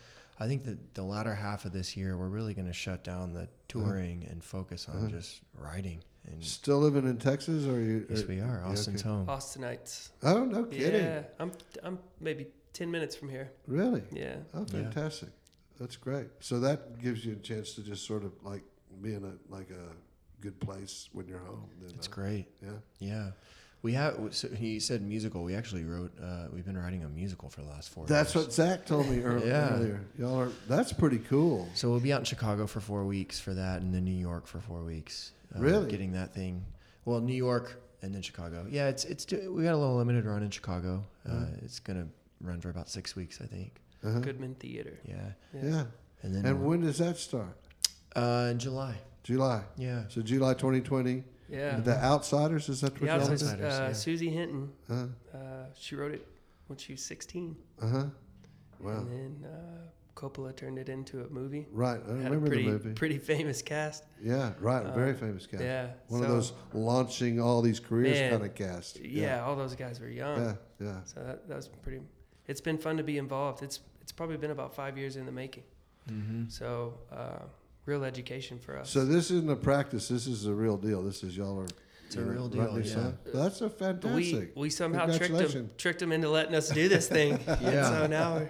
I 0.42 0.48
think 0.48 0.66
that 0.66 0.94
the 0.94 1.04
latter 1.04 1.34
half 1.34 1.64
of 1.64 1.72
this 1.72 1.96
year, 1.96 2.18
we're 2.18 2.28
really 2.28 2.54
going 2.54 2.68
to 2.68 2.74
shut 2.74 3.02
down 3.02 3.32
the 3.32 3.44
uh-huh. 3.44 3.48
touring 3.70 4.28
and 4.30 4.44
focus 4.44 4.90
on 4.90 4.98
uh-huh. 4.98 5.08
just 5.08 5.40
writing. 5.58 6.04
And 6.28 6.44
Still 6.44 6.80
living 6.80 7.06
in 7.06 7.18
Texas, 7.18 7.66
or 7.68 7.80
you? 7.80 8.06
yes, 8.10 8.24
or- 8.24 8.28
we 8.28 8.42
are. 8.42 8.62
yeah, 8.62 8.72
Austin's 8.74 9.04
okay. 9.04 9.10
home. 9.10 9.28
Austinites. 9.28 10.10
Oh, 10.22 10.44
no 10.44 10.66
kidding. 10.66 11.02
Yeah, 11.02 11.22
I'm 11.40 11.54
I'm 11.82 11.98
maybe 12.20 12.48
ten 12.74 12.92
minutes 12.92 13.16
from 13.16 13.30
here. 13.30 13.52
Really? 13.68 14.02
Yeah. 14.12 14.36
Oh, 14.54 14.66
Yeah. 14.74 14.90
That's 15.80 15.96
great. 15.98 16.28
So 16.40 16.60
that 16.62 17.00
gives 17.02 17.26
you 17.26 17.34
a 17.34 17.36
chance 17.38 17.74
to 17.74 17.82
just 17.82 18.06
sort 18.06 18.24
of 18.24 18.32
like 18.44 18.64
be 19.02 19.14
in 19.14 19.24
a 19.26 19.54
like 19.54 19.70
a 19.72 19.94
good 20.42 20.60
place 20.60 21.10
when 21.14 21.28
you're 21.28 21.40
home. 21.40 21.66
Then, 21.82 21.92
huh? 21.96 22.08
great. 22.12 22.46
Yeah. 22.64 22.70
Yeah. 23.00 23.30
We 23.82 23.94
have, 23.94 24.16
so 24.32 24.48
he 24.48 24.80
said 24.80 25.04
musical. 25.04 25.44
We 25.44 25.54
actually 25.54 25.84
wrote, 25.84 26.12
uh, 26.20 26.48
we've 26.52 26.66
been 26.66 26.78
writing 26.78 27.04
a 27.04 27.08
musical 27.10 27.50
for 27.50 27.62
the 27.62 27.68
last 27.68 27.90
four 27.92 28.08
That's 28.08 28.34
years. 28.34 28.46
what 28.48 28.54
Zach 28.54 28.86
told 28.88 29.08
me 29.08 29.18
ear- 29.18 29.38
Yeah. 29.46 29.76
earlier. 29.76 30.02
Y'all 30.18 30.40
are. 30.40 30.50
That's 30.68 30.92
pretty 30.92 31.20
cool. 31.20 31.70
So 31.76 31.92
we'll 31.92 32.00
be 32.00 32.12
out 32.12 32.20
in 32.22 32.26
Chicago 32.26 32.66
for 32.66 32.80
four 32.80 33.06
weeks 33.06 33.40
for 33.40 33.54
that, 33.54 33.84
and 33.84 33.94
then 33.94 34.04
New 34.04 34.10
York 34.20 34.48
for 34.48 34.60
four 34.60 34.84
weeks. 34.84 35.34
uh, 35.56 35.60
Really? 35.60 35.88
Getting 35.92 36.14
that 36.14 36.34
thing. 36.34 36.66
Well, 37.06 37.22
New 37.22 37.36
York 37.36 37.80
and 38.02 38.12
then 38.16 38.24
Chicago. 38.24 38.66
Yeah, 38.68 38.88
it's 38.88 39.06
it's 39.06 39.26
we 39.32 39.64
got 39.64 39.74
a 39.76 39.78
little 39.78 39.98
limited 39.98 40.26
run 40.26 40.42
in 40.42 40.50
Chicago. 40.50 41.04
Uh, 41.30 41.46
it's 41.62 41.80
gonna 41.80 42.08
run 42.42 42.62
for 42.62 42.70
about 42.72 42.90
six 42.90 43.16
weeks, 43.16 43.40
I 43.40 43.46
think. 43.46 43.80
Uh-huh. 44.06 44.20
Goodman 44.20 44.56
Theater. 44.56 45.00
Yeah, 45.06 45.32
Yeah. 45.54 45.86
and 46.22 46.36
then 46.36 46.46
And 46.46 46.64
when 46.66 46.82
does 46.82 46.98
that 47.00 47.18
start? 47.18 47.58
uh, 48.16 48.50
in 48.52 48.60
July. 48.60 48.96
July. 49.24 49.64
Yeah. 49.78 50.04
So 50.10 50.22
July 50.22 50.54
2020. 50.54 51.24
Yeah. 51.50 51.80
The 51.80 51.96
Outsiders. 52.04 52.70
Is 52.70 52.82
that 52.82 52.92
what 52.94 53.02
The 53.02 53.06
y'all 53.08 53.16
Outsiders, 53.20 53.42
did? 53.54 53.62
Uh, 53.64 53.68
yeah. 53.68 53.94
Susie 53.94 54.30
Hinton. 54.30 54.72
Uh 54.90 55.08
Uh, 55.34 55.38
she 55.78 55.96
wrote 55.96 56.14
it 56.14 56.28
when 56.68 56.78
she 56.78 56.94
was 56.94 57.04
16. 57.04 57.56
Uh 57.82 57.88
huh. 57.88 58.06
Wow. 58.80 58.92
And 59.00 59.10
then 59.12 59.50
uh, 59.50 59.88
Coppola 60.16 60.56
turned 60.56 60.78
it 60.80 60.90
into 60.90 61.22
a 61.24 61.30
movie. 61.30 61.68
Right. 61.72 62.00
I 62.08 62.12
Had 62.12 62.32
remember 62.32 62.46
a 62.46 62.50
pretty, 62.50 62.64
the 62.66 62.72
movie. 62.72 62.94
pretty 62.94 63.18
famous 63.18 63.62
cast. 63.62 64.06
Yeah. 64.22 64.54
Right. 64.60 64.86
uh, 64.86 64.94
Very 64.94 65.14
famous 65.14 65.46
cast. 65.48 65.64
Yeah. 65.64 65.90
One 66.08 66.22
of 66.24 66.30
those 66.30 66.54
launching 66.74 67.40
all 67.42 67.62
these 67.62 67.80
careers 67.80 68.20
Man, 68.20 68.32
kind 68.32 68.44
of 68.46 68.56
cast. 68.56 69.00
Yeah, 69.04 69.44
all 69.44 69.56
those 69.56 69.76
guys 69.76 70.00
were 70.00 70.10
young. 70.10 70.38
Yeah. 70.40 70.54
Yeah. 70.80 71.04
So 71.06 71.20
that, 71.24 71.48
that 71.48 71.56
was 71.58 71.68
pretty. 71.68 72.02
It's 72.48 72.62
been 72.62 72.78
fun 72.78 72.98
to 72.98 73.04
be 73.04 73.18
involved. 73.18 73.62
It's 73.64 73.80
it's 74.06 74.12
probably 74.12 74.38
been 74.38 74.52
about 74.52 74.76
five 74.76 75.00
years 75.00 75.16
in 75.18 75.26
the 75.26 75.32
making. 75.32 75.64
Mm-hmm. 76.08 76.44
So 76.50 76.94
uh, 77.12 77.40
real 77.88 78.04
education 78.04 78.60
for 78.60 78.78
us. 78.78 78.88
So 78.88 79.04
this 79.04 79.32
isn't 79.32 79.50
a 79.50 79.56
practice. 79.56 80.10
This 80.10 80.28
is 80.28 80.46
a 80.46 80.54
real 80.54 80.78
deal. 80.78 81.02
This 81.02 81.24
is 81.24 81.36
y'all 81.36 81.60
are. 81.60 81.66
It's 82.06 82.16
a 82.18 82.22
real 82.22 82.48
deal, 82.48 82.72
these 82.76 82.90
yeah. 82.90 83.02
songs. 83.02 83.16
That's 83.34 83.62
a 83.62 83.70
fantastic. 83.70 84.52
we 84.56 84.70
somehow 84.70 85.08
tricked 85.08 85.36
them 85.36 85.72
tricked 85.76 86.00
them 86.02 86.12
into 86.12 86.30
letting 86.30 86.54
us 86.54 86.70
do 86.70 86.88
this 86.88 87.08
thing. 87.08 87.40
And 87.48 87.62
Yeah. 87.64 87.90
so 87.90 88.06
now 88.06 88.42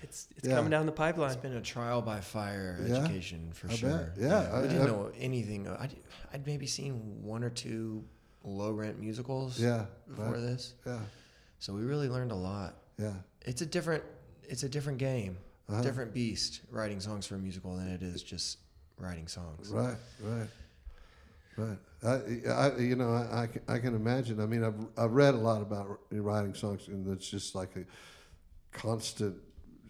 it's 0.00 0.28
it's 0.36 0.46
Yeah. 0.46 0.54
coming 0.54 0.70
down 0.70 0.86
the 0.86 0.92
pipeline. 0.92 1.32
It's 1.32 1.42
been 1.42 1.56
a 1.56 1.60
trial 1.60 2.02
by 2.02 2.20
fire 2.20 2.78
Yeah, 2.86 2.98
education 2.98 3.50
for 3.52 3.66
I 3.66 3.70
bet. 3.70 3.78
sure. 3.80 4.12
Yeah, 4.16 4.48
I- 4.52 4.62
we 4.62 4.68
didn't 4.68 4.82
I- 4.82 4.86
know 4.86 5.10
anything. 5.18 5.66
I'd, 5.66 5.96
I'd 6.32 6.46
maybe 6.46 6.68
seen 6.68 7.20
one 7.20 7.42
or 7.42 7.50
two 7.50 8.04
low 8.44 8.70
rent 8.70 9.00
musicals 9.00 9.58
yeah. 9.58 9.86
before 10.06 10.26
Right. 10.26 10.40
this, 10.40 10.74
Yeah. 10.86 11.00
so 11.58 11.74
we 11.74 11.82
really 11.82 12.08
learned 12.08 12.30
a 12.30 12.36
lot. 12.36 12.76
Yeah. 12.96 13.14
It's 13.44 13.60
a 13.60 13.66
different, 13.66 14.04
it's 14.48 14.62
a 14.62 14.68
different 14.68 14.98
game, 14.98 15.36
Uh-huh. 15.68 15.82
different 15.82 16.12
beast 16.12 16.60
writing 16.70 17.00
songs 17.00 17.26
for 17.26 17.36
a 17.36 17.38
musical 17.38 17.76
than 17.76 17.88
it 17.88 18.02
is 18.02 18.22
just 18.22 18.58
writing 18.98 19.26
songs. 19.28 19.70
Right, 19.70 19.96
right, 20.22 20.48
right. 21.56 21.78
I, 22.02 22.50
I 22.50 22.76
you 22.78 22.96
know, 22.96 23.12
I, 23.12 23.42
I, 23.42 23.46
can, 23.46 23.62
I 23.68 23.78
can 23.78 23.94
imagine. 23.94 24.40
I 24.40 24.46
mean, 24.46 24.62
I've, 24.62 24.74
I've 24.96 25.12
read 25.12 25.34
a 25.34 25.38
lot 25.38 25.62
about 25.62 26.00
writing 26.10 26.54
songs, 26.54 26.88
and 26.88 27.06
it's 27.12 27.28
just 27.28 27.54
like 27.54 27.76
a 27.76 27.84
constant 28.72 29.36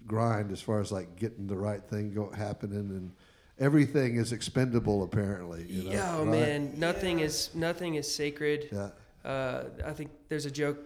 grind 0.06 0.52
as 0.52 0.60
far 0.60 0.80
as 0.80 0.92
like 0.92 1.16
getting 1.16 1.46
the 1.46 1.56
right 1.56 1.82
thing 1.82 2.12
go, 2.14 2.30
happening, 2.30 2.90
and 2.90 3.12
everything 3.58 4.16
is 4.16 4.32
expendable 4.32 5.02
apparently. 5.02 5.64
You 5.68 5.84
know, 5.84 5.90
yeah, 5.92 6.16
oh, 6.16 6.24
right? 6.24 6.30
man, 6.30 6.74
nothing 6.76 7.20
is 7.20 7.50
nothing 7.54 7.94
is 7.96 8.12
sacred. 8.12 8.68
Yeah, 8.70 8.90
Uh, 9.24 9.64
I 9.84 9.92
think 9.92 10.10
there's 10.28 10.46
a 10.46 10.50
joke 10.50 10.78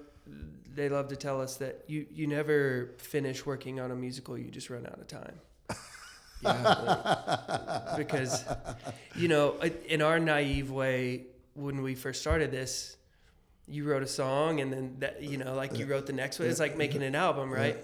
they 0.75 0.89
love 0.89 1.09
to 1.09 1.17
tell 1.17 1.41
us 1.41 1.57
that 1.57 1.85
you 1.87 2.07
you 2.11 2.27
never 2.27 2.95
finish 2.99 3.45
working 3.45 3.81
on 3.81 3.91
a 3.91 3.97
musical, 3.97 4.39
you 4.39 4.51
just 4.51 4.71
run 4.71 4.87
out 4.87 4.99
of 4.99 5.07
time. 5.09 5.41
Yeah, 6.41 7.95
because 7.97 8.45
you 9.17 9.27
know 9.27 9.57
in 9.89 10.03
our 10.03 10.21
naive 10.21 10.71
way 10.71 11.27
when 11.55 11.83
we 11.83 11.97
first 11.97 12.21
started 12.21 12.53
this 12.53 12.97
you 13.67 13.85
wrote 13.85 14.03
a 14.03 14.07
song 14.07 14.61
and 14.61 14.73
then 14.73 14.97
that 15.01 15.23
you 15.23 15.37
know 15.37 15.55
like 15.55 15.77
you 15.77 15.87
wrote 15.87 16.07
the 16.07 16.13
next 16.13 16.39
one. 16.39 16.49
It's 16.49 16.61
like 16.61 16.77
making 16.77 17.03
an 17.03 17.15
album 17.15 17.53
right? 17.53 17.77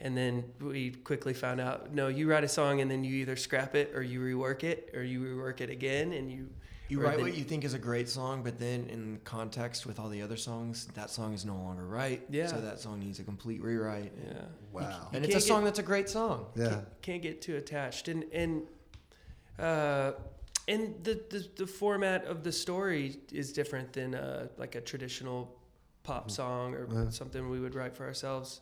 And 0.00 0.16
then 0.16 0.44
we 0.60 0.90
quickly 0.90 1.34
found 1.34 1.60
out 1.60 1.92
no 1.92 2.08
you 2.08 2.28
write 2.30 2.44
a 2.44 2.48
song 2.48 2.80
and 2.80 2.90
then 2.90 3.02
you 3.02 3.14
either 3.16 3.34
scrap 3.36 3.74
it 3.74 3.92
or 3.94 4.02
you 4.02 4.20
rework 4.20 4.62
it 4.62 4.90
or 4.94 5.02
you 5.02 5.20
rework 5.20 5.60
it 5.60 5.70
again 5.70 6.12
and 6.12 6.30
you 6.30 6.48
you 6.92 7.00
write 7.00 7.20
what 7.20 7.34
you 7.34 7.44
think 7.44 7.64
is 7.64 7.74
a 7.74 7.78
great 7.78 8.08
song, 8.08 8.42
but 8.42 8.58
then 8.58 8.86
in 8.88 9.18
context 9.24 9.86
with 9.86 9.98
all 10.00 10.08
the 10.08 10.20
other 10.22 10.36
songs, 10.36 10.86
that 10.94 11.10
song 11.10 11.32
is 11.32 11.44
no 11.44 11.54
longer 11.54 11.86
right. 11.86 12.20
Yeah. 12.30 12.46
So 12.48 12.60
that 12.60 12.78
song 12.80 13.00
needs 13.00 13.18
a 13.18 13.24
complete 13.24 13.62
rewrite. 13.62 14.12
yeah 14.26 14.32
wow. 14.72 15.08
And 15.12 15.24
You 15.24 15.28
it's 15.34 15.44
a 15.44 15.48
song 15.48 15.60
get- 15.60 15.64
that's 15.66 15.78
a 15.78 15.82
great 15.92 16.08
song. 16.08 16.46
Yeah, 16.54 16.68
can't, 16.68 17.02
can't 17.02 17.22
get 17.22 17.42
too 17.42 17.56
attached 17.56 18.08
and 18.08 18.24
and 18.32 18.62
uh 19.58 20.12
and 20.68 20.94
the, 21.02 21.14
the 21.30 21.40
the 21.56 21.66
format 21.66 22.24
of 22.24 22.42
the 22.44 22.52
story 22.52 23.16
is 23.32 23.52
different 23.52 23.92
than 23.92 24.14
uh 24.14 24.46
like 24.62 24.74
a 24.74 24.80
traditional 24.80 25.40
pop 26.04 26.30
song 26.30 26.74
or 26.74 26.88
Yeah. 26.92 27.10
something 27.10 27.48
we 27.48 27.60
would 27.60 27.74
write 27.74 27.94
for 27.96 28.04
ourselves 28.06 28.60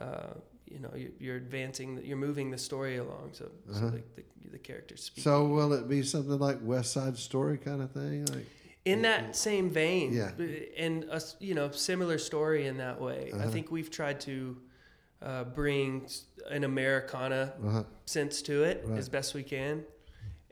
uh 0.00 0.34
you 0.70 0.78
know 0.78 0.92
you, 0.94 1.12
you're 1.18 1.36
advancing 1.36 2.00
you're 2.04 2.16
moving 2.16 2.50
the 2.50 2.58
story 2.58 2.96
along 2.98 3.30
so, 3.32 3.50
so 3.72 3.72
Uh-huh. 3.76 3.90
the, 3.90 4.02
the, 4.16 4.50
the 4.52 4.58
characters 4.58 5.02
speak 5.04 5.24
So 5.24 5.46
will 5.46 5.72
it 5.72 5.88
be 5.88 6.02
something 6.02 6.38
like 6.38 6.58
West 6.62 6.92
Side 6.92 7.16
Story 7.18 7.58
kind 7.58 7.82
of 7.82 7.90
thing? 7.92 8.24
Like, 8.26 8.46
in 8.84 9.02
that 9.02 9.36
same 9.36 9.68
vein 9.70 10.12
Yeah. 10.12 10.30
and 10.78 11.04
a 11.04 11.20
you 11.38 11.54
know 11.54 11.70
similar 11.70 12.18
story 12.18 12.66
in 12.66 12.76
that 12.78 13.00
way 13.00 13.30
i 13.32 13.36
Uh-huh. 13.36 13.50
think 13.50 13.70
we've 13.70 13.90
tried 13.90 14.20
to 14.22 14.56
uh, 15.22 15.44
bring 15.44 16.08
an 16.50 16.64
americana 16.64 17.52
uh-huh. 17.66 17.84
sense 18.06 18.40
to 18.42 18.64
it 18.64 18.76
Right. 18.86 18.98
as 18.98 19.08
best 19.10 19.34
we 19.34 19.42
can 19.42 19.84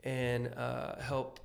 and 0.03 0.53
uh, 0.55 0.95
help 1.01 1.39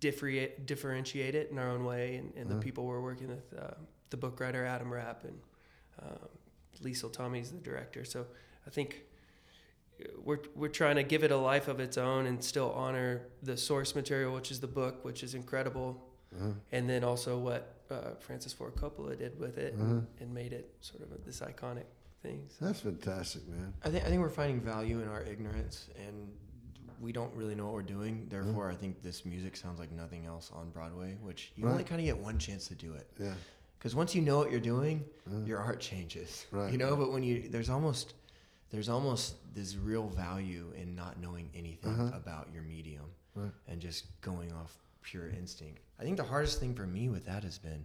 differentiate 0.00 0.66
differentiate 0.66 1.34
it 1.34 1.50
in 1.50 1.58
our 1.58 1.70
own 1.70 1.84
way. 1.84 2.16
And, 2.16 2.32
and 2.36 2.50
the 2.50 2.56
people 2.56 2.84
we're 2.86 3.00
working 3.00 3.28
with, 3.28 3.46
uh, 3.58 3.74
the 4.10 4.16
book 4.16 4.40
writer 4.40 4.64
Adam 4.64 4.92
Rapp 4.92 5.24
and 5.24 5.38
um, 6.02 6.28
Liesl 6.82 7.12
Tommy's 7.12 7.50
the 7.50 7.58
director. 7.58 8.04
So 8.04 8.26
I 8.66 8.70
think 8.70 9.02
we're 10.24 10.38
we're 10.54 10.68
trying 10.68 10.96
to 10.96 11.02
give 11.02 11.24
it 11.24 11.30
a 11.32 11.36
life 11.36 11.66
of 11.68 11.80
its 11.80 11.98
own 11.98 12.26
and 12.26 12.42
still 12.42 12.70
honor 12.72 13.22
the 13.42 13.56
source 13.56 13.94
material, 13.94 14.32
which 14.34 14.50
is 14.50 14.60
the 14.60 14.66
book, 14.68 15.04
which 15.04 15.22
is 15.22 15.34
incredible, 15.34 16.00
Uh-huh. 16.36 16.52
and 16.72 16.88
then 16.88 17.02
also 17.04 17.38
what 17.38 17.74
uh, 17.90 18.14
Francis 18.20 18.52
Ford 18.52 18.74
Coppola 18.76 19.16
did 19.18 19.38
with 19.40 19.56
it 19.58 19.74
Uh-huh. 19.74 19.84
and, 19.84 20.06
and 20.20 20.32
made 20.34 20.52
it 20.52 20.66
sort 20.80 21.02
of 21.02 21.08
this 21.24 21.40
iconic 21.40 21.86
thing. 22.22 22.44
So. 22.48 22.64
That's 22.66 22.80
fantastic, 22.80 23.48
man. 23.48 23.72
I 23.82 23.88
think 23.90 24.04
I 24.04 24.08
think 24.08 24.20
we're 24.20 24.28
finding 24.42 24.60
value 24.60 25.00
in 25.00 25.08
our 25.08 25.22
ignorance, 25.22 25.88
and 26.06 26.16
we 27.00 27.10
don't 27.12 27.34
really 27.34 27.54
know 27.54 27.64
what 27.66 27.74
we're 27.74 27.82
doing. 27.98 28.26
Therefore, 28.28 28.70
I 28.70 28.74
think 28.76 29.02
this 29.02 29.24
music 29.24 29.56
sounds 29.56 29.78
like 29.80 29.90
nothing 29.92 30.26
else 30.26 30.50
on 30.54 30.70
Broadway, 30.70 31.16
which 31.22 31.52
you 31.56 31.66
only 31.68 31.84
kind 31.84 32.00
of 32.00 32.04
get 32.04 32.18
one 32.18 32.38
chance 32.38 32.68
to 32.68 32.74
do 32.74 32.92
it. 32.94 33.06
Yeah. 33.18 33.34
Because 33.78 33.94
once 33.94 34.14
you 34.14 34.22
know 34.22 34.38
what 34.38 34.50
you're 34.50 34.60
doing, 34.60 35.04
your 35.44 35.58
art 35.58 35.80
changes. 35.80 36.46
Right. 36.52 36.72
You 36.72 36.78
know, 36.78 36.96
but 36.96 37.12
when 37.12 37.22
you 37.22 37.48
there's 37.48 37.70
almost 37.70 38.14
there's 38.70 38.88
almost 38.88 39.34
this 39.54 39.76
real 39.76 40.08
value 40.08 40.72
in 40.76 40.94
not 40.94 41.18
knowing 41.20 41.48
anything 41.54 41.92
Uh-huh. 41.92 42.10
about 42.16 42.48
your 42.52 42.62
medium 42.62 43.04
Right. 43.34 43.50
and 43.68 43.80
just 43.80 44.04
going 44.20 44.52
off 44.52 44.76
pure 45.02 45.28
instinct. 45.30 45.80
I 45.98 46.02
think 46.02 46.16
the 46.16 46.24
hardest 46.24 46.60
thing 46.60 46.74
for 46.74 46.86
me 46.86 47.08
with 47.08 47.24
that 47.26 47.44
has 47.44 47.56
been, 47.58 47.84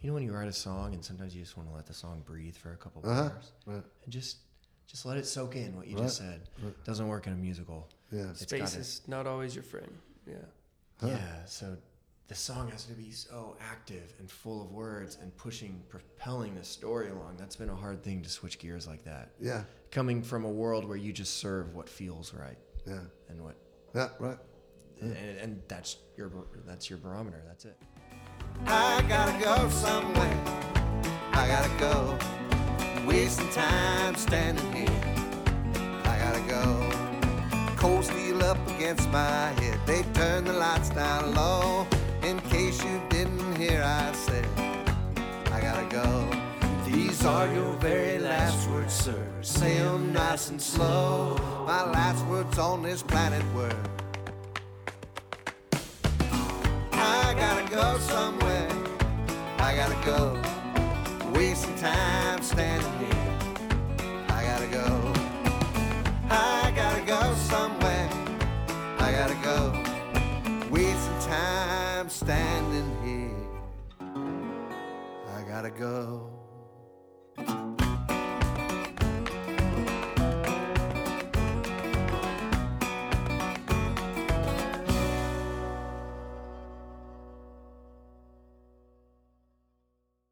you 0.00 0.08
know, 0.08 0.14
when 0.14 0.22
you 0.22 0.32
write 0.32 0.48
a 0.48 0.52
song 0.52 0.94
and 0.94 1.04
sometimes 1.04 1.34
you 1.36 1.42
just 1.42 1.56
want 1.58 1.68
to 1.68 1.74
let 1.74 1.86
the 1.86 1.92
song 1.94 2.22
breathe 2.24 2.56
for 2.56 2.72
a 2.72 2.76
couple 2.76 3.02
of 3.02 3.08
Uh-huh. 3.08 3.22
hours 3.34 3.52
Right. 3.66 3.84
and 4.04 4.12
just 4.12 4.38
just 4.86 5.04
let 5.06 5.16
it 5.16 5.26
soak 5.26 5.56
in 5.56 5.74
what 5.76 5.86
you 5.88 5.96
just 5.96 6.16
said. 6.18 6.42
Right. 6.62 6.84
Doesn't 6.84 7.08
work 7.08 7.26
in 7.26 7.32
a 7.32 7.36
musical. 7.36 7.88
Yeah. 8.12 8.30
It's 8.30 8.42
Space 8.42 8.60
gotta- 8.60 8.78
is 8.80 9.00
not 9.08 9.26
always 9.26 9.54
your 9.54 9.64
friend. 9.64 9.90
Yeah. 10.26 10.34
Huh. 11.00 11.08
Yeah, 11.08 11.44
so 11.46 11.76
the 12.28 12.34
song 12.34 12.70
has 12.70 12.84
to 12.84 12.94
be 12.94 13.10
so 13.10 13.56
active 13.60 14.14
and 14.18 14.30
full 14.30 14.62
of 14.62 14.70
words 14.72 15.18
and 15.20 15.36
pushing, 15.36 15.82
propelling 15.88 16.54
the 16.54 16.64
story 16.64 17.10
along. 17.10 17.36
That's 17.38 17.56
been 17.56 17.68
a 17.68 17.76
hard 17.76 18.02
thing 18.02 18.22
to 18.22 18.30
switch 18.30 18.58
gears 18.58 18.86
like 18.86 19.04
that. 19.04 19.30
Yeah. 19.40 19.64
Coming 19.90 20.22
from 20.22 20.44
a 20.44 20.50
world 20.50 20.86
where 20.86 20.96
you 20.96 21.12
just 21.12 21.36
serve 21.38 21.74
what 21.74 21.88
feels 21.88 22.32
right 22.32 22.56
Yeah. 22.86 23.00
and 23.28 23.42
what, 23.42 23.56
Yeah. 23.94 24.08
Right. 24.18 24.38
and, 25.02 25.12
and 25.16 25.62
that's 25.68 25.96
your 26.16 26.30
that's 26.66 26.88
your 26.88 26.98
barometer. 26.98 27.42
That's 27.46 27.66
it. 27.66 27.76
I 28.66 29.04
gotta 29.08 29.44
go 29.44 29.68
somewhere. 29.68 30.40
I 31.32 31.46
gotta 31.46 31.78
go. 31.78 32.18
Wasting 33.06 33.50
time 33.50 34.14
standing 34.16 34.72
here. 34.72 35.02
I 36.06 36.18
gotta 36.18 36.40
go. 36.48 37.76
Cold 37.76 38.04
steel 38.04 38.42
up 38.42 38.56
against 38.68 39.10
my 39.10 39.48
head. 39.60 39.78
They 39.84 40.02
turn 40.14 40.44
the 40.44 40.54
lights 40.54 40.88
down 40.88 41.34
low. 41.34 41.86
In 42.24 42.40
case 42.48 42.82
you 42.82 43.02
didn't 43.10 43.54
hear, 43.56 43.82
I 43.82 44.10
said, 44.12 44.48
I 45.52 45.60
gotta 45.60 45.86
go. 45.90 46.26
These 46.86 47.22
are 47.26 47.46
your 47.52 47.74
very 47.74 48.18
last 48.18 48.66
words, 48.70 48.94
sir. 48.94 49.26
Say 49.42 49.76
'em 49.76 50.10
nice 50.14 50.48
and 50.48 50.60
slow. 50.60 51.36
My 51.66 51.84
last 51.84 52.24
words 52.24 52.58
on 52.58 52.82
this 52.82 53.02
planet 53.02 53.44
were. 53.54 53.76
I 56.92 57.34
gotta 57.42 57.66
go 57.68 57.98
somewhere. 57.98 58.70
I 59.58 59.76
gotta 59.76 60.00
go. 60.06 60.20
Wasting 61.34 61.76
time 61.76 62.40
standing 62.42 62.98
here. 63.00 63.13
Standing 72.24 72.90
here. 73.04 73.48
I 75.36 75.42
gotta 75.46 75.70
go. 75.70 76.30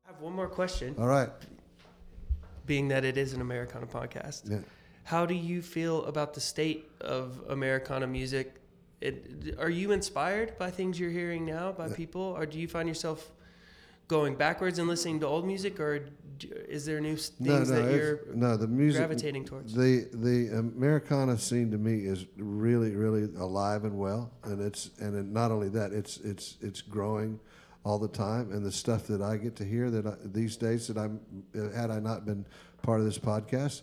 I 0.05 0.09
have 0.12 0.20
one 0.20 0.32
more 0.32 0.48
question, 0.48 0.94
All 0.98 1.06
right. 1.06 1.31
being 2.66 2.89
that 2.89 3.05
it 3.05 3.16
is 3.16 3.32
an 3.32 3.40
Americana 3.40 3.86
podcast. 3.86 4.51
Yeah. 4.51 4.59
How 5.05 5.27
do 5.27 5.35
you 5.35 5.62
feel 5.62 6.05
about 6.05 6.35
the 6.35 6.40
state 6.40 6.90
of 7.01 7.40
Americana 7.48 8.06
music? 8.06 8.61
It, 9.03 9.57
are 9.59 9.69
you 9.70 9.91
inspired 9.91 10.57
by 10.59 10.70
things 10.70 10.99
you're 10.99 11.11
hearing 11.11 11.45
now 11.45 11.73
by 11.73 11.89
people, 11.89 12.23
or 12.23 12.47
do 12.47 12.59
you 12.59 12.69
find 12.69 12.89
yourself 12.89 13.33
going 14.07 14.37
backwards 14.37 14.79
and 14.79 14.87
listening 14.89 15.19
to 15.20 15.27
old 15.27 15.45
music, 15.45 15.81
or 15.81 16.07
is 16.69 16.87
there 16.87 17.01
new 17.01 17.16
things 17.16 17.69
that 17.69 17.93
you're 17.93 18.20
no, 18.33 18.57
the 18.57 18.69
music 18.69 19.01
gravitating 19.01 19.45
towards? 19.45 19.74
The 19.74 20.09
the 20.12 20.57
Americana 20.57 21.37
scene 21.37 21.70
to 21.73 21.79
me 21.79 22.07
is 22.07 22.27
really 22.37 22.95
really 22.95 23.24
alive 23.37 23.85
and 23.85 23.99
well, 23.99 24.31
and 24.45 24.61
it's 24.61 24.91
and 25.01 25.16
it, 25.16 25.27
not 25.27 25.51
only 25.51 25.69
that, 25.70 25.93
it's 25.93 26.19
it's 26.19 26.57
it's 26.61 26.81
growing 26.81 27.41
all 27.85 27.99
the 27.99 28.09
time, 28.09 28.53
and 28.53 28.65
the 28.65 28.70
stuff 28.70 29.09
that 29.09 29.20
I 29.20 29.37
get 29.37 29.57
to 29.57 29.65
hear 29.65 29.91
that 29.91 30.07
I, 30.07 30.15
these 30.24 30.57
days 30.57 30.87
that 30.87 30.97
I'm 30.97 31.20
had 31.74 31.91
I 31.91 31.99
not 31.99 32.24
been 32.24 32.47
part 32.83 33.01
of 33.01 33.07
this 33.07 33.19
podcast. 33.19 33.83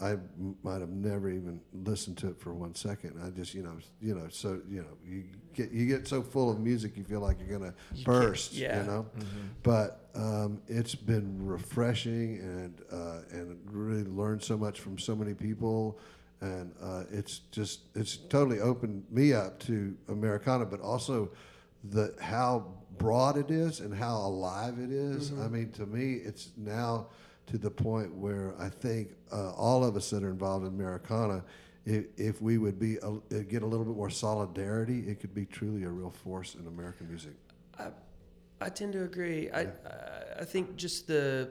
I 0.00 0.10
m- 0.12 0.56
might 0.62 0.80
have 0.80 0.90
never 0.90 1.28
even 1.28 1.60
listened 1.72 2.18
to 2.18 2.28
it 2.28 2.38
for 2.40 2.54
one 2.54 2.74
second. 2.74 3.20
I 3.24 3.30
just, 3.30 3.52
you 3.52 3.62
know, 3.62 3.78
you 4.00 4.14
know, 4.14 4.26
so 4.30 4.60
you 4.70 4.82
know, 4.82 4.96
you 5.04 5.24
get 5.54 5.72
you 5.72 5.86
get 5.86 6.06
so 6.06 6.22
full 6.22 6.50
of 6.50 6.60
music, 6.60 6.96
you 6.96 7.04
feel 7.04 7.20
like 7.20 7.38
you're 7.40 7.58
gonna 7.58 7.74
can't- 7.94 8.04
burst. 8.04 8.52
yeah. 8.52 8.80
You 8.82 8.86
know, 8.86 9.06
but 9.62 10.08
um, 10.14 10.60
it's 10.68 10.94
been 10.94 11.44
refreshing 11.44 12.38
and 12.38 12.80
uh, 12.92 13.20
and 13.32 13.58
really 13.64 14.04
learned 14.04 14.42
so 14.42 14.56
much 14.56 14.80
from 14.80 14.98
so 14.98 15.16
many 15.16 15.34
people, 15.34 15.98
and 16.40 16.72
uh, 16.80 17.04
it's 17.10 17.40
just 17.50 17.80
it's 17.94 18.16
totally 18.16 18.60
opened 18.60 19.04
me 19.10 19.32
up 19.32 19.58
to 19.60 19.96
Americana, 20.08 20.64
but 20.64 20.80
also 20.80 21.30
the 21.90 22.14
how 22.20 22.66
broad 22.98 23.36
it 23.36 23.50
is 23.50 23.80
and 23.80 23.94
how 23.94 24.16
alive 24.16 24.78
it 24.78 24.90
is. 24.90 25.32
I 25.32 25.48
mean, 25.48 25.70
to 25.72 25.86
me, 25.86 26.14
it's 26.14 26.50
now 26.56 27.08
to 27.50 27.58
the 27.58 27.70
point 27.70 28.14
where 28.14 28.54
I 28.58 28.68
think 28.68 29.10
uh, 29.32 29.52
all 29.52 29.84
of 29.84 29.96
us 29.96 30.10
that 30.10 30.22
are 30.22 30.30
involved 30.30 30.66
in 30.66 30.72
Americana. 30.72 31.44
If, 31.86 32.04
if 32.18 32.42
we 32.42 32.58
would 32.58 32.78
be 32.78 32.98
a, 32.98 33.42
get 33.42 33.62
a 33.62 33.66
little 33.66 33.86
bit 33.86 33.96
more 33.96 34.10
solidarity, 34.10 35.00
it 35.08 35.20
could 35.20 35.34
be 35.34 35.46
truly 35.46 35.84
a 35.84 35.88
real 35.88 36.10
force 36.10 36.54
in 36.54 36.66
American 36.66 37.08
music. 37.08 37.32
I, 37.78 37.86
I 38.60 38.68
tend 38.68 38.92
to 38.92 39.04
agree. 39.04 39.50
I, 39.50 39.62
I 39.62 39.68
I 40.40 40.44
think 40.44 40.76
just 40.76 41.06
the 41.06 41.50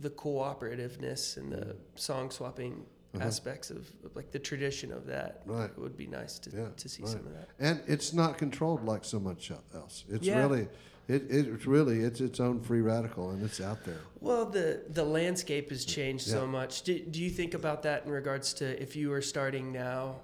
the 0.00 0.10
cooperativeness 0.10 1.36
and 1.38 1.50
the 1.52 1.76
song 1.94 2.30
swapping 2.30 2.84
aspects 3.22 3.70
of, 3.70 3.88
of 4.04 4.14
like 4.14 4.30
the 4.30 4.38
tradition 4.38 4.92
of 4.92 5.06
that 5.06 5.42
Uh-huh. 5.48 5.60
Right. 5.60 5.78
would 5.78 5.96
be 5.96 6.06
nice 6.06 6.38
to, 6.40 6.50
Yeah, 6.50 6.68
to 6.76 6.88
see 6.88 7.02
right. 7.02 7.12
some 7.12 7.26
of 7.26 7.32
that. 7.34 7.48
And 7.58 7.80
it's 7.86 8.12
not 8.12 8.38
controlled 8.38 8.84
like 8.84 9.04
so 9.04 9.18
much 9.20 9.50
else. 9.74 10.04
It's 10.08 10.26
Yeah. 10.26 10.38
really, 10.40 10.68
it, 11.08 11.22
it's 11.30 11.66
really, 11.66 12.00
it's 12.00 12.20
its 12.20 12.40
own 12.40 12.60
free 12.60 12.80
radical, 12.80 13.30
and 13.30 13.42
it's 13.44 13.60
out 13.60 13.84
there. 13.84 14.00
Well, 14.20 14.44
the 14.46 14.82
the 14.88 15.04
landscape 15.04 15.70
has 15.70 15.84
changed 15.84 16.26
so 16.26 16.46
much. 16.46 16.82
Do, 16.82 16.98
do 16.98 17.22
you 17.22 17.30
think 17.30 17.54
about 17.54 17.82
that 17.84 18.04
in 18.04 18.10
regards 18.10 18.52
to 18.54 18.82
if 18.82 18.96
you 18.96 19.10
were 19.10 19.22
starting 19.22 19.70
now, 19.72 20.16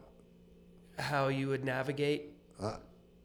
how 0.98 1.28
you 1.28 1.48
would 1.48 1.64
navigate? 1.64 2.32
I, 2.60 2.76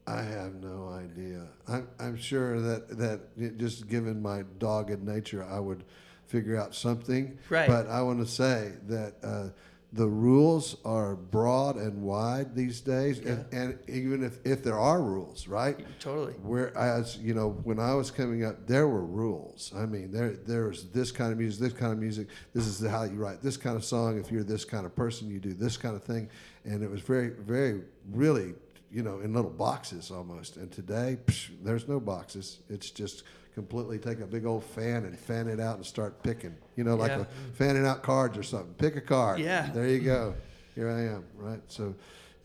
I 0.05 0.21
have 0.21 0.53
no 0.55 0.89
idea. 0.89 1.47
I'm, 1.67 1.87
I'm 1.99 2.15
sure 2.15 2.61
that 2.61 2.97
that 2.97 3.57
just 3.57 3.87
given 3.87 4.21
my 4.21 4.43
dogged 4.59 5.03
nature, 5.03 5.43
I 5.43 5.59
would 5.59 5.83
figure 6.27 6.57
out 6.57 6.75
something. 6.75 7.37
Right. 7.49 7.67
But 7.67 7.87
I 7.87 8.01
want 8.01 8.19
to 8.19 8.31
say 8.31 8.73
that 8.87 9.15
uh, 9.23 9.49
the 9.93 10.07
rules 10.07 10.75
are 10.83 11.15
broad 11.15 11.77
and 11.77 12.03
wide 12.03 12.53
these 12.53 12.81
days, 12.81 13.19
and, 13.19 13.45
and 13.53 13.79
even 13.87 14.21
if, 14.21 14.45
if 14.45 14.61
there 14.61 14.77
are 14.77 15.01
rules, 15.01 15.47
right? 15.47 15.79
Totally. 15.99 16.33
Whereas 16.43 17.17
you 17.17 17.33
know, 17.33 17.51
when 17.63 17.79
I 17.79 17.93
was 17.93 18.11
coming 18.11 18.43
up, 18.43 18.67
there 18.67 18.87
were 18.87 19.05
rules. 19.05 19.71
I 19.75 19.85
mean, 19.85 20.11
there 20.11 20.33
there's 20.45 20.85
this 20.89 21.11
kind 21.11 21.31
of 21.31 21.37
music, 21.37 21.61
this 21.61 21.73
kind 21.73 21.93
of 21.93 21.99
music. 21.99 22.27
This 22.53 22.67
is 22.67 22.85
how 22.85 23.03
you 23.03 23.15
write 23.15 23.41
this 23.41 23.55
kind 23.55 23.77
of 23.77 23.85
song. 23.85 24.19
If 24.19 24.29
you're 24.29 24.43
this 24.43 24.65
kind 24.65 24.85
of 24.85 24.93
person, 24.93 25.29
you 25.29 25.39
do 25.39 25.53
this 25.53 25.77
kind 25.77 25.95
of 25.95 26.03
thing. 26.03 26.29
And 26.65 26.83
it 26.83 26.91
was 26.91 26.99
very, 26.99 27.29
very, 27.29 27.83
really, 28.11 28.55
you 28.91 29.03
know, 29.03 29.19
in 29.21 29.33
little 29.33 29.49
boxes 29.51 30.11
almost. 30.11 30.57
And 30.57 30.69
today, 30.69 31.17
psh, 31.25 31.51
there's 31.63 31.87
no 31.87 32.01
boxes. 32.01 32.59
It's 32.69 32.91
just 32.91 33.23
completely 33.61 33.97
take 33.97 34.19
a 34.19 34.27
big 34.27 34.45
old 34.45 34.63
fan 34.63 35.03
and 35.05 35.17
fan 35.17 35.47
it 35.47 35.59
out 35.59 35.77
and 35.77 35.85
start 35.85 36.21
picking. 36.21 36.55
You 36.75 36.83
know, 36.83 36.95
like 36.95 37.09
Yeah. 37.09 37.21
a 37.21 37.55
fanning 37.55 37.87
out 37.87 38.03
cards 38.03 38.37
or 38.37 38.43
something. 38.43 38.75
Pick 38.75 38.95
a 38.95 39.01
card. 39.01 39.39
Yeah. 39.39 39.71
There 39.73 39.87
you 39.87 39.99
go. 39.99 40.35
Here 40.75 40.89
I 40.91 41.01
am. 41.15 41.23
Right. 41.35 41.59
So, 41.67 41.95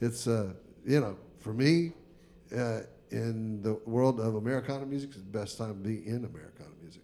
it's 0.00 0.26
uh, 0.26 0.54
you 0.86 1.00
know, 1.00 1.18
for 1.40 1.52
me, 1.52 1.92
uh, 2.56 2.80
in 3.10 3.60
the 3.62 3.74
world 3.84 4.20
of 4.20 4.36
Americana 4.36 4.86
music, 4.86 5.10
it's 5.10 5.18
the 5.18 5.38
best 5.40 5.58
time 5.58 5.74
to 5.82 5.88
be 5.92 5.98
in 6.06 6.24
Americana 6.24 6.70
music. 6.82 7.02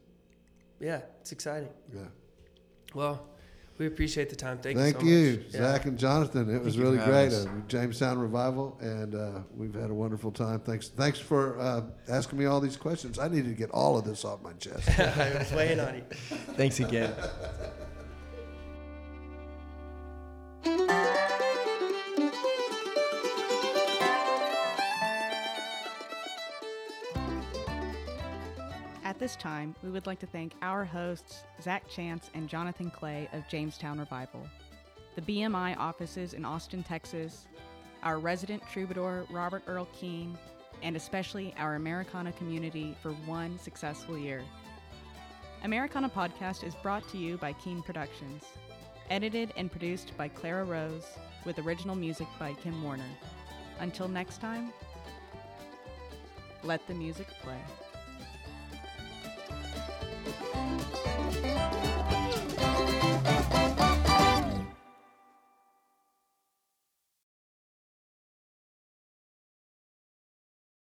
Yeah, 0.80 1.01
it's 1.20 1.32
exciting. 1.32 1.68
Yeah. 1.94 2.01
Well, 2.94 3.26
We 3.78 3.86
appreciate 3.86 4.28
the 4.28 4.36
time. 4.36 4.59
Thank, 4.59 4.76
Thank 4.76 5.02
you. 5.02 5.09
you, 5.09 5.32
So 5.34 5.38
much. 5.38 5.46
Yeah. 5.52 5.60
Zach 5.60 5.84
and 5.86 5.96
Jonathan. 5.98 6.55
It 6.55 6.62
was 6.62 6.76
you 6.76 6.82
really 6.82 6.98
great. 6.98 7.28
us. 7.28 7.46
Uh, 7.46 7.50
Jamestown 7.68 8.18
Revival, 8.18 8.76
and 8.80 9.14
uh, 9.14 9.40
we've 9.56 9.74
had 9.74 9.90
a 9.90 9.94
wonderful 9.94 10.32
time. 10.32 10.59
Thanks, 10.60 10.88
thanks 10.88 11.20
for 11.20 11.59
uh, 11.60 11.82
asking 12.09 12.40
me 12.40 12.46
all 12.46 12.60
these 12.60 12.76
questions. 12.76 13.20
I 13.20 13.28
needed 13.28 13.46
to 13.46 13.55
get 13.55 13.70
all 13.70 13.96
of 13.96 14.05
this 14.05 14.24
off 14.24 14.42
my 14.42 14.52
chest. 14.55 14.88
I 14.98 15.38
was 15.38 15.52
weighing 15.52 15.78
on 15.78 15.94
you. 15.94 16.02
Thanks 16.56 16.80
again. 16.80 17.14
At 29.18 29.22
this 29.22 29.34
time, 29.34 29.74
we 29.82 29.90
would 29.90 30.06
like 30.06 30.20
to 30.20 30.28
thank 30.28 30.52
our 30.62 30.84
hosts, 30.84 31.42
Zach 31.60 31.88
Chance 31.88 32.30
and 32.34 32.48
Jonathan 32.48 32.88
Clay 32.88 33.28
of 33.32 33.48
Jamestown 33.48 33.98
Revival, 33.98 34.46
the 35.16 35.22
BMI 35.22 35.76
offices 35.76 36.34
in 36.34 36.44
Austin, 36.44 36.84
Texas, 36.84 37.48
our 38.04 38.20
resident 38.20 38.62
troubadour, 38.70 39.26
Robert 39.28 39.64
Earl 39.66 39.88
Keen, 39.92 40.38
and 40.84 40.94
especially 40.94 41.52
our 41.58 41.74
Americana 41.74 42.30
community 42.30 42.94
for 43.02 43.10
one 43.10 43.58
successful 43.58 44.16
year. 44.16 44.44
Americana 45.64 46.08
Podcast 46.08 46.62
is 46.62 46.76
brought 46.76 47.08
to 47.08 47.18
you 47.18 47.38
by 47.38 47.52
Keen 47.54 47.82
Productions, 47.82 48.44
edited 49.10 49.52
and 49.56 49.68
produced 49.68 50.16
by 50.16 50.28
Clara 50.28 50.64
Rose, 50.64 51.08
with 51.44 51.58
original 51.58 51.96
music 51.96 52.28
by 52.38 52.52
Kim 52.52 52.80
Warner. 52.84 53.10
Until 53.80 54.06
next 54.06 54.40
time, 54.40 54.72
let 56.62 56.86
the 56.86 56.94
music 56.94 57.26
play. 57.42 57.58
Thank 61.48 61.82
you. 61.84 61.88